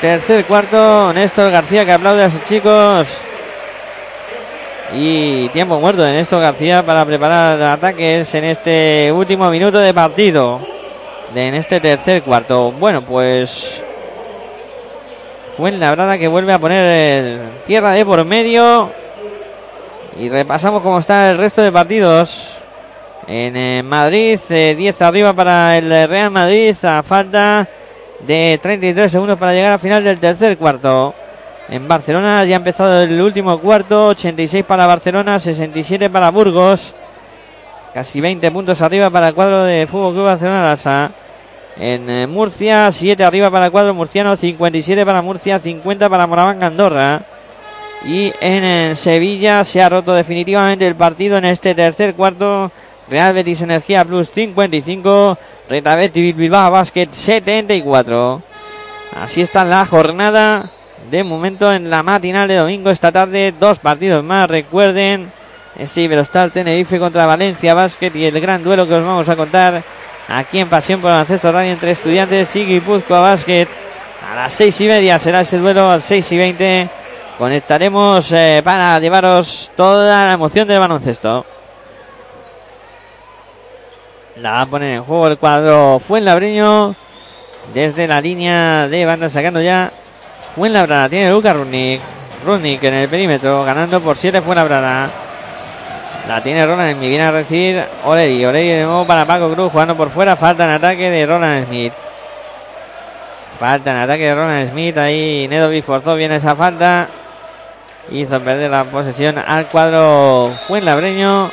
tercer 0.00 0.44
cuarto. 0.46 1.12
Néstor 1.12 1.50
García 1.50 1.84
que 1.84 1.92
aplaude 1.92 2.24
a 2.24 2.30
sus 2.30 2.44
chicos. 2.46 3.27
Y 4.94 5.48
tiempo 5.50 5.78
muerto 5.78 6.06
en 6.06 6.16
esto 6.16 6.40
García 6.40 6.82
para 6.82 7.04
preparar 7.04 7.60
ataques 7.62 8.34
en 8.34 8.44
este 8.44 9.12
último 9.14 9.50
minuto 9.50 9.78
de 9.78 9.92
partido. 9.92 10.60
De 11.34 11.48
en 11.48 11.54
este 11.54 11.78
tercer 11.78 12.22
cuarto. 12.22 12.72
Bueno, 12.72 13.02
pues. 13.02 13.84
Fue 15.56 15.70
en 15.70 15.80
la 15.80 15.90
brada 15.90 16.16
que 16.16 16.28
vuelve 16.28 16.52
a 16.52 16.58
poner 16.58 17.38
tierra 17.66 17.92
de 17.92 18.04
por 18.06 18.24
medio. 18.24 18.90
Y 20.16 20.30
repasamos 20.30 20.82
cómo 20.82 21.00
está 21.00 21.30
el 21.30 21.38
resto 21.38 21.62
de 21.62 21.70
partidos. 21.70 22.56
En 23.26 23.56
eh, 23.56 23.82
Madrid, 23.82 24.38
10 24.48 24.50
eh, 24.50 24.94
arriba 25.04 25.34
para 25.34 25.76
el 25.76 26.08
Real 26.08 26.30
Madrid. 26.30 26.74
A 26.82 27.02
falta 27.02 27.68
de 28.26 28.58
33 28.62 29.12
segundos 29.12 29.38
para 29.38 29.52
llegar 29.52 29.72
al 29.74 29.80
final 29.80 30.02
del 30.02 30.18
tercer 30.18 30.56
cuarto. 30.56 31.14
En 31.70 31.86
Barcelona 31.86 32.46
ya 32.46 32.56
ha 32.56 32.58
empezado 32.58 33.02
el 33.02 33.20
último 33.20 33.58
cuarto, 33.58 34.08
86 34.08 34.64
para 34.64 34.86
Barcelona, 34.86 35.38
67 35.38 36.08
para 36.08 36.30
Burgos. 36.30 36.94
Casi 37.92 38.22
20 38.22 38.50
puntos 38.50 38.80
arriba 38.80 39.10
para 39.10 39.28
el 39.28 39.34
cuadro 39.34 39.64
de 39.64 39.86
Fútbol 39.86 40.14
Club 40.14 40.24
Barcelona 40.24 40.62
Lasa. 40.62 41.10
En 41.76 42.08
eh, 42.08 42.26
Murcia, 42.26 42.90
7 42.90 43.22
arriba 43.22 43.50
para 43.50 43.66
el 43.66 43.72
cuadro 43.72 43.92
murciano, 43.92 44.34
57 44.34 45.04
para 45.04 45.20
Murcia, 45.20 45.58
50 45.58 46.08
para 46.08 46.26
Moraván 46.26 46.62
Andorra. 46.62 47.22
Y 48.06 48.32
en, 48.40 48.96
Sevilla 48.96 49.62
se 49.62 49.82
ha 49.82 49.90
roto 49.90 50.14
definitivamente 50.14 50.86
el 50.86 50.94
partido 50.94 51.36
en 51.36 51.44
este 51.44 51.74
tercer 51.74 52.14
cuarto. 52.14 52.72
Real 53.10 53.34
Betis 53.34 53.62
Energía 53.62 54.04
Plus 54.04 54.30
55, 54.30 55.38
Reta 55.68 55.94
Betis 55.96 56.34
Bilbao 56.34 56.70
Basket 56.70 57.08
74. 57.10 58.42
Así 59.20 59.42
está 59.42 59.64
la 59.64 59.84
jornada 59.86 60.70
de 61.10 61.24
momento 61.24 61.72
en 61.72 61.90
la 61.90 62.02
matinal 62.02 62.48
de 62.48 62.56
domingo 62.56 62.90
esta 62.90 63.12
tarde. 63.12 63.54
Dos 63.58 63.78
partidos 63.78 64.22
más, 64.24 64.48
recuerden. 64.48 65.30
Ese 65.78 66.02
Iberostar 66.02 66.50
Tenerife 66.50 66.98
contra 66.98 67.26
Valencia 67.26 67.72
Basket 67.72 68.10
y 68.14 68.24
el 68.24 68.40
gran 68.40 68.64
duelo 68.64 68.86
que 68.88 68.94
os 68.94 69.06
vamos 69.06 69.28
a 69.28 69.36
contar 69.36 69.82
aquí 70.28 70.58
en 70.58 70.68
Pasión 70.68 71.00
por 71.00 71.10
el 71.10 71.18
Ancesto 71.18 71.52
Radio 71.52 71.70
entre 71.70 71.92
estudiantes 71.92 72.54
y 72.56 72.64
Guipúzcoa 72.64 73.20
Basket. 73.20 73.68
A 74.30 74.34
las 74.34 74.52
seis 74.52 74.80
y 74.80 74.88
media 74.88 75.18
será 75.18 75.42
ese 75.42 75.58
duelo, 75.58 75.88
a 75.88 75.94
las 75.94 76.04
seis 76.04 76.30
y 76.32 76.36
veinte. 76.36 76.88
Conectaremos 77.38 78.32
eh, 78.32 78.60
para 78.64 78.98
llevaros 78.98 79.70
toda 79.76 80.26
la 80.26 80.32
emoción 80.32 80.66
del 80.66 80.80
baloncesto. 80.80 81.46
La 84.36 84.50
va 84.50 84.60
a 84.62 84.66
poner 84.66 84.94
en 84.96 85.04
juego 85.04 85.28
el 85.28 85.38
cuadro 85.38 86.00
Fuenlabreño. 86.00 86.96
Desde 87.72 88.08
la 88.08 88.20
línea 88.20 88.88
de 88.88 89.04
banda 89.04 89.28
sacando 89.28 89.60
ya 89.60 89.92
Fuenlabrada. 90.58 91.08
Tiene 91.08 91.30
Lucas 91.30 91.54
Rudnick. 91.54 92.00
Rudnick 92.44 92.82
en 92.82 92.94
el 92.94 93.08
perímetro. 93.08 93.64
Ganando 93.64 94.00
por 94.00 94.16
7 94.16 94.42
Fuenlabrada. 94.42 95.08
La 96.26 96.42
tiene 96.42 96.66
Roland 96.66 96.96
Smith. 96.96 97.08
Viene 97.08 97.24
a 97.24 97.30
recibir 97.30 97.84
Oleri. 98.04 98.44
Oleri 98.44 98.68
de 98.70 98.82
nuevo 98.82 99.06
para 99.06 99.24
Paco 99.24 99.54
Cruz. 99.54 99.70
Jugando 99.70 99.96
por 99.96 100.10
fuera. 100.10 100.34
Falta 100.34 100.64
en 100.64 100.70
ataque 100.70 101.10
de 101.10 101.24
Roland 101.26 101.66
Smith. 101.66 101.92
Falta 103.60 103.92
en 103.92 103.96
ataque 103.98 104.24
de 104.24 104.34
Roland 104.34 104.68
Smith. 104.68 104.98
Ahí 104.98 105.46
Nedovic 105.48 105.84
forzó 105.84 106.16
bien 106.16 106.32
esa 106.32 106.56
falta. 106.56 107.06
Hizo 108.10 108.40
perder 108.40 108.72
la 108.72 108.82
posesión 108.82 109.38
al 109.38 109.66
cuadro 109.66 110.50
Fuenlabreño. 110.66 111.52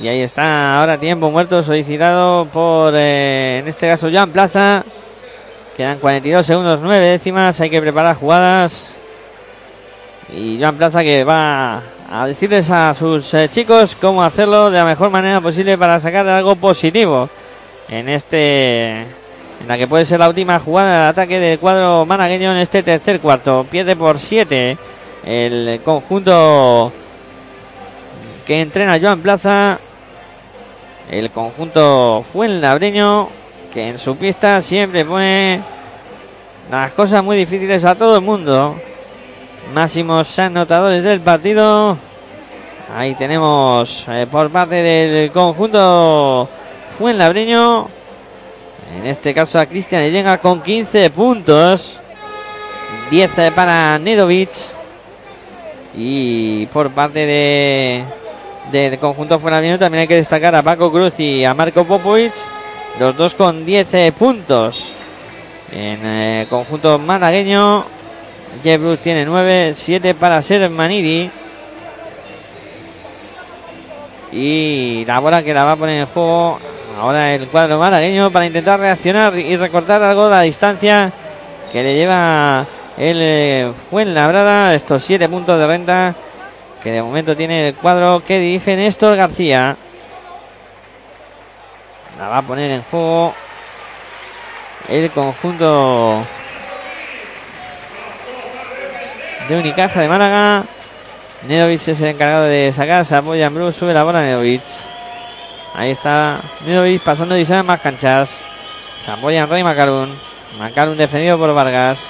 Y 0.00 0.08
ahí 0.08 0.22
está, 0.22 0.80
ahora 0.80 0.98
tiempo 0.98 1.30
muerto 1.30 1.62
solicitado 1.62 2.46
por, 2.46 2.94
eh, 2.96 3.58
en 3.58 3.68
este 3.68 3.86
caso, 3.86 4.08
Joan 4.10 4.30
Plaza. 4.30 4.84
Quedan 5.76 5.98
42 5.98 6.44
segundos, 6.44 6.80
9 6.82 7.06
décimas. 7.06 7.60
Hay 7.60 7.70
que 7.70 7.80
preparar 7.80 8.16
jugadas. 8.16 8.94
Y 10.34 10.58
Joan 10.60 10.76
Plaza 10.76 11.02
que 11.02 11.24
va 11.24 11.82
a 12.10 12.26
decirles 12.26 12.70
a 12.70 12.94
sus 12.94 13.32
eh, 13.34 13.48
chicos 13.50 13.96
cómo 13.96 14.22
hacerlo 14.22 14.70
de 14.70 14.78
la 14.78 14.84
mejor 14.84 15.10
manera 15.10 15.40
posible 15.40 15.78
para 15.78 15.98
sacar 15.98 16.28
algo 16.28 16.56
positivo 16.56 17.28
en 17.88 18.08
este 18.08 19.00
en 19.00 19.68
la 19.68 19.78
que 19.78 19.86
puede 19.86 20.04
ser 20.04 20.20
la 20.20 20.28
última 20.28 20.58
jugada 20.58 21.04
de 21.04 21.08
ataque 21.08 21.40
del 21.40 21.58
cuadro 21.58 22.04
managueño 22.04 22.52
en 22.52 22.58
este 22.58 22.82
tercer 22.82 23.20
cuarto. 23.20 23.66
Pierde 23.70 23.96
por 23.96 24.18
7 24.18 24.76
el 25.24 25.80
conjunto 25.84 26.92
que 28.46 28.60
entrena 28.60 28.98
Joan 29.00 29.20
Plaza. 29.20 29.78
El 31.10 31.30
conjunto 31.30 32.24
Fuenlabreño, 32.32 33.28
que 33.72 33.88
en 33.88 33.98
su 33.98 34.16
pista 34.16 34.60
siempre 34.60 35.04
pone 35.04 35.60
las 36.70 36.92
cosas 36.92 37.24
muy 37.24 37.36
difíciles 37.36 37.84
a 37.84 37.94
todo 37.94 38.16
el 38.16 38.22
mundo. 38.22 38.76
Máximos 39.74 40.38
anotadores 40.38 41.02
del 41.02 41.20
partido. 41.20 41.96
Ahí 42.96 43.14
tenemos 43.14 44.06
eh, 44.08 44.26
por 44.30 44.50
parte 44.50 44.74
del 44.76 45.30
conjunto 45.30 46.48
Fuenlabreño. 46.98 47.88
En 48.98 49.06
este 49.06 49.32
caso 49.32 49.58
a 49.58 49.66
Cristian 49.66 50.10
llega 50.10 50.38
con 50.38 50.60
15 50.60 51.10
puntos. 51.10 51.98
10 53.10 53.52
para 53.54 53.98
Nedovic. 53.98 54.50
Y 55.94 56.66
por 56.66 56.90
parte 56.90 57.26
de 57.26 58.04
del 58.70 58.98
conjunto 58.98 59.38
fuera 59.38 59.60
también 59.78 60.02
hay 60.02 60.08
que 60.08 60.16
destacar 60.16 60.54
a 60.54 60.62
Paco 60.62 60.90
Cruz 60.90 61.18
y 61.18 61.44
a 61.44 61.52
Marco 61.52 61.84
Popovic, 61.84 62.32
los 62.98 63.16
dos 63.16 63.34
con 63.34 63.64
10 63.64 63.94
eh, 63.94 64.12
puntos. 64.16 64.92
En 65.72 66.04
el 66.04 66.42
eh, 66.42 66.46
conjunto 66.50 66.98
malagueño, 66.98 67.84
Jeff 68.62 68.80
Bruce 68.80 69.02
tiene 69.02 69.24
9, 69.24 69.72
7 69.74 70.14
para 70.14 70.42
ser 70.42 70.68
Manidi. 70.68 71.30
Y 74.32 75.04
la 75.06 75.18
bola 75.18 75.42
que 75.42 75.54
la 75.54 75.64
va 75.64 75.72
a 75.72 75.76
poner 75.76 76.00
en 76.00 76.06
juego 76.06 76.58
ahora 77.00 77.34
el 77.34 77.46
cuadro 77.48 77.78
malagueño 77.78 78.30
para 78.30 78.46
intentar 78.46 78.80
reaccionar 78.80 79.38
y 79.38 79.56
recortar 79.56 80.02
algo 80.02 80.28
la 80.28 80.42
distancia 80.42 81.12
que 81.70 81.82
le 81.82 81.94
lleva 81.94 82.64
el 82.98 83.18
eh, 83.20 83.72
Fuenlabrada. 83.90 84.74
Estos 84.74 85.02
7 85.04 85.28
puntos 85.28 85.58
de 85.58 85.66
renta 85.66 86.14
que 86.82 86.90
de 86.90 87.02
momento 87.02 87.36
tiene 87.36 87.68
el 87.68 87.74
cuadro 87.74 88.22
que 88.26 88.38
dirige 88.38 88.76
Néstor 88.76 89.16
García. 89.16 89.76
La 92.22 92.28
va 92.28 92.38
a 92.38 92.42
poner 92.42 92.70
en 92.70 92.82
juego 92.84 93.34
el 94.88 95.10
conjunto 95.10 96.24
de 99.48 99.56
Unicaja 99.56 100.00
de 100.02 100.06
Málaga. 100.06 100.62
Nedovic 101.48 101.88
es 101.88 102.00
el 102.00 102.10
encargado 102.10 102.44
de 102.44 102.72
sacar, 102.72 103.04
se 103.04 103.16
apoya 103.16 103.46
en 103.46 103.54
Bruce, 103.56 103.76
sube 103.76 103.92
la 103.92 104.04
bola 104.04 104.20
Nedovic. 104.20 104.62
Ahí 105.74 105.90
está 105.90 106.38
Nedovic 106.64 107.02
pasando 107.02 107.36
y 107.36 107.44
más 107.44 107.80
canchas. 107.80 108.40
Se 109.04 109.10
apoya 109.10 109.44
Rey 109.46 109.64
Macarun. 109.64 110.16
Macarun 110.60 110.96
defendido 110.96 111.36
por 111.38 111.52
Vargas. 111.52 112.06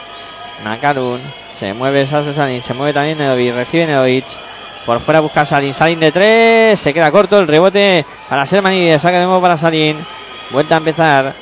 Macarun 0.63 1.23
se 1.59 1.73
mueve 1.73 2.05
Sasu 2.05 2.35
se 2.35 2.75
mueve 2.75 2.93
también 2.93 3.17
Nedovic, 3.17 3.55
recibe 3.55 3.87
Nedovic. 3.87 4.27
Por 4.87 5.01
fuera 5.01 5.21
busca 5.21 5.45
Salin. 5.47 5.73
Salin 5.73 6.01
de 6.01 6.13
tres. 6.13 6.81
Se 6.81 6.93
queda 6.93 7.11
corto 7.11 7.39
el 7.39 7.47
rebote 7.47 8.05
para 8.29 8.47
Sermani. 8.47 8.99
Saca 8.99 9.19
de 9.19 9.25
nuevo 9.25 9.41
para 9.41 9.57
Salin. 9.57 9.99
Vuelta 10.51 10.75
a 10.75 10.79
empezar. 10.79 11.35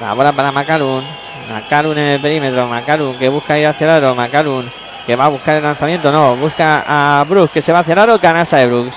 La 0.00 0.12
bola 0.12 0.32
para 0.32 0.52
Macalun. 0.52 1.04
Macalun 1.50 1.96
en 1.98 2.06
el 2.08 2.20
perímetro. 2.20 2.66
Macalun 2.66 3.16
que 3.18 3.28
busca 3.28 3.58
ir 3.58 3.66
hacia 3.66 3.84
el 3.84 3.90
aro. 3.90 4.14
Macalun 4.14 4.68
que 5.06 5.14
va 5.14 5.26
a 5.26 5.28
buscar 5.28 5.56
el 5.56 5.62
lanzamiento. 5.62 6.10
No, 6.10 6.34
busca 6.36 6.84
a 6.86 7.24
Brooks 7.24 7.52
que 7.52 7.62
se 7.62 7.72
va 7.72 7.78
hacia 7.80 7.92
el 7.92 8.00
aro. 8.00 8.18
Canasta 8.18 8.56
de 8.56 8.66
Brooks. 8.66 8.96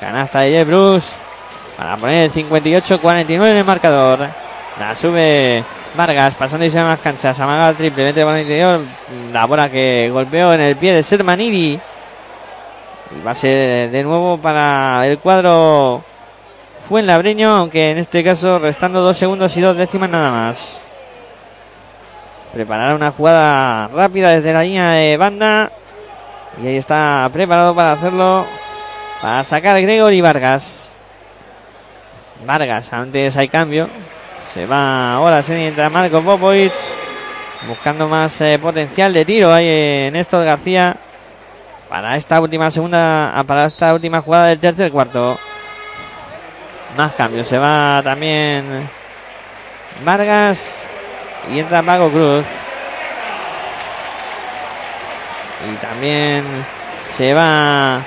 Canasta 0.00 0.40
de 0.40 0.50
Jeff 0.50 0.68
Brooks. 0.68 1.12
Para 1.76 1.96
poner 1.96 2.24
el 2.24 2.32
58-49 2.32 3.34
en 3.34 3.56
el 3.56 3.64
marcador. 3.64 4.28
La 4.78 4.94
sube 4.94 5.64
Vargas 5.96 6.34
pasando 6.36 6.64
y 6.64 6.70
se 6.70 6.80
más 6.80 7.00
canchas. 7.00 7.38
Amaga 7.40 7.70
el 7.70 7.76
triple. 7.76 8.04
Mete 8.04 8.22
el 8.22 8.40
interior. 8.40 8.80
La 9.32 9.46
bola 9.46 9.68
que 9.68 10.08
golpeó 10.12 10.52
en 10.54 10.60
el 10.60 10.76
pie 10.76 10.94
de 10.94 11.02
Sermanidi. 11.02 11.80
Y 13.16 13.22
va 13.22 13.30
a 13.30 13.34
ser 13.34 13.90
de 13.90 14.02
nuevo 14.02 14.38
para 14.38 15.06
el 15.06 15.18
cuadro 15.18 16.04
Fuenlabreño, 16.88 17.50
aunque 17.50 17.90
en 17.90 17.98
este 17.98 18.22
caso 18.22 18.58
restando 18.58 19.00
dos 19.00 19.16
segundos 19.16 19.56
y 19.56 19.60
dos 19.60 19.76
décimas 19.76 20.10
nada 20.10 20.30
más. 20.30 20.80
Preparar 22.52 22.94
una 22.94 23.10
jugada 23.10 23.88
rápida 23.88 24.30
desde 24.30 24.52
la 24.52 24.62
línea 24.62 24.90
de 24.92 25.16
banda. 25.16 25.72
Y 26.62 26.66
ahí 26.66 26.76
está 26.76 27.28
preparado 27.32 27.74
para 27.74 27.92
hacerlo. 27.92 28.46
Para 29.22 29.42
sacar 29.42 29.80
Gregory 29.80 30.20
Vargas. 30.20 30.90
Vargas, 32.44 32.92
antes 32.92 33.36
hay 33.36 33.48
cambio. 33.48 33.88
Se 34.52 34.66
va 34.66 35.14
ahora, 35.14 35.42
se 35.42 35.68
entra 35.68 35.90
Marco 35.90 36.22
Popovic. 36.22 36.72
Buscando 37.66 38.06
más 38.06 38.40
eh, 38.40 38.58
potencial 38.58 39.12
de 39.12 39.24
tiro 39.24 39.52
ahí 39.52 39.66
en 39.68 40.12
Néstor 40.12 40.44
García 40.44 40.96
para 41.88 42.16
esta 42.16 42.40
última 42.40 42.70
segunda, 42.70 43.32
ah, 43.34 43.44
para 43.44 43.64
esta 43.66 43.94
última 43.94 44.20
jugada 44.20 44.46
del 44.46 44.58
tercer 44.58 44.92
cuarto. 44.92 45.38
Más 46.96 47.12
cambios, 47.14 47.46
se 47.46 47.58
va 47.58 48.00
también 48.02 48.88
Vargas 50.04 50.82
y 51.50 51.58
entra 51.58 51.82
Mago 51.82 52.10
Cruz. 52.10 52.44
Y 55.70 55.74
también 55.76 56.44
se 57.10 57.34
va 57.34 58.00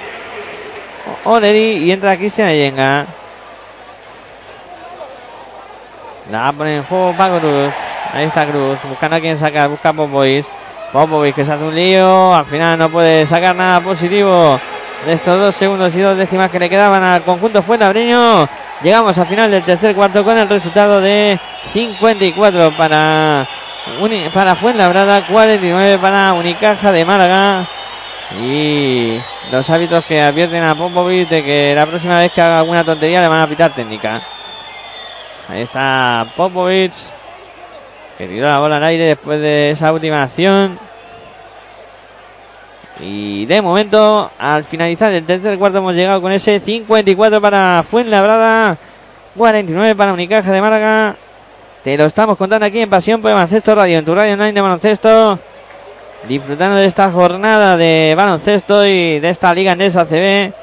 Oleri 1.25 1.77
y 1.77 1.91
entra 1.91 2.17
Cristian 2.17 2.47
Ayenga. 2.47 3.05
La 6.29 6.51
pone 6.53 6.77
en 6.77 6.83
juego 6.83 7.13
para 7.17 7.39
Cruz. 7.39 7.73
Ahí 8.13 8.25
está 8.25 8.45
Cruz, 8.45 8.79
buscando 8.87 9.17
a 9.17 9.19
quien 9.19 9.37
sacar, 9.37 9.69
busca 9.69 9.89
a 9.89 9.93
Popovic. 9.93 10.45
Popovic 10.91 11.35
que 11.35 11.45
se 11.45 11.53
hace 11.53 11.63
un 11.63 11.75
lío, 11.75 12.33
al 12.33 12.45
final 12.45 12.77
no 12.77 12.89
puede 12.89 13.25
sacar 13.25 13.55
nada 13.55 13.79
positivo 13.79 14.59
de 15.05 15.13
estos 15.13 15.39
dos 15.39 15.55
segundos 15.55 15.95
y 15.95 16.01
dos 16.01 16.17
décimas 16.17 16.51
que 16.51 16.59
le 16.59 16.69
quedaban 16.69 17.03
al 17.03 17.23
conjunto 17.23 17.61
Fuenlabreño. 17.61 18.47
Llegamos 18.83 19.17
al 19.17 19.27
final 19.27 19.51
del 19.51 19.63
tercer 19.63 19.95
cuarto 19.95 20.23
con 20.23 20.37
el 20.37 20.49
resultado 20.49 20.99
de 21.01 21.39
54 21.71 22.71
para, 22.71 23.47
para 24.33 24.55
Fuenlabrada, 24.55 25.25
49 25.27 25.97
para 25.99 26.33
Unicaja 26.33 26.91
de 26.91 27.05
Málaga. 27.05 27.65
Y 28.41 29.19
los 29.51 29.69
hábitos 29.69 30.05
que 30.05 30.21
advierten 30.21 30.63
a 30.63 30.75
Popovic 30.75 31.29
de 31.29 31.43
que 31.43 31.73
la 31.75 31.85
próxima 31.85 32.19
vez 32.19 32.31
que 32.31 32.41
haga 32.41 32.59
alguna 32.59 32.83
tontería 32.83 33.21
le 33.21 33.27
van 33.27 33.41
a 33.41 33.47
pitar 33.47 33.73
técnica. 33.73 34.21
Ahí 35.49 35.61
está 35.61 36.25
Popovic, 36.35 36.93
que 38.21 38.27
tiró 38.27 38.45
la 38.45 38.59
bola 38.59 38.77
al 38.77 38.83
aire 38.83 39.05
después 39.05 39.41
de 39.41 39.71
esa 39.71 39.91
última 39.91 40.21
acción. 40.21 40.77
Y 42.99 43.47
de 43.47 43.63
momento, 43.63 44.29
al 44.37 44.63
finalizar 44.63 45.11
el 45.11 45.25
tercer 45.25 45.57
cuarto, 45.57 45.79
hemos 45.79 45.95
llegado 45.95 46.21
con 46.21 46.31
ese 46.31 46.59
54 46.59 47.41
para 47.41 47.81
Fuenlabrada, 47.81 48.77
49 49.35 49.95
para 49.95 50.13
Unicaja 50.13 50.51
de 50.51 50.61
Málaga. 50.61 51.15
Te 51.83 51.97
lo 51.97 52.05
estamos 52.05 52.37
contando 52.37 52.67
aquí 52.67 52.79
en 52.79 52.91
Pasión 52.91 53.23
por 53.23 53.31
Baloncesto 53.31 53.73
Radio, 53.73 53.97
en 53.97 54.05
tu 54.05 54.13
radio 54.13 54.33
online 54.33 54.53
de 54.53 54.61
baloncesto. 54.61 55.39
Disfrutando 56.27 56.75
de 56.75 56.85
esta 56.85 57.11
jornada 57.11 57.75
de 57.75 58.13
baloncesto 58.15 58.85
y 58.85 59.19
de 59.19 59.29
esta 59.29 59.51
Liga 59.51 59.71
Andesa 59.71 60.05
CB. 60.05 60.53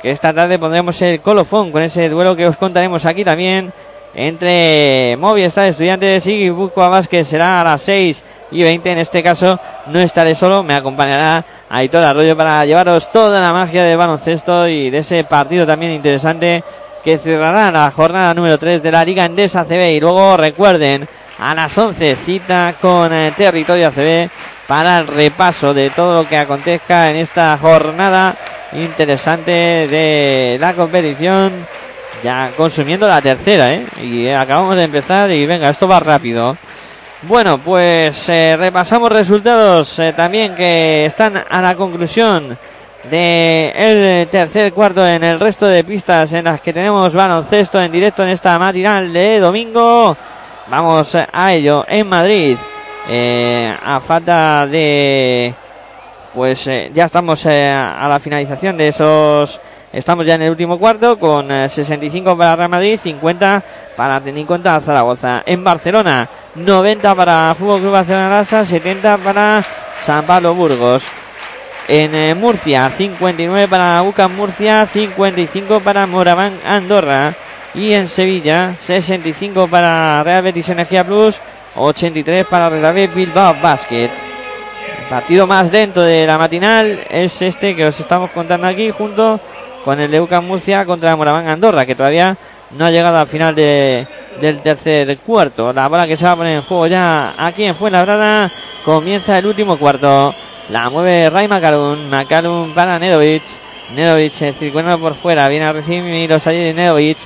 Que 0.00 0.12
esta 0.12 0.32
tarde 0.32 0.60
pondremos 0.60 1.02
el 1.02 1.20
colofón 1.20 1.72
con 1.72 1.82
ese 1.82 2.08
duelo 2.08 2.36
que 2.36 2.46
os 2.46 2.56
contaremos 2.56 3.04
aquí 3.04 3.24
también 3.24 3.72
entre 4.14 5.16
Movistar 5.18 5.66
Estudiantes 5.66 6.26
y 6.26 6.50
Bucua 6.50 6.88
Vázquez 6.88 7.28
será 7.28 7.60
a 7.60 7.64
las 7.64 7.82
6 7.82 8.24
y 8.50 8.62
20. 8.62 8.92
En 8.92 8.98
este 8.98 9.22
caso 9.22 9.58
no 9.86 10.00
estaré 10.00 10.34
solo, 10.34 10.62
me 10.62 10.74
acompañará 10.74 11.44
Aitor 11.68 12.02
Arroyo 12.02 12.36
para 12.36 12.64
llevaros 12.64 13.12
toda 13.12 13.40
la 13.40 13.52
magia 13.52 13.84
del 13.84 13.96
baloncesto 13.98 14.68
y 14.68 14.90
de 14.90 14.98
ese 14.98 15.24
partido 15.24 15.66
también 15.66 15.92
interesante 15.92 16.64
que 17.04 17.18
cerrará 17.18 17.70
la 17.70 17.90
jornada 17.90 18.34
número 18.34 18.58
3 18.58 18.82
de 18.82 18.92
la 18.92 19.04
Liga 19.04 19.24
Endesa 19.24 19.64
CB. 19.64 19.92
Y 19.92 20.00
luego 20.00 20.36
recuerden, 20.36 21.08
a 21.40 21.54
las 21.54 21.76
11 21.76 22.16
cita 22.16 22.74
con 22.80 23.12
eh, 23.12 23.32
Territorio 23.36 23.88
ACB 23.88 24.28
para 24.66 24.98
el 24.98 25.06
repaso 25.06 25.72
de 25.72 25.90
todo 25.90 26.22
lo 26.22 26.28
que 26.28 26.36
acontezca 26.36 27.10
en 27.10 27.16
esta 27.16 27.56
jornada 27.58 28.36
interesante 28.72 29.50
de 29.50 30.58
la 30.60 30.74
competición 30.74 31.50
ya 32.22 32.50
consumiendo 32.56 33.08
la 33.08 33.20
tercera, 33.20 33.72
¿eh? 33.72 33.86
Y 34.02 34.28
acabamos 34.28 34.76
de 34.76 34.84
empezar 34.84 35.30
y 35.30 35.46
venga, 35.46 35.70
esto 35.70 35.88
va 35.88 36.00
rápido. 36.00 36.56
Bueno, 37.22 37.58
pues 37.58 38.28
eh, 38.28 38.56
repasamos 38.58 39.12
resultados 39.12 39.98
eh, 39.98 40.14
también 40.16 40.54
que 40.54 41.04
están 41.04 41.44
a 41.48 41.60
la 41.60 41.74
conclusión 41.74 42.56
de 43.10 43.72
el 43.74 44.28
tercer 44.28 44.72
cuarto 44.72 45.06
en 45.06 45.22
el 45.24 45.38
resto 45.38 45.66
de 45.66 45.84
pistas 45.84 46.32
en 46.32 46.44
las 46.44 46.60
que 46.60 46.72
tenemos 46.72 47.14
baloncesto 47.14 47.80
en 47.80 47.92
directo 47.92 48.22
en 48.22 48.30
esta 48.30 48.58
matinal 48.58 49.12
de 49.12 49.38
domingo. 49.38 50.16
Vamos 50.68 51.14
a 51.30 51.52
ello 51.52 51.84
en 51.88 52.08
Madrid. 52.08 52.56
Eh, 53.08 53.74
a 53.84 54.00
falta 54.00 54.66
de 54.66 55.54
pues 56.34 56.64
ya 56.94 57.04
estamos 57.06 57.44
a 57.44 58.06
la 58.08 58.20
finalización 58.20 58.76
de 58.76 58.88
esos 58.88 59.60
Estamos 59.92 60.24
ya 60.24 60.36
en 60.36 60.42
el 60.42 60.50
último 60.50 60.78
cuarto 60.78 61.18
con 61.18 61.48
65 61.48 62.30
eh, 62.30 62.36
para 62.36 62.54
Real 62.54 62.68
Madrid, 62.68 63.00
50 63.02 63.62
para 63.96 64.20
tener 64.20 64.40
en 64.40 64.46
cuenta 64.46 64.80
Zaragoza. 64.80 65.42
En 65.44 65.64
Barcelona, 65.64 66.28
90 66.54 67.14
para 67.16 67.54
Fútbol 67.58 67.80
Club 67.80 67.92
Barcelona 67.92 68.44
70 68.44 69.18
para 69.18 69.64
San 70.00 70.24
Pablo 70.24 70.54
Burgos. 70.54 71.02
En 71.88 72.14
eh, 72.14 72.36
Murcia, 72.36 72.88
59 72.96 73.66
para 73.66 74.00
UCAM 74.04 74.36
Murcia, 74.36 74.86
55 74.86 75.80
para 75.80 76.06
Moraván 76.06 76.52
Andorra. 76.64 77.34
Y 77.74 77.92
en 77.92 78.06
Sevilla, 78.06 78.74
65 78.78 79.66
para 79.66 80.22
Real 80.22 80.42
Betis 80.44 80.68
Energía 80.68 81.02
Plus, 81.02 81.36
83 81.74 82.46
para 82.46 82.68
Real 82.68 82.94
Betis 82.94 83.16
Bilbao 83.16 83.56
Basket. 83.60 84.10
partido 85.08 85.48
más 85.48 85.72
dentro 85.72 86.02
de 86.02 86.24
la 86.24 86.38
matinal 86.38 87.04
es 87.10 87.42
este 87.42 87.74
que 87.74 87.86
os 87.86 87.98
estamos 87.98 88.30
contando 88.30 88.68
aquí 88.68 88.92
junto 88.92 89.40
con 89.84 90.00
el 90.00 90.10
de 90.10 90.40
Murcia 90.40 90.84
contra 90.84 91.16
Moraván 91.16 91.48
Andorra, 91.48 91.86
que 91.86 91.94
todavía 91.94 92.36
no 92.76 92.84
ha 92.84 92.90
llegado 92.90 93.18
al 93.18 93.26
final 93.26 93.54
de, 93.54 94.06
del 94.40 94.60
tercer 94.60 95.18
cuarto. 95.18 95.72
La 95.72 95.88
bola 95.88 96.06
que 96.06 96.16
se 96.16 96.24
va 96.24 96.32
a 96.32 96.36
poner 96.36 96.56
en 96.56 96.62
juego 96.62 96.86
ya 96.86 97.34
aquí 97.36 97.64
en 97.64 97.74
Fuenlabrada. 97.74 98.50
Comienza 98.84 99.38
el 99.38 99.46
último 99.46 99.76
cuarto. 99.76 100.34
La 100.70 100.88
mueve 100.88 101.30
Ray 101.30 101.48
Macalun. 101.48 102.08
Macalun 102.08 102.72
para 102.74 102.98
Nedovic. 102.98 103.42
Nedovic 103.94 104.32
circulando 104.32 104.98
por 104.98 105.14
fuera. 105.14 105.48
Viene 105.48 105.66
a 105.66 105.72
recibir 105.72 106.02
Milosayevic. 106.02 106.76
Nedovic. 106.76 107.18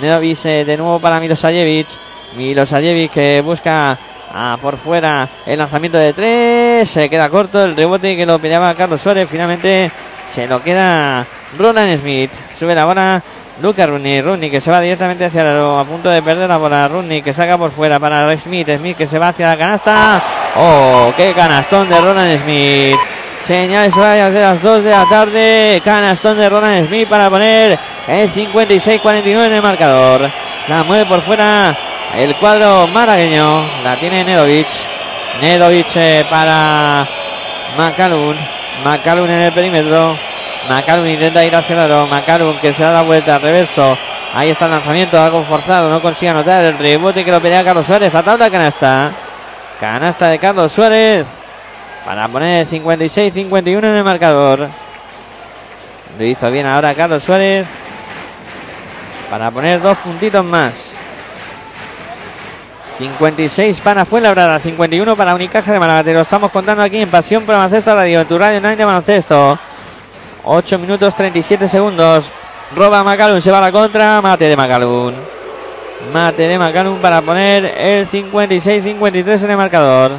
Nedovic 0.00 0.44
eh, 0.44 0.64
de 0.64 0.76
nuevo 0.76 0.98
para 0.98 1.20
Milosayevic. 1.20 1.88
Milosayevic 2.36 3.12
que 3.12 3.40
busca 3.40 3.98
ah, 4.32 4.58
por 4.60 4.76
fuera 4.76 5.28
el 5.46 5.58
lanzamiento 5.58 5.98
de 5.98 6.12
tres. 6.12 6.88
Se 6.88 7.08
queda 7.08 7.28
corto 7.28 7.64
el 7.64 7.74
rebote 7.74 8.16
que 8.16 8.26
lo 8.26 8.38
peleaba 8.38 8.74
Carlos 8.74 9.00
Suárez. 9.00 9.28
Finalmente 9.30 9.90
se 10.28 10.46
lo 10.46 10.62
queda 10.62 11.26
Roland 11.58 11.98
Smith. 11.98 12.30
Sube 12.58 12.74
la 12.74 12.84
bola 12.84 13.22
Luca 13.60 13.86
Rooney. 13.86 14.22
Rooney 14.22 14.50
que 14.50 14.60
se 14.60 14.70
va 14.70 14.80
directamente 14.80 15.24
hacia 15.24 15.42
el 15.42 15.78
a 15.78 15.84
punto 15.84 16.08
de 16.08 16.22
perder 16.22 16.48
la 16.48 16.56
bola. 16.56 16.88
Rooney 16.88 17.22
que 17.22 17.32
saca 17.32 17.58
por 17.58 17.70
fuera 17.70 17.98
para 17.98 18.36
Smith. 18.36 18.68
Smith 18.76 18.96
que 18.96 19.06
se 19.06 19.18
va 19.18 19.28
hacia 19.28 19.48
la 19.48 19.56
canasta. 19.56 20.22
¡Oh! 20.56 21.12
¡Qué 21.16 21.32
canastón 21.32 21.88
de 21.88 22.00
Roland 22.00 22.42
Smith! 22.42 22.96
Señales 23.42 23.96
horarias 23.96 24.32
de 24.32 24.40
las 24.40 24.62
2 24.62 24.84
de 24.84 24.90
la 24.90 25.06
tarde. 25.06 25.82
Canastón 25.84 26.38
de 26.38 26.48
Roland 26.48 26.86
Smith 26.86 27.08
para 27.08 27.30
poner 27.30 27.78
el 28.06 28.30
56-49 28.32 29.46
en 29.46 29.52
el 29.52 29.62
marcador. 29.62 30.30
La 30.68 30.82
mueve 30.84 31.06
por 31.06 31.22
fuera 31.22 31.76
el 32.16 32.34
cuadro 32.36 32.86
maragueño. 32.88 33.64
La 33.82 33.96
tiene 33.96 34.24
Nedovic. 34.24 34.68
Nedovic 35.40 35.96
eh, 35.96 36.24
para 36.28 37.06
Macalun. 37.76 38.36
Macalun 38.84 39.30
en 39.30 39.40
el 39.40 39.52
perímetro. 39.52 40.29
Macalun 40.70 41.08
intenta 41.08 41.44
ir 41.44 41.56
hacia 41.56 41.74
el 41.74 41.80
aro. 41.80 42.06
Macalun 42.06 42.56
que 42.58 42.72
se 42.72 42.84
da 42.84 42.92
la 42.92 43.02
vuelta 43.02 43.34
al 43.34 43.42
reverso. 43.42 43.98
Ahí 44.32 44.50
está 44.50 44.66
el 44.66 44.70
lanzamiento, 44.70 45.20
algo 45.20 45.42
forzado, 45.42 45.90
no 45.90 46.00
consigue 46.00 46.28
anotar 46.28 46.64
el 46.64 46.78
rebote 46.78 47.24
que 47.24 47.32
lo 47.32 47.40
pelea 47.40 47.64
Carlos 47.64 47.84
Suárez. 47.84 48.14
A 48.14 48.22
tabla 48.22 48.48
canasta. 48.48 49.10
Canasta 49.80 50.28
de 50.28 50.38
Carlos 50.38 50.70
Suárez. 50.70 51.26
Para 52.04 52.28
poner 52.28 52.68
56-51 52.68 53.78
en 53.78 53.84
el 53.84 54.04
marcador. 54.04 54.68
Lo 56.16 56.24
hizo 56.24 56.48
bien 56.52 56.66
ahora 56.66 56.94
Carlos 56.94 57.24
Suárez. 57.24 57.66
Para 59.28 59.50
poner 59.50 59.82
dos 59.82 59.98
puntitos 59.98 60.44
más. 60.44 60.92
56 62.98 63.80
para 63.80 64.04
Fuenlabrada, 64.04 64.60
51 64.60 65.16
para 65.16 65.34
Unicaja 65.34 65.72
de 65.72 65.80
Málaga. 65.80 66.04
Te 66.04 66.14
lo 66.14 66.20
estamos 66.20 66.52
contando 66.52 66.84
aquí 66.84 66.98
en 66.98 67.08
Pasión 67.08 67.44
por 67.44 67.56
Baloncesto 67.56 67.92
Radio, 67.92 68.20
en 68.20 68.28
tu 68.28 68.38
radio 68.38 68.60
9 68.60 68.76
de 68.76 68.84
baloncesto. 68.84 69.58
8 70.44 70.78
minutos 70.78 71.14
37 71.14 71.68
segundos. 71.68 72.30
Roba 72.74 73.02
Macalun, 73.02 73.40
se 73.40 73.50
va 73.50 73.58
a 73.58 73.62
la 73.62 73.72
contra. 73.72 74.20
Mate 74.20 74.44
de 74.44 74.56
Macalun. 74.56 75.14
Mate 76.12 76.48
de 76.48 76.58
Macalun 76.58 76.98
para 76.98 77.20
poner 77.20 77.64
el 77.64 78.08
56-53 78.08 79.44
en 79.44 79.50
el 79.50 79.56
marcador. 79.56 80.12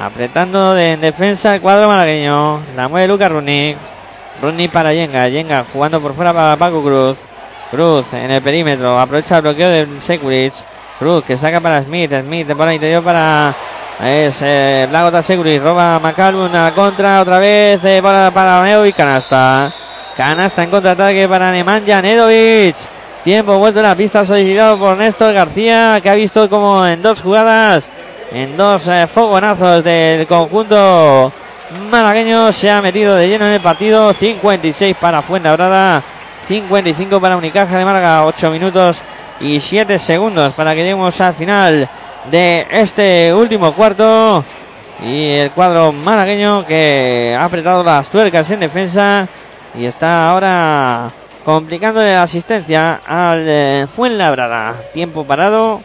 Apretando 0.00 0.74
de, 0.74 0.92
en 0.92 1.00
defensa 1.00 1.54
el 1.54 1.60
cuadro 1.60 1.88
malagueño. 1.88 2.60
La 2.76 2.88
mueve 2.88 3.08
Lucas 3.08 3.30
Runi. 3.30 3.74
Runi 4.40 4.68
para 4.68 4.94
Yenga. 4.94 5.28
Yenga 5.28 5.64
jugando 5.72 6.00
por 6.00 6.14
fuera 6.14 6.32
para 6.32 6.56
Paco 6.56 6.82
Cruz. 6.82 7.18
Cruz 7.70 8.12
en 8.12 8.30
el 8.30 8.40
perímetro. 8.42 8.98
Aprovecha 8.98 9.36
el 9.36 9.42
bloqueo 9.42 9.70
de 9.70 9.86
Sekulic. 10.00 10.54
Cruz 10.98 11.24
que 11.24 11.36
saca 11.36 11.60
para 11.60 11.82
Smith. 11.82 12.12
Smith 12.12 12.46
de 12.46 12.56
por 12.56 12.72
interior 12.72 13.02
para. 13.02 13.54
Es 14.00 14.38
eh, 14.42 14.86
Blago 14.88 15.10
Roba 15.60 15.98
Macalun 15.98 16.54
a 16.54 16.64
la 16.64 16.72
contra. 16.72 17.20
Otra 17.20 17.38
vez 17.38 17.82
eh, 17.84 18.00
para, 18.00 18.30
para 18.30 18.86
y 18.86 18.92
canasta. 18.92 19.72
Canasta 20.16 20.62
en 20.62 20.70
contraataque 20.70 21.28
para 21.28 21.50
Nemanja 21.50 22.00
Nedovic. 22.00 22.76
Tiempo 23.24 23.58
vuelto 23.58 23.80
en 23.80 23.86
la 23.86 23.96
pista 23.96 24.24
solicitado 24.24 24.78
por 24.78 24.96
Néstor 24.96 25.34
García, 25.34 25.98
que 26.00 26.08
ha 26.08 26.14
visto 26.14 26.48
como 26.48 26.86
en 26.86 27.02
dos 27.02 27.20
jugadas, 27.20 27.90
en 28.30 28.56
dos 28.56 28.86
eh, 28.86 29.06
fogonazos 29.08 29.82
del 29.82 30.26
conjunto 30.28 31.32
malagueño, 31.90 32.52
se 32.52 32.70
ha 32.70 32.80
metido 32.80 33.16
de 33.16 33.28
lleno 33.28 33.46
en 33.46 33.54
el 33.54 33.60
partido. 33.60 34.12
56 34.12 34.96
para 34.96 35.22
Fuenlabrada, 35.22 36.02
55 36.46 37.20
para 37.20 37.36
Unicaja 37.36 37.76
de 37.76 37.84
Málaga, 37.84 38.24
8 38.26 38.50
minutos 38.50 38.98
y 39.40 39.58
7 39.58 39.98
segundos 39.98 40.54
para 40.54 40.74
que 40.74 40.82
lleguemos 40.82 41.20
al 41.20 41.34
final 41.34 41.88
de 42.30 42.66
este 42.70 43.32
último 43.34 43.72
cuarto. 43.72 44.44
Y 45.04 45.30
el 45.30 45.50
cuadro 45.52 45.92
malagueño 45.92 46.66
que 46.66 47.36
ha 47.38 47.44
apretado 47.44 47.84
las 47.84 48.08
tuercas 48.08 48.50
en 48.50 48.60
defensa 48.60 49.28
y 49.76 49.84
está 49.86 50.30
ahora 50.30 51.10
complicando 51.44 52.02
la 52.02 52.22
asistencia 52.24 53.00
al 53.06 53.44
eh, 53.46 53.86
Fuenlabrada. 53.88 54.74
Tiempo 54.92 55.24
parado. 55.24 55.80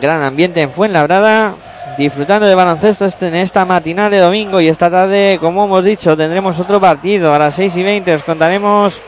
Gran 0.00 0.22
ambiente 0.22 0.60
en 0.60 0.70
Fuenlabrada. 0.70 1.54
Disfrutando 1.96 2.46
de 2.46 2.54
baloncesto 2.54 3.04
este- 3.06 3.28
en 3.28 3.34
esta 3.36 3.64
matinal 3.64 4.10
de 4.10 4.18
domingo 4.18 4.60
y 4.60 4.68
esta 4.68 4.90
tarde, 4.90 5.38
como 5.40 5.64
hemos 5.64 5.84
dicho, 5.84 6.16
tendremos 6.16 6.58
otro 6.60 6.80
partido 6.80 7.34
a 7.34 7.38
las 7.38 7.54
6 7.54 7.76
y 7.76 7.82
20. 7.82 8.14
Os 8.14 8.22
contaremos 8.22 9.00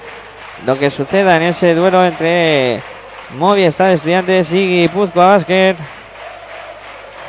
lo 0.66 0.78
que 0.78 0.90
suceda 0.90 1.36
en 1.36 1.42
ese 1.42 1.74
duelo 1.74 2.04
entre 2.04 2.80
Movistar 3.38 3.92
Estudiantes 3.92 4.52
y 4.52 4.82
Guipúzcoa 4.82 5.28
Basket. 5.28 5.76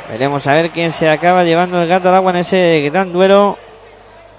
Veremos 0.09 0.45
a 0.47 0.53
ver 0.53 0.69
quién 0.69 0.91
se 0.91 1.09
acaba 1.09 1.43
llevando 1.43 1.81
el 1.81 1.87
gato 1.87 2.09
al 2.09 2.15
agua 2.15 2.31
en 2.31 2.37
ese 2.37 2.89
gran 2.91 3.13
duelo 3.13 3.57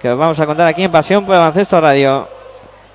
que 0.01 0.11
os 0.11 0.19
vamos 0.19 0.39
a 0.39 0.45
contar 0.45 0.67
aquí 0.67 0.85
en 0.85 0.93
Pasión 0.93 1.25
por 1.25 1.35
el 1.35 1.41
Baloncesto 1.41 1.81
Radio. 1.81 2.29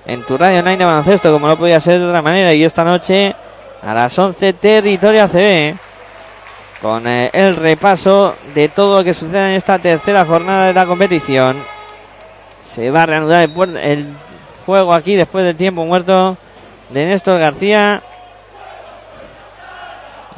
En 0.06 0.24
tu 0.24 0.38
radio 0.38 0.60
online 0.60 0.78
de 0.78 0.86
baloncesto, 0.86 1.32
como 1.32 1.48
no 1.48 1.58
podía 1.58 1.80
ser 1.80 2.00
de 2.00 2.06
otra 2.06 2.22
manera. 2.22 2.54
Y 2.54 2.64
esta 2.64 2.84
noche 2.84 3.36
a 3.82 3.94
las 3.94 4.18
11, 4.18 4.54
Territorio 4.54 5.24
ACB. 5.24 5.76
Con 6.82 7.08
eh, 7.08 7.32
el 7.34 7.56
repaso 7.56 8.36
de 8.54 8.70
todo 8.70 9.00
lo 9.00 9.04
que 9.04 9.16
suceda 9.16 9.50
en 9.50 9.56
esta 9.56 9.80
tercera 9.80 10.24
jornada 10.26 10.68
de 10.68 10.74
la 10.74 10.86
competición. 10.86 11.58
Se 12.64 12.92
va 12.92 13.04
a 13.04 13.06
reanudar 13.08 13.50
el, 13.50 13.78
el 13.78 14.08
juego 14.66 14.94
aquí 14.94 15.16
después 15.16 15.44
del 15.44 15.58
tiempo 15.58 15.84
muerto 15.86 16.38
de 16.92 17.06
Néstor 17.08 17.40
García. 17.40 18.04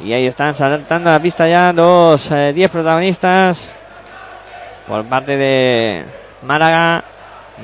Y 0.04 0.12
ahí 0.12 0.26
están 0.26 0.52
saltando 0.52 1.10
a 1.10 1.12
la 1.14 1.22
pista 1.22 1.46
ya 1.48 1.72
los 1.72 2.28
10 2.28 2.70
protagonistas 2.70 3.76
por 4.88 5.04
parte 5.04 5.36
de 5.36 6.04
Málaga. 6.42 7.04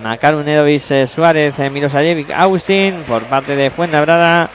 Macaru 0.03 0.45
Nedovic 0.45 0.91
eh, 0.93 1.07
Suárez, 1.07 1.59
eh, 1.59 1.71
Milosajevic 1.71 2.31
Agustín. 2.31 3.03
Por 3.09 3.25
parte 3.25 3.57
de 3.57 3.71
Fuenlabrada, 3.71 4.49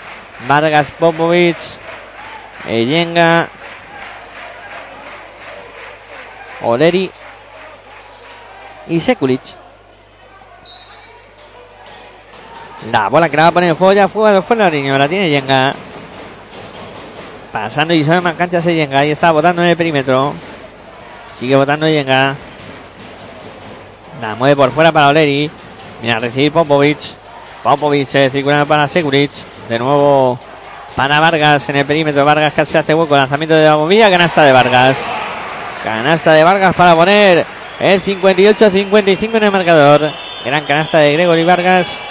Vargas 0.47 0.91
Popovic, 0.91 1.57
Yenga, 2.65 3.49
Oleri 6.61 7.11
y 8.88 8.99
Sekulic. 8.99 9.41
La 12.91 13.10
bola 13.10 13.27
que 13.27 13.35
la 13.35 13.43
va 13.43 13.49
a 13.49 13.51
poner 13.51 13.69
en 13.69 13.76
juego 13.76 13.93
ya 13.93 14.07
fue 14.07 14.41
fuera 14.41 14.69
niño, 14.69 14.97
la 14.97 15.10
tiene 15.10 15.30
Yenga. 15.30 15.73
Pasando 17.53 17.93
y 17.93 18.03
más 18.03 18.34
cancha 18.34 18.63
se 18.63 18.73
Yenga. 18.73 18.97
Ahí 18.97 19.11
está 19.11 19.30
votando 19.30 19.61
en 19.61 19.67
el 19.69 19.77
perímetro. 19.77 20.34
Sigue 21.30 21.55
votando 21.55 21.88
Yenga. 21.88 22.34
La 24.19 24.34
mueve 24.34 24.55
por 24.55 24.71
fuera 24.71 24.91
para 24.91 25.09
Oleri. 25.09 25.51
Mira, 26.01 26.17
recibir 26.17 26.51
Popovic. 26.51 26.97
Popovic 27.61 28.05
se 28.05 28.31
circula 28.31 28.65
para 28.65 28.88
Seguric. 28.88 29.30
De 29.69 29.77
nuevo 29.77 30.39
para 30.95 31.19
Vargas 31.19 31.69
en 31.69 31.75
el 31.75 31.85
perímetro. 31.85 32.25
Vargas 32.25 32.53
que 32.55 32.65
se 32.65 32.80
hace 32.80 32.95
hueco. 32.95 33.15
Lanzamiento 33.15 33.53
de 33.53 33.65
la 33.65 33.75
bombilla. 33.75 34.09
Canasta 34.09 34.43
de 34.43 34.51
Vargas. 34.51 34.97
Canasta 35.84 36.34
de 36.34 36.43
Vargas 36.43 36.75
para 36.75 36.95
poner 36.95 37.45
el 37.80 38.01
58-55 38.01 39.35
en 39.35 39.43
el 39.43 39.51
marcador. 39.51 40.11
Gran 40.43 40.65
canasta 40.65 40.97
de 40.97 41.13
Gregory 41.13 41.43
Vargas. 41.43 42.03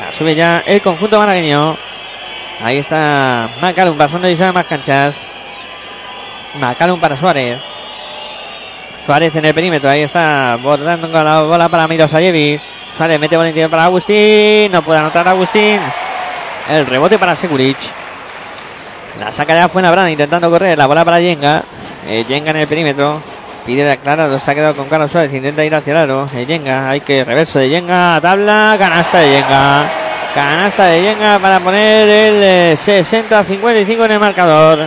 La 0.00 0.10
sube 0.10 0.34
ya 0.34 0.62
el 0.64 0.80
conjunto 0.80 1.18
malagueño. 1.18 1.76
Ahí 2.62 2.78
está 2.78 3.48
Macalum 3.60 3.98
pasando 3.98 4.28
y 4.28 4.36
sale 4.36 4.52
más 4.52 4.66
canchas. 4.66 5.26
Macalum 6.60 7.00
para 7.00 7.16
Suárez. 7.16 7.58
Suárez 9.04 9.34
en 9.34 9.44
el 9.44 9.54
perímetro. 9.54 9.90
Ahí 9.90 10.02
está 10.02 10.56
bordando 10.62 11.10
con 11.10 11.24
la 11.24 11.42
bola 11.42 11.68
para 11.68 11.88
Milosayevic. 11.88 12.60
Suárez 12.96 13.18
mete 13.18 13.36
bola 13.36 13.68
para 13.68 13.84
Agustín. 13.84 14.70
No 14.70 14.82
puede 14.82 15.00
anotar 15.00 15.26
Agustín. 15.26 15.80
El 16.70 16.86
rebote 16.86 17.18
para 17.18 17.34
Seguric. 17.34 17.76
La 19.18 19.32
saca 19.32 19.54
ya 19.54 19.68
Fuenlabrada 19.68 20.10
intentando 20.10 20.48
correr. 20.48 20.78
La 20.78 20.86
bola 20.86 21.04
para 21.04 21.20
Yenga. 21.20 21.64
Eh, 22.06 22.24
Yenga 22.28 22.50
en 22.50 22.58
el 22.58 22.68
perímetro. 22.68 23.20
Pide 23.66 23.84
la 23.84 23.96
clara. 23.96 24.38
Se 24.38 24.50
ha 24.50 24.54
quedado 24.54 24.76
con 24.76 24.88
Carlos 24.88 25.10
Suárez. 25.10 25.34
Intenta 25.34 25.64
ir 25.64 25.74
hacia 25.74 25.90
el 25.90 25.96
aro. 25.96 26.26
Eh, 26.34 26.46
Yenga. 26.46 26.90
Hay 26.90 27.00
que 27.00 27.24
reverso 27.24 27.58
de 27.58 27.70
Yenga. 27.70 28.20
Tabla. 28.20 28.76
Canasta 28.78 29.18
de 29.18 29.30
Yenga. 29.32 30.01
Canasta 30.34 30.86
de 30.86 31.02
Yenga 31.02 31.38
para 31.38 31.60
poner 31.60 32.08
el 32.08 32.42
eh, 32.42 32.74
60-55 32.74 34.04
en 34.06 34.12
el 34.12 34.18
marcador. 34.18 34.78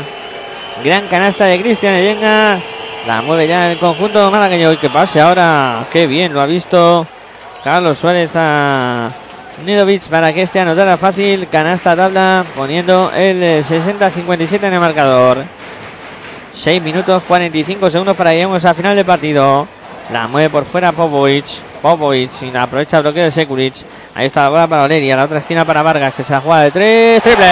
Gran 0.83 1.07
canasta 1.07 1.45
de 1.45 1.61
Cristian 1.61 2.01
Yenga. 2.01 2.59
La 3.05 3.21
mueve 3.21 3.47
ya 3.47 3.71
el 3.71 3.77
conjunto 3.77 4.31
malagueño. 4.31 4.79
Que 4.79 4.89
pase 4.89 5.21
ahora. 5.21 5.85
Qué 5.91 6.07
bien 6.07 6.33
lo 6.33 6.41
ha 6.41 6.47
visto 6.47 7.05
Carlos 7.63 7.99
Suárez 7.99 8.31
a 8.33 9.09
Nidovic 9.63 10.09
para 10.09 10.33
que 10.33 10.41
este 10.41 10.59
anotara 10.59 10.97
fácil. 10.97 11.47
Canasta 11.47 11.95
tabla 11.95 12.43
poniendo 12.55 13.11
el 13.15 13.43
eh, 13.43 13.61
60-57 13.61 14.63
en 14.63 14.73
el 14.73 14.79
marcador. 14.79 15.43
6 16.55 16.81
minutos 16.81 17.21
45 17.27 17.91
segundos 17.91 18.17
para 18.17 18.31
que 18.31 18.37
lleguemos 18.37 18.65
al 18.65 18.73
final 18.73 18.95
del 18.95 19.05
partido. 19.05 19.67
La 20.11 20.27
mueve 20.27 20.49
por 20.49 20.65
fuera 20.65 20.91
Popovic. 20.91 21.45
Popovic 21.81 22.29
la 22.53 22.63
aprovecha 22.63 22.97
el 22.97 23.03
bloqueo 23.03 23.23
de 23.23 23.31
Sekulic. 23.31 23.73
Ahí 24.13 24.27
está 24.27 24.43
la 24.43 24.49
bola 24.49 24.67
para 24.67 24.83
Oleri. 24.83 25.09
A 25.11 25.15
la 25.15 25.23
otra 25.25 25.39
esquina 25.39 25.65
para 25.65 25.81
Vargas 25.81 26.13
que 26.13 26.23
se 26.23 26.33
la 26.33 26.41
juega 26.41 26.61
de 26.61 26.71
3. 26.71 27.23
¡Triple! 27.23 27.45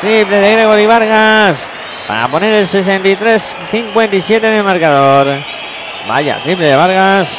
Triple 0.00 0.36
de 0.36 0.52
Gregory 0.52 0.86
Vargas. 0.86 1.68
Para 2.08 2.28
poner 2.28 2.52
el 2.54 2.66
63-57 2.66 4.44
en 4.44 4.54
el 4.54 4.64
marcador. 4.64 5.28
Vaya, 6.08 6.38
triple 6.42 6.66
de 6.66 6.76
Vargas. 6.76 7.38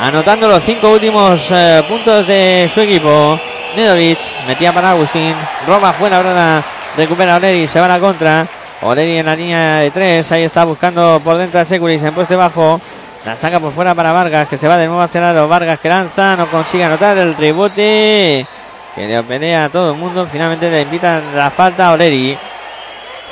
Anotando 0.00 0.48
los 0.48 0.62
cinco 0.62 0.90
últimos 0.90 1.40
eh, 1.50 1.82
puntos 1.88 2.26
de 2.26 2.70
su 2.72 2.80
equipo. 2.80 3.38
Nedovic 3.76 4.18
metía 4.46 4.72
para 4.72 4.92
Agustín. 4.92 5.34
Roba 5.66 5.92
fuera 5.92 6.18
ahora. 6.18 6.62
Recupera 6.96 7.36
Oleri. 7.36 7.66
Se 7.66 7.80
va 7.80 7.86
a 7.86 7.88
la 7.90 7.98
contra. 7.98 8.46
Oleri 8.82 9.18
en 9.18 9.26
la 9.26 9.34
línea 9.34 9.78
de 9.78 9.90
tres. 9.90 10.30
Ahí 10.30 10.44
está 10.44 10.64
buscando 10.64 11.20
por 11.24 11.36
dentro 11.36 11.60
a 11.60 11.64
Securis 11.64 12.02
en 12.04 12.14
poste 12.14 12.36
bajo. 12.36 12.80
La 13.24 13.36
saca 13.36 13.58
por 13.58 13.72
fuera 13.72 13.94
para 13.94 14.12
Vargas. 14.12 14.48
Que 14.48 14.56
se 14.56 14.68
va 14.68 14.76
de 14.76 14.86
nuevo 14.86 15.02
hacia 15.02 15.28
aro. 15.28 15.48
Vargas 15.48 15.80
que 15.80 15.88
lanza. 15.88 16.36
No 16.36 16.46
consigue 16.46 16.84
anotar 16.84 17.18
el 17.18 17.36
rebote. 17.36 18.46
Que 18.94 19.06
le 19.06 19.22
pelea 19.24 19.64
a 19.64 19.68
todo 19.68 19.92
el 19.92 19.98
mundo. 19.98 20.28
Finalmente 20.30 20.70
le 20.70 20.82
invitan 20.82 21.22
la 21.34 21.50
falta 21.50 21.88
a 21.88 21.92
Oleri. 21.92 22.38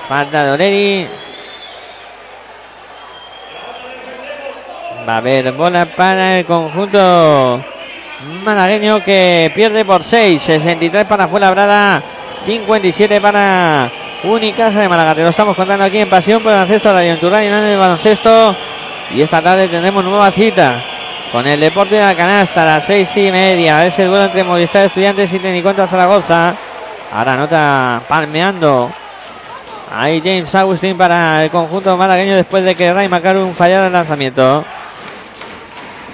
Falta 0.08 0.44
de 0.44 0.50
Oleri. 0.50 1.08
Va 5.08 5.14
a 5.14 5.18
haber 5.18 5.52
bola 5.52 5.86
para 5.86 6.40
el 6.40 6.44
conjunto 6.44 7.64
malagueño 8.42 9.04
que 9.04 9.52
pierde 9.54 9.84
por 9.84 10.02
6. 10.02 10.42
63 10.42 11.06
para 11.06 11.28
Fuenlabrada. 11.28 12.02
57 12.44 13.20
para 13.20 13.88
Unicaja 14.26 14.80
de 14.80 14.88
Málaga. 14.88 15.14
Te 15.14 15.22
lo 15.22 15.28
estamos 15.28 15.54
contando 15.54 15.84
aquí 15.84 15.98
en 15.98 16.10
Pasión 16.10 16.42
por 16.42 16.50
el 16.52 16.58
Baloncesto, 16.58 16.90
tu 17.20 17.30
radio, 17.30 17.48
en 17.48 17.64
el 17.64 17.78
baloncesto. 17.78 18.56
Y 19.14 19.22
esta 19.22 19.40
tarde 19.40 19.68
tendremos 19.68 20.04
nueva 20.04 20.30
cita 20.32 20.82
con 21.30 21.46
el 21.46 21.60
Deporte 21.60 21.94
de 21.94 22.02
la 22.02 22.14
Canasta 22.14 22.62
a 22.62 22.64
las 22.64 22.84
seis 22.84 23.16
y 23.16 23.30
media. 23.30 23.86
Ese 23.86 24.04
duelo 24.04 24.24
entre 24.24 24.42
Movistar 24.42 24.84
Estudiantes 24.84 25.32
y 25.32 25.38
Tenicontra 25.38 25.86
Zaragoza. 25.86 26.54
Ahora 27.12 27.36
nota 27.36 28.02
palmeando. 28.08 28.90
Ahí 29.94 30.20
James 30.20 30.52
Agustín 30.54 30.98
para 30.98 31.44
el 31.44 31.50
conjunto 31.50 31.96
malagueño 31.96 32.34
después 32.34 32.64
de 32.64 32.74
que 32.74 32.92
Ray 32.92 33.08
Macarum 33.08 33.54
fallara 33.54 33.86
el 33.86 33.92
lanzamiento. 33.92 34.64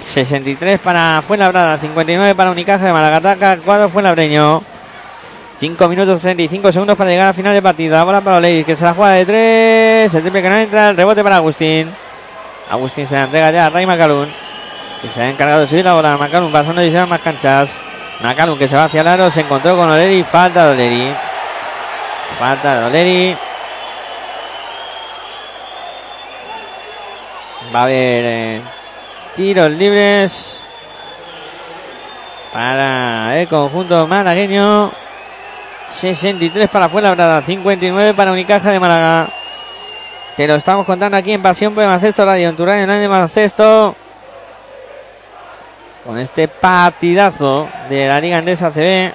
63 0.05 0.79
para 0.79 1.23
Fuenlabrada, 1.25 1.79
59 1.79 2.35
para 2.35 2.51
Unicaja 2.51 2.85
de 2.85 2.93
Malagataca, 2.93 3.57
4 3.65 3.89
Fuenlabreño. 3.89 4.72
5 5.59 5.87
minutos 5.87 6.19
35 6.21 6.71
segundos 6.71 6.97
para 6.97 7.09
llegar 7.09 7.27
al 7.29 7.33
final 7.33 7.53
de 7.53 7.61
partida. 7.61 7.97
La 7.97 8.03
bola 8.03 8.21
para 8.21 8.37
Oleis, 8.37 8.65
que 8.65 8.75
se 8.75 8.83
la 8.83 8.93
juega 8.93 9.13
de 9.13 9.25
3. 9.25 10.15
El 10.15 10.21
triple 10.21 10.41
que 10.41 10.49
no 10.49 10.55
entra, 10.55 10.89
el 10.89 10.97
rebote 10.97 11.23
para 11.23 11.37
Agustín. 11.37 11.89
Agustín 12.69 13.05
se 13.05 13.15
la 13.15 13.25
entrega 13.25 13.51
ya 13.51 13.65
a 13.67 13.69
Ray 13.69 13.85
Macalun. 13.85 14.29
Que 15.01 15.07
se 15.09 15.21
ha 15.21 15.29
encargado 15.29 15.61
de 15.61 15.67
subir 15.67 15.85
la 15.85 15.93
bola. 15.93 16.17
Macalun 16.17 16.51
pasando 16.51 16.83
y 16.83 16.91
se 16.91 17.05
más 17.05 17.21
canchas. 17.21 17.77
Macalun 18.21 18.57
que 18.57 18.67
se 18.67 18.75
va 18.75 18.85
hacia 18.85 19.01
el 19.01 19.07
aro, 19.07 19.29
se 19.29 19.41
encontró 19.41 19.77
con 19.77 19.89
Oleri. 19.89 20.23
Falta 20.23 20.67
de 20.67 20.71
Oleri. 20.73 21.13
Falta 22.39 22.79
de 22.79 22.85
Oleri. 22.85 23.37
Va 27.73 27.79
a 27.79 27.83
haber 27.83 28.23
eh, 28.25 28.61
tiros 29.35 29.71
libres 29.71 30.61
para 32.51 33.39
el 33.39 33.47
conjunto 33.47 34.05
malagueño. 34.05 35.02
63 35.93 36.69
para 36.69 36.89
Fuenlabrada, 36.89 37.41
59 37.41 38.13
para 38.13 38.31
Unicaja 38.31 38.71
de 38.71 38.79
Málaga. 38.79 39.29
Te 40.35 40.47
lo 40.47 40.55
estamos 40.55 40.85
contando 40.85 41.15
aquí 41.15 41.31
en 41.31 41.41
Pasión 41.41 41.73
por 41.73 41.83
el 41.83 41.89
Baloncesto 41.89 42.25
Radio, 42.25 42.49
en 42.49 42.55
tu 42.55 42.65
radio 42.65 42.83
online 42.83 43.01
de 43.01 43.07
baloncesto. 43.07 43.95
Con 46.03 46.17
este 46.17 46.47
partidazo 46.47 47.69
de 47.87 48.07
la 48.07 48.19
Liga 48.19 48.39
Andesa 48.39 48.71
CB. 48.71 49.13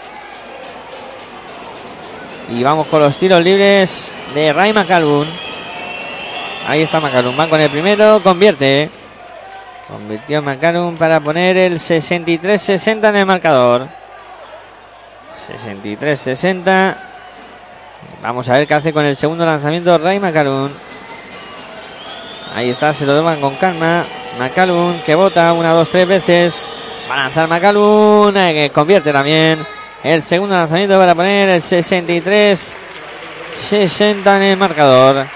Y 2.50 2.62
vamos 2.62 2.86
con 2.86 3.00
los 3.00 3.16
tiros 3.16 3.42
libres 3.42 4.14
de 4.34 4.52
Ray 4.52 4.72
McCallum. 4.72 5.26
Ahí 6.68 6.82
está 6.82 7.00
Macalum. 7.00 7.38
Va 7.38 7.48
con 7.48 7.60
el 7.60 7.68
primero. 7.68 8.22
Convierte. 8.22 8.88
Convirtió 9.88 10.42
Macalum 10.42 10.96
para 10.96 11.18
poner 11.18 11.56
el 11.56 11.78
63-60 11.78 13.08
en 13.08 13.16
el 13.16 13.26
marcador. 13.26 13.97
63-60. 15.48 16.96
Vamos 18.22 18.48
a 18.48 18.54
ver 18.54 18.66
qué 18.66 18.74
hace 18.74 18.92
con 18.92 19.04
el 19.04 19.16
segundo 19.16 19.46
lanzamiento 19.46 19.96
Ray 19.98 20.20
Macalum. 20.20 20.68
Ahí 22.54 22.70
está, 22.70 22.92
se 22.92 23.06
lo 23.06 23.16
toman 23.16 23.40
con 23.40 23.54
calma. 23.56 24.04
Macalun 24.38 25.00
que 25.04 25.14
bota 25.14 25.52
una, 25.52 25.72
dos, 25.72 25.88
tres 25.90 26.06
veces. 26.06 26.68
Va 27.10 27.14
a 27.14 27.18
lanzar 27.24 27.48
Macalun, 27.48 28.36
eh, 28.36 28.52
que 28.52 28.70
convierte 28.70 29.12
también. 29.12 29.64
El 30.02 30.22
segundo 30.22 30.54
lanzamiento 30.54 30.98
para 30.98 31.14
poner 31.14 31.48
el 31.48 31.62
63 31.62 32.76
60 33.60 34.36
en 34.36 34.42
el 34.42 34.56
marcador. 34.56 35.26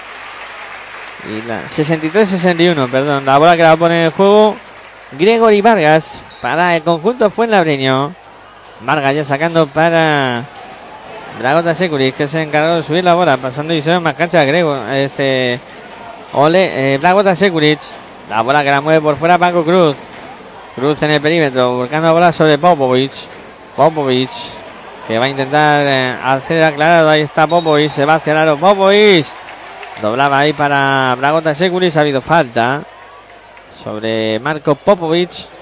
Y 1.29 1.47
la 1.47 1.63
63-61, 1.67 2.89
perdón. 2.89 3.25
La 3.25 3.37
bola 3.37 3.55
que 3.55 3.63
la 3.63 3.77
pone 3.77 3.99
en 3.99 4.05
el 4.05 4.11
juego 4.11 4.55
Gregory 5.17 5.61
Vargas 5.61 6.21
para 6.41 6.75
el 6.75 6.83
conjunto 6.83 7.29
Fuenlabreño. 7.29 8.22
Vargas 8.85 9.15
ya 9.15 9.23
sacando 9.23 9.65
para 9.67 10.43
Dragota 11.39 11.73
Securis, 11.73 12.13
que 12.13 12.27
se 12.27 12.41
encargó 12.41 12.75
de 12.75 12.83
subir 12.83 13.03
la 13.03 13.13
bola, 13.13 13.37
pasando 13.37 13.73
y 13.73 13.81
se 13.81 13.97
más 13.99 14.13
cancha 14.15 14.43
Grego. 14.43 14.75
Este. 14.91 15.59
Ole, 16.33 16.95
eh, 16.95 16.97
Dragota. 16.99 17.33
La 18.29 18.41
bola 18.41 18.63
que 18.63 18.71
la 18.71 18.81
mueve 18.81 19.01
por 19.01 19.15
fuera 19.17 19.37
Paco 19.37 19.63
Cruz. 19.63 19.97
Cruz 20.75 21.01
en 21.03 21.11
el 21.11 21.21
perímetro, 21.21 21.77
buscando 21.77 22.07
la 22.07 22.13
bola 22.13 22.31
sobre 22.31 22.57
Popovic. 22.57 23.11
Popovic, 23.75 24.29
que 25.07 25.19
va 25.19 25.25
a 25.25 25.29
intentar 25.29 25.85
eh, 25.85 26.15
hacer 26.23 26.63
aclarado. 26.63 27.09
Ahí 27.09 27.21
está 27.21 27.47
Popovic, 27.47 27.89
se 27.89 28.05
va 28.05 28.15
hacia 28.15 28.43
el 28.43 28.57
Popovic. 28.57 29.25
Doblaba 30.01 30.39
ahí 30.39 30.53
para 30.53 31.15
Bragota 31.17 31.53
Securic. 31.55 31.95
Ha 31.95 32.01
habido 32.01 32.21
falta 32.21 32.83
sobre 33.83 34.39
Marco 34.39 34.75
Popovic. 34.75 35.52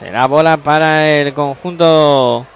Será 0.00 0.26
bola 0.26 0.56
para 0.56 1.06
el 1.06 1.34
conjunto 1.34 2.46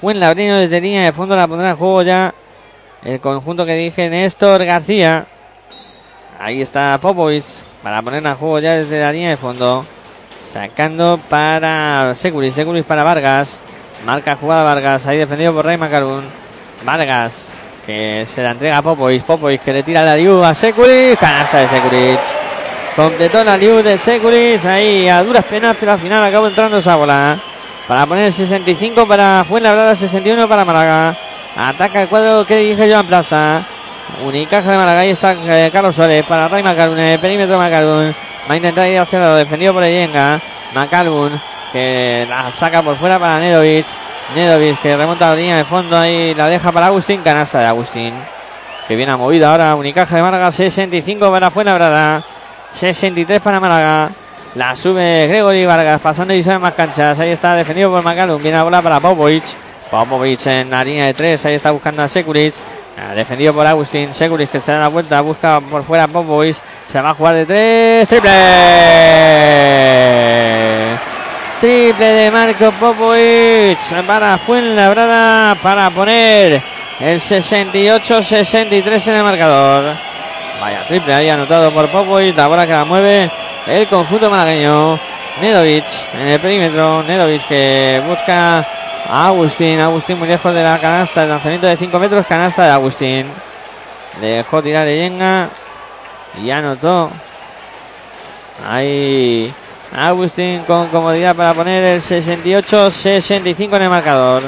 Fuenlabrino 0.00 0.56
desde 0.56 0.80
línea 0.80 1.04
de 1.04 1.12
fondo. 1.12 1.36
La 1.36 1.46
pondrá 1.46 1.70
en 1.70 1.76
juego 1.76 2.00
ya 2.00 2.32
el 3.04 3.20
conjunto 3.20 3.66
que 3.66 3.74
dije 3.74 4.08
Néstor 4.08 4.64
García. 4.64 5.26
Ahí 6.40 6.62
está 6.62 6.98
Popovic 7.02 7.44
para 7.82 8.00
poner 8.00 8.26
a 8.26 8.34
juego 8.34 8.60
ya 8.60 8.76
desde 8.76 8.98
la 8.98 9.12
línea 9.12 9.28
de 9.28 9.36
fondo. 9.36 9.84
Sacando 10.48 11.20
para 11.28 12.14
Securis, 12.14 12.54
Securis 12.54 12.86
para 12.86 13.04
Vargas. 13.04 13.60
Marca 14.06 14.36
jugada 14.36 14.62
Vargas, 14.62 15.06
ahí 15.06 15.18
defendido 15.18 15.52
por 15.52 15.66
Ray 15.66 15.76
Macarún. 15.76 16.24
Vargas 16.82 17.48
que 17.84 18.24
se 18.26 18.42
la 18.42 18.52
entrega 18.52 18.78
a 18.78 18.82
Popovic. 18.82 19.22
Popovic 19.22 19.62
que 19.62 19.74
le 19.74 19.82
tira 19.82 20.02
la 20.02 20.16
liu 20.16 20.42
a 20.42 20.54
Securis. 20.54 21.18
Canasta 21.18 21.58
de 21.58 21.68
Securis. 21.68 22.35
Completó 22.96 23.44
la 23.44 23.58
liu 23.58 23.82
de 23.82 23.98
Securis. 23.98 24.64
Ahí 24.64 25.06
a 25.06 25.22
duras 25.22 25.44
penas, 25.44 25.76
pero 25.78 25.92
al 25.92 25.98
final 25.98 26.24
acabó 26.24 26.48
entrando 26.48 26.78
esa 26.78 26.96
bola. 26.96 27.36
Para 27.86 28.06
poner 28.06 28.32
65 28.32 29.06
para 29.06 29.44
Fuenlabrada, 29.46 29.94
61 29.94 30.48
para 30.48 30.64
Málaga. 30.64 31.14
Ataca 31.54 32.00
el 32.02 32.08
cuadro 32.08 32.46
que 32.46 32.56
dirige 32.56 32.90
Joan 32.90 33.06
Plaza. 33.06 33.62
Unicaja 34.24 34.70
de 34.72 34.78
Málaga. 34.78 35.00
Ahí 35.00 35.10
está 35.10 35.36
eh, 35.46 35.68
Carlos 35.70 35.94
Suárez 35.94 36.24
para 36.24 36.48
Ray 36.48 36.62
Macalun. 36.62 36.98
El 36.98 37.20
perímetro 37.20 37.58
Macalun. 37.58 38.14
Va 38.48 38.54
a 38.54 38.56
intentar 38.56 38.88
ir 38.88 38.98
hacia 38.98 39.18
lado. 39.18 39.36
Defendido 39.36 39.74
por 39.74 39.84
Eyenga. 39.84 40.40
Macalun 40.74 41.38
que 41.72 42.26
la 42.30 42.50
saca 42.50 42.80
por 42.80 42.96
fuera 42.96 43.18
para 43.18 43.40
Nedovic. 43.40 43.86
Nedovic 44.34 44.80
que 44.80 44.96
remonta 44.96 45.28
la 45.28 45.36
línea 45.36 45.58
de 45.58 45.64
fondo. 45.64 45.98
Ahí 45.98 46.34
la 46.34 46.48
deja 46.48 46.72
para 46.72 46.86
Agustín. 46.86 47.20
Canasta 47.20 47.60
de 47.60 47.66
Agustín. 47.66 48.14
Que 48.88 48.96
viene 48.96 49.12
a 49.12 49.18
movida 49.18 49.50
ahora. 49.50 49.74
Unicaja 49.74 50.16
de 50.16 50.22
Málaga. 50.22 50.50
65 50.50 51.30
para 51.30 51.50
Fuenlabrada. 51.50 52.24
63 52.70 53.40
para 53.40 53.60
Málaga. 53.60 54.10
La 54.54 54.74
sube 54.74 55.26
Gregory 55.28 55.66
Vargas 55.66 56.00
pasando 56.00 56.32
y 56.32 56.42
sale 56.42 56.58
más 56.58 56.74
canchas. 56.74 57.18
Ahí 57.18 57.30
está 57.30 57.54
defendido 57.54 57.90
por 57.90 58.02
Macalun. 58.02 58.42
Viene 58.42 58.56
a 58.56 58.62
bola 58.62 58.80
para 58.80 59.00
Popovic. 59.00 59.44
Popovic 59.90 60.46
en 60.46 60.70
la 60.70 60.82
línea 60.82 61.06
de 61.06 61.14
tres. 61.14 61.44
Ahí 61.44 61.54
está 61.54 61.70
buscando 61.70 62.02
a 62.02 62.08
Sekuric. 62.08 62.54
Defendido 63.14 63.52
por 63.52 63.66
Agustín. 63.66 64.14
Sekuric 64.14 64.50
que 64.50 64.60
se 64.60 64.72
da 64.72 64.80
la 64.80 64.88
vuelta. 64.88 65.20
Busca 65.20 65.60
por 65.60 65.84
fuera 65.84 66.08
Popovic. 66.08 66.56
Se 66.86 67.00
va 67.02 67.10
a 67.10 67.14
jugar 67.14 67.34
de 67.34 67.44
tres. 67.44 68.08
¡Triple! 68.08 68.30
Triple 71.60 72.06
de 72.06 72.30
Marco 72.30 72.70
Popovic 72.72 73.78
para 74.06 74.38
Fuenlabrada 74.38 75.54
para 75.56 75.90
poner 75.90 76.62
el 77.00 77.20
68-63 77.20 79.08
en 79.08 79.14
el 79.14 79.22
marcador. 79.22 80.15
Vaya 80.60 80.80
triple 80.86 81.14
ahí 81.14 81.28
anotado 81.28 81.70
por 81.70 81.88
Popovic. 81.88 82.36
La 82.36 82.46
bola 82.46 82.66
que 82.66 82.72
la 82.72 82.84
mueve 82.84 83.30
el 83.66 83.86
conjunto 83.88 84.30
malagueño. 84.30 84.98
Nedovic 85.40 85.84
en 86.14 86.28
el 86.28 86.40
perímetro. 86.40 87.02
Nedovic 87.02 87.46
que 87.46 88.02
busca 88.06 88.66
a 89.08 89.26
Agustín. 89.26 89.80
Agustín 89.80 90.18
muy 90.18 90.28
lejos 90.28 90.54
de 90.54 90.62
la 90.62 90.78
canasta. 90.78 91.24
El 91.24 91.30
lanzamiento 91.30 91.66
de 91.66 91.76
5 91.76 91.98
metros. 91.98 92.26
Canasta 92.26 92.64
de 92.64 92.70
Agustín. 92.70 93.26
Dejó 94.20 94.62
tirar 94.62 94.86
de 94.86 94.96
Yenga. 94.96 95.50
Y 96.42 96.50
anotó. 96.50 97.10
Ahí 98.66 99.52
Agustín 99.94 100.64
con 100.66 100.88
comodidad 100.88 101.34
para 101.36 101.54
poner 101.54 101.84
el 101.84 102.00
68-65 102.00 103.76
en 103.76 103.82
el 103.82 103.88
marcador. 103.88 104.42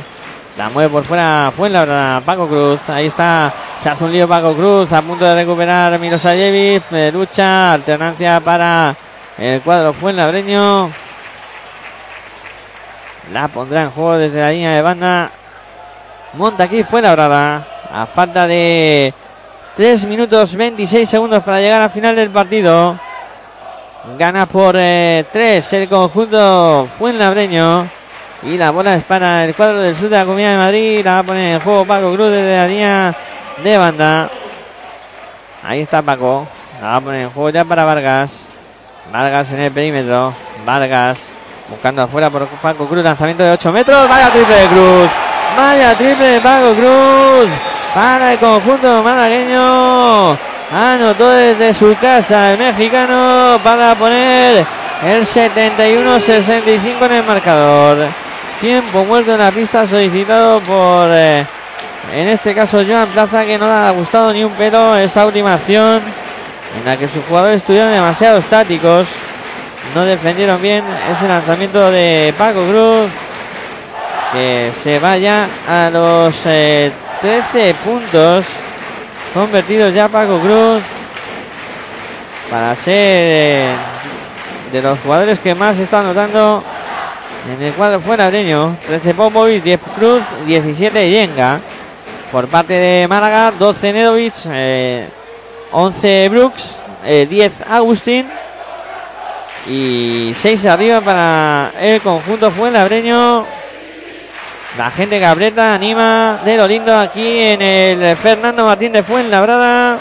La 0.59 0.69
mueve 0.71 0.91
por 0.91 1.05
fuera 1.05 1.53
Fuenlabrada, 1.57 2.21
Paco 2.21 2.49
Cruz. 2.49 2.81
Ahí 2.89 3.07
está, 3.07 3.55
se 3.81 3.89
hace 3.89 4.03
un 4.03 4.11
lío 4.11 4.27
Paco 4.27 4.53
Cruz. 4.55 4.93
A 4.93 5.01
punto 5.03 5.25
de 5.25 5.33
recuperar 5.33 5.97
Milosayevic. 6.01 7.13
Lucha, 7.13 7.75
alternancia 7.75 8.41
para 8.41 8.93
el 9.39 9.61
cuadro 9.61 9.93
Fuenlabreño. 9.93 10.91
La 13.33 13.47
pondrá 13.47 13.83
en 13.83 13.91
juego 13.91 14.19
desde 14.19 14.41
la 14.41 14.51
línea 14.51 14.73
de 14.73 14.83
banda. 14.83 15.31
Monta 16.33 16.65
aquí 16.65 16.83
Fuenlabrada. 16.83 17.65
A 17.93 18.07
falta 18.07 18.49
de 18.49 19.15
3 19.77 20.07
minutos 20.07 20.57
26 20.57 21.09
segundos 21.09 21.45
para 21.45 21.61
llegar 21.61 21.83
al 21.83 21.91
final 21.91 22.17
del 22.17 22.31
partido. 22.31 22.99
Gana 24.19 24.47
por 24.47 24.73
3 24.73 25.33
eh, 25.35 25.63
el 25.71 25.89
conjunto 25.89 26.89
Fuenlabreño. 26.99 27.98
Y 28.43 28.57
la 28.57 28.71
bola 28.71 28.95
es 28.95 29.03
para 29.03 29.45
el 29.45 29.55
cuadro 29.55 29.81
del 29.81 29.97
sur 29.97 30.09
de 30.09 30.17
la 30.17 30.25
Comunidad 30.25 30.53
de 30.53 30.59
Madrid. 30.59 31.05
La 31.05 31.15
va 31.15 31.19
a 31.19 31.23
poner 31.25 31.55
en 31.55 31.61
juego 31.61 31.85
Paco 31.85 32.13
Cruz 32.13 32.31
desde 32.31 32.57
la 32.57 32.67
línea 32.69 33.15
de 33.65 33.77
banda. 33.77 34.31
Ahí 35.65 35.81
está 35.81 36.03
Paco. 36.03 36.47
La 36.81 36.89
va 36.89 36.97
a 36.97 37.01
poner 37.01 37.23
en 37.23 37.31
juego 37.31 37.51
ya 37.51 37.65
para 37.65 37.85
Vargas. 37.85 38.47
Vargas 39.13 39.53
en 39.53 39.61
el 39.61 39.73
perímetro. 39.73 40.33
Vargas 40.65 41.31
buscando 41.69 42.03
afuera 42.03 42.31
por 42.31 42.47
Paco 42.47 42.87
Cruz. 42.87 43.03
Lanzamiento 43.03 43.43
de 43.43 43.51
8 43.51 43.73
metros. 43.73 44.09
Vaya 44.09 44.31
triple 44.31 44.55
de 44.55 44.67
Cruz. 44.69 45.11
Vaya 45.57 45.95
triple 45.97 46.41
Paco 46.41 46.75
Cruz. 46.75 47.49
Para 47.93 48.33
el 48.35 48.39
conjunto 48.39 49.03
malagueño. 49.03 50.37
Anotó 50.71 51.29
desde 51.31 51.75
su 51.75 51.97
casa 52.01 52.53
el 52.53 52.59
mexicano 52.59 53.59
para 53.65 53.97
poner 53.97 54.65
el 55.05 55.27
71-65 55.27 57.07
en 57.07 57.13
el 57.13 57.25
marcador. 57.25 58.28
Tiempo 58.61 59.05
muerto 59.05 59.33
en 59.35 59.39
la 59.39 59.53
pista 59.53 59.87
solicitado 59.87 60.59
por, 60.61 61.09
eh, 61.13 61.47
en 62.13 62.29
este 62.29 62.55
caso, 62.55 62.83
Joan 62.85 63.07
Plaza, 63.09 63.45
que 63.45 63.57
no 63.57 63.67
le 63.67 63.73
ha 63.73 63.91
gustado 63.93 64.33
ni 64.33 64.43
un 64.43 64.51
pelo 64.53 64.97
esa 64.97 65.27
última 65.27 65.55
acción 65.55 66.03
en 66.77 66.85
la 66.85 66.97
que 66.97 67.07
sus 67.07 67.25
jugadores 67.25 67.59
estuvieron 67.59 67.93
demasiado 67.93 68.39
estáticos. 68.39 69.07
No 69.95 70.05
defendieron 70.05 70.61
bien 70.61 70.83
ese 71.11 71.29
lanzamiento 71.29 71.91
de 71.93 72.35
Paco 72.37 72.65
Cruz. 72.65 73.11
Que 74.33 74.73
se 74.75 74.99
vaya 74.99 75.47
a 75.69 75.89
los 75.91 76.35
13 76.41 76.91
eh, 77.55 77.75
puntos. 77.85 78.45
Convertidos 79.35 79.95
ya 79.95 80.09
Paco 80.09 80.41
Cruz. 80.41 80.83
Para 82.51 82.75
ser 82.75 82.95
eh, 82.97 83.75
de 84.73 84.83
los 84.83 84.99
jugadores 84.99 85.39
que 85.39 85.55
más 85.55 85.79
está 85.79 86.01
anotando 86.01 86.65
en 87.49 87.63
el 87.63 87.73
cuadro 87.73 88.01
fuera 88.01 88.31
13 88.31 89.15
Popovic, 89.15 89.63
10 89.63 89.81
Cruz, 89.97 90.23
17 90.47 91.11
Yenga. 91.11 91.61
Por 92.31 92.47
parte 92.49 92.75
de 92.75 93.09
Málaga, 93.09 93.53
12 93.59 93.93
Nedovic, 93.93 94.35
11 95.73 96.25
eh, 96.25 96.29
Brooks, 96.29 96.81
10 97.05 97.33
eh, 97.33 97.51
Agustín 97.71 98.29
y 99.67 100.33
6 100.35 100.67
arriba 100.67 101.01
para 101.01 101.73
el 101.81 102.01
conjunto 102.03 102.51
Fuenlabreño. 102.51 103.47
La 104.77 104.91
gente 104.91 105.19
cabreta 105.19 105.75
anima 105.75 106.41
de 106.45 106.57
lo 106.57 106.67
lindo 106.69 106.97
aquí 106.97 107.39
en 107.39 107.63
el 107.63 108.17
Fernando 108.17 108.67
Martín 108.67 108.93
de 108.93 109.03
Fuenlabrada. 109.03 109.99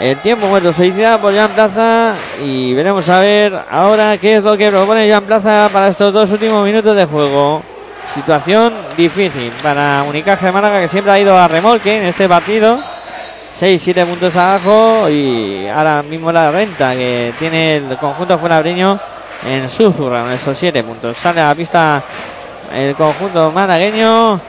El 0.00 0.16
tiempo 0.16 0.46
muerto 0.46 0.72
solicitado 0.72 1.20
por 1.20 1.34
Jan 1.34 1.50
Plaza 1.50 2.14
y 2.42 2.72
veremos 2.72 3.06
a 3.10 3.20
ver 3.20 3.54
ahora 3.70 4.16
qué 4.16 4.36
es 4.36 4.42
lo 4.42 4.56
que 4.56 4.70
propone 4.70 5.10
Jan 5.10 5.24
Plaza 5.24 5.68
para 5.70 5.88
estos 5.88 6.10
dos 6.10 6.30
últimos 6.30 6.64
minutos 6.64 6.96
de 6.96 7.04
juego. 7.04 7.62
Situación 8.14 8.72
difícil 8.96 9.52
para 9.62 10.02
Unicaja 10.08 10.46
de 10.46 10.52
Málaga 10.52 10.80
que 10.80 10.88
siempre 10.88 11.12
ha 11.12 11.20
ido 11.20 11.36
a 11.36 11.46
remolque 11.46 11.98
en 11.98 12.04
este 12.04 12.26
partido. 12.26 12.80
6-7 13.54 14.06
puntos 14.06 14.34
abajo 14.36 15.10
y 15.10 15.68
ahora 15.68 16.02
mismo 16.02 16.32
la 16.32 16.50
renta 16.50 16.94
que 16.94 17.34
tiene 17.38 17.76
el 17.76 17.98
conjunto 17.98 18.38
fuenabreño 18.38 18.98
en 19.46 19.68
su 19.68 19.92
zurra, 19.92 20.32
esos 20.32 20.56
7 20.56 20.82
puntos. 20.82 21.14
Sale 21.18 21.42
a 21.42 21.48
la 21.48 21.54
pista 21.54 22.02
el 22.74 22.94
conjunto 22.94 23.52
malagueño 23.52 24.40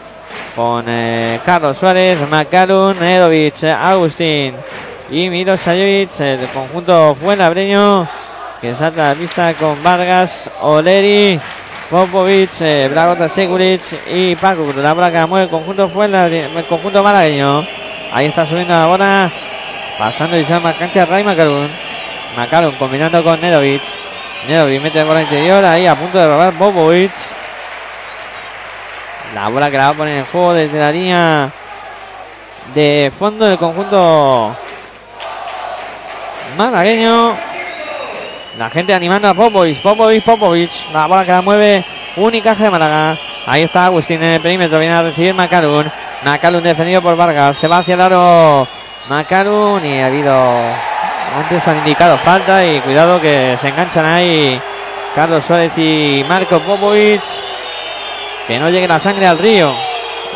con 0.55 0.85
eh, 0.87 1.41
Carlos 1.45 1.77
Suárez, 1.77 2.19
Macalun, 2.29 2.97
Nedovic, 2.97 3.65
Agustín 3.65 4.55
y 5.11 5.29
Miro 5.29 5.57
Sayovic, 5.57 6.21
el 6.21 6.47
conjunto 6.47 7.13
fuenabreño 7.15 8.07
que 8.61 8.73
salta 8.73 9.07
a 9.07 9.13
la 9.13 9.19
pista 9.19 9.53
con 9.55 9.83
Vargas, 9.83 10.49
Oleri, 10.61 11.37
Popovic, 11.89 12.49
eh, 12.61 12.87
Bragota 12.89 13.27
y 14.09 14.35
Paco 14.37 14.71
La 14.77 14.95
placa 14.95 15.27
mueve 15.27 15.45
el 15.45 15.49
conjunto 15.49 15.89
fuenabreño, 15.89 16.57
el 16.57 16.65
conjunto 16.65 17.03
malagueño. 17.03 17.67
Ahí 18.13 18.27
está 18.27 18.45
subiendo 18.45 18.73
la 18.73 18.85
bola. 18.85 19.31
Pasando 19.99 20.37
y 20.37 20.45
se 20.45 20.53
llama 20.53 20.77
cancha 20.77 21.05
Ray 21.05 21.25
Macalun. 21.25 21.67
Macalun 22.37 22.71
combinando 22.75 23.21
con 23.21 23.41
Nedovic. 23.41 23.81
Nedovic 24.47 24.81
mete 24.81 24.99
la 24.99 25.05
bola 25.05 25.21
interior. 25.23 25.65
Ahí 25.65 25.87
a 25.87 25.95
punto 25.95 26.17
de 26.19 26.27
robar 26.27 26.53
Bobovic. 26.53 27.11
La 29.35 29.49
bola 29.49 29.69
que 29.69 29.77
la 29.77 29.85
va 29.87 29.89
a 29.89 29.93
poner 29.93 30.17
en 30.19 30.25
juego 30.25 30.53
desde 30.53 30.79
la 30.79 30.91
línea 30.91 31.49
de 32.73 33.11
fondo 33.17 33.45
del 33.45 33.57
conjunto 33.57 34.55
malagueño. 36.57 37.33
La 38.57 38.69
gente 38.69 38.93
animando 38.93 39.29
a 39.29 39.33
Popovic, 39.33 39.81
Popovic, 39.81 40.23
Popovic. 40.23 40.71
La 40.93 41.07
bola 41.07 41.25
que 41.25 41.31
la 41.31 41.41
mueve 41.41 41.83
Unicaja 42.17 42.65
de 42.65 42.69
Málaga. 42.69 43.17
Ahí 43.47 43.63
está 43.63 43.85
Agustín 43.85 44.21
en 44.21 44.33
el 44.33 44.41
perímetro. 44.41 44.79
Viene 44.79 44.93
a 44.93 45.01
recibir 45.01 45.33
Macalun. 45.33 45.89
Macalun 46.23 46.61
defendido 46.61 47.01
por 47.01 47.15
Vargas. 47.15 47.57
Se 47.57 47.67
va 47.67 47.79
hacia 47.79 47.95
el 47.95 48.01
aro 48.01 48.67
Macalun 49.09 49.85
y 49.85 49.99
ha 49.99 50.07
habido. 50.07 50.33
Antes 51.37 51.65
han 51.67 51.77
indicado 51.77 52.17
falta 52.17 52.65
y 52.65 52.81
cuidado 52.81 53.21
que 53.21 53.55
se 53.57 53.69
enganchan 53.69 54.05
ahí 54.05 54.59
Carlos 55.15 55.45
Suárez 55.45 55.77
y 55.77 56.25
Marco 56.27 56.59
Popovic. 56.59 57.21
Que 58.47 58.59
no 58.59 58.69
llegue 58.69 58.87
la 58.87 58.99
sangre 58.99 59.27
al 59.27 59.37
río. 59.37 59.73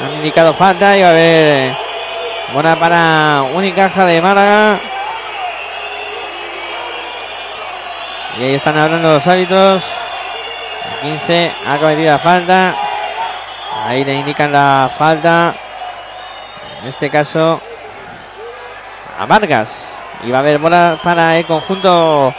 Han 0.03 0.13
indicado 0.13 0.53
falta 0.53 0.97
y 0.97 1.01
va 1.01 1.07
a 1.07 1.11
haber 1.11 1.73
buena 2.53 2.79
para 2.79 3.43
Unicaja 3.53 4.05
de 4.05 4.21
Málaga. 4.21 4.79
Y 8.38 8.44
ahí 8.44 8.56
están 8.56 8.78
hablando 8.78 9.14
los 9.14 9.28
hábitos. 9.28 9.84
15 11.02 11.52
ha 11.68 11.78
cometido 11.78 12.12
la 12.12 12.20
falta. 12.20 12.76
Ahí 13.86 14.03
le 14.03 14.16
indican 14.16 14.52
la 14.52 14.91
falta. 14.98 15.56
En 16.82 16.88
este 16.88 17.10
caso 17.10 17.62
a 19.18 19.26
Vargas. 19.26 20.02
Y 20.24 20.32
va 20.32 20.38
a 20.38 20.41
haber 20.41 20.57
bola 20.57 20.99
para 21.03 21.38
el 21.38 21.45
conjunto 21.45 22.34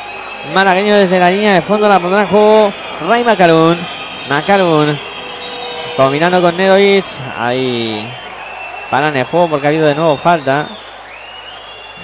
malagueño 0.55 0.97
desde 0.97 1.18
la 1.18 1.31
línea 1.31 1.55
de 1.55 1.62
fondo. 1.62 1.89
La 1.89 1.98
pondrá 1.98 2.23
en 2.23 2.28
juego 2.28 2.73
Ray 3.09 3.24
Macalun. 3.24 3.78
Macalun 4.28 4.98
combinando 5.97 6.43
con 6.43 6.56
Nedovic. 6.56 7.06
Ahí 7.39 8.06
paran 8.90 9.16
el 9.16 9.24
juego 9.24 9.48
porque 9.48 9.66
ha 9.66 9.70
habido 9.70 9.86
de 9.86 9.94
nuevo 9.94 10.16
falta. 10.16 10.66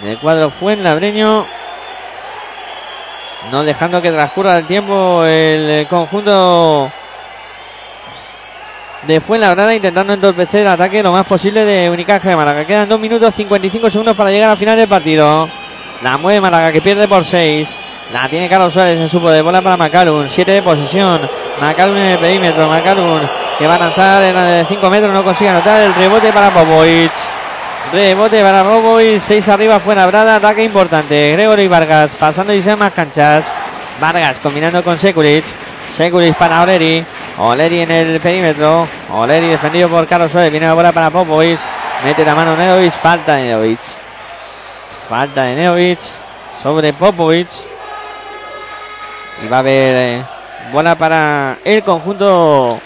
el 0.03 0.19
cuadro 0.19 0.51
fue 0.51 0.73
en 0.73 0.85
Labreño. 0.85 1.45
No 3.51 3.65
dejando 3.65 4.01
que 4.01 4.11
transcurra 4.11 4.59
el 4.59 4.67
tiempo 4.67 5.25
el 5.25 5.87
conjunto 5.89 6.91
de 9.07 9.21
Fuenlabrada 9.21 9.75
intentando 9.75 10.13
entorpecer 10.13 10.63
el 10.63 10.69
ataque 10.69 11.03
lo 11.03 11.13
más 11.13 11.27
posible 11.27 11.65
de 11.65 11.91
Unicaja 11.91 12.31
de 12.31 12.37
Málaga. 12.37 12.65
Quedan 12.65 12.89
2 12.89 13.01
minutos 13.01 13.35
55 13.35 13.91
segundos 13.91 14.17
para 14.17 14.31
llegar 14.31 14.51
al 14.51 14.57
final 14.57 14.77
del 14.77 14.89
partido. 14.89 15.49
La 16.03 16.17
mueve 16.19 16.41
Málaga 16.41 16.73
que 16.73 16.81
pierde 16.81 17.09
por 17.09 17.25
6. 17.25 17.75
La 18.13 18.29
tiene 18.29 18.49
Carlos 18.49 18.73
Suárez 18.73 19.01
en 19.01 19.09
su 19.09 19.21
poder. 19.21 19.43
Bola 19.43 19.61
para 19.61 19.77
Macalun. 19.77 20.29
7 20.29 20.51
de 20.51 20.63
posesión. 20.63 21.21
Macalun 21.61 21.97
en 21.97 22.13
el 22.13 22.19
perímetro. 22.19 22.69
Macalun 22.69 23.21
que 23.59 23.67
va 23.67 23.75
a 23.75 23.79
lanzar 23.79 24.23
en 24.23 24.67
5 24.67 24.91
metros. 24.91 25.13
No 25.13 25.25
consigue 25.25 25.51
anotar 25.51 25.81
el 25.83 25.95
rebote 25.95 26.33
para 26.33 26.51
Popovic. 26.51 27.13
Rebote 27.91 28.43
para 28.43 28.63
Popovic. 28.63 29.19
6 29.19 29.49
arriba 29.49 29.81
Fuenlabrada. 29.81 30.37
Ataque 30.37 30.65
importante. 30.65 31.33
Gregory 31.33 31.69
Vargas 31.69 32.15
pasando 32.15 32.53
y 32.53 32.63
se 32.63 32.77
más 32.77 32.93
canchas. 32.93 33.53
Vargas 34.01 34.39
combinando 34.39 34.83
con 34.83 34.99
Sekulic. 34.99 35.45
Sekulic 35.95 36.35
para 36.37 36.63
Oleri. 36.63 37.05
Oleri 37.39 37.81
en 37.81 37.91
el 37.91 38.21
perímetro. 38.21 38.87
Oleri 39.13 39.49
defendido 39.49 39.89
por 39.89 40.07
Carlos 40.07 40.31
Suárez. 40.31 40.51
Viene 40.51 40.67
la 40.67 40.75
bola 40.75 40.93
para 40.93 41.11
Popovic. 41.11 41.59
Mete 42.05 42.25
la 42.25 42.35
mano 42.35 42.57
Neovic. 42.57 42.93
Falta 42.93 43.37
de 43.37 43.45
Neovic. 43.45 43.81
Falta 45.09 45.43
de 45.43 45.55
Neovic 45.57 46.01
sobre 46.63 46.93
Popovic. 46.93 47.49
Y 49.43 49.49
va 49.49 49.57
a 49.57 49.61
haber 49.61 49.95
eh, 49.97 50.23
bola 50.73 50.95
para 50.95 51.57
el 51.65 51.83
conjunto 51.83 52.81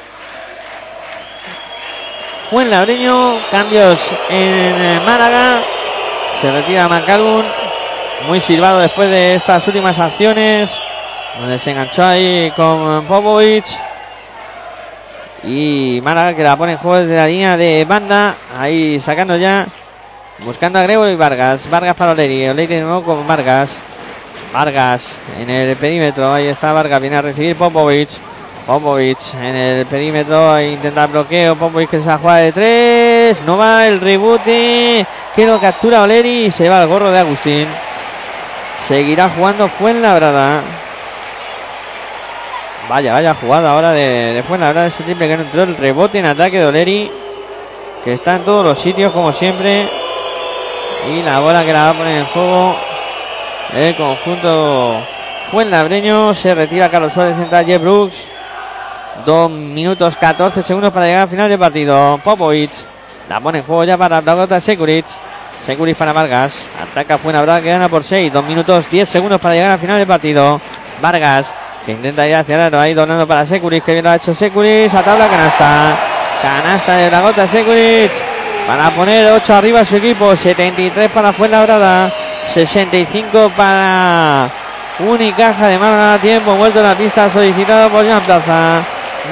Fuenlabreño. 2.51 3.39
Cambios 3.51 4.01
en 4.31 4.37
eh, 4.39 5.01
Málaga. 5.05 5.61
Se 6.41 6.51
retira 6.53 6.89
Macalun. 6.89 7.45
Muy 8.29 8.41
silbado 8.41 8.79
después 8.79 9.11
de 9.11 9.35
estas 9.35 9.67
últimas 9.67 9.99
acciones. 9.99 10.79
Donde 11.41 11.59
se 11.59 11.73
enganchó 11.73 12.05
ahí 12.05 12.53
con 12.55 13.05
Popovic. 13.07 13.65
Y 15.43 16.01
Málaga 16.05 16.35
que 16.35 16.43
la 16.43 16.57
pone 16.57 16.73
en 16.73 16.79
juego 16.79 16.99
desde 16.99 17.17
la 17.17 17.27
línea 17.27 17.57
de 17.57 17.85
banda. 17.85 18.35
Ahí 18.57 19.01
sacando 19.01 19.37
ya. 19.37 19.67
Buscando 20.45 20.79
a 20.79 20.85
y 20.85 21.17
Vargas. 21.17 21.69
Vargas 21.69 21.97
para 21.97 22.13
Oleri. 22.13 22.49
Oleri 22.49 22.77
de 22.77 22.81
nuevo 22.83 23.03
con 23.03 23.27
Vargas. 23.27 23.77
Vargas 24.53 25.19
en 25.41 25.51
el 25.51 25.77
perímetro. 25.77 26.33
Ahí 26.33 26.47
está 26.47 26.73
Vargas. 26.73 27.01
Viene 27.01 27.17
a 27.17 27.23
recibir 27.23 27.57
Popovic. 27.57 28.36
Popovic 28.67 29.35
en 29.35 29.55
el 29.55 29.87
perímetro. 29.87 30.61
Intenta 30.61 31.07
bloqueo. 31.07 31.55
Popovic 31.55 31.89
que 31.89 32.01
se 32.01 32.07
la 32.07 32.19
juega 32.19 32.39
de 32.39 32.53
tres. 32.53 33.45
No 33.45 33.57
va 33.57 33.87
el 33.87 34.01
rebote. 34.01 35.07
Que 35.35 35.47
lo 35.47 35.61
captura 35.61 36.03
Oleri. 36.03 36.47
Y 36.47 36.51
se 36.51 36.69
va 36.69 36.83
el 36.83 36.89
gorro 36.89 37.13
de 37.13 37.21
Agustín. 37.21 37.69
Seguirá 38.87 39.31
jugando 39.31 39.69
Fuenlabrada. 39.69 40.61
Vaya, 42.89 43.15
vaya 43.15 43.35
jugada 43.35 43.73
ahora 43.73 43.93
de, 43.93 44.43
Fuenlabrada. 44.47 44.89
Ese 44.89 45.05
triple 45.05 45.29
que 45.29 45.37
no 45.37 45.43
entró. 45.45 45.63
El 45.63 45.77
rebote 45.77 46.19
en 46.19 46.27
ataque 46.27 46.59
de 46.59 46.67
Oleri. 46.67 47.11
Que 48.05 48.15
está 48.15 48.35
en 48.35 48.45
todos 48.45 48.65
los 48.65 48.79
sitios 48.81 49.13
como 49.13 49.33
siempre. 49.33 49.89
Y 51.09 51.23
la 51.23 51.39
bola 51.39 51.65
que 51.65 51.73
la 51.73 51.85
va 51.85 51.91
a 51.91 51.95
poner 51.95 52.19
en 52.19 52.27
juego. 52.27 52.75
El 53.77 53.95
conjunto 53.95 54.97
Fuenlabreño. 55.53 56.35
Se 56.35 56.53
retira 56.53 56.91
Carlos 56.91 57.13
Suárez. 57.13 57.39
Entra 57.39 57.63
Jeff 57.63 57.81
Brooks. 57.81 58.36
Dos 59.25 59.51
minutos 59.51 60.17
14 60.17 60.63
segundos 60.63 60.93
para 60.93 61.07
llegar 61.07 61.23
al 61.23 61.29
final 61.29 61.49
del 61.49 61.59
partido. 61.59 62.21
Popovic. 62.23 62.71
La 63.29 63.41
pone 63.41 63.59
en 63.59 63.65
juego 63.65 63.85
ya 63.85 63.97
para 63.97 64.21
Blagota 64.21 64.61
Sekuric. 64.61 65.07
Sekuric 65.65 65.97
para 65.97 66.13
Vargas. 66.13 66.67
Ataca 66.83 67.19
Fuenlabrada 67.19 67.61
que 67.61 67.71
gana 67.71 67.89
por 67.89 68.05
6. 68.05 68.33
Dos 68.33 68.45
minutos 68.45 68.85
10 68.91 69.09
segundos 69.09 69.41
para 69.41 69.55
llegar 69.55 69.71
al 69.73 69.79
final 69.79 69.99
del 69.99 70.07
partido. 70.07 70.61
Vargas 71.01 71.55
que 71.87 71.93
intenta 71.93 72.27
ir 72.27 72.35
hacia 72.35 72.67
el 72.67 72.75
ahí 72.75 72.95
donando 72.95 73.29
para 73.29 73.47
Sekuric, 73.47 73.85
que 73.85 73.93
bien 73.93 74.05
lo 74.05 74.11
ha 74.11 74.17
hecho 74.17 74.35
Sekuric, 74.35 74.93
a 74.93 75.03
tabla 75.05 75.29
canasta, 75.29 75.97
canasta 76.43 76.97
de 76.97 77.09
Dragota 77.09 77.47
Sekuric, 77.47 78.11
para 78.67 78.91
poner 78.91 79.31
8 79.31 79.55
arriba 79.55 79.81
a 79.81 79.85
su 79.85 79.95
equipo, 79.95 80.35
73 80.35 81.09
para 81.13 81.33
Fuenlabrada, 81.33 82.13
65 82.45 83.53
para 83.57 84.51
Unicaja 84.99 85.69
de 85.69 85.79
Málaga, 85.79 86.19
tiempo 86.19 86.57
vuelto 86.57 86.81
en 86.81 86.87
la 86.87 86.95
pista 86.97 87.31
solicitado 87.31 87.89
por 87.89 88.05
Joan 88.05 88.23
Plaza, 88.23 88.81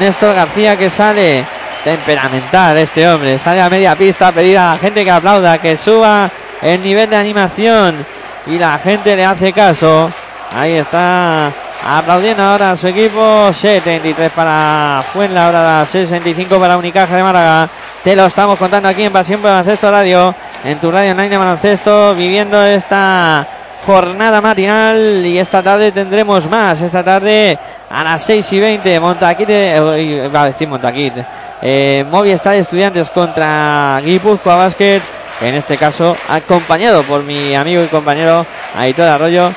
Néstor 0.00 0.34
García 0.34 0.76
que 0.76 0.90
sale 0.90 1.44
temperamental 1.84 2.78
este 2.78 3.08
hombre, 3.08 3.38
sale 3.38 3.60
a 3.60 3.68
media 3.68 3.94
pista 3.94 4.28
a 4.28 4.32
pedir 4.32 4.58
a 4.58 4.72
la 4.72 4.78
gente 4.78 5.04
que 5.04 5.10
aplauda, 5.10 5.58
que 5.58 5.76
suba 5.76 6.30
el 6.62 6.82
nivel 6.82 7.10
de 7.10 7.16
animación 7.16 8.06
y 8.46 8.58
la 8.58 8.78
gente 8.78 9.14
le 9.16 9.24
hace 9.24 9.52
caso, 9.52 10.10
ahí 10.54 10.72
está 10.72 11.52
Aplaudiendo 11.86 12.42
ahora 12.42 12.70
a 12.70 12.76
su 12.76 12.88
equipo. 12.88 13.52
73 13.52 14.32
para 14.32 15.02
Fuenlabrada, 15.12 15.84
65 15.84 16.58
para 16.58 16.78
Unicaja 16.78 17.14
de 17.14 17.22
Málaga. 17.22 17.68
Te 18.02 18.16
lo 18.16 18.24
estamos 18.24 18.58
contando 18.58 18.88
aquí 18.88 19.02
en 19.02 19.12
Pasión 19.12 19.42
por 19.42 19.50
Baloncesto 19.50 19.90
Radio, 19.90 20.34
en 20.64 20.78
tu 20.78 20.90
radio 20.90 21.12
online 21.12 21.28
de 21.28 21.36
baloncesto, 21.36 22.14
viviendo 22.14 22.62
esta 22.64 23.46
jornada 23.84 24.40
matinal 24.40 25.24
y 25.24 25.38
esta 25.38 25.62
tarde 25.62 25.92
tendremos 25.92 26.48
más. 26.48 26.80
Esta 26.80 27.02
tarde 27.02 27.58
a 27.90 28.04
las 28.04 28.22
6 28.22 28.52
y 28.52 28.60
20, 28.60 29.00
Montaquite, 29.00 29.76
eh, 29.76 30.02
iba 30.26 30.42
a 30.42 30.46
decir 30.46 30.68
Montaquite, 30.68 31.24
eh, 31.62 32.04
Movistar 32.10 32.54
Estudiantes 32.54 33.10
contra 33.10 34.00
Guipúzcoa 34.04 34.56
Basket, 34.56 35.00
en 35.40 35.54
este 35.54 35.76
caso 35.76 36.16
acompañado 36.28 37.02
por 37.02 37.22
mi 37.22 37.54
amigo 37.54 37.82
y 37.82 37.86
compañero 37.86 38.46
Aitor 38.76 39.08
Arroyo 39.08 39.50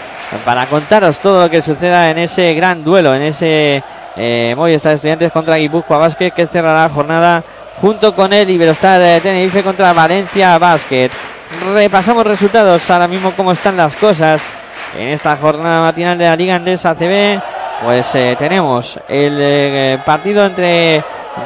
para 0.44 0.66
contaros 0.66 1.20
todo 1.20 1.44
lo 1.44 1.50
que 1.50 1.62
suceda 1.62 2.12
en 2.12 2.18
ese 2.18 2.54
gran 2.54 2.84
duelo, 2.84 3.16
en 3.16 3.22
ese 3.22 3.84
Eh, 4.20 4.56
Movistar 4.58 4.94
Estudiantes 4.94 5.32
contra 5.32 5.58
Guipúzcoa 5.58 6.00
Basket 6.00 6.32
que 6.32 6.48
cerrará 6.48 6.88
la 6.88 6.90
jornada 6.90 7.44
junto 7.80 8.16
con 8.16 8.34
el 8.34 8.50
Iberostar 8.50 9.22
Tenerife 9.22 9.62
contra 9.62 9.94
Valencia 9.94 10.58
Basket. 10.58 11.12
Repasamos 11.74 12.28
resultados 12.28 12.90
ahora 12.90 13.08
mismo 13.08 13.32
cómo 13.32 13.52
están 13.52 13.78
las 13.78 13.96
cosas 13.96 14.54
en 14.98 15.10
esta 15.10 15.38
jornada 15.38 15.82
matinal 15.82 16.18
de 16.18 16.26
la 16.26 16.36
Liga 16.36 16.56
Andesa 16.56 16.92
ACB. 16.92 17.42
Pues 17.84 18.16
eh, 18.16 18.36
tenemos 18.38 19.00
el 19.08 19.38
eh, 19.40 20.00
partido 20.06 20.46
entre 20.46 21.04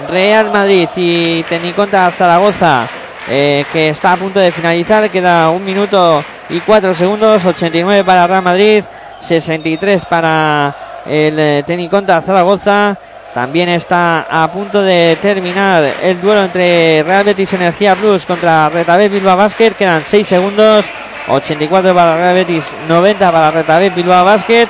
Real 0.09 0.49
Madrid 0.51 0.89
y 0.95 1.43
Teniconta 1.43 2.09
Zaragoza 2.11 2.87
eh, 3.29 3.65
que 3.71 3.89
está 3.89 4.13
a 4.13 4.17
punto 4.17 4.39
de 4.39 4.51
finalizar. 4.51 5.09
Queda 5.09 5.49
un 5.49 5.63
minuto 5.63 6.23
y 6.49 6.59
cuatro 6.61 6.93
segundos. 6.93 7.45
89 7.45 8.03
para 8.03 8.25
Real 8.25 8.41
Madrid, 8.41 8.83
63 9.19 10.05
para 10.05 10.73
el 11.05 11.63
Teniconta 11.63 12.21
Zaragoza. 12.21 12.97
También 13.33 13.69
está 13.69 14.27
a 14.29 14.51
punto 14.51 14.81
de 14.81 15.17
terminar 15.21 15.83
el 16.01 16.19
duelo 16.19 16.43
entre 16.43 17.01
Real 17.03 17.23
Betis 17.23 17.53
Energía 17.53 17.95
Plus 17.95 18.25
contra 18.25 18.67
Retabé 18.67 19.07
Bilbao 19.07 19.37
Basket. 19.37 19.71
Quedan 19.71 20.03
6 20.05 20.27
segundos. 20.27 20.85
84 21.29 21.93
para 21.93 22.15
Real 22.17 22.35
Betis, 22.35 22.73
90 22.89 23.31
para 23.31 23.51
Retabé 23.51 23.89
Bilbao 23.91 24.25
Basket. 24.25 24.67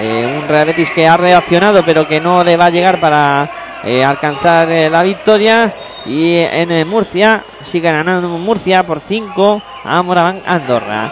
Eh, 0.00 0.40
un 0.40 0.48
Real 0.48 0.66
Betis 0.66 0.90
que 0.90 1.06
ha 1.06 1.16
reaccionado 1.16 1.82
pero 1.84 2.06
que 2.08 2.20
no 2.20 2.44
le 2.44 2.56
va 2.56 2.66
a 2.66 2.70
llegar 2.70 2.98
para 2.98 3.50
eh, 3.84 4.02
alcanzar 4.02 4.70
eh, 4.70 4.88
la 4.88 5.02
victoria. 5.02 5.74
Y 6.06 6.36
en 6.36 6.88
Murcia 6.88 7.44
sigue 7.60 7.90
ganando 7.90 8.26
Murcia 8.28 8.84
por 8.84 9.00
5 9.00 9.60
a 9.84 10.02
Moraván 10.02 10.40
Andorra. 10.46 11.10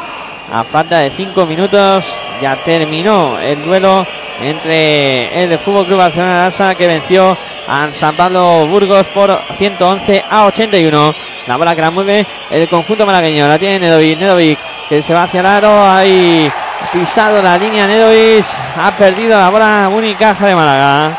A 0.51 0.65
falta 0.65 1.01
de 1.01 1.11
5 1.11 1.45
minutos 1.45 2.07
ya 2.41 2.57
terminó 2.65 3.39
el 3.39 3.63
duelo 3.67 4.07
entre 4.41 5.45
el 5.45 5.59
Fútbol 5.59 5.87
Club 5.87 5.99
Barcelona 5.99 6.47
Asa 6.47 6.75
que 6.75 6.87
venció 6.87 7.37
a 7.69 7.89
San 7.93 8.15
Pablo 8.17 8.67
Burgos 8.67 9.07
por 9.09 9.41
111 9.57 10.25
a 10.29 10.47
81. 10.47 11.15
La 11.47 11.57
bola 11.57 11.75
que 11.75 11.81
la 11.81 11.91
mueve 11.91 12.27
el 12.51 12.69
conjunto 12.69 13.07
malagueño. 13.07 13.49
La 13.49 13.59
tiene 13.59 13.79
Nedovic. 13.79 14.19
Nedovic 14.19 14.59
que 14.89 15.03
se 15.03 15.15
va 15.15 15.25
hacia 15.25 15.41
el 15.41 15.47
aro. 15.47 15.91
Ahí 15.91 16.51
pisado 16.93 17.43
la 17.43 17.57
línea 17.57 17.87
Nedovic. 17.87 18.45
Ha 18.77 18.91
perdido 18.93 19.39
la 19.39 19.51
bola 19.51 19.91
Unicaja 19.93 20.47
de 20.47 20.55
Málaga. 20.55 21.19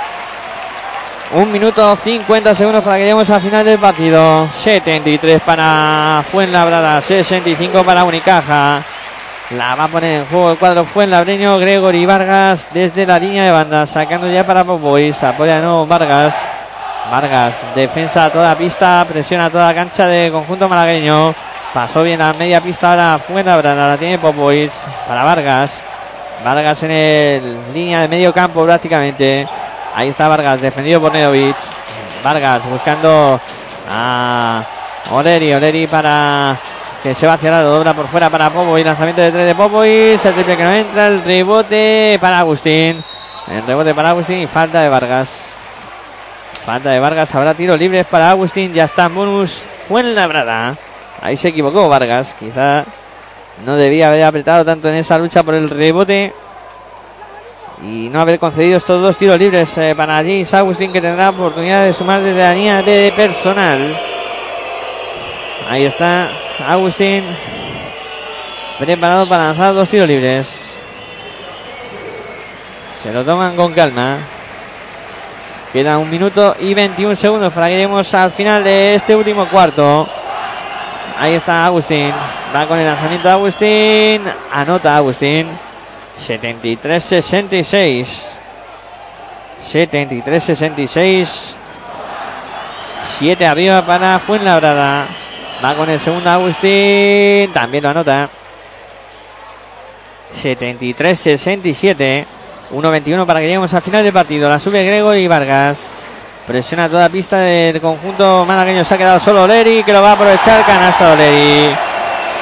Un 1.34 1.52
minuto 1.52 1.96
50 1.96 2.56
segundos 2.56 2.84
para 2.84 2.96
que 2.96 3.02
lleguemos 3.02 3.30
al 3.30 3.42
final 3.42 3.66
del 3.66 3.80
partido. 3.80 4.48
73 4.50 5.42
para 5.42 6.24
Fuenlabrada, 6.32 7.02
65 7.02 7.84
para 7.84 8.06
Unicaja. 8.06 8.82
La 9.52 9.76
va 9.76 9.86
a 9.86 9.88
poner 9.88 10.20
en 10.20 10.26
juego 10.26 10.52
el 10.52 10.58
cuadro 10.58 10.84
Fuenlabreño, 10.84 11.58
Gregory 11.58 12.06
Vargas 12.06 12.70
desde 12.74 13.06
la 13.06 13.18
línea 13.18 13.46
de 13.46 13.52
banda, 13.52 13.86
sacando 13.86 14.30
ya 14.30 14.46
para 14.46 14.66
Popois. 14.66 15.24
Apoya 15.24 15.62
no 15.62 15.88
Vargas. 15.88 16.44
Vargas, 17.10 17.62
defensa 17.74 18.26
a 18.26 18.30
toda 18.30 18.58
pista, 18.58 19.06
presiona 19.08 19.46
a 19.46 19.50
toda 19.50 19.74
cancha 19.74 20.06
de 20.06 20.30
conjunto 20.32 20.68
malagueño. 20.68 21.34
Pasó 21.74 22.04
bien 22.04 22.22
a 22.22 22.34
media 22.34 22.60
pista 22.60 22.90
ahora 22.90 23.20
Fuenlabrada, 23.20 23.88
la 23.88 23.98
tiene 23.98 24.18
Popois 24.18 24.84
para 25.08 25.24
Vargas. 25.24 25.82
Vargas 26.44 26.84
en 26.84 26.92
el 26.92 27.58
línea 27.74 28.02
de 28.02 28.10
medio 28.10 28.34
campo 28.34 28.66
prácticamente. 28.66 29.48
Ahí 29.96 30.10
está 30.10 30.28
Vargas, 30.28 30.60
defendido 30.60 31.00
por 31.00 31.14
Nedovic. 31.14 31.56
Vargas 32.22 32.66
buscando 32.70 33.40
a 33.90 34.62
Oleri. 35.12 35.54
Oleri 35.54 35.88
para 35.88 36.58
que 37.04 37.14
se 37.14 37.28
va 37.28 37.34
hacia 37.34 37.52
la 37.52 37.62
dobla 37.62 37.94
por 37.94 38.08
fuera 38.08 38.30
para 38.30 38.50
Popo 38.50 38.78
y 38.78 38.84
lanzamiento 38.84 39.22
de 39.22 39.32
tres 39.32 39.48
de 39.48 39.56
Popo 39.56 39.86
y 39.86 39.90
el 39.90 40.20
triple 40.20 40.58
que 40.58 40.64
no 40.64 40.74
entra, 40.74 41.08
el 41.08 41.24
rebote 41.24 42.18
para 42.20 42.40
Agustín. 42.40 43.04
El 43.48 43.66
rebote 43.66 43.94
para 43.94 44.10
Agustín 44.10 44.40
y 44.40 44.48
falta 44.48 44.82
de 44.82 44.90
Vargas. 44.90 45.52
Falta 46.66 46.90
de 46.90 47.00
Vargas, 47.00 47.34
habrá 47.34 47.54
tiros 47.54 47.80
libres 47.80 48.06
para 48.06 48.32
Agustín, 48.32 48.74
ya 48.74 48.86
está 48.86 49.08
bonus. 49.08 49.64
Fue 49.88 50.02
en 50.02 50.16
la 50.16 50.28
brada. 50.28 50.76
Ahí 51.22 51.38
se 51.38 51.50
equivocó 51.50 51.88
Vargas, 51.88 52.36
quizá 52.38 52.84
no 53.66 53.76
debía 53.76 54.08
haber 54.08 54.24
apretado 54.24 54.66
tanto 54.66 54.90
en 54.90 54.96
esa 54.96 55.18
lucha 55.18 55.44
por 55.44 55.56
el 55.56 55.70
rebote 55.70 56.34
y 57.82 58.10
no 58.10 58.20
haber 58.22 58.40
concedido 58.40 58.78
estos 58.78 59.02
dos 59.02 59.18
tiros 59.18 59.40
libres 59.40 59.78
eh, 59.78 59.94
para 59.96 60.16
James 60.16 60.54
Agustín 60.54 60.92
que 60.92 61.02
tendrá 61.02 61.30
oportunidad 61.30 61.86
de 61.86 61.94
sumar 61.94 62.22
desde 62.22 62.42
la 62.42 62.54
línea 62.54 62.82
de 62.82 63.14
personal. 63.16 63.98
Ahí 65.70 65.86
está 65.86 66.30
Agustín 66.66 67.24
preparado 68.80 69.28
para 69.28 69.46
lanzar 69.46 69.74
dos 69.74 69.90
tiros 69.90 70.08
libres. 70.08 70.78
Se 73.02 73.12
lo 73.12 73.24
toman 73.24 73.56
con 73.56 73.74
calma. 73.74 74.18
Queda 75.72 75.98
un 75.98 76.10
minuto 76.10 76.56
y 76.60 76.74
21 76.74 77.16
segundos 77.16 77.54
para 77.54 77.68
que 77.68 77.74
lleguemos 77.74 78.14
al 78.14 78.32
final 78.32 78.64
de 78.64 78.96
este 78.96 79.16
último 79.16 79.46
cuarto. 79.48 80.08
Ahí 81.20 81.34
está 81.34 81.66
Agustín. 81.66 82.12
Va 82.56 82.66
con 82.66 82.80
el 82.80 82.86
lanzamiento 82.86 83.28
de 83.28 83.34
Agustín. 83.34 84.22
Anota 84.52 84.96
Agustín. 84.98 85.48
73-66. 86.20 88.08
73-66. 89.64 91.56
7 93.20 93.46
arriba 93.46 93.82
para 93.82 94.20
Fuenlabrada. 94.20 95.06
Va 95.64 95.74
con 95.74 95.90
el 95.90 96.00
segundo 96.00 96.30
Agustín. 96.30 97.52
También 97.52 97.84
lo 97.84 97.90
anota. 97.90 98.30
73-67. 100.34 102.26
1-21 102.72 103.26
para 103.26 103.40
que 103.40 103.46
lleguemos 103.46 103.74
al 103.74 103.82
final 103.82 104.04
del 104.04 104.14
partido. 104.14 104.48
La 104.50 104.60
sube 104.60 104.84
Grego 104.84 105.16
y 105.16 105.28
Vargas. 105.28 105.90
Presiona 106.46 106.88
toda 106.88 107.10
pista 107.10 107.40
del 107.40 107.82
conjunto 107.82 108.46
malagueño. 108.46 108.86
Se 108.86 108.94
ha 108.94 108.98
quedado 108.98 109.20
solo 109.20 109.44
Oleri 109.44 109.84
que 109.84 109.94
lo 109.94 110.02
va 110.02 110.12
a 110.12 110.14
aprovechar. 110.14 110.64
Canasta 110.66 111.14
Oleri. 111.14 111.76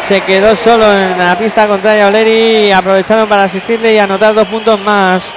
Se 0.07 0.21
quedó 0.21 0.55
solo 0.55 0.91
en 0.93 1.17
la 1.17 1.37
pista 1.37 1.67
contraria 1.67 2.07
Oleri. 2.07 2.71
Aprovecharon 2.71 3.29
para 3.29 3.45
asistirle 3.45 3.93
y 3.93 3.97
anotar 3.97 4.33
dos 4.33 4.47
puntos 4.47 4.79
más. 4.81 5.31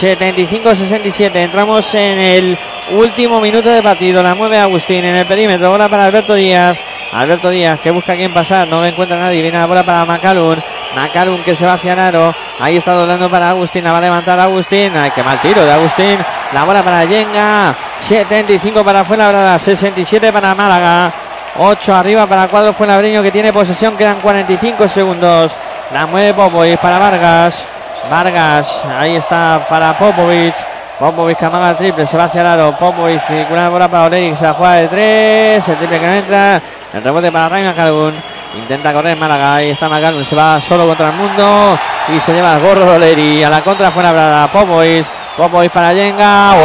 75-67. 0.00 1.34
Entramos 1.34 1.94
en 1.94 2.18
el 2.18 2.58
último 2.92 3.40
minuto 3.40 3.70
de 3.70 3.82
partido. 3.82 4.22
La 4.22 4.34
mueve 4.34 4.58
Agustín 4.58 5.04
en 5.04 5.16
el 5.16 5.26
perímetro. 5.26 5.70
Bola 5.70 5.88
para 5.88 6.04
Alberto 6.04 6.34
Díaz. 6.34 6.76
Alberto 7.12 7.50
Díaz 7.50 7.78
que 7.80 7.90
busca 7.90 8.16
quién 8.16 8.32
pasar. 8.32 8.66
No 8.68 8.84
encuentra 8.84 9.18
nadie. 9.18 9.42
Viene 9.42 9.58
la 9.58 9.66
bola 9.66 9.82
para 9.82 10.04
Macalun. 10.04 10.62
Macalun 10.96 11.42
que 11.42 11.54
se 11.54 11.66
va 11.66 11.74
hacia 11.74 11.94
Naro. 11.94 12.34
Ahí 12.58 12.76
está 12.76 12.92
doblando 12.92 13.30
para 13.30 13.50
Agustín. 13.50 13.84
La 13.84 13.92
va 13.92 13.98
a 13.98 14.00
levantar 14.00 14.40
Agustín. 14.40 14.96
Ay, 14.96 15.10
qué 15.10 15.22
mal 15.22 15.40
tiro 15.40 15.64
de 15.64 15.72
Agustín. 15.72 16.18
La 16.52 16.64
bola 16.64 16.82
para 16.82 17.04
Yenga. 17.04 17.74
75 18.00 18.82
para 18.82 19.04
Fuenlabrada. 19.04 19.58
67 19.58 20.32
para 20.32 20.54
Málaga. 20.54 21.12
8 21.58 21.94
arriba 21.94 22.26
para 22.26 22.48
Cuadro 22.48 22.72
Fuenlabreño 22.72 23.22
que 23.22 23.30
tiene 23.30 23.52
posesión. 23.52 23.96
Quedan 23.96 24.20
45 24.20 24.88
segundos. 24.88 25.52
La 25.92 26.06
mueve 26.06 26.32
Popovic 26.32 26.78
para 26.78 26.98
Vargas. 26.98 27.66
Vargas. 28.10 28.82
Ahí 28.98 29.16
está 29.16 29.66
para 29.68 29.92
Popovic. 29.98 30.71
Popovic 31.02 31.42
amaga 31.42 31.70
el 31.70 31.76
triple. 31.76 32.06
Se 32.06 32.16
va 32.16 32.24
hacia 32.24 32.42
el 32.42 32.46
aro. 32.46 32.76
Popovic 32.78 33.20
circula 33.26 33.62
la 33.62 33.68
bola 33.70 33.88
para 33.88 34.04
Oleri. 34.04 34.36
Se 34.36 34.44
la 34.44 34.54
juega 34.54 34.74
de 34.74 34.86
3. 34.86 35.68
El 35.68 35.76
triple 35.76 35.98
que 35.98 36.06
no 36.06 36.12
entra. 36.12 36.62
El 36.94 37.02
rebote 37.02 37.32
para 37.32 37.48
Raima 37.48 37.74
Calgun. 37.74 38.14
Intenta 38.54 38.92
correr 38.92 39.16
Málaga. 39.16 39.56
Ahí 39.56 39.70
está 39.70 39.88
Macalun. 39.88 40.24
Se 40.24 40.36
va 40.36 40.60
solo 40.60 40.86
contra 40.86 41.08
el 41.08 41.14
mundo. 41.14 41.76
Y 42.06 42.20
se 42.20 42.32
lleva 42.32 42.54
el 42.54 42.60
gorro 42.60 42.94
Oleri. 42.94 43.42
A 43.42 43.50
la 43.50 43.62
contra 43.62 43.90
fuera 43.90 44.48
Popovic. 44.52 45.04
Popovic 45.36 45.72
para 45.72 45.92
Yenga. 45.92 46.52
¡Oh! 46.54 46.58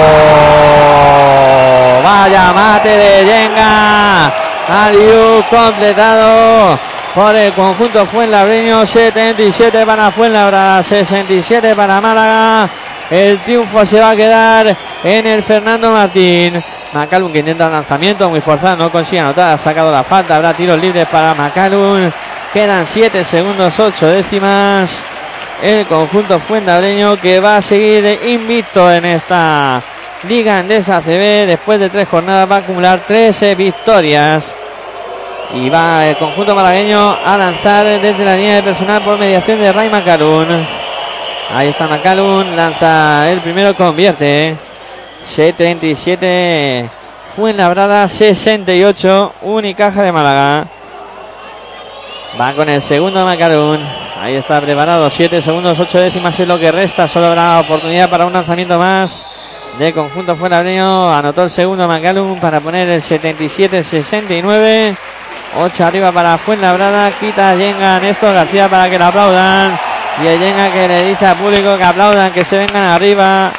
Vaya 2.03 2.53
mate 2.53 2.89
de 2.89 3.25
Yenga. 3.25 4.31
Aliu 4.85 5.43
completado 5.49 6.77
por 7.15 7.35
el 7.35 7.51
conjunto 7.53 8.05
Fuenlabreño. 8.05 8.85
77 8.85 9.83
para 9.83 10.11
Fuenlabrada, 10.11 10.83
67 10.83 11.73
para 11.73 11.99
Málaga. 11.99 12.69
El 13.09 13.39
triunfo 13.39 13.85
se 13.85 14.01
va 14.01 14.11
a 14.11 14.15
quedar 14.15 14.75
en 15.03 15.27
el 15.27 15.41
Fernando 15.41 15.91
Martín. 15.91 16.61
Macalun 16.93 17.31
que 17.31 17.39
intenta 17.39 17.67
el 17.67 17.71
lanzamiento 17.71 18.29
muy 18.29 18.41
forzado, 18.41 18.75
no 18.77 18.91
consigue 18.91 19.21
anotar, 19.21 19.53
ha 19.53 19.57
sacado 19.57 19.91
la 19.91 20.03
falta. 20.03 20.35
Habrá 20.35 20.53
tiros 20.53 20.79
libres 20.81 21.07
para 21.07 21.33
Macalun. 21.33 22.11
Quedan 22.51 22.85
7 22.85 23.23
segundos, 23.23 23.79
8 23.79 24.07
décimas. 24.07 25.03
El 25.61 25.85
conjunto 25.85 26.37
Fuenlabreño 26.39 27.19
que 27.19 27.39
va 27.39 27.57
a 27.57 27.61
seguir 27.61 28.19
invicto 28.25 28.91
en 28.91 29.05
esta 29.05 29.81
Liga 30.27 30.59
Andesa 30.59 31.01
CB. 31.01 31.47
Después 31.47 31.79
de 31.79 31.89
tres 31.89 32.07
jornadas 32.09 32.49
va 32.49 32.57
a 32.57 32.59
acumular 32.59 33.01
13 33.07 33.55
victorias. 33.55 34.53
Y 35.53 35.69
va 35.69 36.05
el 36.05 36.17
conjunto 36.17 36.53
malagueño 36.53 37.17
a 37.25 37.37
lanzar 37.37 37.85
desde 38.01 38.25
la 38.25 38.35
línea 38.35 38.55
de 38.55 38.63
personal 38.63 39.01
por 39.01 39.17
mediación 39.17 39.59
de 39.59 39.71
Ray 39.71 39.89
Macalun. 39.89 40.76
Ahí 41.53 41.69
está 41.69 41.87
Macalun, 41.87 42.55
lanza 42.55 43.29
el 43.31 43.39
primero, 43.39 43.73
convierte. 43.73 44.57
77 45.25 46.89
Fuenlabrada, 47.35 48.07
68 48.07 49.33
Unicaja 49.43 50.01
de 50.01 50.11
Málaga. 50.11 50.67
Va 52.39 52.53
con 52.53 52.67
el 52.67 52.81
segundo 52.81 53.23
Macalun. 53.23 53.79
Ahí 54.19 54.35
está 54.35 54.59
preparado. 54.59 55.09
7 55.09 55.41
segundos, 55.41 55.79
8 55.79 55.99
décimas 55.99 56.39
es 56.39 56.47
lo 56.47 56.59
que 56.59 56.71
resta. 56.71 57.07
Solo 57.07 57.27
habrá 57.27 57.59
oportunidad 57.59 58.09
para 58.09 58.25
un 58.25 58.33
lanzamiento 58.33 58.77
más 58.77 59.25
de 59.79 59.93
conjunto 59.93 60.35
fuenlabreño. 60.35 61.13
Anotó 61.15 61.43
el 61.43 61.49
segundo 61.49 61.87
Macalum 61.87 62.39
para 62.39 62.59
poner 62.59 62.89
el 62.89 63.01
77-69. 63.01 64.95
8 65.59 65.85
arriba 65.85 66.11
para 66.11 66.37
Fuenlabrada. 66.37 67.11
Quita 67.11 67.55
Yenga 67.55 67.99
Néstor 67.99 68.33
García 68.33 68.67
para 68.67 68.89
que 68.89 68.99
lo 68.99 69.05
aplaudan. 69.05 69.86
Y 70.21 70.25
el 70.25 70.39
Yenga 70.39 70.71
que 70.71 70.87
le 70.87 71.09
dice 71.09 71.27
al 71.27 71.35
público 71.35 71.77
que 71.77 71.83
aplaudan, 71.83 72.31
que 72.31 72.43
se 72.43 72.57
vengan 72.57 72.87
arriba. 72.87 73.51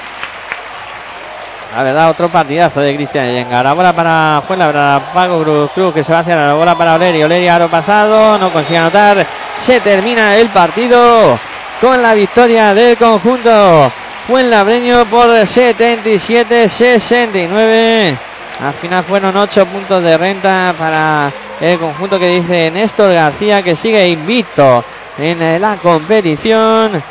La 1.77 1.85
verdad, 1.85 2.11
otro 2.11 2.29
partidazo 2.29 2.81
de 2.81 2.97
Cristian 2.97 3.27
Yenga. 3.27 3.63
La 3.63 3.75
bola 3.75 3.93
para 3.93 4.43
Fuenlabrada. 4.45 5.13
Pago 5.13 5.45
Cruz, 5.45 5.71
Cruz 5.73 5.95
que 5.95 6.03
se 6.03 6.13
va 6.13 6.19
hacia 6.21 6.35
la 6.35 6.55
bola 6.55 6.77
para 6.77 6.95
Oleri. 6.95 7.23
Oleri 7.23 7.47
aro 7.47 7.69
pasado. 7.69 8.37
No 8.39 8.51
consigue 8.51 8.79
anotar. 8.79 9.25
Se 9.61 9.81
termina 9.81 10.37
el 10.37 10.49
partido 10.49 11.39
con 11.81 12.03
la 12.03 12.15
victoria 12.15 12.75
del 12.75 12.97
conjunto 12.97 13.93
Fuenlabreño 14.27 15.05
por 15.05 15.29
77-69. 15.29 18.17
Al 18.67 18.73
final 18.73 19.05
fueron 19.05 19.37
8 19.37 19.67
puntos 19.67 20.03
de 20.03 20.19
renta 20.19 20.75
para 20.77 21.31
el 21.61 21.79
conjunto 21.79 22.19
que 22.19 22.27
dice 22.27 22.73
Néstor 22.73 23.13
García 23.13 23.63
que 23.63 23.77
sigue 23.77 24.09
invicto 24.09 24.83
en 25.19 25.61
la 25.61 25.77
competición 25.77 27.03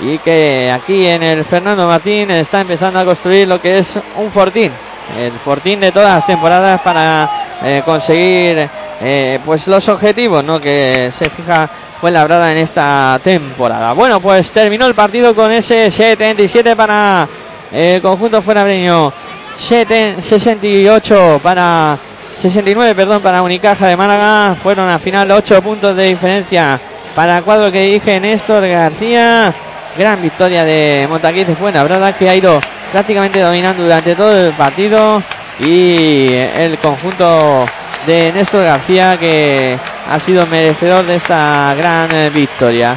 y 0.00 0.18
que 0.18 0.70
aquí 0.72 1.06
en 1.06 1.22
el 1.22 1.44
Fernando 1.44 1.86
Martín 1.86 2.30
está 2.30 2.60
empezando 2.60 3.00
a 3.00 3.04
construir 3.04 3.48
lo 3.48 3.60
que 3.60 3.78
es 3.78 3.98
un 4.16 4.30
fortín, 4.30 4.70
el 5.18 5.32
fortín 5.32 5.80
de 5.80 5.90
todas 5.90 6.14
las 6.14 6.26
temporadas 6.26 6.80
para 6.80 7.28
eh, 7.64 7.82
conseguir 7.84 8.68
eh, 9.00 9.40
pues 9.44 9.66
los 9.66 9.88
objetivos 9.88 10.44
¿no? 10.44 10.60
que 10.60 11.10
se 11.12 11.28
fija 11.30 11.68
fue 12.00 12.10
labrada 12.12 12.52
en 12.52 12.58
esta 12.58 13.20
temporada. 13.22 13.92
Bueno, 13.92 14.20
pues 14.20 14.52
terminó 14.52 14.86
el 14.86 14.94
partido 14.94 15.34
con 15.34 15.50
ese 15.50 15.90
77 15.90 16.76
para 16.76 17.26
el 17.72 18.00
conjunto 18.00 18.40
fuenabreño, 18.40 19.12
68 19.56 21.40
para 21.42 21.98
69, 22.36 22.94
perdón, 22.94 23.20
para 23.20 23.42
Unicaja 23.42 23.88
de 23.88 23.96
Málaga. 23.96 24.54
Fueron 24.54 24.88
a 24.88 25.00
final 25.00 25.28
8 25.32 25.60
puntos 25.60 25.96
de 25.96 26.04
diferencia 26.04 26.80
para 27.18 27.38
el 27.38 27.42
cuadro 27.42 27.72
que 27.72 27.82
dije 27.82 28.20
Néstor 28.20 28.64
García. 28.68 29.52
Gran 29.98 30.22
victoria 30.22 30.62
de 30.62 31.04
Montaquís 31.10 31.48
de 31.48 31.56
Fuenlabrada 31.56 32.12
que 32.12 32.30
ha 32.30 32.36
ido 32.36 32.60
prácticamente 32.92 33.40
dominando 33.40 33.82
durante 33.82 34.14
todo 34.14 34.46
el 34.46 34.52
partido 34.52 35.20
y 35.58 36.28
el 36.32 36.78
conjunto 36.78 37.66
de 38.06 38.30
Néstor 38.30 38.62
García 38.62 39.16
que 39.16 39.76
ha 40.08 40.20
sido 40.20 40.46
merecedor 40.46 41.04
de 41.06 41.16
esta 41.16 41.74
gran 41.76 42.08
eh, 42.14 42.30
victoria. 42.32 42.96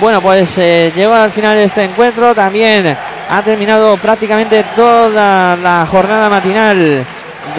Bueno, 0.00 0.22
pues 0.22 0.56
eh, 0.56 0.90
llegó 0.96 1.12
al 1.12 1.30
final 1.30 1.58
de 1.58 1.64
este 1.64 1.84
encuentro. 1.84 2.34
También 2.34 2.96
ha 3.28 3.42
terminado 3.42 3.98
prácticamente 3.98 4.64
toda 4.74 5.56
la 5.56 5.86
jornada 5.90 6.30
matinal 6.30 7.04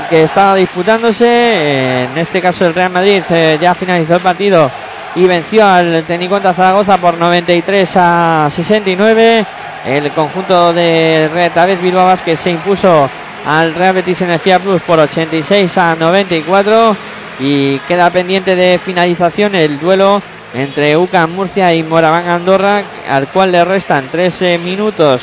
que 0.10 0.24
estaba 0.24 0.56
disputándose. 0.56 2.06
En 2.06 2.18
este 2.18 2.42
caso 2.42 2.66
el 2.66 2.74
Real 2.74 2.90
Madrid 2.90 3.22
eh, 3.30 3.60
ya 3.62 3.76
finalizó 3.76 4.16
el 4.16 4.22
partido 4.22 4.72
y 5.16 5.26
venció 5.26 5.66
al 5.66 6.04
Teniconta 6.04 6.54
Zaragoza 6.54 6.98
por 6.98 7.18
93 7.18 7.92
a 7.96 8.48
69. 8.50 9.46
El 9.86 10.12
conjunto 10.12 10.74
de 10.74 11.30
Retabet 11.34 11.82
Bilbao 11.82 12.14
que 12.24 12.36
se 12.36 12.52
impuso 12.52 13.10
al 13.46 13.74
Real 13.74 13.96
Betis 13.96 14.22
Energía 14.22 14.60
Plus 14.60 14.82
por 14.82 15.00
86 15.00 15.78
a 15.78 15.96
94 15.96 16.96
y 17.40 17.80
queda 17.80 18.10
pendiente 18.10 18.56
de 18.56 18.78
finalización 18.78 19.56
el 19.56 19.80
duelo 19.80 20.22
entre 20.54 20.98
UCAM 20.98 21.32
Murcia 21.32 21.74
y 21.74 21.84
Moraván 21.84 22.28
Andorra 22.28 22.82
al 23.10 23.28
cual 23.28 23.52
le 23.52 23.64
restan 23.64 24.10
13 24.10 24.58
minutos 24.58 25.22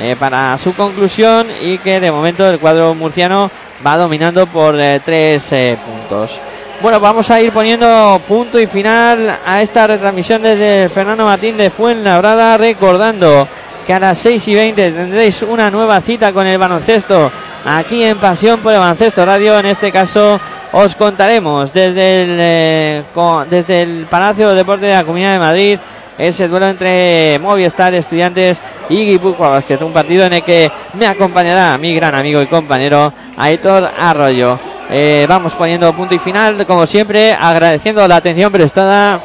eh, 0.00 0.16
para 0.18 0.56
su 0.58 0.74
conclusión 0.74 1.46
y 1.60 1.78
que 1.78 2.00
de 2.00 2.10
momento 2.10 2.48
el 2.48 2.58
cuadro 2.58 2.94
murciano 2.94 3.50
va 3.86 3.96
dominando 3.96 4.46
por 4.46 4.74
3 4.74 5.06
eh, 5.52 5.72
eh, 5.72 5.76
puntos. 5.84 6.40
Bueno, 6.82 6.98
vamos 6.98 7.30
a 7.30 7.40
ir 7.40 7.52
poniendo 7.52 8.20
punto 8.26 8.58
y 8.58 8.66
final 8.66 9.38
a 9.46 9.62
esta 9.62 9.86
retransmisión 9.86 10.42
desde 10.42 10.88
Fernando 10.88 11.24
Martín 11.24 11.56
de 11.56 11.70
Fuenlabrada, 11.70 12.58
recordando 12.58 13.46
que 13.86 13.94
a 13.94 14.00
las 14.00 14.18
6 14.18 14.48
y 14.48 14.54
20 14.56 14.90
tendréis 14.90 15.42
una 15.42 15.70
nueva 15.70 16.00
cita 16.00 16.32
con 16.32 16.44
el 16.44 16.58
baloncesto 16.58 17.30
aquí 17.64 18.02
en 18.02 18.18
Pasión 18.18 18.58
por 18.58 18.72
el 18.72 18.80
Baloncesto 18.80 19.24
Radio. 19.24 19.60
En 19.60 19.66
este 19.66 19.92
caso 19.92 20.40
os 20.72 20.96
contaremos 20.96 21.72
desde 21.72 22.24
el, 22.24 22.36
eh, 22.40 23.02
desde 23.48 23.82
el 23.82 24.06
Palacio 24.10 24.48
de 24.48 24.56
Deportes 24.56 24.88
de 24.88 24.94
la 24.94 25.04
Comunidad 25.04 25.34
de 25.34 25.38
Madrid 25.38 25.78
ese 26.18 26.48
duelo 26.48 26.66
entre 26.66 27.38
Movistar 27.38 27.94
Estudiantes 27.94 28.60
y 28.88 29.06
Guipúzcoa 29.06 29.62
que 29.62 29.74
es 29.74 29.80
un 29.80 29.92
partido 29.92 30.26
en 30.26 30.32
el 30.32 30.42
que 30.42 30.68
me 30.94 31.06
acompañará 31.06 31.78
mi 31.78 31.94
gran 31.94 32.16
amigo 32.16 32.42
y 32.42 32.46
compañero 32.48 33.12
Aitor 33.36 33.88
Arroyo. 33.96 34.71
Eh, 34.90 35.26
vamos 35.28 35.54
poniendo 35.54 35.92
punto 35.92 36.14
y 36.14 36.18
final, 36.18 36.66
como 36.66 36.86
siempre, 36.86 37.32
agradeciendo 37.32 38.06
la 38.06 38.16
atención 38.16 38.52
prestada 38.52 39.20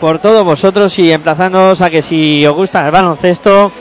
por 0.00 0.18
todos 0.18 0.44
vosotros 0.44 0.98
y 0.98 1.12
emplazándoos 1.12 1.80
a 1.82 1.90
que 1.90 2.02
si 2.02 2.46
os 2.46 2.54
gusta 2.54 2.84
el 2.84 2.92
baloncesto, 2.92 3.72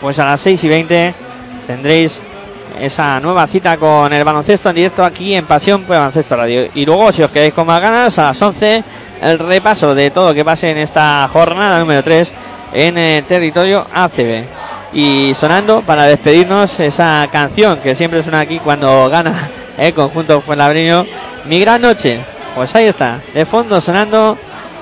pues 0.00 0.18
a 0.18 0.24
las 0.24 0.40
6 0.40 0.64
y 0.64 0.68
20 0.68 1.14
tendréis 1.66 2.20
esa 2.80 3.20
nueva 3.20 3.46
cita 3.46 3.76
con 3.76 4.12
el 4.12 4.24
baloncesto 4.24 4.70
en 4.70 4.76
directo 4.76 5.04
aquí 5.04 5.34
en 5.34 5.46
Pasión 5.46 5.82
por 5.82 5.96
Baloncesto 5.96 6.36
Radio. 6.36 6.68
Y 6.74 6.84
luego, 6.84 7.12
si 7.12 7.22
os 7.22 7.30
quedáis 7.30 7.54
con 7.54 7.66
más 7.66 7.80
ganas, 7.80 8.18
a 8.18 8.24
las 8.24 8.42
11 8.42 8.84
el 9.22 9.38
repaso 9.38 9.94
de 9.94 10.10
todo 10.10 10.28
lo 10.28 10.34
que 10.34 10.44
pase 10.44 10.70
en 10.70 10.78
esta 10.78 11.28
jornada 11.32 11.78
número 11.78 12.02
3 12.02 12.32
en 12.74 12.98
el 12.98 13.24
territorio 13.24 13.86
ACB. 13.92 14.44
Y 14.92 15.34
sonando 15.34 15.82
para 15.82 16.04
despedirnos 16.04 16.78
esa 16.80 17.28
canción 17.30 17.78
que 17.78 17.94
siempre 17.94 18.22
suena 18.22 18.40
aquí 18.40 18.58
cuando 18.58 19.08
gana 19.08 19.34
el 19.78 19.92
conjunto 19.94 20.40
Fuenlabreño. 20.40 21.06
Mi 21.46 21.60
gran 21.60 21.82
noche. 21.82 22.20
Pues 22.54 22.74
ahí 22.74 22.86
está, 22.86 23.20
de 23.34 23.44
fondo 23.44 23.80
sonando 23.82 24.38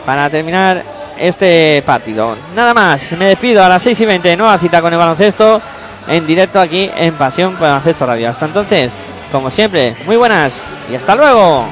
para 0.06 0.30
terminar 0.30 0.84
este 1.18 1.82
partido. 1.84 2.36
Nada 2.54 2.72
más, 2.72 3.12
me 3.12 3.26
despido 3.26 3.64
a 3.64 3.68
las 3.68 3.82
6 3.82 4.00
y 4.00 4.06
20, 4.06 4.36
nueva 4.36 4.58
cita 4.58 4.80
con 4.80 4.92
el 4.92 4.98
baloncesto 4.98 5.60
en 6.06 6.26
directo 6.26 6.60
aquí 6.60 6.90
en 6.96 7.14
Pasión 7.14 7.52
por 7.52 7.62
Baloncesto 7.62 8.06
Radio. 8.06 8.30
Hasta 8.30 8.46
entonces, 8.46 8.92
como 9.32 9.50
siempre, 9.50 9.96
muy 10.06 10.16
buenas 10.16 10.62
y 10.90 10.94
hasta 10.94 11.16
luego. 11.16 11.66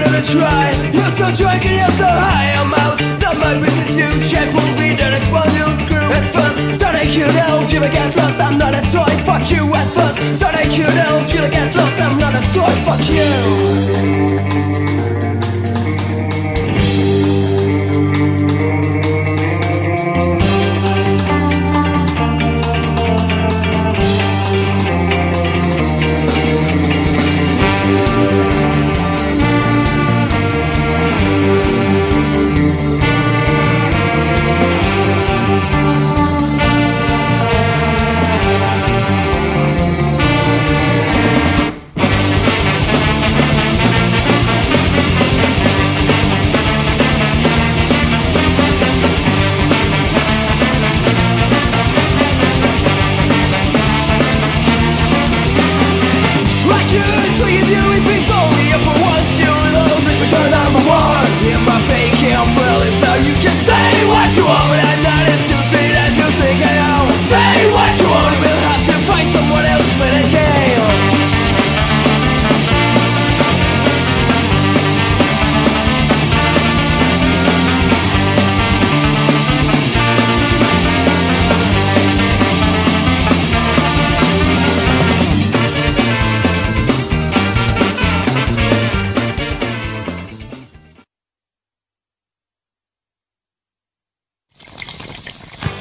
Another 0.00 0.24
try. 0.24 0.72
You're 0.92 1.12
so 1.12 1.28
drunk 1.36 1.64
and 1.66 1.76
you're 1.76 1.96
so 2.00 2.08
high, 2.08 2.56
I'm 2.56 2.72
out. 2.84 2.96
Stop 3.12 3.36
my 3.36 3.54
business, 3.60 3.90
you 3.92 4.08
check 4.24 4.48
for 4.48 4.64
me, 4.80 4.96
the 4.96 5.08
next 5.12 5.30
one 5.30 5.48
you'll 5.52 5.76
screw. 5.84 6.08
At 6.16 6.26
first, 6.32 6.80
don't 6.80 6.96
I 6.96 7.04
kill 7.04 7.28
now, 7.28 7.60
feel 7.68 7.84
I 7.84 7.88
get 7.88 8.16
lost, 8.16 8.40
I'm 8.40 8.56
not 8.58 8.72
a 8.74 8.82
toy, 8.92 9.12
fuck 9.28 9.44
you. 9.50 9.68
At 9.74 9.88
first, 9.92 10.16
don't 10.40 10.56
I 10.56 10.64
kill 10.72 10.90
now, 10.94 11.20
feel 11.28 11.44
I 11.44 11.48
get 11.48 11.74
lost, 11.76 12.00
I'm 12.00 12.18
not 12.18 12.34
a 12.34 12.42
toy, 12.54 12.72
fuck 12.86 13.02
you. 13.12 14.99